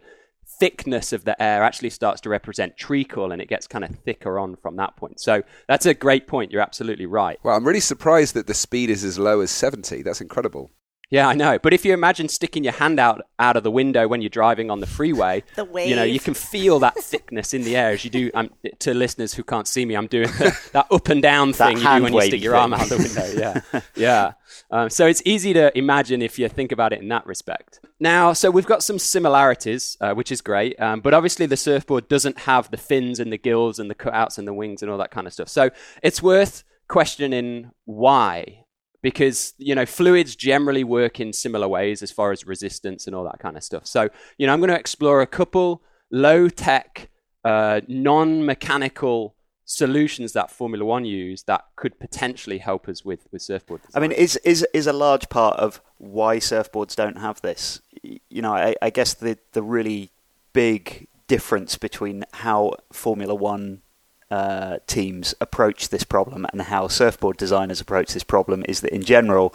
thickness 0.59 1.13
of 1.13 1.25
the 1.25 1.41
air 1.43 1.63
actually 1.63 1.91
starts 1.91 2.21
to 2.23 2.29
represent 2.29 2.77
treacle 2.77 3.33
and 3.33 3.41
it 3.41 3.49
gets 3.49 3.67
kind 3.67 3.85
of 3.85 3.91
thicker 3.91 4.39
on 4.39 4.57
from 4.57 4.77
that 4.77 4.97
point. 4.97 5.21
So 5.21 5.43
that's 5.69 5.87
a 5.87 5.95
great 5.95 6.27
point. 6.27 6.51
You're 6.51 6.63
absolutely 6.63 7.07
right. 7.07 7.39
Well, 7.43 7.57
I'm 7.57 7.67
really 7.67 7.81
surprised 7.81 8.35
that 8.35 8.47
the 8.47 8.55
speed 8.55 8.91
is 8.91 9.05
as 9.05 9.19
low 9.19 9.41
as 9.41 9.51
70. 9.51 10.03
That's 10.03 10.21
incredible. 10.21 10.71
Yeah, 11.11 11.27
I 11.27 11.35
know. 11.35 11.59
But 11.59 11.73
if 11.73 11.85
you 11.85 11.93
imagine 11.93 12.29
sticking 12.29 12.63
your 12.63 12.73
hand 12.73 13.01
out 13.01 13.23
out 13.39 13.57
of 13.57 13.65
the 13.65 13.71
window 13.71 14.07
when 14.07 14.23
you're 14.23 14.29
driving 14.31 14.71
on 14.71 14.79
the 14.79 14.87
freeway, 14.87 15.43
the 15.57 15.65
wave. 15.65 15.89
you 15.89 15.97
know, 15.97 16.05
you 16.05 16.21
can 16.21 16.35
feel 16.35 16.79
that 16.81 16.95
thickness 16.99 17.53
in 17.53 17.63
the 17.63 17.77
air 17.77 17.91
as 17.91 18.05
you 18.05 18.11
do. 18.11 18.31
Um, 18.33 18.51
to 18.79 18.95
listeners 18.95 19.35
who 19.35 19.43
can't 19.43 19.67
see 19.67 19.85
me, 19.85 19.97
I'm 19.97 20.07
doing 20.07 20.29
the, 20.29 20.57
that 20.73 20.87
up 20.91 21.09
and 21.09 21.21
down 21.21 21.53
thing 21.53 21.79
you 21.79 21.83
do 21.83 22.03
when 22.05 22.13
you 22.13 22.23
stick 22.23 22.41
your 22.41 22.53
thing. 22.53 22.61
arm 22.61 22.75
out 22.75 22.89
the 22.89 22.99
window. 22.99 23.63
Yeah, 23.73 23.81
yeah. 23.97 24.33
Um, 24.71 24.89
so 24.89 25.07
it's 25.07 25.23
easy 25.25 25.53
to 25.53 25.77
imagine 25.77 26.23
if 26.23 26.39
you 26.39 26.49
think 26.49 26.71
about 26.71 26.93
it 26.93 27.01
in 27.01 27.09
that 27.09 27.27
respect. 27.27 27.81
Now, 27.99 28.33
so 28.33 28.51
we've 28.51 28.67
got 28.67 28.85
some 28.85 28.99
similarities, 28.99 29.97
uh, 30.01 30.15
which 30.15 30.31
is 30.31 30.41
great. 30.41 30.81
Um, 30.81 31.01
but 31.01 31.13
obviously, 31.13 31.47
the 31.47 31.57
surfboard 31.57 32.09
doesn't 32.09 32.39
have 32.41 32.71
the 32.71 32.77
fins 32.77 33.19
and 33.19 33.33
the 33.33 33.39
gills 33.39 33.81
and 33.81 33.91
the 33.91 33.97
cutouts 33.97 34.39
and 34.39 34.47
the 34.47 34.55
wings 34.55 34.81
and 34.81 34.91
all 34.91 34.99
that 34.99 35.11
kind 35.11 35.27
of 35.27 35.33
stuff. 35.33 35.49
So 35.49 35.71
it's 36.03 36.23
worth 36.23 36.63
questioning 36.89 37.73
why 37.85 38.60
because 39.03 39.55
you 39.59 39.75
know 39.75 39.87
fluids 39.87 40.37
generally 40.37 40.85
work 40.85 41.21
in 41.21 41.33
similar 41.33 41.69
ways 41.69 42.03
as 42.03 42.11
far 42.11 42.33
as 42.33 42.47
resistance 42.47 43.07
and 43.07 43.15
all 43.17 43.25
that 43.25 43.39
kind 43.39 43.57
of 43.57 43.65
stuff. 43.65 43.87
So 43.87 44.09
you 44.39 44.47
know 44.47 44.53
I'm 44.53 44.61
going 44.61 44.71
to 44.71 44.79
explore 44.79 45.21
a 45.21 45.27
couple 45.27 45.83
low 46.11 46.49
tech, 46.49 47.09
uh, 47.45 47.81
non 47.89 48.45
mechanical 48.45 49.35
solutions 49.65 50.33
that 50.33 50.51
Formula 50.51 50.85
One 50.85 51.05
use 51.05 51.45
that 51.45 51.65
could 51.77 51.99
potentially 52.01 52.59
help 52.59 52.89
us 52.89 53.05
with 53.05 53.27
with 53.33 53.43
surfboard. 53.43 53.83
Design. 53.83 54.03
I 54.03 54.07
mean, 54.07 54.13
is 54.13 54.37
is 54.39 54.67
is 54.75 54.87
a 54.87 54.93
large 54.93 55.29
part 55.29 55.59
of 55.59 55.81
why 55.99 56.39
surfboards 56.39 56.97
don't 56.97 57.19
have 57.19 57.41
this. 57.41 57.81
You 58.03 58.43
know, 58.43 58.55
I, 58.55 58.75
I 58.83 58.91
guess 58.91 59.15
the 59.15 59.39
the 59.53 59.63
really 59.63 60.11
big 60.53 61.07
difference 61.29 61.79
between 61.79 62.25
how 62.33 62.75
Formula 62.93 63.35
One 63.35 63.83
uh, 64.31 64.79
teams 64.87 65.35
approach 65.41 65.89
this 65.89 66.05
problem 66.05 66.47
and 66.53 66.63
how 66.63 66.89
surfboard 66.89 67.37
designers 67.37 67.81
approach 67.81 68.13
this 68.13 68.25
problem 68.25 68.65
is 68.69 68.81
that 68.81 68.95
in 68.95 69.03
general 69.03 69.55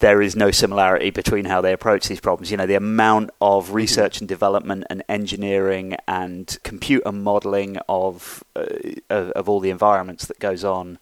there 0.00 0.20
is 0.20 0.34
no 0.34 0.50
similarity 0.50 1.10
between 1.10 1.44
how 1.44 1.60
they 1.60 1.72
approach 1.72 2.08
these 2.08 2.20
problems. 2.20 2.50
You 2.50 2.56
know, 2.56 2.66
the 2.66 2.74
amount 2.74 3.30
of 3.40 3.66
mm-hmm. 3.66 3.74
research 3.74 4.18
and 4.18 4.28
development 4.28 4.84
and 4.90 5.02
engineering 5.08 5.96
and 6.08 6.56
computer 6.64 7.12
modeling 7.12 7.78
of, 7.88 8.42
uh, 8.56 8.66
of, 9.10 9.30
of 9.30 9.48
all 9.48 9.60
the 9.60 9.70
environments 9.70 10.26
that 10.26 10.40
goes 10.40 10.64
on 10.64 10.98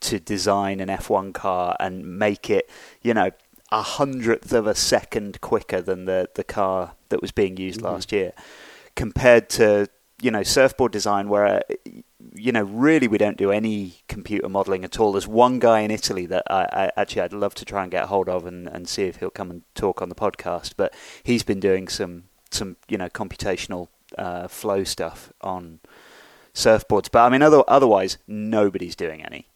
to 0.00 0.20
design 0.20 0.80
an 0.80 0.88
F1 0.88 1.32
car 1.32 1.76
and 1.80 2.18
make 2.18 2.50
it, 2.50 2.68
you 3.00 3.14
know, 3.14 3.30
a 3.72 3.82
hundredth 3.82 4.52
of 4.52 4.66
a 4.66 4.74
second 4.74 5.40
quicker 5.40 5.80
than 5.80 6.04
the 6.04 6.28
the 6.34 6.44
car 6.44 6.92
that 7.08 7.20
was 7.20 7.32
being 7.32 7.56
used 7.56 7.80
mm-hmm. 7.80 7.88
last 7.94 8.12
year, 8.12 8.32
compared 8.94 9.48
to 9.48 9.88
you 10.20 10.30
know 10.30 10.42
surfboard 10.42 10.92
design 10.92 11.28
where 11.28 11.62
you 12.34 12.52
know, 12.52 12.62
really, 12.62 13.08
we 13.08 13.18
don't 13.18 13.36
do 13.36 13.50
any 13.50 13.94
computer 14.08 14.48
modeling 14.48 14.84
at 14.84 14.98
all. 14.98 15.12
There's 15.12 15.26
one 15.26 15.58
guy 15.58 15.80
in 15.80 15.90
Italy 15.90 16.26
that 16.26 16.44
I, 16.48 16.90
I, 16.96 17.00
actually 17.00 17.22
I'd 17.22 17.32
love 17.32 17.54
to 17.56 17.64
try 17.64 17.82
and 17.82 17.90
get 17.90 18.06
hold 18.06 18.28
of 18.28 18.46
and, 18.46 18.66
and 18.68 18.88
see 18.88 19.04
if 19.04 19.16
he'll 19.16 19.30
come 19.30 19.50
and 19.50 19.62
talk 19.74 20.02
on 20.02 20.08
the 20.08 20.14
podcast. 20.14 20.74
But 20.76 20.94
he's 21.22 21.42
been 21.42 21.60
doing 21.60 21.88
some 21.88 22.24
some 22.50 22.76
you 22.88 22.98
know 22.98 23.08
computational 23.08 23.88
uh, 24.16 24.48
flow 24.48 24.84
stuff 24.84 25.32
on 25.40 25.80
surfboards. 26.54 27.10
But 27.10 27.24
I 27.24 27.28
mean, 27.28 27.42
other, 27.42 27.62
otherwise, 27.68 28.18
nobody's 28.26 28.96
doing 28.96 29.24
any. 29.24 29.48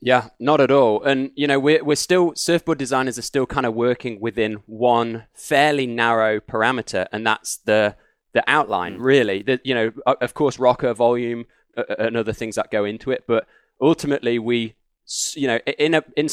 Yeah, 0.00 0.28
not 0.38 0.60
at 0.60 0.70
all. 0.70 1.02
And 1.02 1.30
you 1.34 1.46
know, 1.46 1.58
we're 1.58 1.82
we're 1.82 1.96
still 1.96 2.34
surfboard 2.34 2.78
designers 2.78 3.18
are 3.18 3.22
still 3.22 3.46
kind 3.46 3.66
of 3.66 3.74
working 3.74 4.20
within 4.20 4.54
one 4.66 5.24
fairly 5.34 5.86
narrow 5.86 6.40
parameter, 6.40 7.06
and 7.12 7.26
that's 7.26 7.56
the 7.56 7.96
the 8.32 8.44
outline. 8.46 8.98
Mm. 8.98 9.02
Really, 9.02 9.42
the, 9.42 9.60
you 9.64 9.74
know, 9.74 9.92
of 10.06 10.34
course, 10.34 10.58
rocker 10.58 10.94
volume 10.94 11.46
and 11.98 12.16
other 12.16 12.32
things 12.32 12.56
that 12.56 12.70
go 12.70 12.84
into 12.84 13.10
it. 13.10 13.24
But 13.26 13.46
ultimately, 13.80 14.38
we 14.38 14.74
you 15.34 15.46
know 15.46 15.58
in 15.78 15.94
a 15.94 16.04
in 16.16 16.28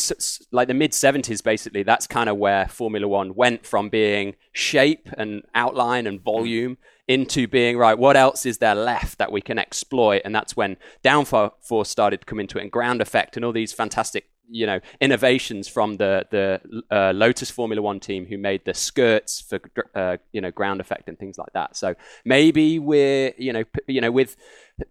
like 0.51 0.67
the 0.67 0.73
mid 0.73 0.91
70s 0.91 1.41
basically 1.41 1.81
that's 1.81 2.07
kind 2.07 2.29
of 2.29 2.35
where 2.35 2.67
formula 2.67 3.07
1 3.07 3.33
went 3.33 3.65
from 3.65 3.87
being 3.87 4.35
shape 4.51 5.07
and 5.17 5.43
outline 5.55 6.05
and 6.05 6.21
volume 6.21 6.77
into 7.07 7.47
being 7.47 7.77
right 7.77 7.97
what 7.97 8.17
else 8.17 8.45
is 8.45 8.57
there 8.57 8.75
left 8.75 9.17
that 9.17 9.31
we 9.31 9.39
can 9.39 9.57
exploit 9.57 10.21
and 10.25 10.35
that's 10.35 10.57
when 10.57 10.75
downforce 11.05 11.87
started 11.87 12.19
to 12.19 12.25
come 12.25 12.39
into 12.39 12.57
it 12.57 12.63
and 12.63 12.71
ground 12.71 13.01
effect 13.01 13.37
and 13.37 13.45
all 13.45 13.53
these 13.53 13.71
fantastic 13.71 14.25
you 14.49 14.65
know 14.65 14.79
innovations 15.01 15.67
from 15.67 15.97
the 15.97 16.25
the 16.31 16.61
uh, 16.91 17.11
Lotus 17.13 17.49
Formula 17.51 17.81
One 17.81 17.99
team 17.99 18.25
who 18.25 18.37
made 18.37 18.65
the 18.65 18.73
skirts 18.73 19.41
for 19.41 19.59
uh, 19.93 20.17
you 20.31 20.41
know 20.41 20.51
ground 20.51 20.81
effect 20.81 21.09
and 21.09 21.17
things 21.17 21.37
like 21.37 21.53
that. 21.53 21.75
So 21.75 21.95
maybe 22.23 22.79
we're 22.79 23.33
you 23.37 23.53
know 23.53 23.63
p- 23.63 23.93
you 23.93 24.01
know 24.01 24.11
with 24.11 24.35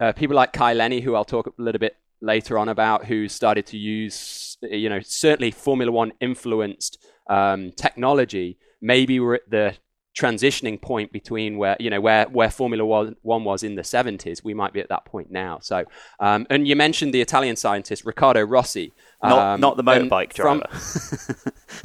uh, 0.01 0.13
people 0.13 0.37
like 0.37 0.53
Kai 0.53 0.75
Lenny, 0.75 1.01
who 1.01 1.15
I'll 1.15 1.25
talk 1.25 1.47
a 1.47 1.63
little 1.63 1.79
bit 1.79 1.97
later 2.21 2.59
on 2.59 2.69
about, 2.69 3.05
who 3.05 3.29
started 3.29 3.67
to 3.67 3.79
use 3.79 4.57
you 4.63 4.89
know 4.89 5.01
certainly 5.01 5.51
Formula 5.51 5.93
One 5.93 6.13
influenced 6.21 6.99
um, 7.29 7.73
technology. 7.73 8.59
Maybe 8.81 9.19
we're 9.21 9.37
at 9.37 9.51
the 9.51 9.75
transitioning 10.15 10.81
point 10.81 11.13
between 11.13 11.59
where 11.59 11.77
you 11.81 11.91
know 11.91 12.01
where 12.01 12.27
where 12.27 12.51
Formula 12.51 12.85
One 13.23 13.45
was 13.45 13.63
in 13.63 13.75
the 13.75 13.83
70s. 13.83 14.45
We 14.45 14.55
might 14.55 14.73
be 14.73 14.81
at 14.81 14.89
that 14.89 15.05
point 15.05 15.31
now. 15.31 15.59
So, 15.61 15.85
um, 16.21 16.47
and 16.51 16.67
you 16.69 16.77
mentioned 16.77 17.13
the 17.13 17.21
Italian 17.21 17.57
scientist 17.57 18.05
Riccardo 18.05 18.43
Rossi, 18.43 18.93
not 19.23 19.39
um, 19.39 19.61
not 19.61 19.77
the 19.77 19.83
motorbike 19.83 20.33
driver. 20.33 20.69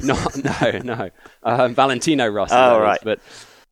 no, 0.00 0.16
no, 0.44 0.94
no, 0.94 1.10
um, 1.42 1.74
Valentino 1.74 2.28
Rossi. 2.28 2.54
Oh, 2.54 2.80
right. 2.80 3.00
But 3.02 3.20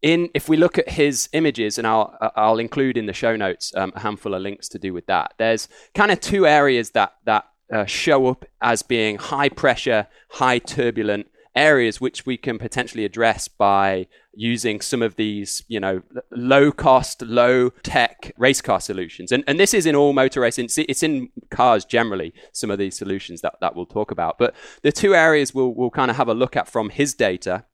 in 0.02 0.28
if 0.34 0.48
we 0.48 0.56
look 0.56 0.78
at 0.78 0.88
his 0.88 1.28
images, 1.32 1.78
and 1.78 1.86
I'll 1.86 2.16
I'll 2.36 2.58
include 2.58 2.96
in 2.96 3.06
the 3.06 3.12
show 3.12 3.36
notes 3.36 3.72
um, 3.76 3.92
a 3.94 4.00
handful 4.00 4.34
of 4.34 4.42
links 4.42 4.68
to 4.70 4.78
do 4.78 4.92
with 4.92 5.06
that. 5.06 5.34
There's 5.38 5.68
kind 5.94 6.10
of 6.10 6.20
two 6.20 6.46
areas 6.46 6.90
that 6.90 7.14
that 7.24 7.46
uh, 7.72 7.84
show 7.84 8.26
up 8.26 8.44
as 8.60 8.82
being 8.82 9.18
high 9.18 9.48
pressure, 9.48 10.06
high 10.30 10.58
turbulent 10.58 11.28
areas 11.58 12.00
which 12.00 12.24
we 12.24 12.36
can 12.36 12.58
potentially 12.58 13.04
address 13.04 13.48
by 13.48 14.06
using 14.32 14.80
some 14.80 15.02
of 15.02 15.16
these, 15.16 15.64
you 15.68 15.80
know, 15.80 16.00
low 16.30 16.70
cost, 16.70 17.20
low 17.22 17.70
tech 17.82 18.32
race 18.38 18.62
car 18.62 18.80
solutions. 18.80 19.32
And, 19.32 19.44
and 19.46 19.58
this 19.58 19.74
is 19.74 19.84
in 19.84 19.96
all 19.96 20.12
motor 20.12 20.40
racing. 20.40 20.66
It's, 20.66 20.78
it's 20.78 21.02
in 21.02 21.28
cars 21.50 21.84
generally, 21.84 22.32
some 22.52 22.70
of 22.70 22.78
these 22.78 22.96
solutions 22.96 23.40
that, 23.42 23.56
that 23.60 23.74
we'll 23.74 23.86
talk 23.86 24.10
about. 24.10 24.38
But 24.38 24.54
the 24.82 24.92
two 24.92 25.14
areas 25.14 25.52
we'll, 25.52 25.74
we'll 25.74 25.90
kind 25.90 26.10
of 26.10 26.16
have 26.16 26.28
a 26.28 26.34
look 26.34 26.56
at 26.56 26.68
from 26.68 26.90
his 26.90 27.14
data 27.14 27.64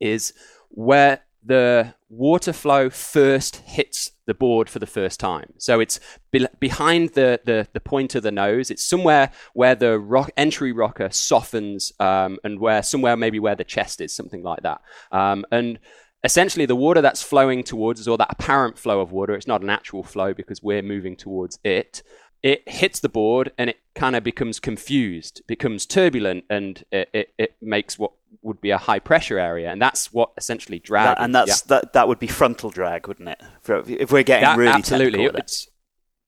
is 0.00 0.34
where 0.68 1.22
the 1.44 1.94
water 2.08 2.52
flow 2.52 2.90
first 2.90 3.56
hits 3.56 4.11
the 4.32 4.38
board 4.38 4.70
for 4.70 4.78
the 4.78 4.86
first 4.86 5.20
time. 5.20 5.52
So 5.58 5.78
it's 5.78 6.00
be- 6.30 6.46
behind 6.58 7.10
the, 7.10 7.38
the, 7.44 7.68
the, 7.74 7.80
point 7.80 8.14
of 8.14 8.22
the 8.22 8.32
nose. 8.32 8.70
It's 8.70 8.84
somewhere 8.84 9.30
where 9.52 9.74
the 9.74 10.30
entry 10.38 10.72
rocker 10.72 11.10
softens 11.10 11.92
um, 12.00 12.38
and 12.42 12.58
where 12.58 12.82
somewhere 12.82 13.14
maybe 13.14 13.38
where 13.38 13.54
the 13.54 13.64
chest 13.64 14.00
is, 14.00 14.14
something 14.14 14.42
like 14.42 14.62
that. 14.62 14.80
Um, 15.10 15.44
and 15.52 15.78
essentially 16.24 16.64
the 16.64 16.76
water 16.76 17.02
that's 17.02 17.22
flowing 17.22 17.62
towards 17.62 18.00
us 18.00 18.08
or 18.08 18.16
that 18.16 18.30
apparent 18.30 18.78
flow 18.78 19.00
of 19.00 19.12
water, 19.12 19.34
it's 19.34 19.46
not 19.46 19.62
an 19.62 19.70
actual 19.70 20.02
flow 20.02 20.32
because 20.32 20.62
we're 20.62 20.82
moving 20.82 21.14
towards 21.14 21.58
it, 21.62 22.02
it 22.42 22.68
hits 22.68 23.00
the 23.00 23.08
board 23.08 23.52
and 23.56 23.70
it 23.70 23.78
kind 23.94 24.16
of 24.16 24.24
becomes 24.24 24.58
confused, 24.58 25.42
becomes 25.46 25.86
turbulent, 25.86 26.44
and 26.50 26.84
it, 26.90 27.08
it, 27.12 27.34
it, 27.38 27.56
makes 27.60 27.98
what 27.98 28.12
would 28.42 28.60
be 28.60 28.70
a 28.70 28.78
high 28.78 28.98
pressure 28.98 29.38
area, 29.38 29.70
and 29.70 29.80
that's 29.80 30.12
what 30.12 30.30
essentially 30.36 30.78
drag. 30.78 31.16
That, 31.16 31.22
and 31.22 31.34
that's 31.34 31.62
yeah. 31.62 31.80
that 31.80 31.92
that 31.92 32.08
would 32.08 32.18
be 32.18 32.26
frontal 32.26 32.70
drag, 32.70 33.06
wouldn't 33.06 33.28
it? 33.28 33.42
If 33.68 34.10
we're 34.10 34.22
getting 34.22 34.44
that, 34.44 34.58
really 34.58 34.72
absolutely, 34.72 35.24
it's 35.24 35.68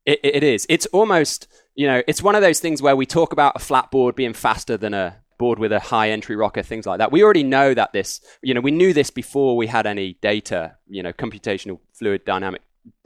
it, 0.06 0.20
it 0.22 0.42
is. 0.44 0.66
It's 0.68 0.86
almost 0.86 1.48
you 1.74 1.86
know, 1.86 2.02
it's 2.06 2.22
one 2.22 2.34
of 2.34 2.42
those 2.42 2.60
things 2.60 2.80
where 2.80 2.96
we 2.96 3.06
talk 3.06 3.32
about 3.32 3.56
a 3.56 3.58
flat 3.58 3.90
board 3.90 4.14
being 4.14 4.32
faster 4.32 4.76
than 4.76 4.94
a 4.94 5.16
board 5.38 5.58
with 5.58 5.72
a 5.72 5.80
high 5.80 6.10
entry 6.10 6.36
rocker, 6.36 6.62
things 6.62 6.86
like 6.86 6.98
that. 6.98 7.10
We 7.10 7.22
already 7.24 7.42
know 7.42 7.74
that 7.74 7.92
this, 7.92 8.20
you 8.42 8.54
know, 8.54 8.60
we 8.60 8.70
knew 8.70 8.92
this 8.92 9.10
before 9.10 9.56
we 9.56 9.66
had 9.66 9.86
any 9.86 10.14
data, 10.20 10.76
you 10.88 11.02
know, 11.02 11.12
computational 11.12 11.80
fluid 11.92 12.24
dynamic 12.24 12.62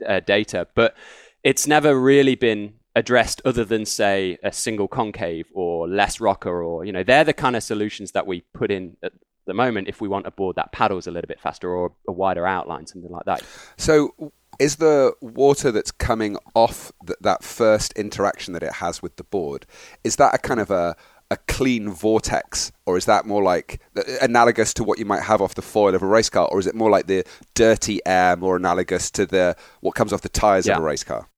uh, 0.07 0.19
data, 0.19 0.67
but 0.75 0.95
it's 1.43 1.65
never 1.65 1.99
really 1.99 2.35
been 2.35 2.73
addressed 2.99 3.41
other 3.45 3.63
than 3.63 3.85
say 3.85 4.37
a 4.43 4.51
single 4.51 4.87
concave 4.87 5.47
or 5.53 5.87
less 5.87 6.19
rocker 6.19 6.61
or 6.61 6.83
you 6.83 6.91
know 6.91 7.01
they're 7.01 7.23
the 7.23 7.33
kind 7.33 7.55
of 7.55 7.63
solutions 7.63 8.11
that 8.11 8.27
we 8.27 8.41
put 8.53 8.69
in 8.69 8.97
at 9.01 9.13
the 9.45 9.53
moment 9.53 9.87
if 9.87 10.01
we 10.01 10.07
want 10.07 10.27
a 10.27 10.31
board 10.31 10.57
that 10.57 10.71
paddles 10.73 11.07
a 11.07 11.11
little 11.11 11.27
bit 11.27 11.39
faster 11.39 11.69
or 11.69 11.93
a 12.09 12.11
wider 12.11 12.45
outline 12.45 12.85
something 12.85 13.09
like 13.09 13.25
that 13.25 13.41
so 13.77 14.13
is 14.59 14.75
the 14.75 15.13
water 15.21 15.71
that's 15.71 15.91
coming 15.91 16.37
off 16.53 16.91
th- 17.07 17.17
that 17.21 17.41
first 17.41 17.93
interaction 17.93 18.53
that 18.53 18.61
it 18.61 18.73
has 18.73 19.01
with 19.01 19.15
the 19.15 19.23
board 19.23 19.65
is 20.03 20.17
that 20.17 20.35
a 20.35 20.37
kind 20.37 20.59
of 20.59 20.69
a 20.69 20.95
a 21.31 21.37
clean 21.47 21.91
vortex, 21.91 22.71
or 22.87 22.97
is 22.97 23.05
that 23.05 23.23
more 23.23 23.43
like 23.43 23.79
analogous 24.19 24.73
to 24.73 24.83
what 24.83 24.97
you 24.97 25.05
might 25.05 25.21
have 25.21 25.43
off 25.43 25.53
the 25.53 25.61
foil 25.61 25.93
of 25.93 26.01
a 26.01 26.07
race 26.07 26.27
car, 26.27 26.47
or 26.51 26.57
is 26.57 26.65
it 26.65 26.73
more 26.73 26.89
like 26.89 27.05
the 27.05 27.23
dirty 27.53 27.99
air, 28.03 28.35
more 28.35 28.55
analogous 28.55 29.11
to 29.11 29.27
the 29.27 29.55
what 29.81 29.93
comes 29.93 30.11
off 30.11 30.21
the 30.21 30.29
tires 30.29 30.65
yeah. 30.65 30.73
of 30.73 30.79
a 30.79 30.81
race 30.83 31.03
car? 31.03 31.29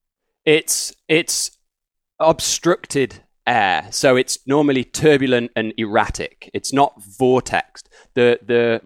It's 0.45 0.93
it's 1.07 1.51
obstructed 2.19 3.23
air, 3.45 3.87
so 3.91 4.15
it's 4.15 4.39
normally 4.45 4.83
turbulent 4.83 5.51
and 5.55 5.73
erratic. 5.77 6.49
It's 6.53 6.73
not 6.73 6.99
vortexed. 6.99 7.83
The 8.13 8.39
the 8.45 8.81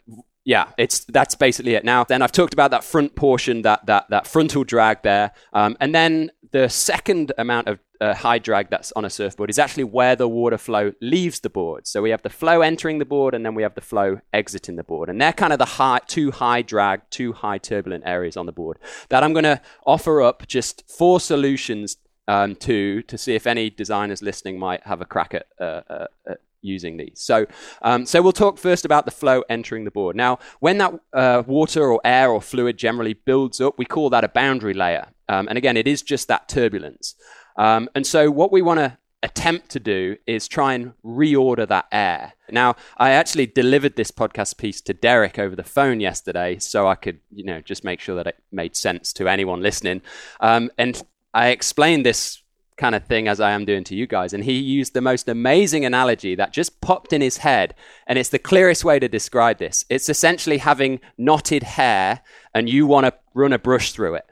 yeah, 0.45 0.69
it's 0.77 1.05
that's 1.05 1.35
basically 1.35 1.73
it. 1.73 1.83
Now, 1.83 2.03
then 2.03 2.21
I've 2.21 2.31
talked 2.31 2.53
about 2.53 2.71
that 2.71 2.83
front 2.83 3.15
portion, 3.15 3.63
that 3.63 3.85
that 3.87 4.05
that 4.09 4.27
frontal 4.27 4.63
drag 4.63 5.01
there, 5.01 5.31
um, 5.53 5.75
and 5.79 5.93
then 5.93 6.31
the 6.55 6.69
second 6.69 7.33
amount 7.37 7.67
of 7.67 7.79
uh, 7.99 8.13
high 8.13 8.39
drag 8.39 8.69
that's 8.69 8.93
on 8.93 9.03
a 9.03 9.09
surfboard 9.09 9.49
is 9.49 9.59
actually 9.59 9.83
where 9.83 10.15
the 10.15 10.25
water 10.25 10.57
flow 10.57 10.93
leaves 11.01 11.41
the 11.41 11.49
board. 11.49 11.85
So 11.85 12.01
we 12.01 12.11
have 12.11 12.21
the 12.21 12.29
flow 12.29 12.61
entering 12.61 12.99
the 12.99 13.03
board, 13.03 13.35
and 13.35 13.45
then 13.45 13.55
we 13.55 13.63
have 13.63 13.75
the 13.75 13.81
flow 13.81 14.21
exiting 14.31 14.77
the 14.77 14.83
board, 14.85 15.09
and 15.09 15.19
they're 15.19 15.33
kind 15.33 15.51
of 15.51 15.59
the 15.59 15.65
high, 15.65 15.99
two 16.07 16.31
high 16.31 16.61
drag, 16.61 17.01
two 17.09 17.33
high 17.33 17.57
turbulent 17.57 18.05
areas 18.07 18.37
on 18.37 18.45
the 18.45 18.53
board 18.53 18.79
that 19.09 19.21
I'm 19.21 19.33
going 19.33 19.43
to 19.43 19.61
offer 19.85 20.21
up 20.21 20.47
just 20.47 20.89
four 20.89 21.19
solutions 21.19 21.97
um, 22.29 22.55
to 22.67 23.01
to 23.01 23.17
see 23.17 23.35
if 23.35 23.45
any 23.45 23.69
designers 23.69 24.21
listening 24.21 24.57
might 24.57 24.81
have 24.87 25.01
a 25.01 25.05
crack 25.05 25.33
at, 25.33 25.47
uh, 25.59 25.81
uh, 25.89 26.35
using 26.61 26.95
these. 26.95 27.19
So, 27.19 27.47
um, 27.81 28.05
so 28.05 28.21
we'll 28.21 28.31
talk 28.31 28.57
first 28.57 28.85
about 28.85 29.03
the 29.03 29.11
flow 29.11 29.43
entering 29.49 29.83
the 29.83 29.91
board. 29.91 30.15
Now, 30.15 30.39
when 30.61 30.77
that 30.77 30.93
uh, 31.11 31.43
water 31.45 31.83
or 31.91 31.99
air 32.05 32.29
or 32.31 32.41
fluid 32.41 32.77
generally 32.77 33.13
builds 33.13 33.59
up, 33.59 33.77
we 33.77 33.83
call 33.83 34.09
that 34.11 34.23
a 34.23 34.29
boundary 34.29 34.73
layer. 34.73 35.07
Um, 35.29 35.47
and 35.47 35.57
again, 35.57 35.77
it 35.77 35.87
is 35.87 36.01
just 36.01 36.27
that 36.27 36.47
turbulence. 36.47 37.15
Um, 37.57 37.89
and 37.95 38.05
so, 38.05 38.29
what 38.29 38.51
we 38.51 38.61
want 38.61 38.79
to 38.79 38.97
attempt 39.23 39.69
to 39.69 39.79
do 39.79 40.17
is 40.27 40.47
try 40.47 40.73
and 40.73 40.93
reorder 41.03 41.67
that 41.67 41.85
air. 41.91 42.33
Now, 42.51 42.75
I 42.97 43.11
actually 43.11 43.47
delivered 43.47 43.95
this 43.95 44.11
podcast 44.11 44.57
piece 44.57 44.81
to 44.81 44.93
Derek 44.93 45.39
over 45.39 45.55
the 45.55 45.63
phone 45.63 45.99
yesterday, 45.99 46.59
so 46.59 46.87
I 46.87 46.95
could, 46.95 47.19
you 47.31 47.43
know, 47.43 47.59
just 47.61 47.83
make 47.83 47.99
sure 47.99 48.15
that 48.15 48.27
it 48.27 48.37
made 48.51 48.75
sense 48.75 49.13
to 49.13 49.27
anyone 49.27 49.61
listening. 49.61 50.01
Um, 50.41 50.69
and 50.77 51.01
I 51.33 51.49
explained 51.49 52.05
this 52.05 52.43
kind 52.77 52.93
of 52.93 53.05
thing 53.05 53.27
as 53.27 53.39
I 53.39 53.51
am 53.51 53.65
doing 53.65 53.83
to 53.85 53.95
you 53.95 54.05
guys. 54.05 54.33
And 54.33 54.43
he 54.43 54.53
used 54.53 54.93
the 54.93 55.01
most 55.01 55.29
amazing 55.29 55.85
analogy 55.85 56.35
that 56.35 56.53
just 56.53 56.81
popped 56.81 57.13
in 57.13 57.21
his 57.21 57.37
head. 57.37 57.73
And 58.07 58.19
it's 58.19 58.29
the 58.29 58.39
clearest 58.39 58.83
way 58.83 58.99
to 58.99 59.07
describe 59.07 59.59
this. 59.59 59.85
It's 59.89 60.09
essentially 60.09 60.57
having 60.57 60.99
knotted 61.17 61.63
hair 61.63 62.21
and 62.53 62.69
you 62.69 62.85
want 62.85 63.05
to 63.05 63.13
run 63.33 63.53
a 63.53 63.59
brush 63.59 63.91
through 63.91 64.15
it, 64.15 64.25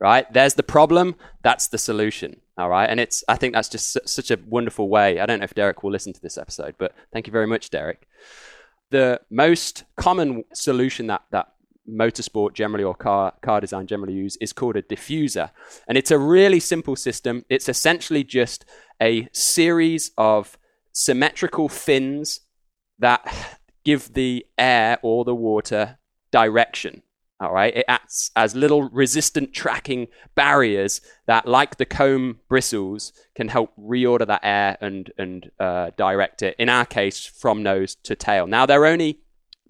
right? 0.00 0.30
There's 0.32 0.54
the 0.54 0.62
problem. 0.62 1.16
That's 1.42 1.68
the 1.68 1.78
solution. 1.78 2.40
All 2.56 2.68
right. 2.68 2.88
And 2.88 3.00
it's, 3.00 3.24
I 3.28 3.36
think 3.36 3.54
that's 3.54 3.68
just 3.68 3.96
such 4.08 4.30
a 4.30 4.38
wonderful 4.46 4.88
way. 4.88 5.20
I 5.20 5.26
don't 5.26 5.40
know 5.40 5.44
if 5.44 5.54
Derek 5.54 5.82
will 5.82 5.90
listen 5.90 6.12
to 6.12 6.20
this 6.20 6.38
episode, 6.38 6.74
but 6.78 6.94
thank 7.12 7.26
you 7.26 7.32
very 7.32 7.46
much, 7.46 7.70
Derek. 7.70 8.06
The 8.90 9.20
most 9.30 9.84
common 9.96 10.44
solution 10.52 11.08
that, 11.08 11.22
that 11.30 11.48
motorsport 11.88 12.54
generally 12.54 12.84
or 12.84 12.94
car 12.94 13.34
car 13.42 13.60
design 13.60 13.86
generally 13.86 14.14
use 14.14 14.36
is 14.40 14.54
called 14.54 14.74
a 14.74 14.80
diffuser 14.80 15.50
and 15.86 15.98
it's 15.98 16.10
a 16.10 16.18
really 16.18 16.58
simple 16.58 16.96
system 16.96 17.44
it's 17.50 17.68
essentially 17.68 18.24
just 18.24 18.64
a 19.02 19.28
series 19.32 20.10
of 20.16 20.56
symmetrical 20.92 21.68
fins 21.68 22.40
that 22.98 23.58
give 23.84 24.14
the 24.14 24.46
air 24.56 24.98
or 25.02 25.26
the 25.26 25.34
water 25.34 25.98
direction 26.30 27.02
all 27.44 27.52
right 27.52 27.76
it 27.76 27.84
acts 27.88 28.30
as 28.36 28.54
little 28.54 28.88
resistant 28.90 29.52
tracking 29.52 30.08
barriers 30.34 31.00
that 31.26 31.46
like 31.46 31.76
the 31.76 31.84
comb 31.84 32.38
bristles 32.48 33.12
can 33.34 33.48
help 33.48 33.72
reorder 33.78 34.26
that 34.26 34.40
air 34.42 34.76
and 34.80 35.12
and 35.18 35.50
uh, 35.60 35.90
direct 35.96 36.42
it 36.42 36.56
in 36.58 36.68
our 36.68 36.86
case 36.86 37.24
from 37.24 37.62
nose 37.62 37.94
to 37.94 38.16
tail 38.16 38.46
now 38.46 38.66
they're 38.66 38.86
only 38.86 39.18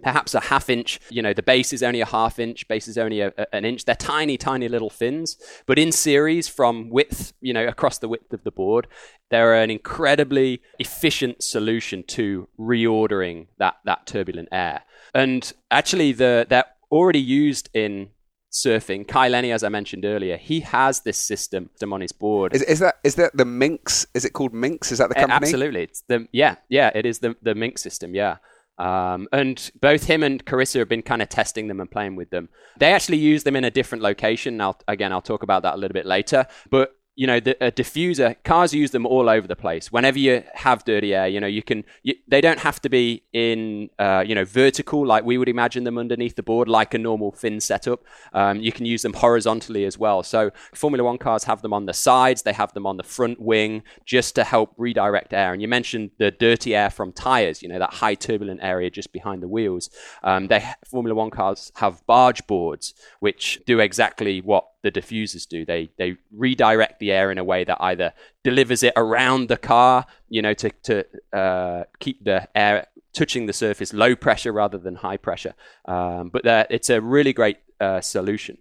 perhaps 0.04 0.34
a 0.34 0.40
half 0.40 0.68
inch. 0.68 1.00
You 1.10 1.22
know, 1.22 1.32
the 1.32 1.42
base 1.42 1.72
is 1.72 1.82
only 1.82 2.00
a 2.00 2.06
half 2.06 2.38
inch, 2.38 2.68
base 2.68 2.86
is 2.86 2.96
only 2.96 3.20
a, 3.20 3.32
a, 3.36 3.54
an 3.54 3.64
inch. 3.64 3.84
They're 3.84 3.96
tiny, 3.96 4.36
tiny 4.36 4.68
little 4.68 4.90
fins, 4.90 5.36
but 5.66 5.78
in 5.78 5.90
series 5.90 6.46
from 6.46 6.90
width, 6.90 7.32
you 7.40 7.52
know, 7.52 7.66
across 7.66 7.98
the 7.98 8.08
width 8.08 8.32
of 8.32 8.44
the 8.44 8.52
board, 8.52 8.86
they're 9.30 9.54
an 9.54 9.70
incredibly 9.70 10.62
efficient 10.78 11.42
solution 11.42 12.04
to 12.04 12.48
reordering 12.58 13.46
that 13.58 13.76
that 13.84 14.06
turbulent 14.06 14.48
air. 14.52 14.82
And 15.14 15.52
actually, 15.70 16.12
the 16.12 16.46
they're 16.48 16.64
already 16.94 17.20
used 17.20 17.68
in 17.74 18.08
surfing. 18.54 19.06
Kai 19.06 19.28
Lenny, 19.28 19.50
as 19.52 19.64
I 19.64 19.68
mentioned 19.68 20.04
earlier, 20.04 20.36
he 20.36 20.60
has 20.60 21.00
this 21.00 21.18
system 21.18 21.68
on 21.92 22.00
his 22.00 22.12
board. 22.12 22.54
Is, 22.54 22.62
is, 22.62 22.78
that 22.78 22.94
is 23.02 23.16
that 23.16 23.36
the 23.36 23.44
Minx? 23.44 24.06
Is 24.14 24.24
it 24.24 24.30
called 24.30 24.54
Minx? 24.54 24.92
Is 24.92 24.98
that 24.98 25.08
the 25.08 25.16
company? 25.16 25.34
Absolutely. 25.34 25.82
It's 25.82 26.02
the 26.08 26.28
yeah 26.32 26.56
yeah. 26.68 26.90
It 26.94 27.04
is 27.04 27.18
the 27.18 27.36
the 27.42 27.54
Minx 27.54 27.82
system. 27.82 28.14
Yeah. 28.14 28.36
Um, 28.76 29.28
and 29.32 29.70
both 29.80 30.04
him 30.04 30.22
and 30.22 30.44
Carissa 30.44 30.80
have 30.80 30.88
been 30.88 31.02
kind 31.02 31.22
of 31.22 31.28
testing 31.28 31.68
them 31.68 31.80
and 31.80 31.90
playing 31.90 32.16
with 32.16 32.30
them. 32.30 32.48
They 32.78 32.92
actually 32.92 33.18
use 33.18 33.44
them 33.44 33.54
in 33.54 33.64
a 33.64 33.70
different 33.70 34.02
location. 34.02 34.56
Now, 34.56 34.76
again, 34.88 35.12
I'll 35.12 35.22
talk 35.22 35.44
about 35.44 35.62
that 35.62 35.74
a 35.74 35.76
little 35.76 35.92
bit 35.92 36.06
later. 36.06 36.46
But 36.70 36.90
you 37.16 37.28
know, 37.28 37.38
the, 37.38 37.56
a 37.64 37.70
diffuser, 37.70 38.36
cars 38.42 38.74
use 38.74 38.90
them 38.90 39.06
all 39.06 39.28
over 39.28 39.46
the 39.46 39.54
place. 39.54 39.92
Whenever 39.92 40.18
you 40.18 40.42
have 40.54 40.84
dirty 40.84 41.14
air, 41.14 41.28
you 41.28 41.40
know, 41.40 41.46
you 41.46 41.62
can, 41.62 41.84
you, 42.02 42.14
they 42.26 42.40
don't 42.40 42.58
have 42.58 42.80
to 42.82 42.88
be 42.88 43.22
in, 43.32 43.88
uh, 44.00 44.24
you 44.26 44.34
know, 44.34 44.44
vertical 44.44 45.06
like 45.06 45.24
we 45.24 45.38
would 45.38 45.48
imagine 45.48 45.84
them 45.84 45.96
underneath 45.96 46.34
the 46.34 46.42
board, 46.42 46.68
like 46.68 46.92
a 46.92 46.98
normal 46.98 47.30
fin 47.30 47.60
setup. 47.60 48.02
Um, 48.32 48.60
you 48.60 48.72
can 48.72 48.84
use 48.84 49.02
them 49.02 49.12
horizontally 49.12 49.84
as 49.84 49.96
well. 49.96 50.24
So 50.24 50.50
Formula 50.74 51.04
One 51.04 51.18
cars 51.18 51.44
have 51.44 51.62
them 51.62 51.72
on 51.72 51.86
the 51.86 51.92
sides, 51.92 52.42
they 52.42 52.52
have 52.52 52.74
them 52.74 52.86
on 52.86 52.96
the 52.96 53.04
front 53.04 53.40
wing 53.40 53.84
just 54.04 54.34
to 54.34 54.44
help 54.44 54.74
redirect 54.76 55.32
air. 55.32 55.52
And 55.52 55.62
you 55.62 55.68
mentioned 55.68 56.10
the 56.18 56.32
dirty 56.32 56.74
air 56.74 56.90
from 56.90 57.12
tires, 57.12 57.62
you 57.62 57.68
know, 57.68 57.78
that 57.78 57.94
high 57.94 58.16
turbulent 58.16 58.60
area 58.62 58.90
just 58.90 59.12
behind 59.12 59.40
the 59.40 59.48
wheels. 59.48 59.88
Um, 60.24 60.48
they 60.48 60.64
Formula 60.84 61.14
One 61.14 61.30
cars 61.30 61.70
have 61.76 62.04
barge 62.06 62.44
boards, 62.48 62.92
which 63.20 63.60
do 63.66 63.78
exactly 63.78 64.40
what 64.40 64.66
the 64.84 64.92
diffusers 64.92 65.48
do. 65.48 65.64
They 65.64 65.90
they 65.98 66.16
redirect 66.30 67.00
the 67.00 67.10
air 67.10 67.32
in 67.32 67.38
a 67.38 67.44
way 67.44 67.64
that 67.64 67.78
either 67.80 68.12
delivers 68.44 68.84
it 68.84 68.92
around 68.94 69.48
the 69.48 69.56
car, 69.56 70.06
you 70.28 70.42
know, 70.42 70.54
to 70.54 70.70
to 70.84 71.04
uh, 71.32 71.84
keep 71.98 72.22
the 72.22 72.48
air 72.56 72.86
touching 73.12 73.46
the 73.46 73.52
surface 73.52 73.92
low 73.92 74.14
pressure 74.14 74.52
rather 74.52 74.78
than 74.78 74.96
high 74.96 75.16
pressure. 75.16 75.54
Um, 75.86 76.28
but 76.28 76.42
it's 76.70 76.90
a 76.90 77.00
really 77.00 77.32
great 77.32 77.58
uh, 77.80 78.00
solution. 78.00 78.58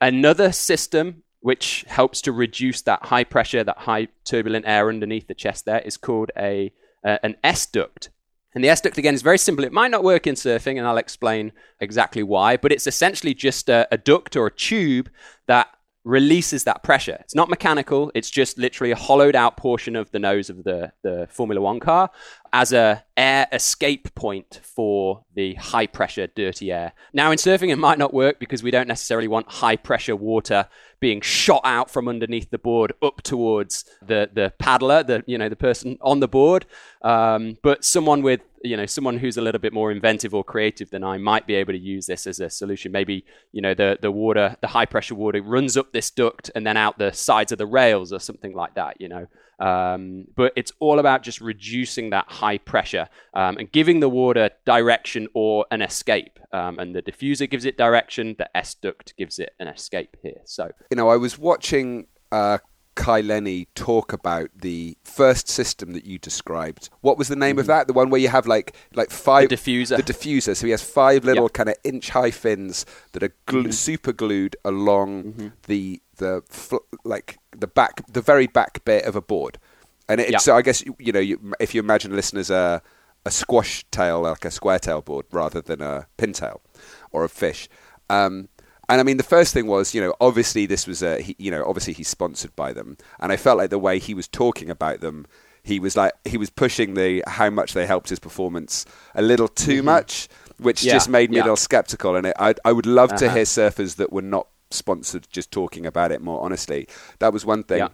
Another 0.00 0.52
system 0.52 1.22
which 1.40 1.84
helps 1.88 2.20
to 2.22 2.32
reduce 2.32 2.82
that 2.82 3.06
high 3.06 3.24
pressure, 3.24 3.64
that 3.64 3.78
high 3.78 4.08
turbulent 4.24 4.66
air 4.66 4.88
underneath 4.88 5.26
the 5.26 5.34
chest 5.34 5.64
there 5.64 5.80
is 5.80 5.96
called 5.96 6.30
a 6.36 6.72
uh, 7.04 7.18
an 7.22 7.36
S 7.42 7.66
duct. 7.66 8.10
And 8.56 8.64
the 8.64 8.70
S 8.70 8.80
duct 8.80 8.96
again 8.96 9.12
is 9.12 9.20
very 9.20 9.36
simple. 9.36 9.66
It 9.66 9.72
might 9.72 9.90
not 9.90 10.02
work 10.02 10.26
in 10.26 10.34
surfing, 10.34 10.78
and 10.78 10.86
I'll 10.86 10.96
explain 10.96 11.52
exactly 11.78 12.22
why, 12.22 12.56
but 12.56 12.72
it's 12.72 12.86
essentially 12.86 13.34
just 13.34 13.68
a, 13.68 13.86
a 13.92 13.98
duct 13.98 14.34
or 14.34 14.46
a 14.46 14.50
tube 14.50 15.10
that 15.46 15.68
releases 16.04 16.64
that 16.64 16.82
pressure. 16.82 17.18
It's 17.20 17.34
not 17.34 17.50
mechanical, 17.50 18.10
it's 18.14 18.30
just 18.30 18.56
literally 18.56 18.92
a 18.92 18.96
hollowed 18.96 19.36
out 19.36 19.58
portion 19.58 19.94
of 19.94 20.10
the 20.10 20.18
nose 20.18 20.48
of 20.48 20.64
the, 20.64 20.90
the 21.02 21.28
Formula 21.30 21.60
One 21.60 21.80
car 21.80 22.10
as 22.50 22.72
a 22.72 23.04
air 23.14 23.46
escape 23.52 24.14
point 24.14 24.60
for 24.62 25.24
the 25.34 25.52
high 25.54 25.86
pressure 25.86 26.28
dirty 26.28 26.72
air. 26.72 26.94
Now 27.12 27.32
in 27.32 27.36
surfing 27.36 27.70
it 27.70 27.76
might 27.76 27.98
not 27.98 28.14
work 28.14 28.38
because 28.38 28.62
we 28.62 28.70
don't 28.70 28.88
necessarily 28.88 29.28
want 29.28 29.50
high 29.50 29.76
pressure 29.76 30.16
water 30.16 30.68
being 31.00 31.20
shot 31.20 31.60
out 31.64 31.90
from 31.90 32.08
underneath 32.08 32.50
the 32.50 32.58
board 32.58 32.92
up 33.02 33.22
towards 33.22 33.84
the 34.00 34.30
the 34.32 34.52
paddler, 34.58 35.02
the 35.02 35.24
you 35.26 35.38
know 35.38 35.48
the 35.48 35.56
person 35.56 35.98
on 36.00 36.20
the 36.20 36.28
board. 36.28 36.66
Um, 37.02 37.58
but 37.62 37.84
someone 37.84 38.22
with 38.22 38.40
you 38.66 38.76
know 38.76 38.86
someone 38.86 39.18
who's 39.18 39.36
a 39.36 39.42
little 39.42 39.60
bit 39.60 39.72
more 39.72 39.90
inventive 39.90 40.34
or 40.34 40.44
creative 40.44 40.90
than 40.90 41.04
I 41.04 41.18
might 41.18 41.46
be 41.46 41.54
able 41.54 41.72
to 41.72 41.78
use 41.78 42.06
this 42.06 42.26
as 42.26 42.40
a 42.40 42.50
solution. 42.50 42.92
Maybe 42.92 43.24
you 43.52 43.62
know 43.62 43.74
the 43.74 43.98
the 44.00 44.10
water, 44.10 44.56
the 44.60 44.68
high 44.68 44.86
pressure 44.86 45.14
water 45.14 45.42
runs 45.42 45.76
up 45.76 45.92
this 45.92 46.10
duct 46.10 46.50
and 46.54 46.66
then 46.66 46.76
out 46.76 46.98
the 46.98 47.12
sides 47.12 47.52
of 47.52 47.58
the 47.58 47.66
rails 47.66 48.12
or 48.12 48.20
something 48.20 48.54
like 48.54 48.74
that. 48.74 49.00
You 49.00 49.08
know, 49.08 49.26
um, 49.58 50.26
but 50.36 50.52
it's 50.56 50.72
all 50.80 50.98
about 50.98 51.22
just 51.22 51.40
reducing 51.40 52.10
that 52.10 52.26
high 52.28 52.58
pressure 52.58 53.08
um, 53.34 53.56
and 53.58 53.70
giving 53.70 54.00
the 54.00 54.08
water 54.08 54.50
direction 54.64 55.28
or 55.34 55.66
an 55.70 55.82
escape. 55.82 56.38
Um, 56.52 56.78
and 56.78 56.94
the 56.94 57.02
diffuser 57.02 57.48
gives 57.48 57.64
it 57.64 57.76
direction, 57.76 58.36
the 58.38 58.54
S 58.56 58.74
duct 58.74 59.16
gives 59.16 59.38
it 59.38 59.50
an 59.58 59.68
escape 59.68 60.16
here. 60.22 60.40
So, 60.44 60.70
you 60.90 60.96
know, 60.96 61.08
I 61.08 61.16
was 61.16 61.38
watching 61.38 62.06
uh, 62.32 62.58
Kai 62.96 63.20
Lenny 63.20 63.68
talk 63.74 64.12
about 64.12 64.50
the 64.56 64.96
first 65.04 65.48
system 65.48 65.92
that 65.92 66.04
you 66.04 66.18
described. 66.18 66.88
What 67.02 67.18
was 67.18 67.28
the 67.28 67.36
name 67.36 67.52
mm-hmm. 67.52 67.60
of 67.60 67.66
that? 67.66 67.86
The 67.86 67.92
one 67.92 68.10
where 68.10 68.20
you 68.20 68.28
have 68.28 68.46
like 68.46 68.74
like 68.94 69.10
five 69.10 69.50
the 69.50 69.56
diffuser. 69.56 69.96
The 69.96 70.02
diffuser. 70.02 70.56
So 70.56 70.66
he 70.66 70.72
has 70.72 70.82
five 70.82 71.24
little 71.24 71.44
yep. 71.44 71.52
kind 71.52 71.68
of 71.68 71.76
inch 71.84 72.10
high 72.10 72.32
fins 72.32 72.84
that 73.12 73.22
are 73.22 73.34
glu- 73.44 73.64
mm-hmm. 73.64 73.70
super 73.70 74.12
glued 74.12 74.56
along 74.64 75.24
mm-hmm. 75.24 75.48
the 75.66 76.00
the 76.16 76.42
fl- 76.48 76.86
like 77.04 77.38
the 77.56 77.66
back 77.68 78.02
the 78.08 78.22
very 78.22 78.46
back 78.46 78.84
bit 78.84 79.04
of 79.04 79.14
a 79.14 79.22
board. 79.22 79.58
And 80.08 80.20
it, 80.20 80.30
yep. 80.30 80.40
so 80.40 80.56
I 80.56 80.62
guess 80.62 80.82
you 80.98 81.12
know 81.12 81.20
you, 81.20 81.52
if 81.60 81.74
you 81.74 81.80
imagine 81.80 82.16
listeners 82.16 82.50
a 82.50 82.82
a 83.26 83.30
squash 83.30 83.84
tail 83.90 84.22
like 84.22 84.44
a 84.44 84.50
square 84.50 84.78
tail 84.78 85.02
board 85.02 85.26
rather 85.30 85.60
than 85.60 85.82
a 85.82 86.06
pintail 86.16 86.60
or 87.12 87.24
a 87.24 87.28
fish. 87.28 87.68
Um, 88.08 88.48
and 88.88 89.00
I 89.00 89.04
mean, 89.04 89.16
the 89.16 89.22
first 89.22 89.52
thing 89.52 89.66
was, 89.66 89.94
you 89.94 90.00
know, 90.00 90.14
obviously 90.20 90.66
this 90.66 90.86
was 90.86 91.02
a, 91.02 91.20
he, 91.20 91.34
you 91.38 91.50
know, 91.50 91.64
obviously 91.66 91.92
he's 91.92 92.08
sponsored 92.08 92.54
by 92.54 92.72
them, 92.72 92.96
and 93.18 93.32
I 93.32 93.36
felt 93.36 93.58
like 93.58 93.70
the 93.70 93.78
way 93.78 93.98
he 93.98 94.14
was 94.14 94.28
talking 94.28 94.70
about 94.70 95.00
them, 95.00 95.26
he 95.62 95.80
was 95.80 95.96
like 95.96 96.12
he 96.24 96.36
was 96.36 96.50
pushing 96.50 96.94
the 96.94 97.24
how 97.26 97.50
much 97.50 97.72
they 97.72 97.86
helped 97.86 98.08
his 98.08 98.20
performance 98.20 98.86
a 99.14 99.22
little 99.22 99.48
too 99.48 99.78
mm-hmm. 99.78 99.86
much, 99.86 100.28
which 100.58 100.84
yeah, 100.84 100.92
just 100.92 101.08
made 101.08 101.30
me 101.30 101.36
yeah. 101.36 101.42
a 101.42 101.44
little 101.44 101.56
skeptical. 101.56 102.14
And 102.14 102.26
it, 102.26 102.36
I, 102.38 102.54
I 102.64 102.72
would 102.72 102.86
love 102.86 103.10
uh-huh. 103.10 103.18
to 103.18 103.30
hear 103.32 103.42
surfers 103.42 103.96
that 103.96 104.12
were 104.12 104.22
not 104.22 104.46
sponsored 104.70 105.26
just 105.30 105.50
talking 105.50 105.86
about 105.86 106.12
it 106.12 106.20
more 106.20 106.42
honestly. 106.44 106.88
That 107.18 107.32
was 107.32 107.44
one 107.44 107.64
thing, 107.64 107.78
yeah. 107.78 107.88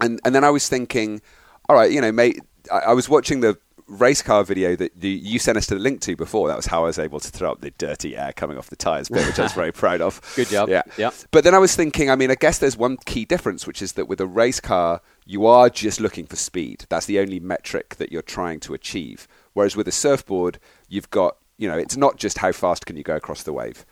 and 0.00 0.20
and 0.24 0.34
then 0.34 0.44
I 0.44 0.50
was 0.50 0.68
thinking, 0.68 1.20
all 1.68 1.76
right, 1.76 1.92
you 1.92 2.00
know, 2.00 2.12
mate, 2.12 2.40
I, 2.72 2.78
I 2.78 2.92
was 2.94 3.08
watching 3.08 3.40
the 3.40 3.58
race 3.90 4.22
car 4.22 4.44
video 4.44 4.76
that 4.76 4.96
you 5.02 5.38
sent 5.38 5.58
us 5.58 5.66
to 5.66 5.74
the 5.74 5.80
link 5.80 6.00
to 6.02 6.14
before. 6.14 6.48
That 6.48 6.56
was 6.56 6.66
how 6.66 6.84
I 6.84 6.86
was 6.86 6.98
able 6.98 7.18
to 7.20 7.28
throw 7.28 7.50
up 7.50 7.60
the 7.60 7.72
dirty 7.72 8.16
air 8.16 8.32
coming 8.32 8.56
off 8.56 8.70
the 8.70 8.76
tyres 8.76 9.08
bit, 9.08 9.26
which 9.26 9.38
I 9.38 9.42
was 9.42 9.52
very 9.52 9.72
proud 9.82 10.00
of. 10.00 10.20
Good 10.36 10.48
job. 10.48 10.68
Yeah. 10.68 10.82
yeah. 10.96 11.10
But 11.32 11.44
then 11.44 11.54
I 11.54 11.58
was 11.58 11.74
thinking, 11.74 12.08
I 12.08 12.16
mean, 12.16 12.30
I 12.30 12.36
guess 12.36 12.58
there's 12.58 12.76
one 12.76 12.96
key 13.04 13.24
difference, 13.24 13.66
which 13.66 13.82
is 13.82 13.92
that 13.92 14.06
with 14.06 14.20
a 14.20 14.26
race 14.26 14.60
car, 14.60 15.02
you 15.26 15.44
are 15.46 15.68
just 15.68 16.00
looking 16.00 16.26
for 16.26 16.36
speed. 16.36 16.86
That's 16.88 17.06
the 17.06 17.18
only 17.18 17.40
metric 17.40 17.96
that 17.96 18.12
you're 18.12 18.22
trying 18.22 18.60
to 18.60 18.74
achieve. 18.74 19.26
Whereas 19.52 19.76
with 19.76 19.88
a 19.88 19.92
surfboard, 19.92 20.60
you've 20.88 21.10
got, 21.10 21.36
you 21.58 21.68
know, 21.68 21.76
it's 21.76 21.96
not 21.96 22.16
just 22.16 22.38
how 22.38 22.52
fast 22.52 22.86
can 22.86 22.96
you 22.96 23.02
go 23.02 23.16
across 23.16 23.42
the 23.42 23.52
wave. 23.52 23.84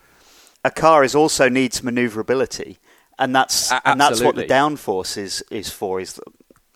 A 0.63 0.71
car 0.71 1.03
is 1.03 1.13
also 1.13 1.49
needs 1.49 1.83
maneuverability. 1.83 2.79
And 3.17 3.35
that's 3.35 3.69
a- 3.69 3.81
and 3.85 3.99
that's 3.99 4.21
what 4.21 4.35
the 4.35 4.45
downforce 4.45 5.17
is 5.17 5.43
is 5.51 5.69
for. 5.69 5.99
Is 5.99 6.21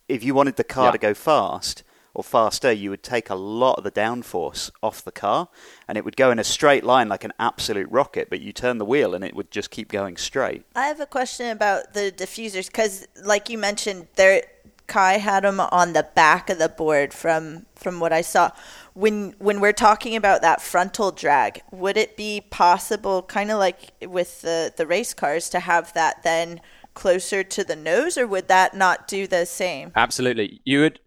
if 0.10 0.26
you 0.26 0.36
wanted 0.36 0.58
the 0.58 0.66
car 0.66 0.88
yeah. 0.88 0.92
to 0.92 0.98
go 0.98 1.14
fast, 1.14 1.84
or 2.14 2.24
faster, 2.24 2.72
you 2.72 2.90
would 2.90 3.04
take 3.04 3.30
a 3.30 3.36
lot 3.36 3.78
of 3.78 3.84
the 3.84 3.92
downforce 3.92 4.70
off 4.82 5.04
the 5.04 5.12
car 5.12 5.50
and 5.88 5.98
it 5.98 6.06
would 6.06 6.16
go 6.16 6.32
in 6.32 6.40
a 6.40 6.44
straight 6.44 6.84
line 6.84 7.10
like 7.10 7.24
an 7.24 7.34
absolute 7.40 7.90
rocket, 7.90 8.30
but 8.30 8.42
you 8.42 8.54
turn 8.54 8.78
the 8.78 8.86
wheel 8.86 9.14
and 9.16 9.24
it 9.24 9.36
would 9.36 9.50
just 9.50 9.72
keep 9.72 9.90
going 9.90 10.18
straight. 10.18 10.64
I 10.76 10.88
have 10.88 11.00
a 11.00 11.06
question 11.06 11.50
about 11.50 11.94
the 11.94 12.14
diffusers 12.16 12.68
because, 12.68 13.08
like 13.24 13.50
you 13.50 13.58
mentioned, 13.58 14.08
there 14.16 14.44
Kai 14.88 15.14
had 15.14 15.44
them 15.44 15.60
on 15.60 15.94
the 15.94 16.08
back 16.14 16.50
of 16.50 16.60
the 16.60 16.70
board 16.70 17.14
from 17.14 17.66
from 17.76 18.00
what 18.00 18.12
I 18.12 18.22
saw. 18.22 18.52
When 18.94 19.34
when 19.40 19.60
we're 19.60 19.74
talking 19.74 20.16
about 20.16 20.42
that 20.42 20.62
frontal 20.62 21.12
drag, 21.12 21.62
would 21.72 21.98
it 21.98 22.18
be 22.18 22.42
possible, 22.42 23.24
kind 23.24 23.50
of 23.50 23.60
like 23.60 23.92
with 24.06 24.42
the 24.42 24.74
the 24.76 24.86
race 24.86 25.14
cars, 25.14 25.50
to 25.50 25.62
have 25.62 25.94
that 25.94 26.24
then 26.24 26.60
closer 26.94 27.44
to 27.44 27.64
the 27.64 27.76
nose, 27.76 28.18
or 28.18 28.28
would 28.28 28.48
that 28.50 28.76
not 28.76 29.08
do 29.08 29.26
the 29.26 29.46
same? 29.46 29.92
Absolutely, 29.96 30.62
you 30.66 30.82
would 30.82 31.00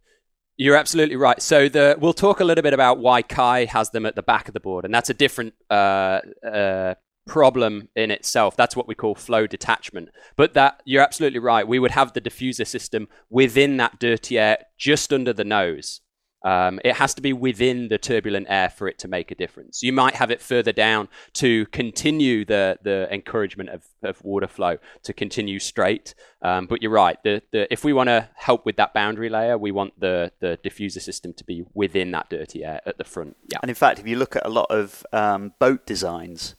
you're 0.57 0.77
absolutely 0.77 1.17
right. 1.17 1.41
So 1.41 1.69
the 1.69 1.97
we'll 1.99 2.13
talk 2.13 2.41
a 2.41 2.45
little 2.45 2.63
bit 2.63 2.73
about 2.73 2.99
why 2.99 3.23
Kai 3.23 3.67
has 3.67 3.91
them 3.91 4.07
at 4.07 4.17
the 4.17 4.23
back 4.23 4.49
of 4.49 4.55
the 4.55 4.61
board, 4.61 4.85
and 4.85 4.95
that's 4.95 5.11
a 5.11 5.15
different 5.15 5.55
uh, 5.71 6.21
uh, 6.47 6.95
problem 7.27 7.89
in 7.95 8.11
itself. 8.11 8.57
That's 8.57 8.75
what 8.75 8.89
we 8.89 8.95
call 8.95 9.15
flow 9.15 9.47
detachment. 9.47 10.09
But 10.37 10.55
that 10.55 10.83
you're 10.85 11.03
absolutely 11.03 11.41
right. 11.41 11.67
We 11.67 11.79
would 11.79 11.91
have 11.91 12.13
the 12.13 12.21
diffuser 12.21 12.67
system 12.67 13.09
within 13.29 13.77
that 13.79 13.99
dirty 13.99 14.39
air, 14.39 14.59
just 14.79 15.13
under 15.13 15.33
the 15.33 15.45
nose. 15.45 16.01
Um, 16.47 16.79
it 16.85 16.95
has 16.95 17.13
to 17.15 17.23
be 17.23 17.33
within 17.33 17.89
the 17.89 17.99
turbulent 17.99 18.47
air 18.49 18.71
for 18.71 18.87
it 18.87 18.99
to 19.01 19.09
make 19.09 19.33
a 19.33 19.35
difference. 19.35 19.83
You 19.83 19.93
might 19.93 20.15
have 20.15 20.31
it 20.31 20.41
further 20.41 20.71
down 20.71 21.09
to 21.33 21.67
continue 21.67 22.45
the, 22.45 22.79
the 22.83 23.13
encouragement 23.13 23.71
of, 23.71 23.83
of 24.05 24.25
water 24.25 24.47
flow 24.47 24.79
to 25.03 25.13
continue 25.13 25.59
straight. 25.59 26.15
Um, 26.43 26.67
but 26.67 26.83
you're 26.83 26.93
right. 26.93 27.21
The, 27.25 27.43
the, 27.51 27.67
if 27.73 27.83
we 27.83 27.93
want 27.93 28.11
to 28.11 28.29
help 28.37 28.65
with 28.65 28.77
that 28.77 28.95
boundary 28.95 29.29
layer, 29.29 29.59
we 29.59 29.73
want 29.73 29.99
the, 29.99 30.31
the 30.39 30.57
diffuser 30.65 31.03
system 31.03 31.33
to 31.33 31.43
be 31.43 31.65
within 31.75 32.13
that 32.13 32.31
dirty 32.31 32.65
air 32.65 32.81
at 32.87 32.97
the 32.97 33.05
front. 33.05 33.37
Yeah. 33.51 33.59
And 33.61 33.69
in 33.69 33.75
fact, 33.75 33.99
if 33.99 34.07
you 34.07 34.17
look 34.17 34.37
at 34.37 34.47
a 34.47 34.51
lot 34.51 34.71
of 34.71 35.05
um, 35.13 35.53
boat 35.59 35.85
designs, 35.85 36.55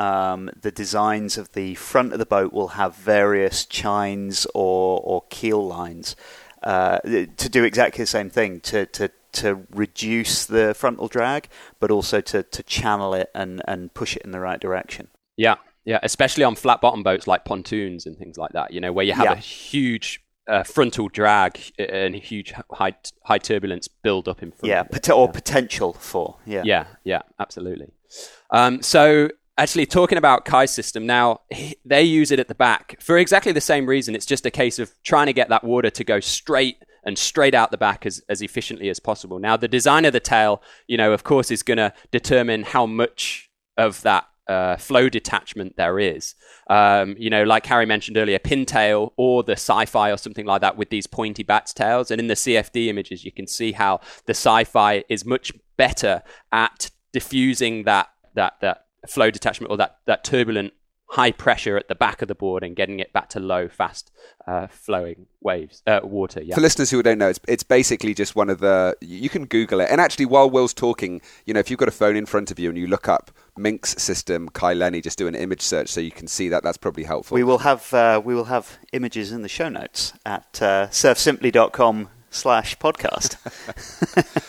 um, 0.00 0.50
the 0.60 0.72
designs 0.72 1.38
of 1.38 1.52
the 1.52 1.76
front 1.76 2.12
of 2.12 2.18
the 2.18 2.26
boat 2.26 2.52
will 2.52 2.68
have 2.68 2.96
various 2.96 3.64
chines 3.64 4.48
or, 4.52 5.00
or 5.04 5.22
keel 5.30 5.64
lines. 5.64 6.16
Uh, 6.60 6.98
to 7.36 7.48
do 7.48 7.62
exactly 7.62 8.02
the 8.02 8.06
same 8.06 8.28
thing 8.28 8.58
to, 8.58 8.84
to 8.86 9.08
to 9.32 9.66
reduce 9.70 10.46
the 10.46 10.74
frontal 10.74 11.08
drag, 11.08 11.48
but 11.80 11.90
also 11.90 12.20
to, 12.20 12.42
to 12.42 12.62
channel 12.62 13.14
it 13.14 13.30
and, 13.34 13.62
and 13.66 13.92
push 13.94 14.16
it 14.16 14.22
in 14.22 14.30
the 14.30 14.40
right 14.40 14.60
direction. 14.60 15.08
Yeah, 15.36 15.56
yeah, 15.84 16.00
especially 16.02 16.44
on 16.44 16.54
flat 16.54 16.80
bottom 16.80 17.02
boats 17.02 17.26
like 17.26 17.44
pontoons 17.44 18.06
and 18.06 18.16
things 18.18 18.36
like 18.36 18.52
that. 18.52 18.72
You 18.72 18.80
know, 18.80 18.92
where 18.92 19.04
you 19.04 19.12
have 19.12 19.26
yeah. 19.26 19.32
a 19.32 19.36
huge 19.36 20.20
uh, 20.48 20.62
frontal 20.62 21.08
drag 21.08 21.60
and 21.78 22.14
huge 22.14 22.52
high 22.72 22.94
high 23.24 23.38
turbulence 23.38 23.88
build 23.88 24.28
up 24.28 24.42
in 24.42 24.50
front. 24.50 24.68
Yeah, 24.68 24.82
pot- 24.82 25.10
or 25.10 25.26
yeah. 25.26 25.32
potential 25.32 25.92
for. 25.92 26.36
Yeah, 26.44 26.62
yeah, 26.64 26.86
yeah, 27.04 27.22
absolutely. 27.38 27.92
Um, 28.50 28.82
so 28.82 29.30
actually 29.58 29.86
talking 29.86 30.16
about 30.18 30.44
Kai's 30.44 30.70
system 30.70 31.06
now, 31.06 31.40
they 31.84 32.02
use 32.02 32.30
it 32.30 32.38
at 32.38 32.48
the 32.48 32.54
back 32.54 32.96
for 33.00 33.18
exactly 33.18 33.52
the 33.52 33.60
same 33.60 33.86
reason. 33.86 34.14
It's 34.14 34.26
just 34.26 34.46
a 34.46 34.50
case 34.50 34.78
of 34.78 34.92
trying 35.02 35.26
to 35.26 35.32
get 35.32 35.48
that 35.48 35.64
water 35.64 35.90
to 35.90 36.04
go 36.04 36.20
straight 36.20 36.82
and 37.08 37.18
straight 37.18 37.54
out 37.54 37.70
the 37.70 37.78
back 37.78 38.06
as, 38.06 38.22
as 38.28 38.42
efficiently 38.42 38.88
as 38.88 39.00
possible. 39.00 39.38
Now, 39.38 39.56
the 39.56 39.66
design 39.66 40.04
of 40.04 40.12
the 40.12 40.20
tail, 40.20 40.62
you 40.86 40.96
know, 40.96 41.12
of 41.12 41.24
course, 41.24 41.50
is 41.50 41.62
going 41.62 41.78
to 41.78 41.92
determine 42.12 42.62
how 42.62 42.86
much 42.86 43.50
of 43.76 44.02
that 44.02 44.26
uh, 44.46 44.76
flow 44.76 45.08
detachment 45.08 45.76
there 45.76 45.98
is. 45.98 46.34
Um, 46.70 47.14
you 47.18 47.30
know, 47.30 47.44
like 47.44 47.66
Harry 47.66 47.86
mentioned 47.86 48.16
earlier, 48.16 48.38
pintail 48.38 49.12
or 49.16 49.42
the 49.42 49.52
sci-fi 49.52 50.10
or 50.10 50.16
something 50.16 50.46
like 50.46 50.60
that 50.60 50.76
with 50.76 50.90
these 50.90 51.06
pointy 51.06 51.42
bat's 51.42 51.72
tails. 51.72 52.10
And 52.10 52.20
in 52.20 52.28
the 52.28 52.34
CFD 52.34 52.86
images, 52.88 53.24
you 53.24 53.32
can 53.32 53.46
see 53.46 53.72
how 53.72 54.00
the 54.26 54.32
sci-fi 54.34 55.04
is 55.08 55.24
much 55.24 55.52
better 55.76 56.22
at 56.52 56.90
diffusing 57.12 57.84
that 57.84 58.08
that 58.34 58.54
that 58.60 58.84
flow 59.06 59.30
detachment 59.30 59.70
or 59.70 59.76
that 59.78 59.98
that 60.06 60.24
turbulent 60.24 60.72
high 61.08 61.32
pressure 61.32 61.76
at 61.76 61.88
the 61.88 61.94
back 61.94 62.20
of 62.20 62.28
the 62.28 62.34
board 62.34 62.62
and 62.62 62.76
getting 62.76 63.00
it 63.00 63.12
back 63.12 63.30
to 63.30 63.40
low, 63.40 63.68
fast 63.68 64.12
uh, 64.46 64.66
flowing 64.66 65.26
waves, 65.40 65.82
uh, 65.86 66.00
water. 66.02 66.42
Yeah. 66.42 66.54
For 66.54 66.60
listeners 66.60 66.90
who 66.90 67.02
don't 67.02 67.18
know, 67.18 67.28
it's, 67.28 67.40
it's 67.48 67.62
basically 67.62 68.14
just 68.14 68.36
one 68.36 68.50
of 68.50 68.60
the. 68.60 68.96
You 69.00 69.28
can 69.28 69.46
Google 69.46 69.80
it, 69.80 69.88
and 69.90 70.00
actually, 70.00 70.26
while 70.26 70.50
Will's 70.50 70.74
talking, 70.74 71.20
you 71.46 71.54
know, 71.54 71.60
if 71.60 71.70
you've 71.70 71.78
got 71.78 71.88
a 71.88 71.92
phone 71.92 72.16
in 72.16 72.26
front 72.26 72.50
of 72.50 72.58
you 72.58 72.68
and 72.68 72.78
you 72.78 72.86
look 72.86 73.08
up 73.08 73.30
Minx 73.56 73.94
system, 74.02 74.48
Kai 74.50 74.74
Lenny, 74.74 75.00
just 75.00 75.18
do 75.18 75.26
an 75.26 75.34
image 75.34 75.62
search 75.62 75.88
so 75.88 76.00
you 76.00 76.12
can 76.12 76.28
see 76.28 76.48
that. 76.50 76.62
That's 76.62 76.78
probably 76.78 77.04
helpful. 77.04 77.34
We 77.34 77.44
will 77.44 77.58
have 77.58 77.92
uh, 77.94 78.20
we 78.24 78.34
will 78.34 78.44
have 78.44 78.78
images 78.92 79.32
in 79.32 79.42
the 79.42 79.48
show 79.48 79.68
notes 79.68 80.12
at 80.26 80.60
uh, 80.60 80.88
surfsimply.com 80.88 82.10
slash 82.30 82.76
podcast. 82.78 83.36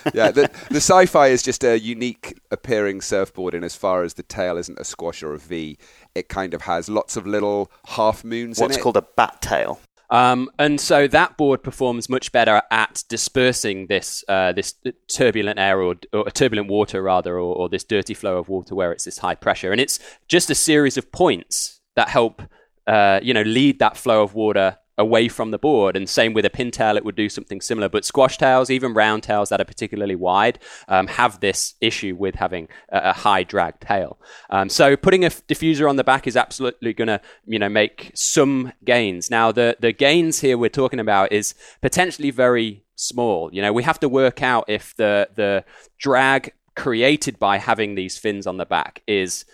yeah, 0.14 0.32
the, 0.32 0.50
the 0.70 0.78
sci-fi 0.78 1.28
is 1.28 1.42
just 1.42 1.64
a 1.64 1.80
unique 1.80 2.40
appearing 2.52 3.02
surfboard 3.02 3.54
in 3.54 3.64
as 3.64 3.76
far 3.76 4.04
as 4.04 4.16
the 4.16 4.24
tail 4.24 4.58
isn't 4.58 4.80
a 4.80 4.84
squash 4.84 5.24
or 5.24 5.34
a 5.34 5.40
V. 5.40 5.78
It 6.16 6.30
kind 6.30 6.54
of 6.54 6.64
has 6.64 6.90
lots 6.90 7.16
of 7.16 7.26
little 7.26 7.72
half 7.88 8.24
moons 8.24 8.60
What's 8.60 8.76
in 8.76 8.80
it. 8.80 8.84
called 8.84 8.98
a 8.98 9.06
bat 9.16 9.42
tail. 9.42 9.80
Um, 10.12 10.50
and 10.58 10.82
so 10.82 11.08
that 11.08 11.38
board 11.38 11.62
performs 11.62 12.10
much 12.10 12.32
better 12.32 12.64
at 12.72 13.04
dispersing 13.10 13.88
this 13.88 14.24
uh, 14.28 14.54
this 14.54 14.74
turbulent 15.08 15.60
air 15.60 15.82
or, 15.82 15.96
or 16.14 16.32
turbulent 16.32 16.68
water 16.68 17.04
rather, 17.04 17.36
or, 17.36 17.56
or, 17.56 17.70
this 17.70 17.84
dirty 17.84 18.16
flow 18.16 18.40
of 18.40 18.50
water 18.50 18.74
where 18.74 18.92
it's 18.92 19.06
this 19.06 19.20
high 19.20 19.36
pressure. 19.36 19.72
And 19.72 19.80
it's 19.80 20.00
just 20.28 20.50
a 20.50 20.56
series 20.56 20.98
of 20.98 21.12
points 21.12 21.80
that 21.96 22.10
help 22.10 22.42
uh, 22.88 23.20
you 23.22 23.36
know 23.36 23.44
lead 23.44 23.80
that 23.80 23.98
flow 23.98 24.24
of 24.24 24.34
water 24.34 24.78
away 25.00 25.28
from 25.28 25.50
the 25.50 25.58
board. 25.58 25.96
And 25.96 26.08
same 26.08 26.34
with 26.34 26.46
a 26.46 26.50
pintail, 26.50 26.96
it 26.96 27.06
would 27.06 27.16
do 27.16 27.30
something 27.30 27.62
similar. 27.62 27.90
But 27.90 28.06
squash 28.06 28.38
tails, 28.38 28.70
even 28.70 28.94
round 28.94 29.24
tails 29.24 29.50
that 29.50 29.60
are 29.60 29.66
particularly 29.66 30.16
wide, 30.16 30.60
um, 30.88 31.08
have 31.08 31.40
this 31.40 31.74
issue 31.82 32.16
with 32.16 32.36
having 32.36 32.68
a, 32.90 33.10
a 33.10 33.14
high 33.14 33.44
drag 33.44 33.80
tail. 33.80 34.20
Um, 34.52 34.70
so 34.70 34.96
putting 34.96 35.24
a 35.24 35.28
f- 35.28 35.48
diffuser 35.48 35.90
on 35.90 35.96
the 35.96 36.04
back 36.04 36.28
is 36.28 36.38
absolutely 36.38 36.94
going 36.94 37.08
to, 37.08 37.22
you 37.48 37.58
know, 37.58 37.70
make 37.70 38.12
some 38.14 38.74
gains. 38.86 39.32
Now 39.32 39.52
the 39.52 39.78
the 39.80 39.94
gains 39.94 40.42
here 40.42 40.58
we're 40.58 40.70
talking 40.70 41.00
about 41.00 41.32
is 41.32 41.56
potentially 41.82 42.32
very 42.32 42.84
small. 42.96 43.50
You 43.54 43.62
know, 43.62 43.74
we 43.74 43.84
have 43.84 44.00
to 44.02 44.10
work 44.10 44.44
out 44.44 44.66
if 44.68 44.96
the 44.98 45.30
the 45.36 45.64
drag 45.98 46.54
created 46.76 47.40
by 47.40 47.58
having 47.58 47.96
these 47.96 48.18
fins 48.18 48.46
on 48.48 48.58
the 48.58 48.66
back 48.66 49.02
is 49.08 49.46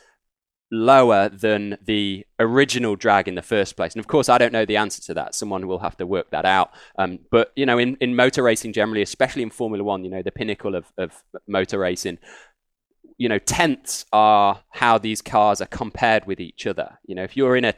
lower 0.75 1.29
than 1.29 1.77
the 1.83 2.25
original 2.39 2.95
drag 2.95 3.27
in 3.27 3.35
the 3.35 3.41
first 3.41 3.75
place. 3.75 3.93
And 3.93 3.99
of 3.99 4.07
course, 4.07 4.29
I 4.29 4.37
don't 4.37 4.53
know 4.53 4.65
the 4.65 4.77
answer 4.77 5.01
to 5.03 5.13
that. 5.15 5.35
Someone 5.35 5.67
will 5.67 5.79
have 5.79 5.97
to 5.97 6.05
work 6.05 6.31
that 6.31 6.45
out. 6.45 6.71
Um, 6.97 7.19
but, 7.31 7.51
you 7.55 7.65
know, 7.65 7.77
in, 7.77 7.95
in 8.01 8.15
motor 8.15 8.43
racing 8.43 8.73
generally, 8.73 9.01
especially 9.01 9.43
in 9.43 9.49
Formula 9.49 9.83
One, 9.83 10.03
you 10.03 10.11
know, 10.11 10.21
the 10.21 10.31
pinnacle 10.31 10.75
of, 10.75 10.85
of 10.97 11.23
motor 11.47 11.79
racing, 11.79 12.19
you 13.17 13.29
know, 13.29 13.39
tenths 13.39 14.05
are 14.11 14.63
how 14.71 14.97
these 14.97 15.21
cars 15.21 15.61
are 15.61 15.67
compared 15.67 16.25
with 16.25 16.39
each 16.39 16.67
other. 16.67 16.99
You 17.05 17.15
know, 17.15 17.23
if 17.23 17.37
you're 17.37 17.55
in 17.55 17.65
a 17.65 17.73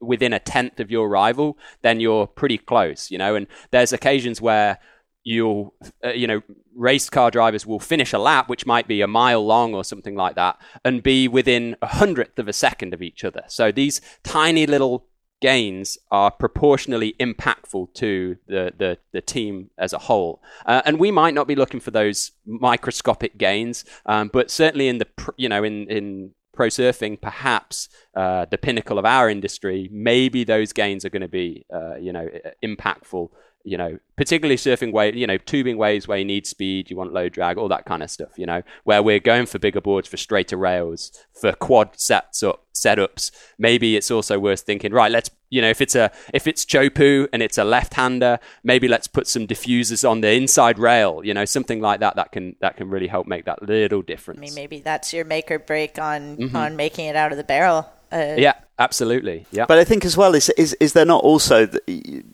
within 0.00 0.32
a 0.32 0.38
tenth 0.38 0.78
of 0.78 0.90
your 0.90 1.08
rival, 1.08 1.58
then 1.82 1.98
you're 1.98 2.26
pretty 2.26 2.58
close, 2.58 3.10
you 3.10 3.18
know, 3.18 3.34
and 3.34 3.48
there's 3.72 3.92
occasions 3.92 4.40
where 4.40 4.78
you'll, 5.24 5.74
uh, 6.04 6.10
you 6.10 6.26
know, 6.26 6.42
race 6.76 7.10
car 7.10 7.30
drivers 7.30 7.66
will 7.66 7.80
finish 7.80 8.12
a 8.12 8.18
lap, 8.18 8.48
which 8.48 8.66
might 8.66 8.86
be 8.86 9.00
a 9.00 9.06
mile 9.06 9.44
long 9.44 9.74
or 9.74 9.82
something 9.82 10.14
like 10.14 10.36
that, 10.36 10.58
and 10.84 11.02
be 11.02 11.26
within 11.26 11.76
a 11.82 11.86
hundredth 11.86 12.38
of 12.38 12.46
a 12.46 12.52
second 12.52 12.94
of 12.94 13.02
each 13.02 13.24
other. 13.24 13.42
So 13.48 13.72
these 13.72 14.00
tiny 14.22 14.66
little 14.66 15.06
gains 15.40 15.98
are 16.10 16.30
proportionally 16.30 17.14
impactful 17.20 17.92
to 17.94 18.36
the, 18.46 18.72
the, 18.78 18.98
the 19.12 19.20
team 19.20 19.70
as 19.78 19.92
a 19.92 19.98
whole. 19.98 20.42
Uh, 20.64 20.82
and 20.84 20.98
we 20.98 21.10
might 21.10 21.34
not 21.34 21.46
be 21.46 21.54
looking 21.54 21.80
for 21.80 21.90
those 21.90 22.32
microscopic 22.46 23.36
gains, 23.36 23.84
um, 24.06 24.30
but 24.32 24.50
certainly 24.50 24.88
in 24.88 24.98
the, 24.98 25.06
you 25.36 25.48
know, 25.48 25.64
in, 25.64 25.86
in 25.90 26.30
pro 26.54 26.68
surfing, 26.68 27.20
perhaps 27.20 27.88
uh, 28.16 28.46
the 28.50 28.56
pinnacle 28.56 28.98
of 28.98 29.04
our 29.04 29.28
industry, 29.28 29.88
maybe 29.92 30.44
those 30.44 30.72
gains 30.72 31.04
are 31.04 31.10
going 31.10 31.20
to 31.20 31.28
be, 31.28 31.66
uh, 31.72 31.96
you 31.96 32.12
know, 32.12 32.28
impactful 32.64 33.28
you 33.64 33.78
know, 33.78 33.98
particularly 34.16 34.56
surfing 34.56 34.92
wave, 34.92 35.16
you 35.16 35.26
know, 35.26 35.38
tubing 35.38 35.78
waves 35.78 36.06
where 36.06 36.18
you 36.18 36.24
need 36.24 36.46
speed, 36.46 36.90
you 36.90 36.96
want 36.96 37.12
low 37.12 37.28
drag, 37.28 37.56
all 37.56 37.68
that 37.68 37.86
kind 37.86 38.02
of 38.02 38.10
stuff, 38.10 38.28
you 38.36 38.44
know, 38.44 38.62
where 38.84 39.02
we're 39.02 39.18
going 39.18 39.46
for 39.46 39.58
bigger 39.58 39.80
boards, 39.80 40.06
for 40.06 40.18
straighter 40.18 40.56
rails, 40.56 41.10
for 41.32 41.52
quad 41.52 41.98
sets 41.98 42.42
up 42.42 42.66
setups. 42.74 43.30
Maybe 43.58 43.96
it's 43.96 44.10
also 44.10 44.38
worth 44.38 44.60
thinking, 44.60 44.92
right, 44.92 45.10
let's, 45.10 45.30
you 45.48 45.62
know, 45.62 45.70
if 45.70 45.80
it's 45.80 45.94
a, 45.94 46.12
if 46.34 46.46
it's 46.46 46.64
Teahupoo 46.64 47.28
and 47.32 47.42
it's 47.42 47.56
a 47.56 47.64
left 47.64 47.94
hander, 47.94 48.38
maybe 48.62 48.86
let's 48.86 49.06
put 49.06 49.26
some 49.26 49.46
diffusers 49.46 50.08
on 50.08 50.20
the 50.20 50.32
inside 50.32 50.78
rail, 50.78 51.22
you 51.24 51.32
know, 51.32 51.46
something 51.46 51.80
like 51.80 52.00
that, 52.00 52.16
that 52.16 52.32
can, 52.32 52.56
that 52.60 52.76
can 52.76 52.90
really 52.90 53.06
help 53.06 53.26
make 53.26 53.46
that 53.46 53.62
little 53.62 54.02
difference. 54.02 54.40
I 54.40 54.42
mean, 54.42 54.54
maybe 54.54 54.80
that's 54.80 55.12
your 55.14 55.24
make 55.24 55.50
or 55.50 55.58
break 55.58 55.98
on, 55.98 56.36
mm-hmm. 56.36 56.56
on 56.56 56.76
making 56.76 57.06
it 57.06 57.16
out 57.16 57.32
of 57.32 57.38
the 57.38 57.44
barrel. 57.44 57.88
Uh, 58.12 58.34
yeah, 58.36 58.52
absolutely. 58.78 59.46
Yeah. 59.50 59.66
But 59.66 59.78
I 59.78 59.84
think 59.84 60.04
as 60.04 60.16
well, 60.16 60.34
is, 60.34 60.48
is, 60.50 60.74
is 60.74 60.92
there 60.92 61.04
not 61.04 61.24
also, 61.24 61.66
the, 61.66 62.24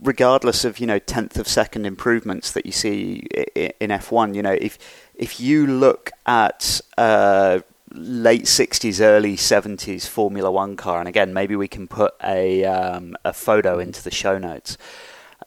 regardless 0.00 0.64
of 0.64 0.78
you 0.78 0.86
know 0.86 0.98
tenth 0.98 1.38
of 1.38 1.46
second 1.46 1.86
improvements 1.86 2.52
that 2.52 2.66
you 2.66 2.72
see 2.72 3.26
in 3.54 3.90
F1, 3.90 4.34
you 4.34 4.42
know 4.42 4.56
if 4.60 4.78
if 5.14 5.38
you 5.38 5.66
look 5.66 6.10
at 6.26 6.80
uh, 6.96 7.60
late 7.92 8.44
'60s, 8.44 9.00
early 9.00 9.36
'70s 9.36 10.08
Formula 10.08 10.50
One 10.50 10.76
car, 10.76 10.98
and 10.98 11.08
again 11.08 11.32
maybe 11.32 11.56
we 11.56 11.68
can 11.68 11.86
put 11.86 12.14
a 12.22 12.64
um, 12.64 13.16
a 13.24 13.32
photo 13.32 13.78
into 13.78 14.02
the 14.02 14.10
show 14.10 14.38
notes, 14.38 14.78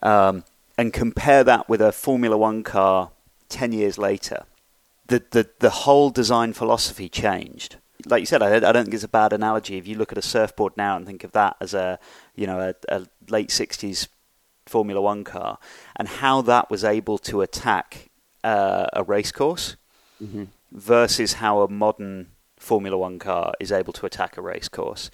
um, 0.01 0.43
and 0.77 0.93
compare 0.93 1.43
that 1.43 1.67
with 1.67 1.81
a 1.81 1.91
Formula 1.91 2.37
One 2.37 2.63
car 2.63 3.11
ten 3.49 3.71
years 3.71 3.97
later, 3.97 4.45
the 5.07 5.23
the 5.31 5.49
the 5.59 5.69
whole 5.71 6.09
design 6.09 6.53
philosophy 6.53 7.09
changed. 7.09 7.77
Like 8.05 8.19
you 8.19 8.25
said, 8.25 8.43
I, 8.43 8.57
I 8.57 8.71
don't 8.73 8.83
think 8.83 8.95
it's 8.95 9.05
a 9.05 9.07
bad 9.07 9.31
analogy. 9.31 9.77
If 9.77 9.87
you 9.87 9.95
look 9.95 10.11
at 10.11 10.17
a 10.17 10.21
surfboard 10.21 10.75
now 10.75 10.97
and 10.97 11.05
think 11.05 11.23
of 11.23 11.31
that 11.31 11.55
as 11.61 11.73
a 11.73 11.99
you 12.35 12.45
know 12.45 12.59
a, 12.59 12.75
a 12.89 13.05
late 13.29 13.49
'60s 13.49 14.07
Formula 14.65 15.01
One 15.01 15.23
car 15.23 15.57
and 15.95 16.07
how 16.07 16.41
that 16.41 16.69
was 16.69 16.83
able 16.83 17.17
to 17.19 17.41
attack 17.41 18.09
uh, 18.43 18.87
a 18.93 19.03
racecourse 19.03 19.75
mm-hmm. 20.21 20.45
versus 20.71 21.33
how 21.33 21.61
a 21.61 21.69
modern 21.69 22.27
Formula 22.57 22.97
One 22.97 23.19
car 23.19 23.53
is 23.59 23.71
able 23.71 23.93
to 23.93 24.05
attack 24.05 24.37
a 24.37 24.41
racecourse. 24.41 25.11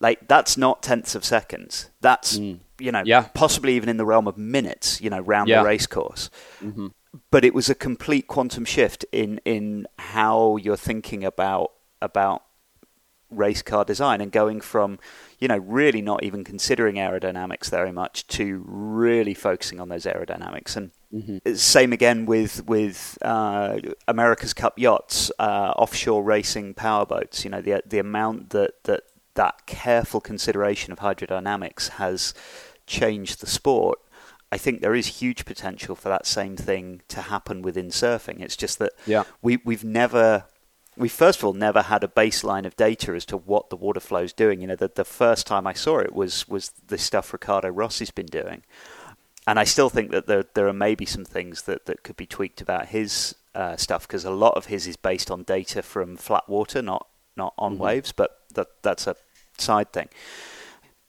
Like 0.00 0.28
that's 0.28 0.56
not 0.56 0.82
tenths 0.82 1.14
of 1.14 1.24
seconds. 1.24 1.90
That's 2.00 2.38
mm. 2.38 2.60
you 2.78 2.92
know 2.92 3.02
yeah. 3.04 3.22
possibly 3.34 3.74
even 3.74 3.88
in 3.88 3.96
the 3.96 4.06
realm 4.06 4.28
of 4.28 4.38
minutes. 4.38 5.00
You 5.00 5.10
know, 5.10 5.20
round 5.20 5.48
yeah. 5.48 5.60
the 5.60 5.66
racecourse. 5.66 6.30
Mm-hmm. 6.62 6.88
But 7.30 7.44
it 7.44 7.52
was 7.52 7.68
a 7.68 7.74
complete 7.74 8.28
quantum 8.28 8.64
shift 8.64 9.04
in 9.10 9.40
in 9.44 9.86
how 9.98 10.56
you're 10.56 10.76
thinking 10.76 11.24
about 11.24 11.72
about 12.00 12.44
race 13.30 13.62
car 13.62 13.84
design 13.84 14.20
and 14.20 14.32
going 14.32 14.60
from 14.60 14.98
you 15.38 15.46
know, 15.46 15.58
really 15.58 16.02
not 16.02 16.24
even 16.24 16.42
considering 16.42 16.96
aerodynamics 16.96 17.70
very 17.70 17.92
much 17.92 18.26
to 18.26 18.64
really 18.66 19.34
focusing 19.34 19.80
on 19.80 19.88
those 19.88 20.04
aerodynamics. 20.04 20.76
And 20.76 20.90
mm-hmm. 21.14 21.54
same 21.54 21.92
again 21.92 22.26
with 22.26 22.66
with 22.66 23.18
uh, 23.22 23.78
America's 24.08 24.52
Cup 24.52 24.78
yachts, 24.78 25.30
uh, 25.38 25.72
offshore 25.76 26.24
racing 26.24 26.74
powerboats. 26.74 27.44
You 27.44 27.50
know, 27.50 27.60
the 27.60 27.82
the 27.86 27.98
amount 27.98 28.50
that 28.50 28.82
that 28.84 29.04
that 29.34 29.66
careful 29.66 30.20
consideration 30.20 30.92
of 30.92 30.98
hydrodynamics 30.98 31.90
has 31.90 32.34
changed 32.86 33.40
the 33.40 33.46
sport. 33.46 34.00
I 34.50 34.56
think 34.58 34.80
there 34.80 34.94
is 34.94 35.06
huge 35.06 35.44
potential 35.44 35.94
for 35.94 36.08
that 36.08 36.26
same 36.26 36.56
thing 36.56 37.02
to 37.08 37.20
happen 37.20 37.62
within 37.62 37.88
surfing. 37.88 38.40
It's 38.40 38.56
just 38.56 38.80
that 38.80 38.92
yeah. 39.06 39.22
we 39.40 39.58
we've 39.64 39.84
never 39.84 40.46
we 40.98 41.08
first 41.08 41.38
of 41.38 41.44
all 41.44 41.52
never 41.52 41.82
had 41.82 42.04
a 42.04 42.08
baseline 42.08 42.66
of 42.66 42.76
data 42.76 43.14
as 43.14 43.24
to 43.26 43.36
what 43.36 43.70
the 43.70 43.76
water 43.76 44.00
flow 44.00 44.22
is 44.22 44.32
doing. 44.32 44.60
You 44.60 44.66
know, 44.66 44.76
the, 44.76 44.90
the 44.94 45.04
first 45.04 45.46
time 45.46 45.66
I 45.66 45.72
saw 45.72 45.98
it 45.98 46.14
was 46.14 46.48
was 46.48 46.70
the 46.88 46.98
stuff 46.98 47.32
Ricardo 47.32 47.68
Rossi's 47.68 48.10
been 48.10 48.26
doing, 48.26 48.62
and 49.46 49.58
I 49.58 49.64
still 49.64 49.88
think 49.88 50.10
that 50.10 50.26
there 50.26 50.44
there 50.54 50.68
are 50.68 50.72
maybe 50.72 51.06
some 51.06 51.24
things 51.24 51.62
that, 51.62 51.86
that 51.86 52.02
could 52.02 52.16
be 52.16 52.26
tweaked 52.26 52.60
about 52.60 52.86
his 52.88 53.34
uh, 53.54 53.76
stuff 53.76 54.06
because 54.06 54.24
a 54.24 54.30
lot 54.30 54.54
of 54.56 54.66
his 54.66 54.86
is 54.86 54.96
based 54.96 55.30
on 55.30 55.44
data 55.44 55.82
from 55.82 56.16
flat 56.16 56.48
water, 56.48 56.82
not 56.82 57.06
not 57.36 57.54
on 57.56 57.74
mm-hmm. 57.74 57.84
waves, 57.84 58.12
but 58.12 58.40
that 58.54 58.68
that's 58.82 59.06
a 59.06 59.16
side 59.56 59.92
thing 59.92 60.08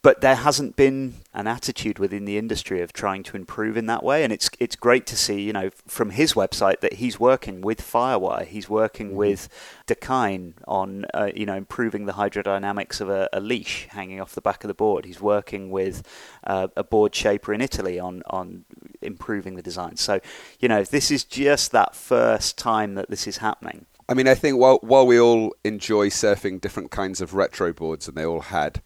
but 0.01 0.21
there 0.21 0.35
hasn't 0.35 0.75
been 0.75 1.15
an 1.33 1.45
attitude 1.45 1.99
within 1.99 2.25
the 2.25 2.37
industry 2.37 2.81
of 2.81 2.93
trying 2.93 3.23
to 3.23 3.35
improve 3.35 3.75
in 3.77 3.85
that 3.85 4.03
way 4.03 4.23
and 4.23 4.33
it's 4.33 4.49
it's 4.59 4.75
great 4.75 5.05
to 5.05 5.15
see 5.15 5.41
you 5.41 5.53
know 5.53 5.69
from 5.87 6.11
his 6.11 6.33
website 6.33 6.79
that 6.79 6.93
he's 6.93 7.19
working 7.19 7.61
with 7.61 7.81
Firewire 7.81 8.45
he's 8.45 8.69
working 8.69 9.09
mm-hmm. 9.09 9.17
with 9.17 9.49
Dakine 9.87 10.53
on 10.67 11.05
uh, 11.13 11.31
you 11.35 11.45
know 11.45 11.55
improving 11.55 12.05
the 12.05 12.13
hydrodynamics 12.13 13.01
of 13.01 13.09
a, 13.09 13.29
a, 13.33 13.39
leash 13.39 13.87
hanging 13.91 14.21
off 14.21 14.35
the 14.35 14.41
back 14.41 14.63
of 14.63 14.67
the 14.67 14.73
board 14.73 15.05
he's 15.05 15.21
working 15.21 15.71
with 15.71 16.03
uh, 16.45 16.67
a 16.75 16.83
board 16.83 17.13
shaper 17.13 17.53
in 17.53 17.61
Italy 17.61 17.99
on 17.99 18.23
on 18.27 18.65
improving 19.01 19.55
the 19.55 19.61
design. 19.61 19.97
So, 19.97 20.19
you 20.59 20.67
know, 20.67 20.83
this 20.83 21.11
is 21.11 21.23
just 21.23 21.71
that 21.71 21.95
first 21.95 22.57
time 22.57 22.95
that 22.95 23.09
this 23.09 23.27
is 23.27 23.37
happening. 23.37 23.85
I 24.07 24.13
mean, 24.13 24.27
I 24.27 24.35
think 24.35 24.57
while 24.57 24.79
while 24.81 25.05
we 25.05 25.19
all 25.19 25.53
enjoy 25.63 26.09
surfing 26.09 26.59
different 26.59 26.91
kinds 26.91 27.21
of 27.21 27.33
retro 27.35 27.73
boards, 27.73 28.07
and 28.07 28.17
they 28.17 28.25
all 28.25 28.41
had 28.41 28.81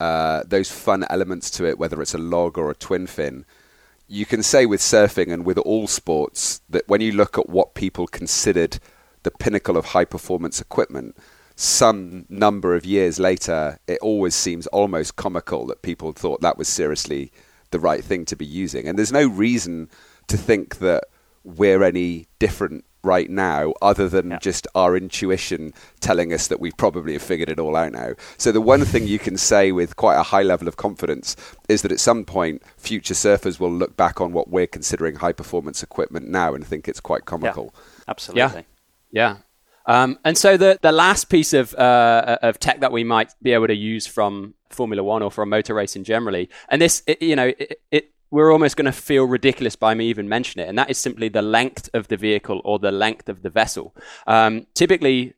uh, 0.00 0.42
those 0.46 0.70
fun 0.70 1.04
elements 1.10 1.50
to 1.50 1.66
it, 1.66 1.78
whether 1.78 2.00
it's 2.00 2.14
a 2.14 2.18
log 2.18 2.56
or 2.56 2.70
a 2.70 2.74
twin 2.74 3.06
fin, 3.06 3.44
you 4.06 4.24
can 4.24 4.42
say 4.42 4.64
with 4.64 4.80
surfing 4.80 5.32
and 5.32 5.44
with 5.44 5.58
all 5.58 5.86
sports 5.86 6.62
that 6.68 6.88
when 6.88 7.00
you 7.00 7.12
look 7.12 7.36
at 7.36 7.48
what 7.48 7.74
people 7.74 8.06
considered 8.06 8.78
the 9.22 9.30
pinnacle 9.30 9.76
of 9.76 9.86
high 9.86 10.04
performance 10.04 10.60
equipment, 10.60 11.16
some 11.56 12.24
number 12.28 12.74
of 12.74 12.86
years 12.86 13.18
later, 13.18 13.78
it 13.86 13.98
always 14.00 14.34
seems 14.34 14.66
almost 14.68 15.16
comical 15.16 15.66
that 15.66 15.82
people 15.82 16.12
thought 16.12 16.40
that 16.40 16.56
was 16.56 16.68
seriously 16.68 17.32
the 17.70 17.80
right 17.80 18.02
thing 18.02 18.24
to 18.26 18.36
be 18.36 18.46
using. 18.46 18.86
And 18.88 18.96
there's 18.96 19.12
no 19.12 19.26
reason 19.26 19.90
to 20.28 20.36
think 20.36 20.78
that 20.78 21.04
we're 21.44 21.82
any 21.82 22.26
different 22.38 22.84
right 23.02 23.30
now 23.30 23.72
other 23.80 24.08
than 24.08 24.30
yeah. 24.30 24.38
just 24.38 24.66
our 24.74 24.96
intuition 24.96 25.72
telling 26.00 26.32
us 26.32 26.48
that 26.48 26.60
we 26.60 26.72
probably 26.72 27.12
have 27.12 27.22
figured 27.22 27.48
it 27.48 27.58
all 27.58 27.76
out 27.76 27.92
now. 27.92 28.14
So 28.36 28.52
the 28.52 28.60
one 28.60 28.84
thing 28.84 29.06
you 29.06 29.18
can 29.18 29.36
say 29.36 29.72
with 29.72 29.96
quite 29.96 30.16
a 30.16 30.22
high 30.22 30.42
level 30.42 30.68
of 30.68 30.76
confidence 30.76 31.36
is 31.68 31.82
that 31.82 31.92
at 31.92 32.00
some 32.00 32.24
point 32.24 32.62
future 32.76 33.14
surfers 33.14 33.60
will 33.60 33.72
look 33.72 33.96
back 33.96 34.20
on 34.20 34.32
what 34.32 34.48
we're 34.50 34.66
considering 34.66 35.16
high 35.16 35.32
performance 35.32 35.82
equipment 35.82 36.28
now 36.28 36.54
and 36.54 36.66
think 36.66 36.88
it's 36.88 37.00
quite 37.00 37.24
comical. 37.24 37.72
Yeah, 37.74 38.04
absolutely. 38.08 38.66
Yeah. 39.10 39.36
yeah. 39.36 39.36
Um, 39.86 40.18
and 40.22 40.36
so 40.36 40.58
the, 40.58 40.78
the 40.82 40.92
last 40.92 41.30
piece 41.30 41.54
of, 41.54 41.74
uh, 41.74 42.38
of 42.42 42.60
tech 42.60 42.80
that 42.80 42.92
we 42.92 43.04
might 43.04 43.32
be 43.40 43.52
able 43.52 43.68
to 43.68 43.74
use 43.74 44.06
from 44.06 44.54
Formula 44.68 45.02
One 45.02 45.22
or 45.22 45.30
from 45.30 45.48
motor 45.48 45.72
racing 45.72 46.04
generally, 46.04 46.50
and 46.68 46.82
this, 46.82 47.02
it, 47.06 47.22
you 47.22 47.34
know, 47.34 47.52
it, 47.58 47.80
it 47.90 48.12
we're 48.30 48.52
almost 48.52 48.76
going 48.76 48.86
to 48.86 48.92
feel 48.92 49.24
ridiculous 49.24 49.76
by 49.76 49.94
me 49.94 50.06
even 50.06 50.28
mentioning 50.28 50.66
it, 50.66 50.68
and 50.68 50.78
that 50.78 50.90
is 50.90 50.98
simply 50.98 51.28
the 51.28 51.42
length 51.42 51.88
of 51.94 52.08
the 52.08 52.16
vehicle 52.16 52.60
or 52.64 52.78
the 52.78 52.92
length 52.92 53.28
of 53.28 53.42
the 53.42 53.50
vessel. 53.50 53.94
Um, 54.26 54.66
typically, 54.74 55.34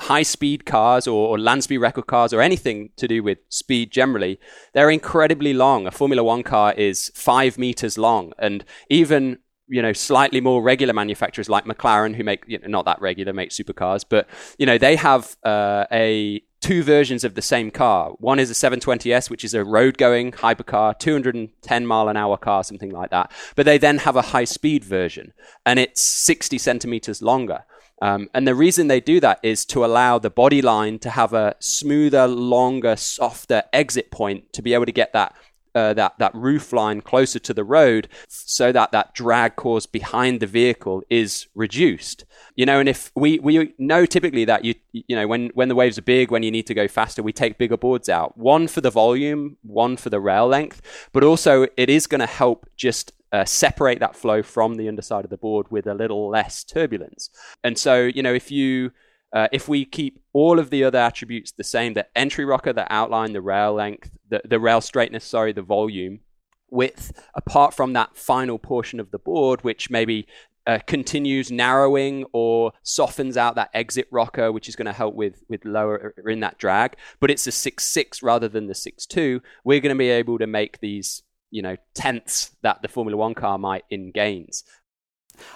high 0.00 0.22
speed 0.22 0.64
cars 0.64 1.06
or, 1.06 1.28
or, 1.28 1.38
land 1.38 1.64
speed 1.64 1.78
record 1.78 2.06
cars 2.06 2.32
or 2.32 2.40
anything 2.40 2.90
to 2.96 3.06
do 3.06 3.22
with 3.22 3.38
speed 3.48 3.90
generally, 3.92 4.40
they're 4.72 4.90
incredibly 4.90 5.54
long. 5.54 5.86
A 5.86 5.90
Formula 5.90 6.22
One 6.22 6.42
car 6.42 6.72
is 6.72 7.10
five 7.14 7.58
meters 7.58 7.98
long, 7.98 8.32
and 8.38 8.64
even 8.88 9.38
you 9.68 9.82
know 9.82 9.92
slightly 9.92 10.40
more 10.40 10.62
regular 10.62 10.94
manufacturers 10.94 11.48
like 11.48 11.64
McLaren, 11.64 12.14
who 12.14 12.24
make 12.24 12.44
you 12.46 12.58
know, 12.58 12.68
not 12.68 12.84
that 12.86 13.00
regular, 13.00 13.32
make 13.32 13.50
supercars, 13.50 14.04
but 14.08 14.28
you 14.58 14.66
know 14.66 14.78
they 14.78 14.96
have 14.96 15.36
uh, 15.44 15.84
a 15.92 16.42
two 16.68 16.82
versions 16.82 17.24
of 17.24 17.34
the 17.34 17.40
same 17.40 17.70
car. 17.70 18.10
One 18.18 18.38
is 18.38 18.50
a 18.50 18.52
720S, 18.52 19.30
which 19.30 19.42
is 19.42 19.54
a 19.54 19.64
road 19.64 19.96
going 19.96 20.32
hypercar, 20.32 20.98
210 20.98 21.86
mile 21.86 22.10
an 22.10 22.16
hour 22.18 22.36
car, 22.36 22.62
something 22.62 22.90
like 22.90 23.08
that. 23.08 23.32
But 23.56 23.64
they 23.64 23.78
then 23.78 23.96
have 23.96 24.16
a 24.16 24.20
high 24.36 24.44
speed 24.44 24.84
version 24.84 25.32
and 25.64 25.78
it's 25.78 26.02
60 26.02 26.58
centimeters 26.58 27.22
longer. 27.22 27.64
Um, 28.02 28.28
and 28.34 28.46
the 28.46 28.54
reason 28.54 28.86
they 28.86 29.00
do 29.00 29.18
that 29.20 29.40
is 29.42 29.64
to 29.66 29.82
allow 29.82 30.18
the 30.18 30.28
body 30.28 30.60
line 30.60 30.98
to 30.98 31.08
have 31.08 31.32
a 31.32 31.56
smoother, 31.58 32.28
longer, 32.28 32.96
softer 32.96 33.62
exit 33.72 34.10
point 34.10 34.52
to 34.52 34.60
be 34.60 34.74
able 34.74 34.84
to 34.84 34.92
get 34.92 35.14
that 35.14 35.34
uh, 35.78 35.94
that 35.94 36.18
that 36.18 36.34
roof 36.34 36.72
line 36.72 37.00
closer 37.00 37.38
to 37.38 37.54
the 37.54 37.62
road, 37.62 38.08
so 38.28 38.72
that 38.72 38.90
that 38.92 39.14
drag 39.14 39.54
caused 39.54 39.92
behind 39.92 40.40
the 40.40 40.46
vehicle 40.46 41.02
is 41.08 41.46
reduced. 41.54 42.24
You 42.56 42.66
know, 42.66 42.80
and 42.80 42.88
if 42.88 43.12
we 43.14 43.38
we 43.38 43.74
know 43.78 44.04
typically 44.04 44.44
that 44.44 44.64
you 44.64 44.74
you 44.92 45.14
know 45.14 45.28
when 45.28 45.50
when 45.54 45.68
the 45.68 45.76
waves 45.76 45.96
are 45.98 46.02
big, 46.02 46.30
when 46.30 46.42
you 46.42 46.50
need 46.50 46.66
to 46.66 46.74
go 46.74 46.88
faster, 46.88 47.22
we 47.22 47.32
take 47.32 47.58
bigger 47.58 47.76
boards 47.76 48.08
out. 48.08 48.36
One 48.36 48.66
for 48.66 48.80
the 48.80 48.90
volume, 48.90 49.56
one 49.62 49.96
for 49.96 50.10
the 50.10 50.20
rail 50.20 50.48
length, 50.48 50.82
but 51.12 51.22
also 51.22 51.66
it 51.76 51.88
is 51.88 52.08
going 52.08 52.20
to 52.20 52.26
help 52.26 52.68
just 52.76 53.12
uh, 53.32 53.44
separate 53.44 54.00
that 54.00 54.16
flow 54.16 54.42
from 54.42 54.74
the 54.74 54.88
underside 54.88 55.24
of 55.24 55.30
the 55.30 55.36
board 55.36 55.70
with 55.70 55.86
a 55.86 55.94
little 55.94 56.28
less 56.28 56.64
turbulence. 56.64 57.30
And 57.62 57.78
so, 57.78 58.02
you 58.02 58.22
know, 58.22 58.34
if 58.34 58.50
you 58.50 58.90
uh, 59.32 59.48
if 59.52 59.68
we 59.68 59.84
keep 59.84 60.20
all 60.38 60.60
of 60.60 60.70
the 60.70 60.84
other 60.84 60.98
attributes 60.98 61.50
the 61.50 61.64
same, 61.64 61.94
the 61.94 62.06
entry 62.16 62.44
rocker, 62.44 62.72
the 62.72 62.90
outline, 62.92 63.32
the 63.32 63.40
rail 63.40 63.74
length, 63.74 64.12
the, 64.30 64.40
the 64.44 64.60
rail 64.60 64.80
straightness, 64.80 65.24
sorry, 65.24 65.52
the 65.52 65.62
volume, 65.62 66.20
width, 66.70 67.12
apart 67.34 67.74
from 67.74 67.92
that 67.92 68.16
final 68.16 68.56
portion 68.56 69.00
of 69.00 69.10
the 69.10 69.18
board, 69.18 69.64
which 69.64 69.90
maybe 69.90 70.28
uh, 70.64 70.78
continues 70.86 71.50
narrowing 71.50 72.24
or 72.32 72.70
softens 72.84 73.36
out 73.36 73.56
that 73.56 73.70
exit 73.74 74.06
rocker, 74.12 74.52
which 74.52 74.68
is 74.68 74.76
going 74.76 74.86
to 74.86 74.92
help 74.92 75.16
with 75.16 75.42
with 75.48 75.64
lower 75.64 76.14
uh, 76.16 76.30
in 76.30 76.38
that 76.38 76.56
drag. 76.56 76.94
But 77.18 77.32
it's 77.32 77.48
a 77.48 77.52
six 77.52 77.82
six 77.82 78.22
rather 78.22 78.46
than 78.46 78.68
the 78.68 78.76
six 78.76 79.06
two. 79.06 79.42
We're 79.64 79.80
going 79.80 79.96
to 79.96 79.98
be 79.98 80.10
able 80.10 80.38
to 80.38 80.46
make 80.46 80.78
these 80.78 81.24
you 81.50 81.62
know 81.62 81.74
tenths 81.94 82.54
that 82.62 82.82
the 82.82 82.88
Formula 82.88 83.16
One 83.16 83.34
car 83.34 83.58
might 83.58 83.86
in 83.90 84.12
gains. 84.12 84.62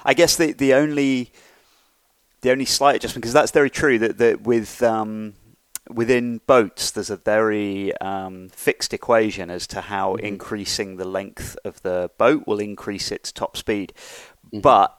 I 0.04 0.14
guess 0.14 0.34
the 0.34 0.50
the 0.50 0.74
only 0.74 1.32
the 2.42 2.50
only 2.50 2.64
slight 2.64 2.96
adjustment, 2.96 3.22
because 3.22 3.32
that's 3.32 3.52
very 3.52 3.70
true 3.70 3.98
that, 3.98 4.18
that 4.18 4.42
with 4.42 4.82
um, 4.82 5.34
within 5.88 6.40
boats, 6.46 6.90
there's 6.90 7.10
a 7.10 7.16
very 7.16 7.96
um, 7.98 8.48
fixed 8.50 8.92
equation 8.92 9.50
as 9.50 9.66
to 9.68 9.80
how 9.80 10.14
mm-hmm. 10.14 10.26
increasing 10.26 10.96
the 10.96 11.04
length 11.04 11.56
of 11.64 11.82
the 11.82 12.10
boat 12.18 12.46
will 12.46 12.60
increase 12.60 13.10
its 13.10 13.32
top 13.32 13.56
speed. 13.56 13.92
Mm-hmm. 14.46 14.60
But 14.60 14.96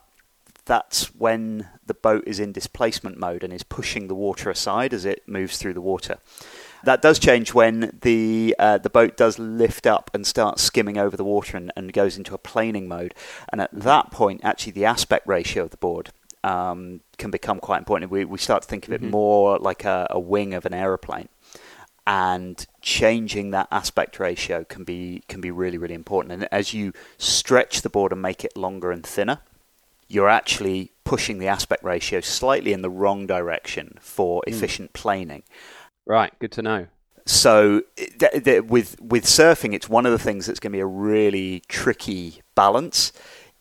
that's 0.65 1.13
when 1.15 1.67
the 1.85 1.93
boat 1.93 2.23
is 2.25 2.39
in 2.39 2.53
displacement 2.53 3.17
mode 3.17 3.43
and 3.43 3.51
is 3.51 3.63
pushing 3.63 4.07
the 4.07 4.15
water 4.15 4.49
aside 4.49 4.93
as 4.93 5.03
it 5.03 5.27
moves 5.27 5.57
through 5.57 5.73
the 5.73 5.81
water. 5.81 6.17
That 6.85 7.01
does 7.01 7.19
change 7.19 7.53
when 7.53 7.97
the 8.01 8.55
uh, 8.59 8.77
the 8.77 8.89
boat 8.89 9.15
does 9.15 9.39
lift 9.39 9.87
up 9.87 10.11
and 10.13 10.27
starts 10.27 10.61
skimming 10.63 10.97
over 10.97 11.15
the 11.15 11.23
water 11.23 11.55
and, 11.55 11.71
and 11.77 11.93
goes 11.93 12.17
into 12.17 12.33
a 12.33 12.37
planing 12.37 12.89
mode. 12.89 13.13
And 13.51 13.61
at 13.61 13.69
that 13.71 14.11
point, 14.11 14.41
actually, 14.43 14.73
the 14.73 14.85
aspect 14.85 15.25
ratio 15.25 15.63
of 15.63 15.69
the 15.69 15.77
board 15.77 16.11
um, 16.43 17.01
can 17.17 17.31
become 17.31 17.59
quite 17.59 17.79
important. 17.79 18.11
We, 18.11 18.25
we 18.25 18.37
start 18.37 18.63
to 18.63 18.67
think 18.67 18.87
of 18.87 18.93
it 18.93 19.01
mm-hmm. 19.01 19.11
more 19.11 19.57
like 19.59 19.85
a, 19.85 20.07
a 20.09 20.19
wing 20.19 20.53
of 20.53 20.65
an 20.65 20.73
aeroplane 20.73 21.29
and 22.05 22.65
changing 22.81 23.51
that 23.51 23.67
aspect 23.71 24.19
ratio 24.19 24.65
can 24.65 24.83
be 24.83 25.23
can 25.27 25.39
be 25.39 25.51
really 25.51 25.77
really 25.77 25.93
important. 25.93 26.33
And 26.33 26.47
as 26.51 26.73
you 26.73 26.93
stretch 27.17 27.81
the 27.81 27.89
board 27.89 28.11
and 28.11 28.21
make 28.21 28.43
it 28.43 28.57
longer 28.57 28.91
and 28.91 29.05
thinner, 29.05 29.39
you're 30.07 30.29
actually 30.29 30.91
pushing 31.03 31.39
the 31.39 31.47
aspect 31.47 31.83
ratio 31.83 32.19
slightly 32.19 32.73
in 32.73 32.81
the 32.81 32.89
wrong 32.89 33.25
direction 33.25 33.97
for 34.01 34.41
mm. 34.45 34.51
efficient 34.51 34.93
planing. 34.93 35.43
Right, 36.05 36.37
good 36.39 36.51
to 36.53 36.61
know. 36.61 36.87
So 37.25 37.83
th- 37.95 38.43
th- 38.43 38.63
with 38.63 38.99
with 38.99 39.23
surfing, 39.23 39.73
it's 39.73 39.87
one 39.87 40.05
of 40.05 40.11
the 40.11 40.19
things 40.19 40.45
that's 40.45 40.59
going 40.59 40.71
to 40.71 40.77
be 40.77 40.81
a 40.81 40.85
really 40.85 41.63
tricky 41.69 42.41
balance 42.53 43.13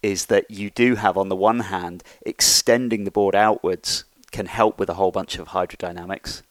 is 0.03 0.27
that 0.27 0.51
you 0.51 0.70
do 0.70 0.97
have, 0.97 1.16
on 1.16 1.29
the 1.29 1.37
one 1.37 1.61
hand, 1.61 2.03
extending 2.27 3.05
the 3.05 3.11
board 3.11 3.35
outwards 3.35 4.05
can 4.31 4.47
help 4.47 4.79
with 4.79 4.89
a 4.89 4.95
whole 4.95 5.11
bunch 5.11 5.39
of 5.39 5.49
hydrodynamics. 5.49 6.43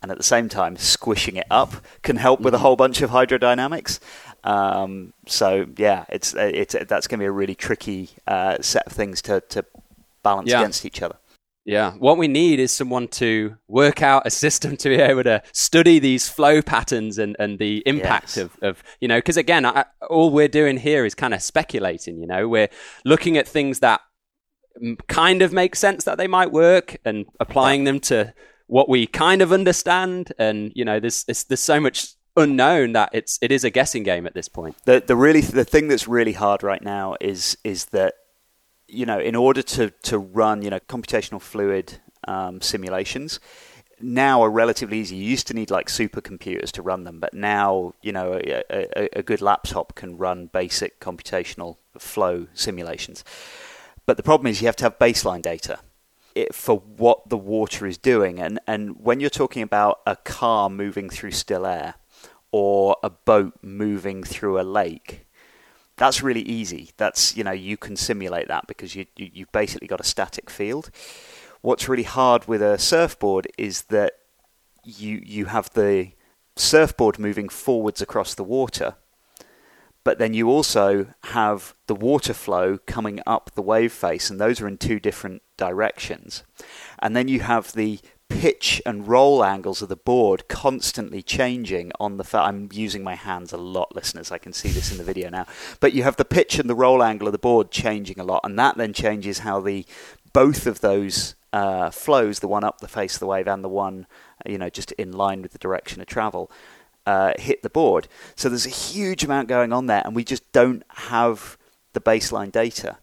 And 0.00 0.10
at 0.10 0.18
the 0.18 0.24
same 0.24 0.48
time, 0.50 0.76
squishing 0.76 1.36
it 1.36 1.46
up 1.50 1.76
can 2.02 2.16
help 2.16 2.40
with 2.40 2.54
a 2.54 2.58
whole 2.58 2.76
bunch 2.76 3.00
of 3.00 3.10
hydrodynamics. 3.10 3.98
Um, 4.44 5.14
so 5.26 5.66
yeah, 5.78 6.04
it's 6.10 6.34
it's 6.34 6.76
that's 6.86 7.06
going 7.06 7.18
to 7.18 7.22
be 7.22 7.26
a 7.26 7.30
really 7.32 7.54
tricky 7.54 8.10
uh, 8.26 8.58
set 8.60 8.86
of 8.86 8.92
things 8.92 9.22
to 9.22 9.40
to 9.48 9.64
balance 10.22 10.50
yeah. 10.50 10.60
against 10.60 10.84
each 10.84 11.00
other. 11.00 11.16
Yeah, 11.64 11.92
what 11.92 12.18
we 12.18 12.28
need 12.28 12.60
is 12.60 12.72
someone 12.72 13.08
to 13.08 13.56
work 13.68 14.02
out 14.02 14.26
a 14.26 14.30
system 14.30 14.76
to 14.78 14.88
be 14.88 14.96
able 14.96 15.24
to 15.24 15.42
study 15.52 15.98
these 15.98 16.28
flow 16.28 16.60
patterns 16.60 17.18
and, 17.18 17.36
and 17.38 17.58
the 17.58 17.82
impact 17.86 18.36
yes. 18.36 18.44
of, 18.44 18.58
of, 18.62 18.82
you 19.00 19.08
know, 19.08 19.18
because 19.18 19.36
again, 19.36 19.64
I, 19.64 19.86
all 20.08 20.30
we're 20.30 20.48
doing 20.48 20.76
here 20.76 21.04
is 21.04 21.14
kind 21.14 21.32
of 21.32 21.42
speculating, 21.42 22.20
you 22.20 22.26
know, 22.26 22.48
we're 22.48 22.68
looking 23.04 23.36
at 23.36 23.48
things 23.48 23.80
that 23.80 24.00
kind 25.08 25.42
of 25.42 25.52
make 25.52 25.76
sense 25.76 26.04
that 26.04 26.18
they 26.18 26.26
might 26.26 26.50
work 26.50 26.96
and 27.04 27.26
applying 27.40 27.84
them 27.84 28.00
to 28.00 28.34
what 28.66 28.88
we 28.88 29.06
kind 29.06 29.40
of 29.40 29.52
understand. 29.52 30.32
And, 30.38 30.72
you 30.74 30.84
know, 30.84 31.00
there's, 31.00 31.24
there's 31.24 31.60
so 31.60 31.80
much 31.80 32.14
unknown 32.36 32.92
that 32.92 33.10
it's, 33.12 33.38
it 33.40 33.52
is 33.52 33.64
a 33.64 33.70
guessing 33.70 34.02
game 34.02 34.26
at 34.26 34.34
this 34.34 34.48
point. 34.48 34.76
The, 34.84 35.02
the 35.06 35.16
really, 35.16 35.40
the 35.40 35.64
thing 35.64 35.88
that's 35.88 36.08
really 36.08 36.32
hard 36.32 36.62
right 36.62 36.82
now 36.82 37.16
is, 37.20 37.56
is 37.62 37.86
that 37.86 38.14
you 38.94 39.06
know, 39.06 39.18
in 39.18 39.34
order 39.34 39.62
to, 39.62 39.90
to 39.90 40.18
run, 40.18 40.62
you 40.62 40.70
know, 40.70 40.80
computational 40.88 41.40
fluid 41.40 41.98
um, 42.26 42.60
simulations, 42.60 43.40
now 44.00 44.42
are 44.42 44.50
relatively 44.50 44.98
easy. 44.98 45.16
You 45.16 45.24
used 45.24 45.46
to 45.48 45.54
need 45.54 45.70
like 45.70 45.88
supercomputers 45.88 46.70
to 46.72 46.82
run 46.82 47.04
them, 47.04 47.20
but 47.20 47.34
now, 47.34 47.94
you 48.02 48.12
know, 48.12 48.34
a, 48.34 48.62
a, 48.70 49.08
a 49.20 49.22
good 49.22 49.40
laptop 49.40 49.94
can 49.94 50.16
run 50.16 50.46
basic 50.46 51.00
computational 51.00 51.76
flow 51.98 52.46
simulations. 52.54 53.24
But 54.06 54.16
the 54.16 54.22
problem 54.22 54.46
is 54.46 54.60
you 54.60 54.66
have 54.66 54.76
to 54.76 54.84
have 54.84 54.98
baseline 54.98 55.42
data 55.42 55.78
for 56.52 56.78
what 56.78 57.28
the 57.28 57.36
water 57.36 57.86
is 57.86 57.96
doing. 57.96 58.40
And, 58.40 58.58
and 58.66 59.00
when 59.00 59.20
you're 59.20 59.30
talking 59.30 59.62
about 59.62 60.00
a 60.06 60.16
car 60.16 60.68
moving 60.68 61.08
through 61.08 61.30
still 61.30 61.64
air 61.64 61.94
or 62.50 62.96
a 63.02 63.10
boat 63.10 63.54
moving 63.62 64.24
through 64.24 64.60
a 64.60 64.62
lake, 64.62 65.23
that's 65.96 66.22
really 66.22 66.42
easy. 66.42 66.90
That's 66.96 67.36
you 67.36 67.44
know 67.44 67.52
you 67.52 67.76
can 67.76 67.96
simulate 67.96 68.48
that 68.48 68.66
because 68.66 68.94
you, 68.94 69.06
you 69.16 69.30
you've 69.32 69.52
basically 69.52 69.88
got 69.88 70.00
a 70.00 70.04
static 70.04 70.50
field. 70.50 70.90
What's 71.60 71.88
really 71.88 72.02
hard 72.02 72.46
with 72.46 72.62
a 72.62 72.78
surfboard 72.78 73.48
is 73.56 73.82
that 73.84 74.14
you 74.84 75.22
you 75.24 75.46
have 75.46 75.70
the 75.70 76.12
surfboard 76.56 77.18
moving 77.18 77.48
forwards 77.48 78.02
across 78.02 78.34
the 78.34 78.44
water, 78.44 78.96
but 80.02 80.18
then 80.18 80.34
you 80.34 80.50
also 80.50 81.06
have 81.24 81.74
the 81.86 81.94
water 81.94 82.34
flow 82.34 82.78
coming 82.86 83.20
up 83.26 83.52
the 83.54 83.62
wave 83.62 83.92
face, 83.92 84.30
and 84.30 84.40
those 84.40 84.60
are 84.60 84.68
in 84.68 84.78
two 84.78 85.00
different 85.00 85.42
directions. 85.56 86.42
And 86.98 87.14
then 87.14 87.28
you 87.28 87.40
have 87.40 87.72
the 87.72 88.00
pitch 88.40 88.80
and 88.86 89.06
roll 89.08 89.44
angles 89.44 89.82
of 89.82 89.88
the 89.88 89.96
board 89.96 90.48
constantly 90.48 91.22
changing 91.22 91.92
on 91.98 92.16
the. 92.16 92.24
Fa- 92.24 92.38
I'm 92.48 92.68
using 92.72 93.02
my 93.02 93.14
hands 93.14 93.52
a 93.52 93.56
lot, 93.56 93.94
listeners. 93.94 94.30
I 94.32 94.38
can 94.38 94.52
see 94.52 94.68
this 94.70 94.90
in 94.92 94.98
the 94.98 95.04
video 95.04 95.30
now. 95.30 95.46
But 95.80 95.92
you 95.92 96.02
have 96.02 96.16
the 96.16 96.24
pitch 96.24 96.58
and 96.58 96.68
the 96.68 96.74
roll 96.74 97.02
angle 97.02 97.28
of 97.28 97.32
the 97.32 97.38
board 97.38 97.70
changing 97.70 98.18
a 98.20 98.24
lot, 98.24 98.40
and 98.44 98.58
that 98.58 98.76
then 98.76 98.92
changes 98.92 99.40
how 99.40 99.60
the 99.60 99.84
both 100.32 100.66
of 100.66 100.80
those 100.80 101.34
uh, 101.52 101.90
flows, 101.90 102.40
the 102.40 102.48
one 102.48 102.64
up 102.64 102.80
the 102.80 102.88
face 102.88 103.14
of 103.14 103.20
the 103.20 103.26
wave 103.26 103.46
and 103.46 103.62
the 103.62 103.68
one, 103.68 104.06
you 104.44 104.58
know, 104.58 104.68
just 104.68 104.90
in 104.92 105.12
line 105.12 105.40
with 105.42 105.52
the 105.52 105.58
direction 105.58 106.00
of 106.00 106.06
travel, 106.08 106.50
uh, 107.06 107.32
hit 107.38 107.62
the 107.62 107.70
board. 107.70 108.08
So 108.34 108.48
there's 108.48 108.66
a 108.66 108.70
huge 108.70 109.22
amount 109.24 109.48
going 109.48 109.72
on 109.72 109.86
there, 109.86 110.02
and 110.04 110.14
we 110.16 110.24
just 110.24 110.50
don't 110.52 110.82
have 110.88 111.56
the 111.92 112.00
baseline 112.00 112.50
data. 112.50 112.96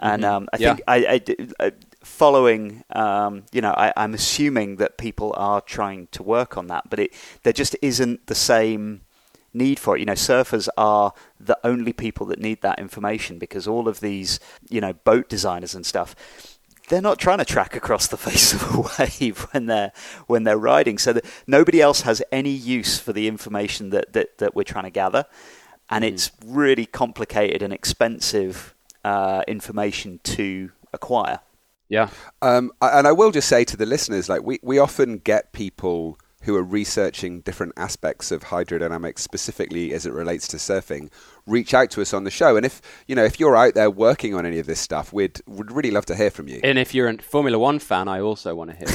And 0.00 0.22
Mm-hmm. 0.22 0.34
um, 0.34 0.48
I 0.52 0.56
Yeah. 0.58 0.74
think 0.74 0.82
I. 0.88 1.20
uh, 1.60 1.70
following, 2.08 2.82
um, 2.90 3.44
you 3.52 3.60
know, 3.60 3.72
I, 3.72 3.92
I'm 3.96 4.14
assuming 4.14 4.76
that 4.76 4.98
people 4.98 5.34
are 5.36 5.60
trying 5.60 6.08
to 6.12 6.22
work 6.22 6.56
on 6.56 6.66
that, 6.68 6.90
but 6.90 6.98
it 6.98 7.14
there 7.42 7.52
just 7.52 7.76
isn't 7.82 8.26
the 8.26 8.34
same 8.34 9.02
need 9.52 9.78
for 9.78 9.96
it. 9.96 10.00
You 10.00 10.06
know, 10.06 10.14
surfers 10.14 10.68
are 10.76 11.12
the 11.38 11.58
only 11.62 11.92
people 11.92 12.26
that 12.26 12.40
need 12.40 12.62
that 12.62 12.78
information 12.78 13.38
because 13.38 13.68
all 13.68 13.88
of 13.88 14.00
these, 14.00 14.40
you 14.68 14.80
know, 14.80 14.92
boat 14.92 15.28
designers 15.28 15.74
and 15.74 15.86
stuff, 15.86 16.16
they're 16.88 17.02
not 17.02 17.18
trying 17.18 17.38
to 17.38 17.44
track 17.44 17.76
across 17.76 18.06
the 18.06 18.16
face 18.28 18.52
of 18.52 18.62
a 18.74 18.80
wave 18.98 19.46
when 19.52 19.66
they're 19.66 19.92
when 20.26 20.44
they're 20.44 20.58
riding. 20.58 20.98
So 20.98 21.12
that 21.12 21.24
nobody 21.46 21.80
else 21.80 22.00
has 22.02 22.22
any 22.32 22.50
use 22.50 22.98
for 22.98 23.12
the 23.12 23.28
information 23.28 23.90
that 23.90 24.12
that, 24.14 24.38
that 24.38 24.54
we're 24.54 24.64
trying 24.64 24.84
to 24.84 24.90
gather, 24.90 25.26
and 25.90 26.04
it's 26.04 26.32
really 26.44 26.86
complicated 26.86 27.62
and 27.62 27.72
expensive 27.72 28.74
uh, 29.04 29.42
information 29.46 30.20
to 30.24 30.72
acquire. 30.92 31.40
Yeah. 31.88 32.10
Um, 32.42 32.72
and 32.82 33.06
I 33.06 33.12
will 33.12 33.30
just 33.30 33.48
say 33.48 33.64
to 33.64 33.76
the 33.76 33.86
listeners, 33.86 34.28
like 34.28 34.42
we, 34.42 34.58
we 34.62 34.78
often 34.78 35.18
get 35.18 35.52
people 35.52 36.18
who 36.42 36.54
are 36.56 36.62
researching 36.62 37.40
different 37.40 37.72
aspects 37.76 38.30
of 38.30 38.44
hydrodynamics, 38.44 39.18
specifically 39.18 39.92
as 39.92 40.06
it 40.06 40.12
relates 40.12 40.46
to 40.48 40.56
surfing, 40.56 41.10
reach 41.48 41.74
out 41.74 41.90
to 41.92 42.02
us 42.02 42.12
on 42.12 42.24
the 42.24 42.30
show. 42.30 42.56
And 42.56 42.64
if 42.66 42.80
you 43.06 43.14
know 43.14 43.24
if 43.24 43.40
you're 43.40 43.56
out 43.56 43.74
there 43.74 43.90
working 43.90 44.34
on 44.34 44.46
any 44.46 44.58
of 44.58 44.66
this 44.66 44.80
stuff, 44.80 45.12
we'd 45.12 45.40
would 45.46 45.72
really 45.72 45.90
love 45.90 46.06
to 46.06 46.14
hear 46.14 46.30
from 46.30 46.48
you. 46.48 46.60
And 46.62 46.78
if 46.78 46.94
you're 46.94 47.08
a 47.08 47.18
Formula 47.18 47.58
One 47.58 47.78
fan, 47.78 48.08
I 48.08 48.20
also 48.20 48.54
want 48.54 48.70
to 48.70 48.76
hear. 48.76 48.86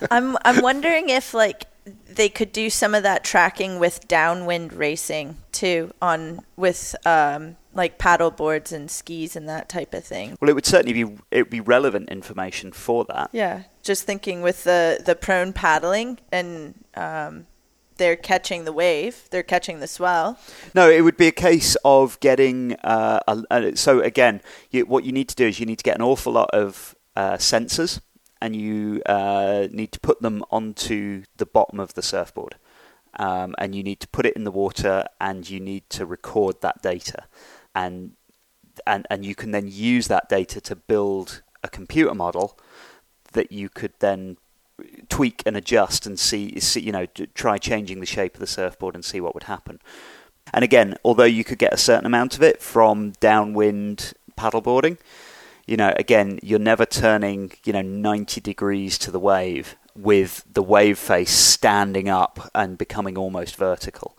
I'm 0.10 0.36
I'm 0.44 0.62
wondering 0.62 1.08
if 1.08 1.34
like 1.34 1.66
they 2.08 2.28
could 2.28 2.52
do 2.52 2.70
some 2.70 2.94
of 2.94 3.02
that 3.02 3.24
tracking 3.24 3.78
with 3.78 4.06
downwind 4.08 4.72
racing 4.72 5.36
too 5.52 5.92
on 6.00 6.40
with 6.56 6.94
um 7.04 7.56
like 7.74 7.98
paddle 7.98 8.30
boards 8.30 8.72
and 8.72 8.90
skis 8.90 9.36
and 9.36 9.48
that 9.48 9.68
type 9.68 9.92
of 9.94 10.04
thing. 10.04 10.38
Well, 10.40 10.48
it 10.48 10.54
would 10.54 10.66
certainly 10.66 11.04
be 11.04 11.16
it 11.30 11.42
would 11.42 11.50
be 11.50 11.60
relevant 11.60 12.08
information 12.08 12.72
for 12.72 13.04
that. 13.06 13.30
Yeah, 13.32 13.64
just 13.82 14.04
thinking 14.04 14.42
with 14.42 14.64
the 14.64 15.02
the 15.04 15.14
prone 15.14 15.52
paddling 15.52 16.18
and 16.30 16.74
um 16.94 17.46
they're 17.96 18.16
catching 18.16 18.64
the 18.64 18.72
wave, 18.72 19.28
they're 19.30 19.42
catching 19.42 19.80
the 19.80 19.86
swell. 19.86 20.38
No, 20.74 20.90
it 20.90 21.02
would 21.02 21.16
be 21.16 21.28
a 21.28 21.32
case 21.32 21.76
of 21.84 22.18
getting. 22.20 22.74
Uh, 22.84 23.20
a, 23.28 23.44
a, 23.50 23.76
so 23.76 24.00
again, 24.00 24.40
you, 24.70 24.86
what 24.86 25.04
you 25.04 25.12
need 25.12 25.28
to 25.28 25.34
do 25.34 25.46
is 25.46 25.60
you 25.60 25.66
need 25.66 25.78
to 25.78 25.84
get 25.84 25.96
an 25.96 26.02
awful 26.02 26.32
lot 26.32 26.50
of 26.52 26.94
uh, 27.16 27.34
sensors, 27.34 28.00
and 28.40 28.56
you 28.56 29.02
uh, 29.06 29.68
need 29.70 29.92
to 29.92 30.00
put 30.00 30.20
them 30.22 30.44
onto 30.50 31.24
the 31.36 31.46
bottom 31.46 31.80
of 31.80 31.94
the 31.94 32.02
surfboard, 32.02 32.56
um, 33.18 33.54
and 33.58 33.74
you 33.74 33.82
need 33.82 34.00
to 34.00 34.08
put 34.08 34.26
it 34.26 34.36
in 34.36 34.44
the 34.44 34.50
water, 34.50 35.04
and 35.20 35.48
you 35.48 35.60
need 35.60 35.88
to 35.90 36.04
record 36.06 36.60
that 36.60 36.82
data, 36.82 37.24
and 37.74 38.12
and 38.86 39.06
and 39.10 39.24
you 39.24 39.34
can 39.34 39.52
then 39.52 39.68
use 39.68 40.08
that 40.08 40.28
data 40.28 40.60
to 40.60 40.74
build 40.74 41.42
a 41.62 41.68
computer 41.68 42.14
model 42.14 42.58
that 43.32 43.52
you 43.52 43.68
could 43.68 43.92
then 44.00 44.36
tweak 45.08 45.42
and 45.46 45.56
adjust 45.56 46.06
and 46.06 46.18
see, 46.18 46.58
see 46.60 46.80
you 46.80 46.92
know, 46.92 47.06
try 47.34 47.58
changing 47.58 48.00
the 48.00 48.06
shape 48.06 48.34
of 48.34 48.40
the 48.40 48.46
surfboard 48.46 48.94
and 48.94 49.04
see 49.04 49.20
what 49.20 49.34
would 49.34 49.44
happen. 49.44 49.80
And 50.52 50.62
again, 50.62 50.96
although 51.04 51.24
you 51.24 51.44
could 51.44 51.58
get 51.58 51.72
a 51.72 51.78
certain 51.78 52.06
amount 52.06 52.36
of 52.36 52.42
it 52.42 52.60
from 52.62 53.12
downwind 53.20 54.12
paddleboarding, 54.38 54.98
you 55.66 55.76
know, 55.76 55.94
again, 55.96 56.38
you're 56.42 56.58
never 56.58 56.84
turning, 56.84 57.52
you 57.64 57.72
know, 57.72 57.82
90 57.82 58.40
degrees 58.40 58.98
to 58.98 59.10
the 59.10 59.18
wave 59.18 59.76
with 59.96 60.44
the 60.52 60.62
wave 60.62 60.98
face 60.98 61.30
standing 61.30 62.08
up 62.08 62.50
and 62.54 62.76
becoming 62.76 63.16
almost 63.16 63.56
vertical, 63.56 64.18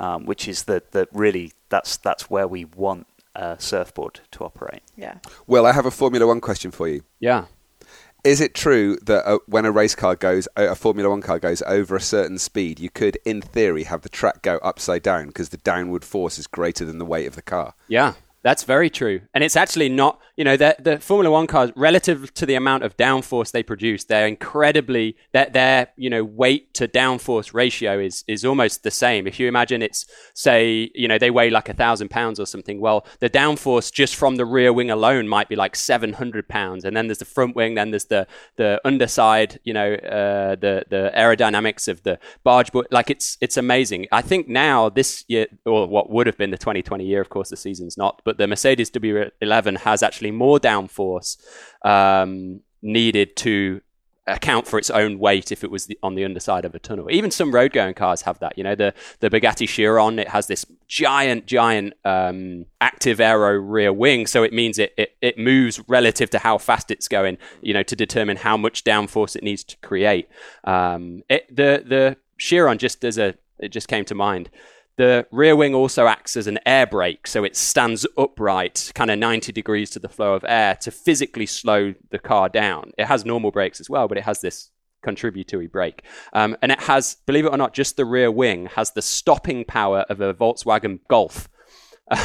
um, 0.00 0.24
which 0.24 0.48
is 0.48 0.64
the, 0.64 0.82
the 0.92 1.08
really 1.12 1.52
that's 1.68 1.96
that's 1.96 2.30
where 2.30 2.48
we 2.48 2.64
want 2.64 3.06
a 3.34 3.56
surfboard 3.58 4.20
to 4.32 4.44
operate. 4.44 4.82
Yeah. 4.96 5.18
Well, 5.46 5.66
I 5.66 5.72
have 5.72 5.86
a 5.86 5.90
Formula 5.90 6.26
One 6.26 6.40
question 6.40 6.70
for 6.70 6.88
you. 6.88 7.02
yeah. 7.20 7.46
Is 8.24 8.40
it 8.40 8.54
true 8.54 8.96
that 9.02 9.26
uh, 9.26 9.38
when 9.46 9.64
a 9.64 9.70
race 9.70 9.94
car 9.94 10.16
goes, 10.16 10.48
a 10.56 10.74
Formula 10.74 11.08
One 11.08 11.22
car 11.22 11.38
goes 11.38 11.62
over 11.62 11.94
a 11.96 12.00
certain 12.00 12.38
speed, 12.38 12.80
you 12.80 12.90
could, 12.90 13.16
in 13.24 13.40
theory, 13.40 13.84
have 13.84 14.02
the 14.02 14.08
track 14.08 14.42
go 14.42 14.56
upside 14.58 15.02
down 15.02 15.28
because 15.28 15.50
the 15.50 15.56
downward 15.58 16.04
force 16.04 16.38
is 16.38 16.46
greater 16.46 16.84
than 16.84 16.98
the 16.98 17.04
weight 17.04 17.26
of 17.26 17.36
the 17.36 17.42
car? 17.42 17.74
Yeah, 17.86 18.14
that's 18.42 18.64
very 18.64 18.90
true. 18.90 19.20
And 19.32 19.44
it's 19.44 19.56
actually 19.56 19.88
not, 19.88 20.20
you 20.38 20.44
know, 20.44 20.56
the, 20.56 20.76
the 20.78 21.00
Formula 21.00 21.32
One 21.32 21.48
cars, 21.48 21.72
relative 21.74 22.32
to 22.34 22.46
the 22.46 22.54
amount 22.54 22.84
of 22.84 22.96
downforce 22.96 23.50
they 23.50 23.64
produce, 23.64 24.04
they're 24.04 24.28
incredibly, 24.28 25.16
their, 25.32 25.46
their 25.46 25.88
you 25.96 26.08
know, 26.08 26.22
weight 26.22 26.72
to 26.74 26.86
downforce 26.86 27.52
ratio 27.52 27.98
is, 27.98 28.22
is 28.28 28.44
almost 28.44 28.84
the 28.84 28.90
same. 28.92 29.26
If 29.26 29.40
you 29.40 29.48
imagine 29.48 29.82
it's, 29.82 30.06
say, 30.34 30.92
you 30.94 31.08
know, 31.08 31.18
they 31.18 31.32
weigh 31.32 31.50
like 31.50 31.68
a 31.68 31.74
thousand 31.74 32.10
pounds 32.10 32.38
or 32.38 32.46
something, 32.46 32.80
well, 32.80 33.04
the 33.18 33.28
downforce 33.28 33.92
just 33.92 34.14
from 34.14 34.36
the 34.36 34.46
rear 34.46 34.72
wing 34.72 34.92
alone 34.92 35.26
might 35.26 35.48
be 35.48 35.56
like 35.56 35.74
700 35.74 36.48
pounds. 36.48 36.84
And 36.84 36.96
then 36.96 37.08
there's 37.08 37.18
the 37.18 37.24
front 37.24 37.56
wing, 37.56 37.74
then 37.74 37.90
there's 37.90 38.04
the, 38.04 38.28
the 38.54 38.80
underside, 38.84 39.58
you 39.64 39.74
know, 39.74 39.94
uh, 39.94 40.54
the, 40.54 40.84
the 40.88 41.10
aerodynamics 41.16 41.88
of 41.88 42.04
the 42.04 42.16
barge. 42.44 42.70
Like 42.92 43.10
it's, 43.10 43.38
it's 43.40 43.56
amazing. 43.56 44.06
I 44.12 44.22
think 44.22 44.46
now 44.46 44.88
this 44.88 45.24
year, 45.26 45.48
or 45.66 45.88
what 45.88 46.10
would 46.10 46.28
have 46.28 46.38
been 46.38 46.52
the 46.52 46.58
2020 46.58 47.04
year, 47.04 47.20
of 47.20 47.28
course, 47.28 47.50
the 47.50 47.56
season's 47.56 47.98
not, 47.98 48.22
but 48.24 48.38
the 48.38 48.46
Mercedes 48.46 48.88
W11 48.92 49.78
has 49.78 50.04
actually 50.04 50.27
more 50.30 50.58
downforce 50.58 51.36
um, 51.84 52.60
needed 52.82 53.36
to 53.36 53.80
account 54.28 54.66
for 54.66 54.78
its 54.78 54.90
own 54.90 55.18
weight 55.18 55.50
if 55.50 55.64
it 55.64 55.70
was 55.70 55.86
the, 55.86 55.98
on 56.02 56.14
the 56.14 56.24
underside 56.24 56.64
of 56.64 56.74
a 56.74 56.78
tunnel. 56.78 57.10
Even 57.10 57.30
some 57.30 57.52
road 57.52 57.72
going 57.72 57.94
cars 57.94 58.22
have 58.22 58.38
that. 58.40 58.56
You 58.56 58.64
know, 58.64 58.74
the 58.74 58.94
the 59.20 59.30
Bugatti 59.30 59.68
Chiron 59.68 60.18
it 60.18 60.28
has 60.28 60.46
this 60.46 60.64
giant, 60.86 61.46
giant 61.46 61.94
um, 62.04 62.66
active 62.80 63.20
aero 63.20 63.52
rear 63.58 63.92
wing, 63.92 64.26
so 64.26 64.42
it 64.42 64.52
means 64.52 64.78
it, 64.78 64.92
it 64.96 65.16
it 65.20 65.38
moves 65.38 65.80
relative 65.88 66.30
to 66.30 66.38
how 66.38 66.58
fast 66.58 66.90
it's 66.90 67.08
going. 67.08 67.38
You 67.62 67.74
know, 67.74 67.82
to 67.82 67.96
determine 67.96 68.36
how 68.36 68.56
much 68.56 68.84
downforce 68.84 69.34
it 69.34 69.42
needs 69.42 69.64
to 69.64 69.76
create. 69.78 70.28
Um, 70.64 71.22
it, 71.28 71.48
the 71.54 71.82
the 71.86 72.16
Chiron 72.38 72.78
just 72.78 73.04
as 73.04 73.18
a 73.18 73.34
it 73.58 73.70
just 73.70 73.88
came 73.88 74.04
to 74.06 74.14
mind. 74.14 74.50
The 74.98 75.28
rear 75.30 75.54
wing 75.54 75.76
also 75.76 76.08
acts 76.08 76.36
as 76.36 76.48
an 76.48 76.58
air 76.66 76.84
brake, 76.84 77.28
so 77.28 77.44
it 77.44 77.56
stands 77.56 78.04
upright, 78.18 78.90
kind 78.96 79.12
of 79.12 79.18
90 79.20 79.52
degrees 79.52 79.90
to 79.90 80.00
the 80.00 80.08
flow 80.08 80.34
of 80.34 80.44
air 80.46 80.74
to 80.80 80.90
physically 80.90 81.46
slow 81.46 81.94
the 82.10 82.18
car 82.18 82.48
down. 82.48 82.90
It 82.98 83.06
has 83.06 83.24
normal 83.24 83.52
brakes 83.52 83.78
as 83.78 83.88
well, 83.88 84.08
but 84.08 84.18
it 84.18 84.24
has 84.24 84.40
this 84.40 84.70
contributory 85.04 85.68
brake. 85.68 86.02
Um, 86.32 86.56
and 86.62 86.72
it 86.72 86.80
has, 86.82 87.16
believe 87.26 87.44
it 87.46 87.52
or 87.52 87.56
not, 87.56 87.74
just 87.74 87.96
the 87.96 88.04
rear 88.04 88.30
wing 88.32 88.66
has 88.74 88.90
the 88.90 89.00
stopping 89.02 89.64
power 89.64 90.00
of 90.10 90.20
a 90.20 90.34
Volkswagen 90.34 90.98
Golf. 91.08 91.48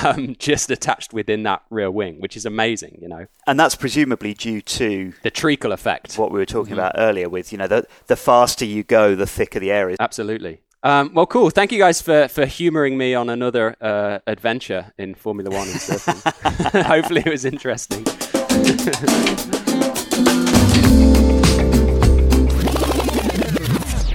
Um, 0.05 0.37
just 0.39 0.71
attached 0.71 1.11
within 1.11 1.43
that 1.43 1.63
rear 1.69 1.91
wing, 1.91 2.21
which 2.21 2.37
is 2.37 2.45
amazing, 2.45 2.99
you 3.01 3.09
know. 3.09 3.25
And 3.45 3.59
that's 3.59 3.75
presumably 3.75 4.33
due 4.33 4.61
to 4.61 5.11
The 5.23 5.29
treacle 5.29 5.73
effect. 5.73 6.17
what 6.17 6.31
we 6.31 6.39
were 6.39 6.45
talking 6.45 6.71
about 6.71 6.93
earlier 6.95 7.27
with, 7.27 7.51
you 7.51 7.57
know, 7.57 7.67
the, 7.67 7.85
the 8.07 8.15
faster 8.15 8.63
you 8.63 8.83
go, 8.83 9.13
the 9.13 9.27
thicker 9.27 9.59
the 9.59 9.73
air 9.73 9.89
is. 9.89 9.97
Absolutely. 9.99 10.61
Um, 10.83 11.13
well, 11.13 11.25
cool. 11.25 11.49
Thank 11.49 11.71
you 11.71 11.77
guys 11.77 12.01
for, 12.01 12.27
for 12.27 12.45
humoring 12.45 12.97
me 12.97 13.15
on 13.15 13.29
another 13.29 13.77
uh, 13.79 14.19
adventure 14.27 14.91
in 14.97 15.15
Formula 15.15 15.49
One 15.49 15.69
and 15.69 15.77
surfing. 15.77 16.83
Hopefully, 16.85 17.23
it 17.25 17.29
was 17.29 17.45
interesting. 17.45 18.05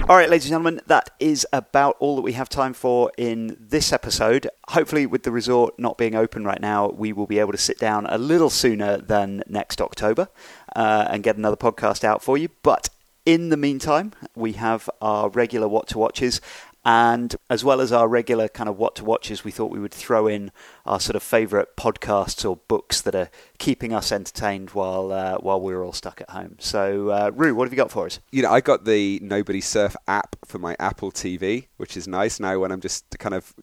All 0.09 0.15
right, 0.15 0.27
ladies 0.27 0.45
and 0.45 0.53
gentlemen, 0.53 0.81
that 0.87 1.11
is 1.19 1.45
about 1.53 1.95
all 1.99 2.15
that 2.15 2.23
we 2.23 2.33
have 2.33 2.49
time 2.49 2.73
for 2.73 3.11
in 3.15 3.55
this 3.59 3.93
episode. 3.93 4.49
Hopefully, 4.69 5.05
with 5.05 5.21
the 5.21 5.31
resort 5.31 5.77
not 5.77 5.99
being 5.99 6.15
open 6.15 6.43
right 6.43 6.59
now, 6.59 6.89
we 6.89 7.13
will 7.13 7.27
be 7.27 7.37
able 7.37 7.51
to 7.51 7.59
sit 7.59 7.77
down 7.77 8.07
a 8.07 8.17
little 8.17 8.49
sooner 8.49 8.97
than 8.97 9.43
next 9.47 9.79
October 9.79 10.27
uh, 10.75 11.07
and 11.11 11.21
get 11.21 11.37
another 11.37 11.55
podcast 11.55 12.03
out 12.03 12.23
for 12.23 12.39
you. 12.39 12.49
But 12.63 12.89
in 13.33 13.49
the 13.49 13.57
meantime, 13.57 14.11
we 14.35 14.53
have 14.53 14.89
our 15.03 15.29
regular 15.29 15.67
What 15.67 15.87
to 15.89 15.99
Watches. 15.99 16.41
And 16.83 17.35
as 17.49 17.63
well 17.63 17.81
as 17.81 17.91
our 17.91 18.07
regular 18.07 18.47
kind 18.47 18.67
of 18.67 18.77
what 18.77 18.95
to 18.95 19.05
watches, 19.05 19.43
we 19.43 19.51
thought 19.51 19.69
we 19.69 19.79
would 19.79 19.93
throw 19.93 20.25
in 20.25 20.51
our 20.85 20.99
sort 20.99 21.15
of 21.15 21.21
favourite 21.21 21.75
podcasts 21.75 22.49
or 22.49 22.55
books 22.55 23.01
that 23.01 23.13
are 23.13 23.29
keeping 23.59 23.93
us 23.93 24.11
entertained 24.11 24.71
while 24.71 25.11
uh, 25.11 25.37
while 25.39 25.59
we're 25.59 25.83
all 25.83 25.91
stuck 25.91 26.21
at 26.21 26.29
home. 26.29 26.55
So, 26.57 27.09
uh, 27.09 27.31
Ru, 27.35 27.53
what 27.53 27.65
have 27.65 27.73
you 27.73 27.77
got 27.77 27.91
for 27.91 28.05
us? 28.05 28.19
You 28.31 28.41
know, 28.41 28.51
I 28.51 28.61
got 28.61 28.85
the 28.85 29.19
Nobody 29.21 29.61
Surf 29.61 29.95
app 30.07 30.37
for 30.45 30.57
my 30.57 30.75
Apple 30.79 31.11
TV, 31.11 31.67
which 31.77 31.97
is 31.97 32.07
nice 32.07 32.39
now 32.39 32.57
when 32.59 32.71
I'm 32.71 32.81
just 32.81 33.19
kind 33.19 33.35
of 33.35 33.53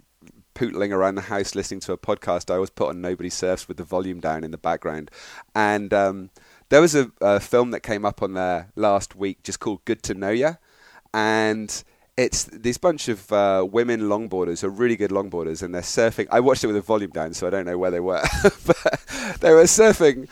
pootling 0.57 0.93
around 0.93 1.17
the 1.17 1.23
house 1.23 1.55
listening 1.55 1.81
to 1.81 1.93
a 1.93 1.99
podcast, 1.99 2.51
I 2.51 2.55
always 2.55 2.71
put 2.71 2.89
on 2.89 3.01
Nobody 3.01 3.29
Surfs 3.29 3.69
with 3.69 3.77
the 3.77 3.85
volume 3.85 4.21
down 4.21 4.43
in 4.43 4.51
the 4.51 4.59
background. 4.59 5.11
And 5.55 5.93
um, 5.93 6.31
there 6.69 6.81
was 6.81 6.95
a, 6.95 7.11
a, 7.21 7.41
film 7.41 7.71
that 7.71 7.81
came 7.81 8.05
up 8.05 8.23
on 8.23 8.35
there 8.35 8.71
last 8.75 9.15
week 9.15 9.43
just 9.43 9.61
called 9.61 9.85
Good 9.85 10.03
to 10.05 10.15
Know 10.15 10.31
Ya. 10.31 10.55
And 11.15 11.85
it's 12.17 12.45
this 12.45 12.79
bunch 12.79 13.09
of 13.09 13.31
uh, 13.33 13.67
women 13.71 14.03
longboarders 14.03 14.63
who 14.63 14.69
are 14.69 14.71
really 14.71 14.97
good 14.97 15.11
longboarders 15.11 15.63
and 15.63 15.75
they're 15.75 15.83
surfing. 15.83 16.27
I 16.31 16.41
watched 16.41 16.65
it 16.65 16.69
with 16.69 16.77
the 16.77 16.83
volume 16.83 17.11
down, 17.11 17.35
so 17.35 17.47
I 17.47 17.51
don't 17.51 17.67
know 17.67 17.79
where 17.79 17.91
they 17.91 18.01
were. 18.01 18.23
but 18.43 19.37
they 19.41 19.53
were 19.53 19.65
surfing 19.65 20.29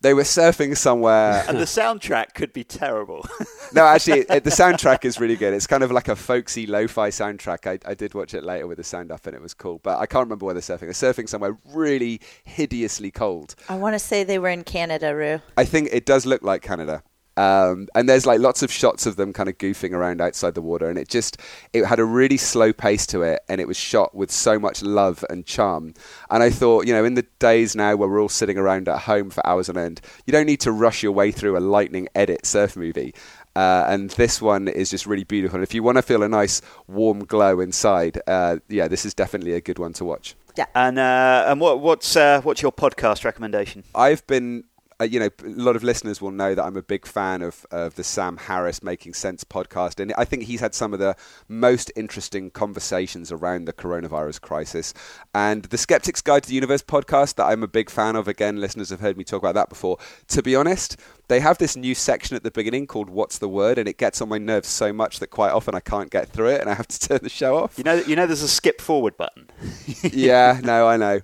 they 0.00 0.14
were 0.14 0.22
surfing 0.22 0.76
somewhere. 0.76 1.44
And 1.48 1.58
the 1.58 1.64
soundtrack 1.64 2.34
could 2.34 2.52
be 2.52 2.64
terrible. 2.64 3.26
no, 3.72 3.84
actually, 3.84 4.20
it, 4.20 4.44
the 4.44 4.50
soundtrack 4.50 5.04
is 5.04 5.20
really 5.20 5.36
good. 5.36 5.54
It's 5.54 5.66
kind 5.66 5.82
of 5.82 5.90
like 5.90 6.08
a 6.08 6.16
folksy 6.16 6.66
lo-fi 6.66 7.10
soundtrack. 7.10 7.66
I, 7.66 7.90
I, 7.90 7.94
did 7.94 8.14
watch 8.14 8.34
it 8.34 8.42
later 8.42 8.66
with 8.66 8.78
the 8.78 8.84
sound 8.84 9.12
up, 9.12 9.26
and 9.26 9.34
it 9.34 9.40
was 9.40 9.54
cool. 9.54 9.80
But 9.82 9.98
I 9.98 10.06
can't 10.06 10.24
remember 10.24 10.44
where 10.44 10.54
they're 10.54 10.60
surfing. 10.60 10.80
They're 10.80 11.12
surfing 11.12 11.28
somewhere 11.28 11.56
really 11.72 12.20
hideously 12.44 13.10
cold. 13.10 13.54
I 13.68 13.76
want 13.76 13.94
to 13.94 13.98
say 13.98 14.24
they 14.24 14.38
were 14.38 14.48
in 14.48 14.64
Canada, 14.64 15.14
Ru. 15.14 15.40
I 15.56 15.64
think 15.64 15.88
it 15.92 16.04
does 16.04 16.26
look 16.26 16.42
like 16.42 16.62
Canada. 16.62 17.02
Um, 17.36 17.88
and 17.94 18.08
there's 18.08 18.24
like 18.24 18.40
lots 18.40 18.62
of 18.62 18.72
shots 18.72 19.04
of 19.04 19.16
them 19.16 19.32
kind 19.32 19.48
of 19.48 19.58
goofing 19.58 19.92
around 19.92 20.20
outside 20.20 20.54
the 20.54 20.62
water, 20.62 20.88
and 20.88 20.98
it 20.98 21.08
just 21.08 21.38
it 21.72 21.84
had 21.84 21.98
a 21.98 22.04
really 22.04 22.36
slow 22.36 22.72
pace 22.72 23.06
to 23.08 23.22
it, 23.22 23.42
and 23.48 23.60
it 23.60 23.68
was 23.68 23.76
shot 23.76 24.14
with 24.14 24.30
so 24.30 24.58
much 24.58 24.82
love 24.82 25.24
and 25.28 25.44
charm. 25.44 25.94
And 26.30 26.42
I 26.42 26.50
thought, 26.50 26.86
you 26.86 26.92
know, 26.92 27.04
in 27.04 27.14
the 27.14 27.26
days 27.38 27.76
now 27.76 27.96
where 27.96 28.08
we're 28.08 28.20
all 28.20 28.28
sitting 28.28 28.56
around 28.56 28.88
at 28.88 29.00
home 29.00 29.30
for 29.30 29.46
hours 29.46 29.68
on 29.68 29.76
end, 29.76 30.00
you 30.26 30.32
don't 30.32 30.46
need 30.46 30.60
to 30.60 30.72
rush 30.72 31.02
your 31.02 31.12
way 31.12 31.30
through 31.30 31.56
a 31.56 31.60
lightning 31.60 32.08
edit 32.14 32.46
surf 32.46 32.76
movie. 32.76 33.14
Uh, 33.54 33.86
and 33.88 34.10
this 34.10 34.42
one 34.42 34.68
is 34.68 34.90
just 34.90 35.06
really 35.06 35.24
beautiful. 35.24 35.56
And 35.56 35.62
if 35.62 35.72
you 35.72 35.82
want 35.82 35.96
to 35.96 36.02
feel 36.02 36.22
a 36.22 36.28
nice 36.28 36.60
warm 36.88 37.24
glow 37.24 37.60
inside, 37.60 38.20
uh, 38.26 38.58
yeah, 38.68 38.86
this 38.86 39.06
is 39.06 39.14
definitely 39.14 39.54
a 39.54 39.62
good 39.62 39.78
one 39.78 39.94
to 39.94 40.04
watch. 40.04 40.36
Yeah. 40.56 40.66
And 40.74 40.98
uh, 40.98 41.46
and 41.48 41.60
what 41.60 41.80
what's 41.80 42.16
uh, 42.16 42.42
what's 42.42 42.60
your 42.60 42.72
podcast 42.72 43.24
recommendation? 43.24 43.84
I've 43.94 44.26
been 44.26 44.64
uh, 45.00 45.04
you 45.04 45.20
know, 45.20 45.28
a 45.44 45.48
lot 45.48 45.76
of 45.76 45.82
listeners 45.82 46.22
will 46.22 46.30
know 46.30 46.54
that 46.54 46.64
I'm 46.64 46.76
a 46.76 46.82
big 46.82 47.06
fan 47.06 47.42
of, 47.42 47.66
of 47.70 47.96
the 47.96 48.04
Sam 48.04 48.36
Harris 48.36 48.82
Making 48.82 49.12
Sense 49.14 49.44
podcast. 49.44 50.00
And 50.00 50.14
I 50.16 50.24
think 50.24 50.44
he's 50.44 50.60
had 50.60 50.74
some 50.74 50.94
of 50.94 50.98
the 50.98 51.16
most 51.48 51.92
interesting 51.96 52.50
conversations 52.50 53.30
around 53.30 53.66
the 53.66 53.72
coronavirus 53.72 54.40
crisis. 54.40 54.94
And 55.34 55.64
the 55.64 55.76
Skeptic's 55.76 56.22
Guide 56.22 56.44
to 56.44 56.48
the 56.48 56.54
Universe 56.54 56.82
podcast, 56.82 57.34
that 57.34 57.44
I'm 57.44 57.62
a 57.62 57.68
big 57.68 57.90
fan 57.90 58.16
of, 58.16 58.26
again, 58.26 58.60
listeners 58.60 58.90
have 58.90 59.00
heard 59.00 59.18
me 59.18 59.24
talk 59.24 59.42
about 59.42 59.54
that 59.54 59.68
before. 59.68 59.98
To 60.28 60.42
be 60.42 60.56
honest, 60.56 60.96
they 61.28 61.40
have 61.40 61.58
this 61.58 61.76
new 61.76 61.94
section 61.94 62.34
at 62.34 62.42
the 62.42 62.50
beginning 62.50 62.86
called 62.86 63.10
What's 63.10 63.38
the 63.38 63.48
Word? 63.48 63.76
And 63.76 63.88
it 63.88 63.98
gets 63.98 64.22
on 64.22 64.30
my 64.30 64.38
nerves 64.38 64.68
so 64.68 64.92
much 64.92 65.18
that 65.20 65.28
quite 65.28 65.52
often 65.52 65.74
I 65.74 65.80
can't 65.80 66.10
get 66.10 66.30
through 66.30 66.48
it 66.48 66.60
and 66.62 66.70
I 66.70 66.74
have 66.74 66.88
to 66.88 66.98
turn 67.08 67.20
the 67.22 67.28
show 67.28 67.58
off. 67.58 67.76
You 67.76 67.84
know, 67.84 67.94
you 67.94 68.16
know 68.16 68.26
there's 68.26 68.42
a 68.42 68.48
skip 68.48 68.80
forward 68.80 69.16
button. 69.18 69.50
yeah, 70.02 70.60
no, 70.62 70.88
I 70.88 70.96
know. 70.96 71.20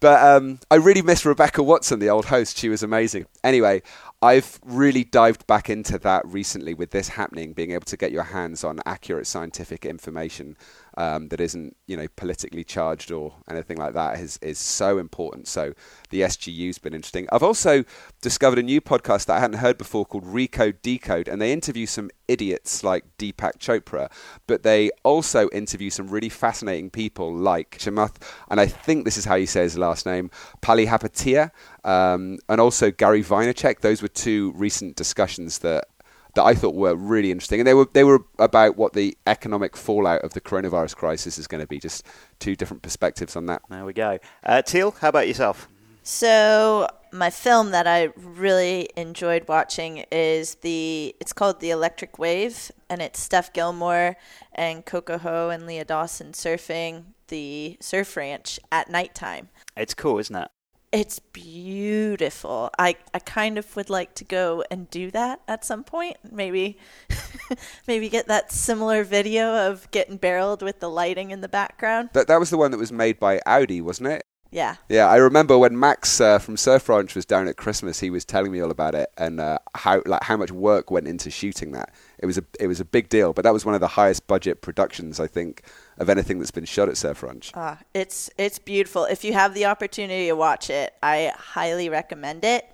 But 0.00 0.22
um, 0.22 0.60
I 0.70 0.76
really 0.76 1.02
miss 1.02 1.24
Rebecca 1.24 1.62
Watson, 1.62 1.98
the 1.98 2.10
old 2.10 2.26
host. 2.26 2.58
She 2.58 2.68
was 2.68 2.82
amazing. 2.82 3.26
Anyway, 3.42 3.82
I've 4.20 4.58
really 4.64 5.04
dived 5.04 5.46
back 5.46 5.70
into 5.70 5.98
that 5.98 6.26
recently 6.26 6.74
with 6.74 6.90
this 6.90 7.08
happening, 7.08 7.52
being 7.52 7.70
able 7.72 7.84
to 7.86 7.96
get 7.96 8.12
your 8.12 8.24
hands 8.24 8.64
on 8.64 8.80
accurate 8.84 9.26
scientific 9.26 9.84
information 9.86 10.56
um, 10.96 11.28
that 11.28 11.40
isn't, 11.40 11.76
you 11.86 11.96
know, 11.96 12.06
politically 12.16 12.64
charged 12.64 13.12
or 13.12 13.34
anything 13.48 13.76
like 13.76 13.94
that 13.94 14.18
is 14.18 14.38
is 14.42 14.58
so 14.58 14.98
important. 14.98 15.46
So 15.46 15.74
the 16.10 16.22
SGU's 16.22 16.78
been 16.78 16.94
interesting. 16.94 17.28
I've 17.30 17.42
also 17.42 17.84
discovered 18.22 18.58
a 18.58 18.62
new 18.62 18.80
podcast 18.80 19.26
that 19.26 19.36
I 19.36 19.40
hadn't 19.40 19.58
heard 19.58 19.76
before 19.76 20.06
called 20.06 20.24
Recode 20.24 20.80
Decode, 20.82 21.28
and 21.28 21.40
they 21.40 21.52
interview 21.52 21.86
some 21.86 22.10
idiots 22.28 22.82
like 22.82 23.04
Deepak 23.18 23.58
Chopra, 23.58 24.10
but 24.46 24.62
they 24.62 24.90
also 25.04 25.48
interview 25.50 25.90
some 25.90 26.08
really 26.08 26.28
fascinating 26.28 26.90
people 26.90 27.32
like 27.32 27.78
Chamath, 27.78 28.16
and 28.50 28.60
I 28.60 28.66
think 28.66 29.04
this 29.04 29.16
is 29.16 29.26
how 29.26 29.34
you 29.34 29.46
say 29.46 29.62
his 29.62 29.76
last 29.76 30.06
name, 30.06 30.30
Palihapitiya, 30.62 31.50
um, 31.84 32.38
and 32.48 32.60
also 32.60 32.90
Gary 32.90 33.22
Vaynerchuk. 33.22 33.80
Those 33.80 34.02
were 34.02 34.08
two 34.08 34.52
recent 34.56 34.96
discussions 34.96 35.58
that 35.58 35.88
that 36.36 36.44
I 36.44 36.54
thought 36.54 36.74
were 36.74 36.94
really 36.94 37.30
interesting, 37.30 37.60
and 37.60 37.66
they 37.66 37.74
were 37.74 37.88
they 37.92 38.04
were 38.04 38.24
about 38.38 38.76
what 38.76 38.92
the 38.92 39.16
economic 39.26 39.76
fallout 39.76 40.22
of 40.22 40.32
the 40.34 40.40
coronavirus 40.40 40.96
crisis 40.96 41.38
is 41.38 41.46
going 41.46 41.60
to 41.60 41.66
be. 41.66 41.78
Just 41.78 42.06
two 42.38 42.54
different 42.54 42.82
perspectives 42.82 43.36
on 43.36 43.46
that. 43.46 43.62
There 43.68 43.84
we 43.84 43.92
go. 43.92 44.18
Uh, 44.44 44.62
Teal, 44.62 44.92
how 44.92 45.08
about 45.08 45.28
yourself? 45.28 45.68
So 46.02 46.88
my 47.12 47.30
film 47.30 47.72
that 47.72 47.86
I 47.86 48.10
really 48.16 48.88
enjoyed 48.96 49.48
watching 49.48 50.04
is 50.12 50.56
the 50.56 51.16
it's 51.18 51.32
called 51.32 51.60
The 51.60 51.70
Electric 51.70 52.18
Wave, 52.18 52.70
and 52.88 53.02
it's 53.02 53.18
Steph 53.18 53.52
Gilmore 53.52 54.16
and 54.52 54.84
Coco 54.84 55.18
Ho 55.18 55.50
and 55.50 55.66
Leah 55.66 55.84
Dawson 55.84 56.32
surfing 56.32 57.04
the 57.28 57.76
surf 57.80 58.16
ranch 58.16 58.60
at 58.70 58.88
nighttime. 58.88 59.48
It's 59.76 59.94
cool, 59.94 60.18
isn't 60.18 60.36
it? 60.36 60.48
It's 60.96 61.18
beautiful. 61.18 62.70
I, 62.78 62.96
I 63.12 63.18
kind 63.18 63.58
of 63.58 63.76
would 63.76 63.90
like 63.90 64.14
to 64.14 64.24
go 64.24 64.64
and 64.70 64.88
do 64.88 65.10
that 65.10 65.42
at 65.46 65.62
some 65.62 65.84
point. 65.84 66.16
Maybe 66.32 66.78
maybe 67.86 68.08
get 68.08 68.28
that 68.28 68.50
similar 68.50 69.04
video 69.04 69.68
of 69.68 69.90
getting 69.90 70.16
barreled 70.16 70.62
with 70.62 70.80
the 70.80 70.88
lighting 70.88 71.32
in 71.32 71.42
the 71.42 71.50
background. 71.50 72.10
That 72.14 72.28
that 72.28 72.40
was 72.40 72.48
the 72.48 72.56
one 72.56 72.70
that 72.70 72.78
was 72.78 72.92
made 72.92 73.20
by 73.20 73.40
Audi, 73.44 73.82
wasn't 73.82 74.08
it? 74.08 74.24
Yeah. 74.50 74.76
Yeah, 74.88 75.06
I 75.08 75.16
remember 75.16 75.58
when 75.58 75.78
Max 75.78 76.18
uh, 76.18 76.38
from 76.38 76.56
Surf 76.56 76.88
Ranch 76.88 77.14
was 77.14 77.26
down 77.26 77.46
at 77.46 77.58
Christmas, 77.58 78.00
he 78.00 78.08
was 78.08 78.24
telling 78.24 78.50
me 78.50 78.60
all 78.60 78.70
about 78.70 78.94
it 78.94 79.10
and 79.18 79.38
uh, 79.38 79.58
how 79.74 80.02
like 80.06 80.22
how 80.22 80.38
much 80.38 80.50
work 80.50 80.90
went 80.90 81.06
into 81.06 81.30
shooting 81.30 81.72
that. 81.72 81.92
It 82.18 82.24
was 82.24 82.38
a 82.38 82.44
it 82.58 82.68
was 82.68 82.80
a 82.80 82.86
big 82.86 83.10
deal, 83.10 83.34
but 83.34 83.42
that 83.42 83.52
was 83.52 83.66
one 83.66 83.74
of 83.74 83.82
the 83.82 83.88
highest 83.88 84.26
budget 84.26 84.62
productions 84.62 85.20
I 85.20 85.26
think 85.26 85.62
of 85.98 86.10
anything 86.10 86.38
that's 86.38 86.50
been 86.50 86.64
shot 86.64 86.88
at 86.88 86.96
Surf 86.96 87.22
Ranch. 87.22 87.52
Uh, 87.54 87.76
it's 87.94 88.30
it's 88.38 88.58
beautiful. 88.58 89.04
If 89.04 89.24
you 89.24 89.32
have 89.32 89.54
the 89.54 89.66
opportunity 89.66 90.26
to 90.26 90.34
watch 90.34 90.70
it, 90.70 90.94
I 91.02 91.32
highly 91.36 91.88
recommend 91.88 92.44
it. 92.44 92.68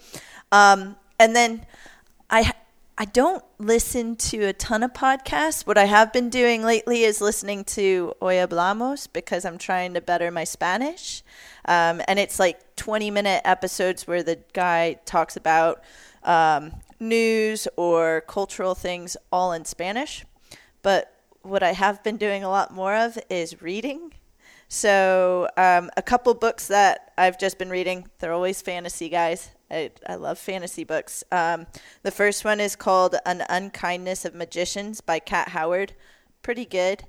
Um, 0.50 0.96
and 1.18 1.34
then 1.36 1.66
I 2.30 2.52
I 2.98 3.06
don't 3.06 3.42
listen 3.58 4.16
to 4.16 4.44
a 4.44 4.52
ton 4.52 4.82
of 4.82 4.92
podcasts. 4.92 5.66
What 5.66 5.78
I 5.78 5.84
have 5.84 6.12
been 6.12 6.28
doing 6.28 6.62
lately 6.62 7.04
is 7.04 7.20
listening 7.20 7.64
to 7.64 8.14
Hoy 8.20 8.34
Hablamos 8.34 9.08
because 9.12 9.44
I'm 9.44 9.58
trying 9.58 9.94
to 9.94 10.00
better 10.00 10.30
my 10.30 10.44
Spanish. 10.44 11.22
Um, 11.64 12.02
and 12.06 12.18
it's 12.18 12.38
like 12.38 12.76
20 12.76 13.10
minute 13.10 13.42
episodes 13.44 14.06
where 14.06 14.22
the 14.22 14.38
guy 14.52 15.00
talks 15.04 15.36
about 15.36 15.82
um, 16.22 16.72
news 17.00 17.66
or 17.76 18.22
cultural 18.28 18.74
things 18.74 19.16
all 19.32 19.52
in 19.52 19.64
Spanish. 19.64 20.24
But 20.82 21.11
what 21.42 21.62
I 21.62 21.72
have 21.72 22.02
been 22.02 22.16
doing 22.16 22.44
a 22.44 22.48
lot 22.48 22.72
more 22.72 22.94
of 22.94 23.18
is 23.28 23.62
reading. 23.62 24.12
So, 24.68 25.48
um, 25.56 25.90
a 25.96 26.02
couple 26.02 26.32
books 26.34 26.68
that 26.68 27.12
I've 27.18 27.38
just 27.38 27.58
been 27.58 27.68
reading, 27.68 28.08
they're 28.18 28.32
always 28.32 28.62
fantasy, 28.62 29.08
guys. 29.10 29.50
I, 29.70 29.90
I 30.08 30.14
love 30.14 30.38
fantasy 30.38 30.84
books. 30.84 31.24
Um, 31.30 31.66
the 32.02 32.10
first 32.10 32.44
one 32.44 32.60
is 32.60 32.74
called 32.74 33.16
An 33.26 33.44
Unkindness 33.48 34.24
of 34.24 34.34
Magicians 34.34 35.00
by 35.00 35.18
Kat 35.18 35.48
Howard. 35.48 35.92
Pretty 36.42 36.64
good. 36.64 37.04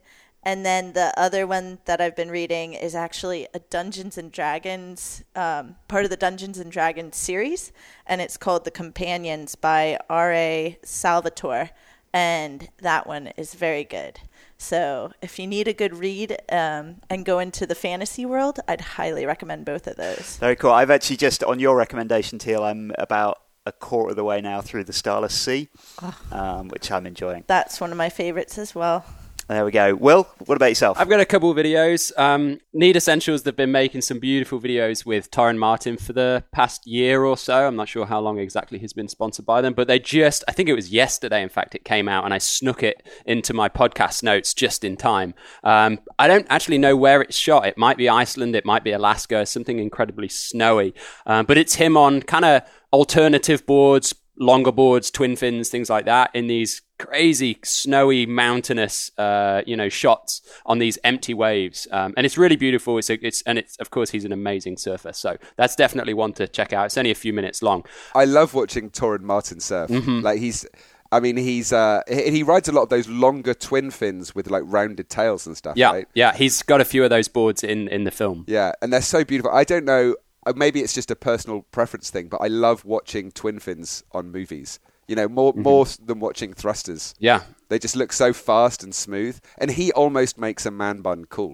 And 0.45 0.65
then 0.65 0.91
the 0.91 1.13
other 1.17 1.47
one 1.47 1.79
that 1.85 2.01
I've 2.01 2.17
been 2.17 2.29
reading 2.29 2.73
is 2.73 2.95
actually 2.95 3.47
a 3.53 3.59
Dungeons 3.59 4.17
and 4.17 4.29
Dragons, 4.31 5.23
um, 5.35 5.77
part 5.87 6.03
of 6.03 6.09
the 6.09 6.17
Dungeons 6.17 6.57
and 6.57 6.69
Dragons 6.69 7.15
series, 7.15 7.71
and 8.05 8.19
it's 8.19 8.35
called 8.35 8.65
The 8.65 8.71
Companions 8.71 9.55
by 9.55 9.97
R.A. 10.09 10.79
Salvatore. 10.83 11.69
And 12.13 12.69
that 12.81 13.07
one 13.07 13.27
is 13.37 13.55
very 13.55 13.83
good. 13.83 14.19
So 14.57 15.11
if 15.21 15.39
you 15.39 15.47
need 15.47 15.67
a 15.67 15.73
good 15.73 15.95
read 15.95 16.37
um, 16.49 16.97
and 17.09 17.25
go 17.25 17.39
into 17.39 17.65
the 17.65 17.75
fantasy 17.75 18.25
world, 18.25 18.59
I'd 18.67 18.81
highly 18.81 19.25
recommend 19.25 19.65
both 19.65 19.87
of 19.87 19.97
those. 19.97 20.37
Very 20.37 20.55
cool. 20.55 20.71
I've 20.71 20.91
actually 20.91 21.17
just, 21.17 21.43
on 21.43 21.59
your 21.59 21.75
recommendation, 21.75 22.37
Teal, 22.37 22.63
I'm 22.63 22.93
about 22.99 23.39
a 23.65 23.71
quarter 23.71 24.11
of 24.11 24.15
the 24.15 24.23
way 24.23 24.41
now 24.41 24.61
through 24.61 24.83
the 24.83 24.93
Starless 24.93 25.33
Sea, 25.33 25.69
oh. 26.01 26.17
um, 26.31 26.67
which 26.67 26.91
I'm 26.91 27.07
enjoying. 27.07 27.45
That's 27.47 27.81
one 27.81 27.91
of 27.91 27.97
my 27.97 28.09
favorites 28.09 28.57
as 28.57 28.75
well. 28.75 29.05
There 29.49 29.65
we 29.65 29.71
go. 29.71 29.93
Will, 29.93 30.23
what 30.45 30.55
about 30.55 30.67
yourself? 30.67 30.97
I've 30.97 31.09
got 31.09 31.19
a 31.19 31.25
couple 31.25 31.51
of 31.51 31.57
videos. 31.57 32.17
Um, 32.17 32.59
Need 32.71 32.95
Essentials, 32.95 33.43
they've 33.43 33.53
been 33.53 33.73
making 33.73 34.01
some 34.01 34.19
beautiful 34.19 34.59
videos 34.59 35.05
with 35.05 35.29
Torren 35.31 35.57
Martin 35.57 35.97
for 35.97 36.13
the 36.13 36.45
past 36.53 36.87
year 36.87 37.25
or 37.25 37.35
so. 37.35 37.67
I'm 37.67 37.75
not 37.75 37.89
sure 37.89 38.05
how 38.05 38.21
long 38.21 38.39
exactly 38.39 38.79
he's 38.79 38.93
been 38.93 39.09
sponsored 39.09 39.45
by 39.45 39.59
them, 39.59 39.73
but 39.73 39.87
they 39.89 39.99
just, 39.99 40.45
I 40.47 40.53
think 40.53 40.69
it 40.69 40.73
was 40.73 40.91
yesterday, 40.91 41.41
in 41.41 41.49
fact, 41.49 41.75
it 41.75 41.83
came 41.83 42.07
out 42.07 42.23
and 42.23 42.33
I 42.33 42.37
snuck 42.37 42.83
it 42.83 43.03
into 43.25 43.53
my 43.53 43.67
podcast 43.67 44.23
notes 44.23 44.53
just 44.53 44.85
in 44.85 44.95
time. 44.95 45.33
Um, 45.63 45.99
I 46.17 46.29
don't 46.29 46.47
actually 46.49 46.77
know 46.77 46.95
where 46.95 47.21
it's 47.21 47.35
shot. 47.35 47.65
It 47.65 47.77
might 47.77 47.97
be 47.97 48.07
Iceland, 48.07 48.55
it 48.55 48.65
might 48.65 48.85
be 48.85 48.91
Alaska, 48.91 49.45
something 49.45 49.77
incredibly 49.77 50.29
snowy. 50.29 50.93
Um, 51.25 51.45
but 51.45 51.57
it's 51.57 51.75
him 51.75 51.97
on 51.97 52.21
kind 52.21 52.45
of 52.45 52.61
alternative 52.93 53.65
boards, 53.65 54.13
longer 54.37 54.71
boards, 54.71 55.11
twin 55.11 55.35
fins, 55.35 55.69
things 55.69 55.89
like 55.89 56.05
that 56.05 56.31
in 56.33 56.47
these 56.47 56.81
crazy 56.99 57.57
snowy 57.63 58.25
mountainous 58.25 59.11
uh, 59.17 59.61
you 59.65 59.75
know 59.75 59.89
shots 59.89 60.41
on 60.65 60.79
these 60.79 60.97
empty 61.03 61.33
waves 61.33 61.87
um, 61.91 62.13
and 62.15 62.25
it's 62.25 62.37
really 62.37 62.55
beautiful 62.55 62.97
it's, 62.97 63.09
a, 63.09 63.25
it's 63.25 63.41
and 63.41 63.57
it's 63.57 63.75
of 63.77 63.89
course 63.89 64.11
he's 64.11 64.23
an 64.23 64.31
amazing 64.31 64.77
surfer 64.77 65.11
so 65.11 65.35
that's 65.57 65.75
definitely 65.75 66.13
one 66.13 66.31
to 66.31 66.47
check 66.47 66.71
out 66.71 66.85
it's 66.85 66.97
only 66.97 67.11
a 67.11 67.15
few 67.15 67.33
minutes 67.33 67.61
long 67.61 67.83
i 68.15 68.23
love 68.23 68.53
watching 68.53 68.89
torren 68.89 69.21
martin 69.21 69.59
surf 69.59 69.89
mm-hmm. 69.89 70.21
like 70.21 70.39
he's 70.39 70.65
I 71.11 71.19
mean, 71.19 71.37
he's 71.37 71.71
uh, 71.71 72.01
he 72.07 72.31
he 72.31 72.43
rides 72.43 72.67
a 72.67 72.71
lot 72.71 72.81
of 72.81 72.89
those 72.89 73.07
longer 73.07 73.53
twin 73.53 73.91
fins 73.91 74.33
with 74.33 74.49
like 74.49 74.63
rounded 74.65 75.09
tails 75.09 75.45
and 75.45 75.55
stuff. 75.55 75.77
Yeah, 75.77 75.91
right? 75.91 76.07
yeah. 76.15 76.33
He's 76.33 76.63
got 76.63 76.81
a 76.81 76.85
few 76.85 77.03
of 77.03 77.11
those 77.11 77.27
boards 77.27 77.63
in 77.63 77.87
in 77.89 78.03
the 78.03 78.09
film. 78.09 78.45
Yeah, 78.47 78.71
and 78.81 78.91
they're 78.91 79.01
so 79.01 79.23
beautiful. 79.23 79.51
I 79.51 79.63
don't 79.63 79.85
know. 79.85 80.15
Maybe 80.55 80.81
it's 80.81 80.93
just 80.93 81.11
a 81.11 81.15
personal 81.15 81.63
preference 81.71 82.09
thing, 82.09 82.27
but 82.27 82.41
I 82.41 82.47
love 82.47 82.85
watching 82.85 83.31
twin 83.31 83.59
fins 83.59 84.03
on 84.11 84.31
movies. 84.31 84.79
You 85.07 85.15
know, 85.17 85.27
more 85.27 85.51
mm-hmm. 85.51 85.63
more 85.63 85.85
than 86.03 86.19
watching 86.19 86.53
thrusters. 86.53 87.13
Yeah. 87.19 87.41
They 87.69 87.77
just 87.77 87.95
look 87.95 88.13
so 88.13 88.33
fast 88.33 88.83
and 88.83 88.93
smooth, 88.93 89.39
and 89.57 89.71
he 89.71 89.91
almost 89.91 90.37
makes 90.37 90.65
a 90.65 90.71
man 90.71 91.01
bun 91.01 91.25
cool. 91.25 91.51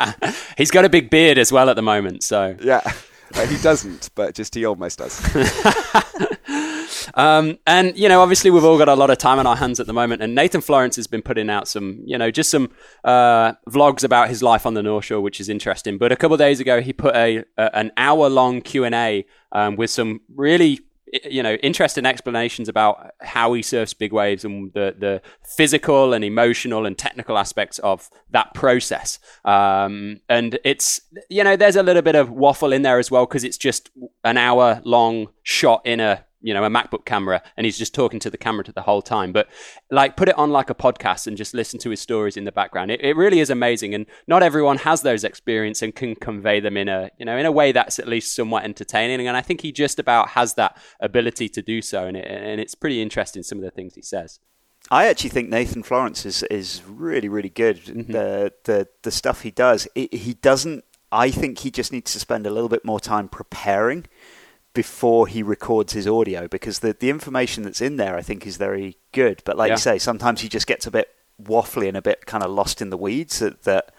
He's 0.56 0.70
got 0.70 0.84
a 0.84 0.88
big 0.88 1.08
beard 1.08 1.38
as 1.38 1.52
well 1.52 1.70
at 1.70 1.76
the 1.76 1.82
moment, 1.82 2.22
so 2.22 2.56
yeah, 2.60 2.82
he 3.48 3.56
doesn't, 3.62 4.10
but 4.14 4.34
just 4.34 4.54
he 4.54 4.64
almost 4.64 4.98
does. 4.98 5.20
Um, 7.14 7.58
and 7.66 7.96
you 7.96 8.08
know, 8.08 8.20
obviously, 8.20 8.50
we've 8.50 8.64
all 8.64 8.78
got 8.78 8.88
a 8.88 8.94
lot 8.94 9.10
of 9.10 9.18
time 9.18 9.38
on 9.38 9.46
our 9.46 9.56
hands 9.56 9.80
at 9.80 9.86
the 9.86 9.92
moment. 9.92 10.22
And 10.22 10.34
Nathan 10.34 10.60
Florence 10.60 10.96
has 10.96 11.06
been 11.06 11.22
putting 11.22 11.50
out 11.50 11.68
some, 11.68 12.00
you 12.04 12.18
know, 12.18 12.30
just 12.30 12.50
some 12.50 12.70
uh, 13.04 13.52
vlogs 13.68 14.04
about 14.04 14.28
his 14.28 14.42
life 14.42 14.66
on 14.66 14.74
the 14.74 14.82
North 14.82 15.06
Shore, 15.06 15.20
which 15.20 15.40
is 15.40 15.48
interesting. 15.48 15.98
But 15.98 16.12
a 16.12 16.16
couple 16.16 16.36
days 16.36 16.60
ago, 16.60 16.80
he 16.80 16.92
put 16.92 17.14
a, 17.14 17.44
a 17.56 17.76
an 17.76 17.92
hour 17.96 18.28
long 18.28 18.60
Q 18.60 18.84
and 18.84 18.94
A 18.94 19.26
um, 19.52 19.76
with 19.76 19.90
some 19.90 20.20
really 20.34 20.80
you 21.30 21.42
know 21.42 21.54
interesting 21.56 22.06
explanations 22.06 22.68
about 22.68 23.10
how 23.20 23.52
he 23.52 23.60
surfs 23.60 23.92
big 23.92 24.12
waves 24.12 24.44
and 24.44 24.72
the 24.72 24.94
the 24.98 25.20
physical 25.56 26.14
and 26.14 26.24
emotional 26.24 26.86
and 26.86 26.96
technical 26.96 27.36
aspects 27.36 27.78
of 27.80 28.08
that 28.30 28.54
process 28.54 29.18
um, 29.44 30.20
and 30.28 30.58
it's 30.64 31.02
you 31.28 31.44
know 31.44 31.54
there's 31.54 31.76
a 31.76 31.82
little 31.82 32.02
bit 32.02 32.14
of 32.14 32.30
waffle 32.30 32.72
in 32.72 32.82
there 32.82 32.98
as 32.98 33.10
well 33.10 33.26
because 33.26 33.44
it's 33.44 33.58
just 33.58 33.90
an 34.24 34.38
hour 34.38 34.80
long 34.84 35.28
shot 35.42 35.82
in 35.84 36.00
a 36.00 36.24
you 36.42 36.52
know 36.52 36.64
a 36.64 36.70
macbook 36.70 37.04
camera 37.04 37.42
and 37.56 37.64
he's 37.64 37.78
just 37.78 37.94
talking 37.94 38.18
to 38.20 38.30
the 38.30 38.38
camera 38.38 38.64
to 38.64 38.72
the 38.72 38.82
whole 38.82 39.02
time. 39.02 39.32
But 39.32 39.48
like 39.90 40.16
put 40.16 40.28
it 40.28 40.36
on 40.38 40.50
like 40.50 40.70
a 40.70 40.74
podcast 40.74 41.26
and 41.26 41.36
just 41.36 41.54
listen 41.54 41.78
to 41.80 41.90
his 41.90 42.00
stories 42.00 42.36
in 42.36 42.44
the 42.44 42.52
background. 42.52 42.90
It, 42.90 43.00
it 43.00 43.16
really 43.16 43.40
is 43.40 43.50
amazing 43.50 43.94
and 43.94 44.06
not 44.26 44.42
everyone 44.42 44.78
has 44.78 45.02
those 45.02 45.24
experiences 45.24 45.82
and 45.82 45.94
can 45.94 46.14
convey 46.14 46.60
them 46.60 46.76
in 46.76 46.88
a 46.88 47.10
you 47.18 47.24
know 47.24 47.36
in 47.36 47.46
a 47.46 47.52
way 47.52 47.72
that's 47.72 47.98
at 47.98 48.08
least 48.08 48.34
somewhat 48.34 48.64
entertaining. 48.64 49.26
And 49.26 49.36
i 49.36 49.40
think 49.40 49.60
he 49.60 49.72
just 49.72 49.98
about 49.98 50.30
has 50.30 50.54
that 50.54 50.76
ability 51.00 51.48
to 51.48 51.62
do 51.62 51.80
so 51.82 52.06
and, 52.06 52.16
it, 52.16 52.26
and 52.26 52.60
it's 52.60 52.74
pretty 52.74 53.00
interesting 53.00 53.42
some 53.42 53.58
of 53.58 53.64
the 53.64 53.70
things 53.70 53.94
he 53.94 54.02
says. 54.02 54.40
I 54.90 55.06
actually 55.06 55.30
think 55.30 55.48
Nathan 55.48 55.82
Florence 55.82 56.26
is 56.26 56.42
is 56.44 56.82
really 56.86 57.28
really 57.28 57.48
good. 57.48 57.78
Mm-hmm. 57.84 58.12
The 58.12 58.52
the 58.64 58.88
the 59.02 59.10
stuff 59.10 59.42
he 59.42 59.50
does, 59.50 59.86
it, 59.94 60.12
he 60.12 60.34
doesn't. 60.34 60.84
I 61.10 61.30
think 61.30 61.58
he 61.58 61.70
just 61.70 61.92
needs 61.92 62.12
to 62.14 62.18
spend 62.18 62.46
a 62.46 62.50
little 62.50 62.70
bit 62.70 62.84
more 62.84 62.98
time 62.98 63.28
preparing 63.28 64.06
before 64.74 65.26
he 65.26 65.42
records 65.42 65.92
his 65.92 66.06
audio 66.06 66.48
because 66.48 66.78
the 66.80 66.96
the 66.98 67.10
information 67.10 67.62
that's 67.62 67.80
in 67.80 67.96
there, 67.96 68.16
I 68.16 68.22
think, 68.22 68.46
is 68.46 68.56
very 68.56 68.96
good. 69.12 69.42
But 69.44 69.56
like 69.56 69.68
Yeah. 69.68 69.74
you 69.74 69.78
say, 69.78 69.98
sometimes 69.98 70.40
he 70.40 70.48
just 70.48 70.66
gets 70.66 70.86
a 70.86 70.90
bit 70.90 71.08
waffly 71.42 71.88
and 71.88 71.96
a 71.96 72.02
bit 72.02 72.26
kind 72.26 72.42
of 72.44 72.50
lost 72.50 72.80
in 72.80 72.90
the 72.90 72.96
weeds. 72.96 73.38
That, 73.40 73.62
that 73.64 73.94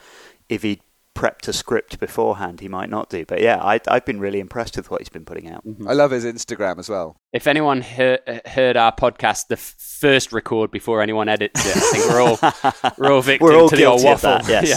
if 0.50 0.64
he 0.64 0.82
prepped 1.16 1.48
a 1.48 1.54
script 1.54 2.00
beforehand, 2.00 2.60
he 2.60 2.68
might 2.68 2.90
not 2.90 3.08
do. 3.08 3.24
But 3.24 3.40
yeah, 3.40 3.64
I, 3.64 3.80
I've 3.88 4.04
been 4.04 4.20
really 4.20 4.40
impressed 4.40 4.76
with 4.78 4.90
what 4.90 5.00
he's 5.00 5.10
been 5.10 5.26
putting 5.26 5.48
out. 5.48 5.64
I 5.88 5.94
love 5.94 6.10
his 6.10 6.26
Instagram 6.26 6.80
as 6.80 6.90
well. 6.90 7.18
if 7.32 7.46
anyone 7.46 7.82
heard, 7.82 8.42
heard 8.48 8.76
our 8.76 8.92
podcast 8.96 9.48
the 9.48 9.54
f- 9.54 9.76
first 9.78 10.34
record 10.34 10.72
before 10.72 11.04
anyone 11.04 11.30
edits 11.30 11.64
it 11.66 11.78
i 11.78 11.80
think 11.80 12.06
we're 12.10 12.20
all 12.22 12.92
we're 12.98 13.12
all 13.14 13.22
victim 13.22 13.46
We're 13.48 13.56
all 13.60 13.70
to 13.70 13.76
the 13.76 13.86
old 13.86 14.02
guilty 14.02 14.12
of 14.16 14.24
waffle 14.24 14.48
that, 14.48 14.66
yes. 14.66 14.68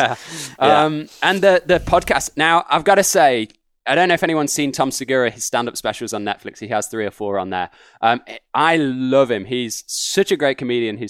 yeah. 0.60 0.66
Yeah. 0.68 0.84
Um, 0.84 1.08
and 1.22 1.40
the 1.42 1.62
the 1.66 1.80
podcast 1.80 2.36
now 2.36 2.64
i've 2.68 2.84
got 2.84 2.94
to 2.96 3.02
say 3.02 3.48
I 3.86 3.94
don't 3.94 4.08
know 4.08 4.14
if 4.14 4.22
anyone's 4.22 4.52
seen 4.52 4.72
Tom 4.72 4.90
Segura, 4.90 5.30
his 5.30 5.44
stand-up 5.44 5.76
specials 5.76 6.12
on 6.12 6.24
Netflix. 6.24 6.58
He 6.58 6.68
has 6.68 6.88
three 6.88 7.06
or 7.06 7.10
four 7.10 7.38
on 7.38 7.50
there. 7.50 7.70
Um, 8.00 8.20
I 8.54 8.76
love 8.76 9.30
him. 9.30 9.44
He's 9.44 9.84
such 9.86 10.32
a 10.32 10.36
great 10.36 10.58
comedian. 10.58 10.96
He 10.98 11.08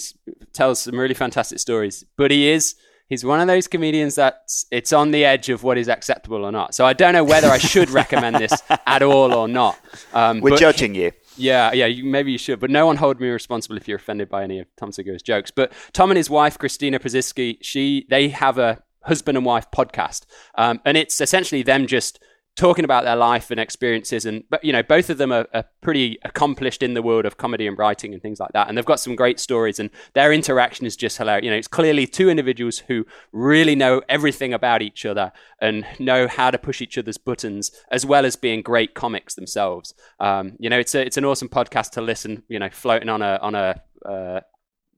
tells 0.53 0.81
some 0.81 0.99
really 0.99 1.13
fantastic 1.13 1.59
stories. 1.59 2.03
But 2.17 2.31
he 2.31 2.49
is 2.49 2.75
he's 3.09 3.23
one 3.25 3.39
of 3.39 3.47
those 3.47 3.67
comedians 3.67 4.15
that 4.15 4.43
it's 4.71 4.93
on 4.93 5.11
the 5.11 5.25
edge 5.25 5.49
of 5.49 5.63
what 5.63 5.77
is 5.77 5.87
acceptable 5.87 6.43
or 6.43 6.51
not. 6.51 6.75
So 6.75 6.85
I 6.85 6.93
don't 6.93 7.13
know 7.13 7.23
whether 7.23 7.47
I 7.47 7.57
should 7.57 7.89
recommend 7.89 8.35
this 8.35 8.53
at 8.85 9.01
all 9.01 9.33
or 9.33 9.47
not. 9.47 9.77
Um, 10.13 10.41
We're 10.41 10.57
judging 10.57 10.93
you. 10.95 11.11
yeah, 11.35 11.71
yeah, 11.73 11.85
you, 11.85 12.03
maybe 12.03 12.31
you 12.31 12.37
should, 12.37 12.59
but 12.59 12.69
no 12.69 12.85
one 12.85 12.97
hold 12.97 13.19
me 13.19 13.29
responsible 13.29 13.77
if 13.77 13.87
you're 13.87 13.97
offended 13.97 14.29
by 14.29 14.43
any 14.43 14.59
of 14.59 14.67
Tom 14.77 14.91
Segura's 14.91 15.21
jokes. 15.21 15.51
But 15.51 15.73
Tom 15.93 16.11
and 16.11 16.17
his 16.17 16.29
wife, 16.29 16.57
Christina 16.57 16.99
Pazsitzky, 16.99 17.57
she 17.61 18.05
they 18.09 18.29
have 18.29 18.57
a 18.57 18.83
husband 19.01 19.37
and 19.37 19.45
wife 19.45 19.71
podcast, 19.71 20.25
um, 20.55 20.81
and 20.85 20.97
it's 20.97 21.21
essentially 21.21 21.63
them 21.63 21.87
just 21.87 22.19
talking 22.57 22.83
about 22.83 23.03
their 23.03 23.15
life 23.15 23.51
and 23.51 23.59
experiences. 23.59 24.25
And 24.25 24.43
but 24.49 24.63
you 24.63 24.73
know, 24.73 24.83
both 24.83 25.09
of 25.09 25.17
them 25.17 25.31
are, 25.31 25.47
are 25.53 25.63
pretty 25.81 26.17
accomplished 26.23 26.83
in 26.83 26.95
the 26.95 27.01
world 27.01 27.25
of 27.25 27.37
comedy 27.37 27.67
and 27.67 27.77
writing 27.77 28.13
and 28.13 28.21
things 28.21 28.39
like 28.39 28.51
that, 28.53 28.67
and 28.67 28.77
they've 28.77 28.85
got 28.85 28.99
some 28.99 29.15
great 29.15 29.39
stories. 29.39 29.79
And 29.79 29.89
their 30.13 30.33
interaction 30.33 30.85
is 30.85 30.97
just 30.97 31.17
hilarious. 31.17 31.45
You 31.45 31.51
know, 31.51 31.57
it's 31.57 31.67
clearly 31.67 32.05
two 32.05 32.29
individuals 32.29 32.79
who 32.79 33.05
really 33.31 33.75
know 33.75 34.01
everything 34.09 34.53
about 34.53 34.81
each 34.81 35.05
other 35.05 35.31
and 35.61 35.85
know 35.99 36.27
how 36.27 36.51
to 36.51 36.57
push 36.57 36.81
each 36.81 36.97
other's 36.97 37.17
buttons, 37.17 37.71
as 37.91 38.05
well 38.05 38.25
as 38.25 38.35
being 38.35 38.61
great 38.61 38.93
comics 38.95 39.35
themselves. 39.35 39.93
Um, 40.19 40.57
you 40.59 40.69
know, 40.69 40.79
it's 40.79 40.95
a, 40.95 41.05
it's 41.05 41.17
an 41.17 41.25
awesome 41.25 41.49
podcast 41.49 41.91
to 41.91 42.01
listen. 42.01 42.43
You 42.49 42.59
know, 42.59 42.69
floating 42.69 43.09
on 43.09 43.21
a 43.21 43.39
on 43.41 43.55
a 43.55 43.81
uh, 44.05 44.41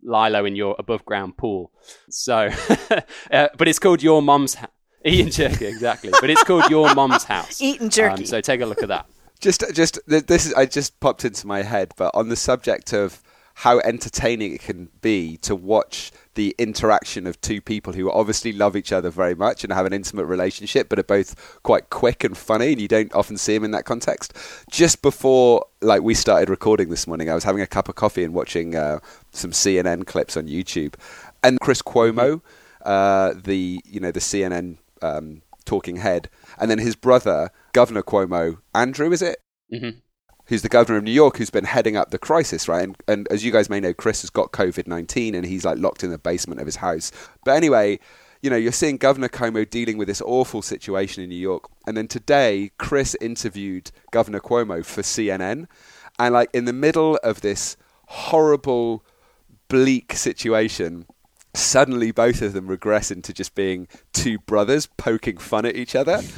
lilo 0.02 0.46
in 0.46 0.56
your 0.56 0.76
above 0.80 1.06
ground 1.06 1.38
pool. 1.38 1.72
So, 2.10 2.50
uh, 3.32 3.50
but 3.58 3.68
it's 3.68 3.80
called 3.80 4.02
Your 4.02 4.22
Mom's 4.22 4.56
Eating 5.06 5.32
Jerky, 5.32 5.66
exactly. 5.66 6.12
But 6.20 6.30
it's 6.30 6.44
called 6.44 6.70
Your 6.70 6.94
Mom's 6.94 7.24
House. 7.24 7.62
Eating 7.62 7.90
jerky. 7.90 8.24
Um, 8.24 8.26
so 8.26 8.42
take 8.42 8.62
a 8.62 8.66
look 8.66 8.82
at 8.82 8.90
that. 8.90 9.06
Just, 9.40 9.64
just 9.74 10.00
this 10.06 10.46
is 10.46 10.54
I 10.54 10.66
just 10.66 11.00
popped 11.00 11.24
into 11.24 11.48
my 11.48 11.62
head, 11.62 11.94
but 11.96 12.14
on 12.14 12.28
the 12.28 12.36
subject 12.36 12.92
of 12.92 13.22
how 13.60 13.80
entertaining 13.80 14.54
it 14.54 14.62
can 14.62 14.90
be 15.02 15.36
to 15.38 15.54
watch 15.54 16.12
the 16.36 16.56
interaction 16.58 17.28
of 17.28 17.40
two 17.42 17.60
people 17.60 17.92
who 17.92 18.10
obviously 18.10 18.54
love 18.54 18.78
each 18.78 18.94
other 18.94 19.10
very 19.10 19.36
much 19.36 19.66
and 19.66 19.74
have 19.74 19.86
an 19.86 19.92
intimate 19.92 20.24
relationship, 20.24 20.88
but 20.88 20.98
are 20.98 21.04
both 21.04 21.60
quite 21.64 21.90
quick 21.90 22.24
and 22.24 22.38
funny, 22.38 22.72
and 22.72 22.80
you 22.80 22.88
don't 22.88 23.14
often 23.14 23.36
see 23.38 23.54
them 23.54 23.66
in 23.66 23.72
that 23.72 23.84
context. 23.84 24.34
Just 24.72 25.02
before, 25.02 25.66
like 25.82 26.02
we 26.02 26.14
started 26.14 26.50
recording 26.50 26.90
this 26.90 27.06
morning, 27.06 27.30
I 27.30 27.36
was 27.36 27.44
having 27.44 27.62
a 27.62 27.68
cup 27.68 27.90
of 27.90 27.96
coffee 27.96 28.24
and 28.24 28.34
watching 28.34 28.76
uh, 28.76 29.00
some 29.32 29.52
CNN 29.52 30.06
clips 30.08 30.38
on 30.38 30.48
YouTube, 30.48 30.94
and 31.44 31.60
Chris 31.60 31.82
Cuomo, 31.82 32.42
uh, 32.86 33.34
the 33.36 33.82
you 33.86 34.00
know 34.00 34.12
the 34.12 34.22
CNN 34.22 34.78
um, 35.02 35.42
talking 35.66 35.98
head, 35.98 36.30
and 36.58 36.70
then 36.70 36.80
his 36.80 36.96
brother, 36.96 37.52
Governor 37.74 38.04
Cuomo, 38.04 38.58
Andrew, 38.74 39.12
is 39.12 39.22
it? 39.22 39.38
Mhm. 39.74 40.02
Who's 40.46 40.64
the 40.64 40.70
governor 40.70 40.98
of 40.98 41.04
New 41.04 41.12
York, 41.12 41.38
who's 41.38 41.52
been 41.52 41.66
heading 41.66 41.96
up 41.96 42.10
the 42.10 42.18
crisis, 42.18 42.68
right? 42.68 42.84
And, 42.84 42.96
and 43.08 43.28
as 43.30 43.46
you 43.46 43.52
guys 43.52 43.70
may 43.70 43.80
know, 43.80 43.94
Chris 43.94 44.22
has 44.22 44.32
got 44.32 44.52
COVID 44.52 44.88
19 44.88 45.36
and 45.36 45.46
he's 45.46 45.64
like 45.64 45.78
locked 45.78 46.04
in 46.04 46.10
the 46.10 46.18
basement 46.18 46.60
of 46.60 46.66
his 46.66 46.78
house. 46.78 47.12
But 47.46 47.52
anyway, 47.56 48.00
you 48.42 48.50
know, 48.50 48.56
you're 48.56 48.72
seeing 48.72 48.98
Governor 48.98 49.30
Cuomo 49.30 49.70
dealing 49.70 50.00
with 50.00 50.08
this 50.08 50.22
awful 50.22 50.64
situation 50.64 51.22
in 51.22 51.30
New 51.30 51.36
York. 51.36 51.70
And 51.86 51.96
then 51.96 52.08
today, 52.08 52.72
Chris 52.80 53.16
interviewed 53.22 53.92
Governor 54.12 54.40
Cuomo 54.40 54.84
for 54.84 55.04
CNN. 55.04 55.68
And 56.18 56.34
like 56.34 56.50
in 56.52 56.66
the 56.66 56.74
middle 56.74 57.18
of 57.18 57.42
this 57.42 57.78
horrible, 58.08 59.04
bleak 59.68 60.14
situation, 60.14 61.06
suddenly 61.54 62.12
both 62.12 62.42
of 62.42 62.54
them 62.54 62.68
regress 62.68 63.12
into 63.12 63.34
just 63.34 63.56
being 63.56 63.88
two 64.14 64.38
brothers 64.40 64.86
poking 64.86 65.38
fun 65.38 65.66
at 65.66 65.76
each 65.76 65.96
other. 65.96 66.22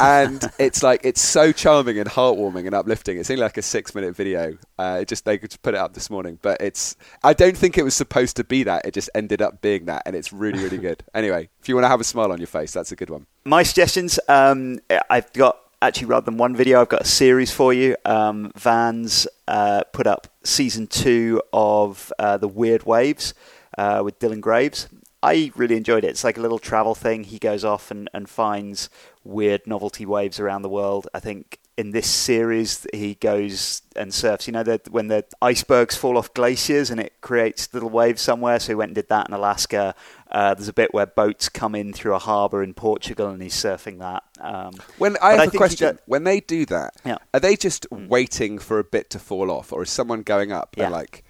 And 0.00 0.48
it's 0.60 0.84
like 0.84 1.00
it's 1.02 1.20
so 1.20 1.50
charming 1.50 1.98
and 1.98 2.08
heartwarming 2.08 2.66
and 2.66 2.74
uplifting. 2.74 3.18
It's 3.18 3.30
only 3.30 3.42
like 3.42 3.56
a 3.56 3.62
six 3.62 3.96
minute 3.96 4.14
video. 4.14 4.56
Uh, 4.78 4.98
it 5.02 5.08
just 5.08 5.24
they 5.24 5.38
could 5.38 5.50
just 5.50 5.62
put 5.62 5.74
it 5.74 5.78
up 5.78 5.94
this 5.94 6.08
morning 6.08 6.38
but 6.40 6.60
it's 6.60 6.94
i 7.24 7.32
don't 7.32 7.56
think 7.56 7.76
it 7.76 7.82
was 7.82 7.94
supposed 7.94 8.36
to 8.36 8.44
be 8.44 8.62
that. 8.62 8.86
It 8.86 8.94
just 8.94 9.10
ended 9.14 9.42
up 9.42 9.60
being 9.60 9.86
that 9.86 10.02
and 10.06 10.14
it's 10.14 10.32
really 10.32 10.62
really 10.62 10.78
good. 10.78 11.02
Anyway 11.14 11.48
if 11.60 11.68
you 11.68 11.74
want 11.74 11.84
to 11.84 11.88
have 11.88 12.00
a 12.00 12.04
smile 12.04 12.30
on 12.30 12.38
your 12.38 12.46
face 12.46 12.72
that's 12.72 12.92
a 12.92 12.96
good 12.96 13.10
one. 13.10 13.26
My 13.44 13.64
suggestions. 13.64 14.20
Um, 14.28 14.78
I've 15.10 15.32
got 15.32 15.58
actually 15.82 16.06
rather 16.06 16.24
than 16.26 16.38
one 16.38 16.54
video, 16.54 16.80
I've 16.80 16.88
got 16.88 17.02
a 17.02 17.06
series 17.06 17.50
for 17.50 17.72
you. 17.72 17.96
Um, 18.04 18.52
Vans 18.56 19.26
uh, 19.48 19.82
put 19.92 20.06
up 20.06 20.28
season 20.44 20.86
two 20.86 21.42
of 21.52 22.12
uh, 22.18 22.36
the 22.36 22.48
Weird 22.48 22.84
Waves 22.84 23.34
uh, 23.78 24.02
with 24.04 24.18
Dylan 24.18 24.40
Graves. 24.42 24.88
I 25.22 25.50
really 25.56 25.76
enjoyed 25.76 26.04
it. 26.04 26.10
It's 26.10 26.22
like 26.22 26.38
a 26.38 26.40
little 26.40 26.60
travel 26.60 26.94
thing. 26.94 27.24
He 27.24 27.38
goes 27.38 27.64
off 27.64 27.90
and, 27.90 28.08
and 28.14 28.28
finds 28.28 28.88
weird 29.24 29.66
novelty 29.66 30.06
waves 30.06 30.38
around 30.38 30.62
the 30.62 30.68
world. 30.68 31.08
I 31.12 31.18
think 31.20 31.58
in 31.76 31.90
this 31.90 32.06
series 32.08 32.86
he 32.94 33.14
goes 33.14 33.82
and 33.96 34.14
surfs. 34.14 34.46
You 34.46 34.52
know, 34.52 34.62
the, 34.62 34.80
when 34.90 35.08
the 35.08 35.24
icebergs 35.42 35.96
fall 35.96 36.16
off 36.18 36.32
glaciers 36.34 36.88
and 36.90 37.00
it 37.00 37.14
creates 37.20 37.72
little 37.74 37.90
waves 37.90 38.22
somewhere. 38.22 38.60
So 38.60 38.68
he 38.68 38.74
went 38.76 38.90
and 38.90 38.94
did 38.94 39.08
that 39.08 39.26
in 39.28 39.34
Alaska. 39.34 39.96
Uh, 40.30 40.54
there's 40.54 40.68
a 40.68 40.72
bit 40.72 40.94
where 40.94 41.06
boats 41.06 41.48
come 41.48 41.74
in 41.74 41.92
through 41.92 42.14
a 42.14 42.18
harbour 42.20 42.62
in 42.62 42.72
Portugal 42.74 43.28
and 43.30 43.42
he's 43.42 43.54
surfing 43.56 43.98
that. 43.98 44.22
Um, 44.40 44.74
when 44.98 45.16
i 45.20 45.32
have 45.32 45.40
think 45.40 45.54
a 45.54 45.56
question 45.56 45.96
do- 45.96 46.02
when 46.06 46.22
they 46.22 46.38
do 46.38 46.64
that 46.66 46.94
Yeah. 47.04 47.14
Mm. 47.14 47.18
are 47.34 47.40
they 47.40 47.56
just 47.56 47.90
waiting 47.90 48.60
for 48.60 48.78
a 48.78 48.84
bit 48.84 49.10
to 49.10 49.18
fall 49.18 49.50
off 49.50 49.72
or 49.72 49.82
is 49.82 49.90
someone 49.90 50.22
going 50.22 50.52
up 50.52 50.74
Yeah. 50.76 50.84
and 50.84 50.92
like 50.92 51.24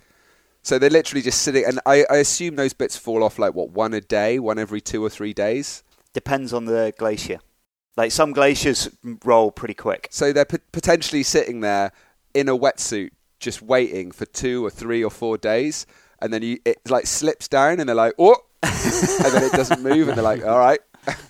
so 0.68 0.78
they're 0.78 0.90
literally 0.90 1.22
just 1.22 1.40
sitting 1.42 1.64
and 1.64 1.80
I, 1.86 2.04
I 2.10 2.16
assume 2.16 2.56
those 2.56 2.74
bits 2.74 2.96
fall 2.96 3.24
off 3.24 3.38
like 3.38 3.54
what 3.54 3.70
one 3.70 3.94
a 3.94 4.02
day 4.02 4.38
one 4.38 4.58
every 4.58 4.82
two 4.82 5.02
or 5.02 5.08
three 5.08 5.32
days 5.32 5.82
depends 6.12 6.52
on 6.52 6.66
the 6.66 6.92
glacier. 6.98 7.38
Like 7.96 8.12
some 8.12 8.32
glaciers 8.32 8.90
roll 9.24 9.50
pretty 9.50 9.74
quick. 9.74 10.08
So 10.10 10.32
they're 10.32 10.44
pot- 10.44 10.70
potentially 10.72 11.22
sitting 11.22 11.60
there 11.62 11.90
in 12.34 12.48
a 12.48 12.56
wetsuit, 12.56 13.10
just 13.40 13.62
waiting 13.62 14.10
for 14.12 14.26
two 14.26 14.64
or 14.64 14.70
three 14.70 15.02
or 15.02 15.10
four 15.10 15.38
days, 15.38 15.86
and 16.20 16.32
then 16.32 16.42
you, 16.42 16.58
it 16.64 16.78
like 16.88 17.06
slips 17.06 17.48
down, 17.48 17.80
and 17.80 17.88
they're 17.88 17.96
like, 17.96 18.14
"Oh," 18.18 18.36
and 18.62 19.32
then 19.34 19.42
it 19.44 19.52
doesn't 19.52 19.82
move, 19.82 20.08
and 20.08 20.16
they're 20.16 20.22
like, 20.32 20.44
"All 20.44 20.58
right," 20.58 20.80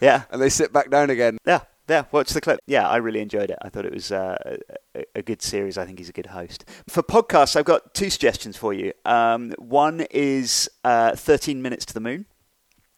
Yeah. 0.00 0.24
and 0.30 0.42
they 0.42 0.48
sit 0.50 0.72
back 0.72 0.90
down 0.90 1.08
again. 1.10 1.38
Yeah, 1.46 1.60
yeah. 1.88 2.04
Watch 2.12 2.30
the 2.30 2.40
clip. 2.40 2.60
Yeah, 2.66 2.88
I 2.88 2.96
really 2.96 3.20
enjoyed 3.20 3.50
it. 3.50 3.58
I 3.62 3.68
thought 3.68 3.86
it 3.86 3.94
was 3.94 4.12
uh, 4.12 4.36
a, 4.94 5.04
a 5.16 5.22
good 5.22 5.42
series. 5.42 5.78
I 5.78 5.86
think 5.86 5.98
he's 5.98 6.08
a 6.08 6.12
good 6.12 6.26
host. 6.26 6.64
For 6.88 7.02
podcasts, 7.02 7.56
I've 7.56 7.64
got 7.64 7.94
two 7.94 8.10
suggestions 8.10 8.56
for 8.56 8.72
you. 8.72 8.92
Um, 9.04 9.52
one 9.58 10.06
is 10.10 10.68
uh, 10.84 11.16
13 11.16 11.62
Minutes 11.62 11.84
to 11.86 11.94
the 11.94 12.00
Moon, 12.00 12.26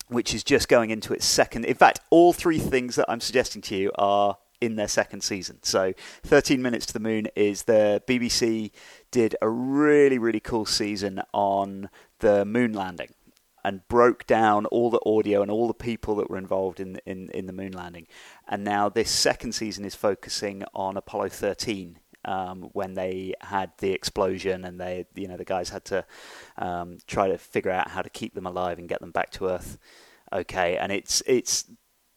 which 0.08 0.34
is 0.34 0.42
just 0.42 0.68
going 0.68 0.90
into 0.90 1.12
its 1.12 1.24
second. 1.24 1.64
In 1.64 1.76
fact, 1.76 2.00
all 2.10 2.32
three 2.32 2.58
things 2.58 2.96
that 2.96 3.06
I'm 3.08 3.20
suggesting 3.20 3.62
to 3.62 3.76
you 3.76 3.92
are 3.94 4.38
in 4.60 4.76
their 4.76 4.88
second 4.88 5.22
season. 5.22 5.58
So, 5.62 5.94
13 6.24 6.60
Minutes 6.60 6.86
to 6.86 6.92
the 6.92 7.00
Moon 7.00 7.28
is 7.34 7.62
the 7.62 8.02
BBC 8.06 8.72
did 9.10 9.36
a 9.40 9.48
really, 9.48 10.18
really 10.18 10.40
cool 10.40 10.66
season 10.66 11.22
on 11.32 11.88
the 12.18 12.44
moon 12.44 12.72
landing 12.72 13.14
and 13.64 13.86
broke 13.88 14.26
down 14.26 14.66
all 14.66 14.90
the 14.90 15.00
audio 15.06 15.42
and 15.42 15.50
all 15.50 15.66
the 15.66 15.74
people 15.74 16.16
that 16.16 16.30
were 16.30 16.38
involved 16.38 16.80
in 16.80 17.00
in, 17.06 17.30
in 17.30 17.46
the 17.46 17.52
moon 17.52 17.72
landing. 17.72 18.06
And 18.48 18.64
now 18.64 18.88
this 18.88 19.10
second 19.10 19.52
season 19.52 19.84
is 19.84 19.94
focusing 19.94 20.64
on 20.74 20.96
Apollo 20.96 21.30
13. 21.30 21.98
Um, 22.22 22.68
when 22.74 22.92
they 22.92 23.32
had 23.40 23.72
the 23.78 23.92
explosion 23.92 24.66
and 24.66 24.78
they, 24.78 25.06
you 25.14 25.26
know, 25.26 25.38
the 25.38 25.44
guys 25.46 25.70
had 25.70 25.86
to 25.86 26.04
um, 26.58 26.98
try 27.06 27.28
to 27.28 27.38
figure 27.38 27.70
out 27.70 27.88
how 27.88 28.02
to 28.02 28.10
keep 28.10 28.34
them 28.34 28.44
alive 28.44 28.78
and 28.78 28.90
get 28.90 29.00
them 29.00 29.10
back 29.10 29.30
to 29.30 29.46
Earth. 29.46 29.78
Okay, 30.30 30.76
and 30.76 30.92
it's 30.92 31.22
it's 31.26 31.64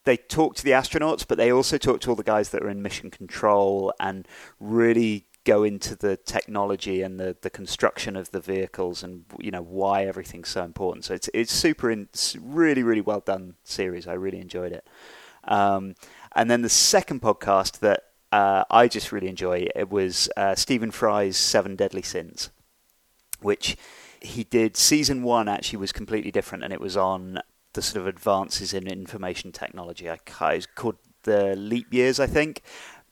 they 0.04 0.16
talk 0.16 0.54
to 0.56 0.64
the 0.64 0.72
astronauts, 0.72 1.26
but 1.26 1.38
they 1.38 1.50
also 1.50 1.78
talk 1.78 2.00
to 2.02 2.10
all 2.10 2.16
the 2.16 2.22
guys 2.22 2.50
that 2.50 2.62
are 2.62 2.68
in 2.68 2.82
mission 2.82 3.10
control 3.10 3.92
and 3.98 4.28
really 4.60 5.26
go 5.44 5.62
into 5.62 5.94
the 5.94 6.16
technology 6.16 7.02
and 7.02 7.20
the, 7.20 7.36
the 7.42 7.50
construction 7.50 8.16
of 8.16 8.30
the 8.30 8.40
vehicles 8.40 9.02
and 9.02 9.24
you 9.38 9.50
know 9.50 9.62
why 9.62 10.04
everything's 10.04 10.48
so 10.48 10.64
important. 10.64 11.04
So 11.04 11.14
it's 11.14 11.28
it's 11.34 11.52
super 11.52 11.90
in, 11.90 12.08
it's 12.12 12.36
really 12.36 12.82
really 12.82 13.00
well 13.00 13.20
done 13.20 13.54
series. 13.64 14.06
I 14.06 14.14
really 14.14 14.40
enjoyed 14.40 14.72
it. 14.72 14.86
Um, 15.44 15.94
and 16.34 16.50
then 16.50 16.62
the 16.62 16.68
second 16.68 17.20
podcast 17.20 17.80
that 17.80 18.04
uh, 18.32 18.64
I 18.70 18.88
just 18.88 19.12
really 19.12 19.28
enjoy 19.28 19.68
it 19.76 19.90
was 19.90 20.28
uh, 20.36 20.54
Stephen 20.54 20.90
Fry's 20.90 21.36
Seven 21.36 21.76
Deadly 21.76 22.02
Sins, 22.02 22.50
which 23.40 23.76
he 24.20 24.44
did. 24.44 24.76
Season 24.76 25.22
one 25.22 25.48
actually 25.48 25.78
was 25.78 25.92
completely 25.92 26.30
different, 26.30 26.64
and 26.64 26.72
it 26.72 26.80
was 26.80 26.96
on 26.96 27.40
the 27.74 27.82
sort 27.82 28.00
of 28.00 28.06
advances 28.06 28.72
in 28.72 28.86
information 28.88 29.52
technology. 29.52 30.10
I 30.10 30.18
it's 30.52 30.66
called 30.66 30.96
the 31.24 31.54
leap 31.56 31.92
years, 31.92 32.18
I 32.18 32.26
think. 32.26 32.62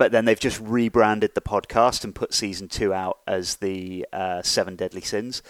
But 0.03 0.11
then 0.11 0.24
they've 0.24 0.37
just 0.37 0.59
rebranded 0.61 1.37
the 1.37 1.41
podcast 1.41 2.03
and 2.03 2.12
put 2.12 2.35
season 2.35 2.66
two 2.66 2.93
out 2.93 3.20
as 3.24 3.59
the 3.59 4.05
uh, 4.12 4.43
Seven 4.43 4.74
Deadly 4.74 5.01
Sins. 5.01 5.45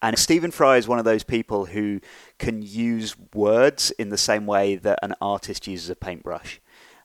And 0.00 0.16
Stephen 0.16 0.52
Fry 0.52 0.76
is 0.76 0.86
one 0.86 1.00
of 1.00 1.04
those 1.04 1.24
people 1.24 1.66
who 1.66 2.00
can 2.38 2.62
use 2.62 3.16
words 3.34 3.90
in 3.90 4.10
the 4.10 4.16
same 4.16 4.46
way 4.46 4.76
that 4.76 5.00
an 5.02 5.16
artist 5.20 5.66
uses 5.66 5.90
a 5.90 5.96
paintbrush. 5.96 6.60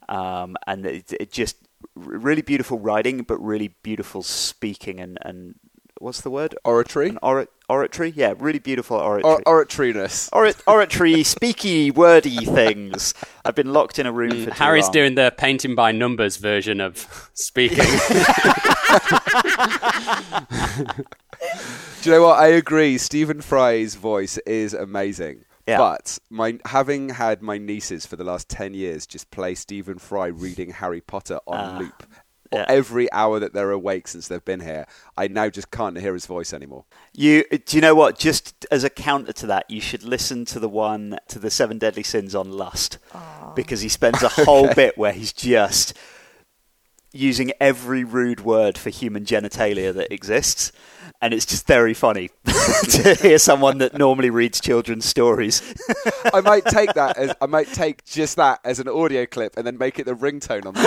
Um, 0.08 0.56
and 0.68 0.86
it, 0.86 1.12
it 1.14 1.32
just 1.32 1.58
really 1.96 2.44
beautiful 2.44 2.78
writing, 2.78 3.24
but 3.24 3.40
really 3.40 3.70
beautiful 3.82 4.22
speaking 4.22 5.00
and, 5.00 5.18
and 5.24 5.56
what's 6.04 6.22
the 6.22 6.30
word? 6.30 6.54
Oratory? 6.66 7.10
An 7.10 7.20
ora- 7.24 7.48
oratory? 7.70 8.12
Yeah, 8.16 8.34
really 8.38 8.60
beautiful 8.60 8.98
oratory. 8.98 9.34
Or- 9.46 9.66
oratoriness. 9.66 10.30
Ora- 10.34 10.54
oratory, 10.68 11.14
speaky, 11.24 11.94
wordy 11.96 12.44
things. 12.46 13.14
I've 13.46 13.56
been 13.56 13.72
locked 13.74 13.98
in 14.00 14.06
a 14.06 14.12
room 14.12 14.32
for 14.44 14.52
too 14.52 14.64
Harry's 14.64 14.84
long. 14.86 14.92
doing 14.92 15.16
the 15.16 15.34
painting 15.38 15.76
by 15.76 15.92
numbers 15.94 16.38
version 16.38 16.82
of 16.82 17.08
speaking. 17.34 17.78
Do 22.02 22.10
you 22.10 22.16
know 22.18 22.24
what? 22.24 22.40
I 22.40 22.48
agree. 22.48 22.98
Stephen 22.98 23.42
Fry's 23.42 23.96
voice 23.96 24.38
is 24.40 24.74
amazing. 24.74 25.46
Yeah. 25.68 25.78
But 25.78 26.20
my 26.30 26.60
having 26.66 27.08
had 27.10 27.42
my 27.42 27.58
nieces 27.58 28.06
for 28.06 28.18
the 28.18 28.26
last 28.26 28.50
ten 28.50 28.74
years 28.74 29.08
just 29.08 29.32
play 29.32 29.56
Stephen 29.56 29.98
Fry 29.98 30.28
reading 30.28 30.72
Harry 30.72 31.00
Potter 31.00 31.40
on 31.48 31.58
Ah, 31.58 31.78
loop 31.80 32.04
yeah. 32.54 32.66
every 32.68 33.12
hour 33.12 33.40
that 33.40 33.54
they're 33.54 33.72
awake 33.72 34.08
since 34.08 34.28
they've 34.28 34.44
been 34.44 34.62
here, 34.62 34.86
I 35.18 35.28
now 35.28 35.50
just 35.50 35.72
can't 35.72 35.98
hear 35.98 36.14
his 36.14 36.26
voice 36.26 36.54
anymore. 36.54 36.86
You 37.14 37.44
do 37.50 37.78
you 37.78 37.82
know 37.82 37.96
what? 37.96 38.18
Just 38.18 38.66
as 38.72 38.84
a 38.84 38.90
counter 38.90 39.34
to 39.34 39.48
that, 39.48 39.70
you 39.70 39.82
should 39.82 40.04
listen 40.04 40.46
to 40.46 40.60
the 40.60 40.70
one 40.70 41.18
to 41.30 41.40
the 41.40 41.50
Seven 41.50 41.78
Deadly 41.78 42.04
Sins 42.04 42.36
on 42.36 42.52
lust, 42.52 42.98
because 43.56 43.82
he 43.82 43.90
spends 43.90 44.22
a 44.24 44.30
whole 44.46 44.74
bit 44.74 44.98
where 44.98 45.14
he's 45.14 45.34
just 45.34 45.94
using 47.14 47.52
every 47.62 48.04
rude 48.04 48.42
word 48.42 48.78
for 48.78 48.90
human 48.90 49.24
genitalia 49.24 49.94
that 49.94 50.12
exists, 50.12 50.72
and 51.22 51.34
it's 51.34 51.46
just 51.46 51.66
very 51.68 51.94
funny 51.94 52.30
to 52.90 53.14
hear 53.22 53.38
someone 53.38 53.78
that 53.78 53.98
normally 53.98 54.30
reads 54.30 54.60
children's 54.60 55.06
stories. 55.06 55.62
I 56.34 56.42
might 56.42 56.66
take 56.66 56.94
that 56.94 57.18
as 57.18 57.34
I 57.40 57.46
might 57.46 57.68
take 57.68 58.04
just 58.04 58.36
that 58.38 58.60
as 58.66 58.80
an 58.80 58.90
audio 58.90 59.26
clip 59.26 59.56
and 59.56 59.66
then 59.66 59.78
make 59.78 60.00
it 60.00 60.06
the 60.06 60.16
ringtone 60.16 60.66
on 60.66 60.74
the 60.74 60.82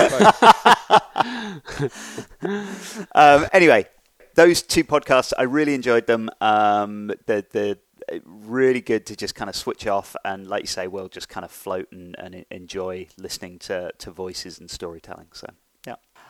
phone. 2.41 3.07
um, 3.15 3.47
anyway, 3.53 3.87
those 4.35 4.61
two 4.61 4.83
podcasts, 4.83 5.33
I 5.37 5.43
really 5.43 5.73
enjoyed 5.73 6.07
them. 6.07 6.29
Um, 6.41 7.11
they're, 7.25 7.41
they're 7.41 7.77
really 8.25 8.81
good 8.81 9.05
to 9.07 9.15
just 9.15 9.33
kind 9.33 9.49
of 9.49 9.55
switch 9.55 9.87
off 9.87 10.15
and, 10.23 10.47
like 10.47 10.63
you 10.63 10.67
say, 10.67 10.87
we'll 10.87 11.09
just 11.09 11.29
kind 11.29 11.45
of 11.45 11.51
float 11.51 11.91
and, 11.91 12.15
and 12.19 12.45
enjoy 12.51 13.07
listening 13.17 13.59
to, 13.59 13.91
to 13.97 14.11
voices 14.11 14.59
and 14.59 14.69
storytelling. 14.69 15.27
So. 15.31 15.47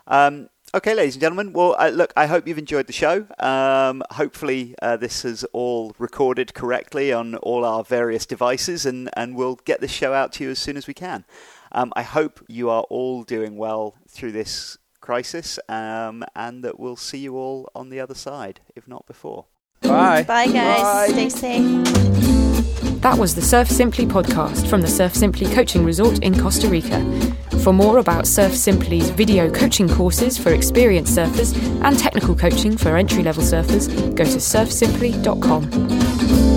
Um, 0.10 0.50
okay, 0.74 0.94
ladies 0.94 1.16
and 1.16 1.22
gentlemen. 1.22 1.52
Well, 1.52 1.76
uh, 1.78 1.90
look, 1.90 2.14
I 2.16 2.28
hope 2.28 2.48
you've 2.48 2.58
enjoyed 2.58 2.88
the 2.88 2.94
show. 2.94 3.28
Um, 3.40 4.02
hopefully, 4.12 4.74
uh, 4.82 4.96
this 4.96 5.26
is 5.26 5.44
all 5.52 5.94
recorded 5.98 6.54
correctly 6.54 7.12
on 7.12 7.36
all 7.36 7.66
our 7.66 7.84
various 7.84 8.26
devices, 8.26 8.86
and, 8.86 9.10
and 9.18 9.36
we'll 9.36 9.56
get 9.66 9.82
this 9.82 9.92
show 9.92 10.14
out 10.14 10.32
to 10.34 10.46
you 10.46 10.52
as 10.52 10.60
soon 10.60 10.78
as 10.78 10.88
we 10.88 10.94
can. 10.94 11.26
Um, 11.74 11.92
I 11.98 12.04
hope 12.04 12.40
you 12.48 12.70
are 12.70 12.84
all 12.84 13.24
doing 13.24 13.58
well 13.58 13.96
through 14.08 14.32
this 14.32 14.78
crisis, 15.02 15.60
um, 15.68 16.24
and 16.36 16.64
that 16.64 16.80
we'll 16.80 16.96
see 16.96 17.18
you 17.18 17.36
all 17.36 17.70
on 17.76 17.90
the 17.90 18.00
other 18.00 18.16
side, 18.16 18.62
if 18.76 18.88
not 18.88 19.06
before. 19.06 19.46
Bye. 19.82 20.24
Bye, 20.24 20.48
guys. 20.48 21.12
Stay 21.12 21.30
safe. 21.30 21.84
That 23.02 23.18
was 23.18 23.36
the 23.36 23.42
Surf 23.42 23.70
Simply 23.70 24.06
podcast 24.06 24.68
from 24.68 24.82
the 24.82 24.88
Surf 24.88 25.14
Simply 25.14 25.46
Coaching 25.54 25.86
Resort 25.86 26.20
in 26.20 26.38
Costa 26.38 26.68
Rica. 26.68 27.00
For 27.64 27.72
more 27.72 28.00
about 28.00 28.28
Surf 28.28 28.56
Simply's 28.56 29.10
video 29.12 29.52
coaching 29.52 29.88
courses 29.88 30.38
for 30.38 30.54
experienced 30.54 31.16
surfers 31.16 31.56
and 31.84 31.98
technical 31.98 32.36
coaching 32.36 32.76
for 32.78 32.98
entry 32.98 33.24
level 33.24 33.44
surfers, 33.44 33.88
go 34.16 34.24
to 34.24 34.38
surfsimply.com. 34.38 36.57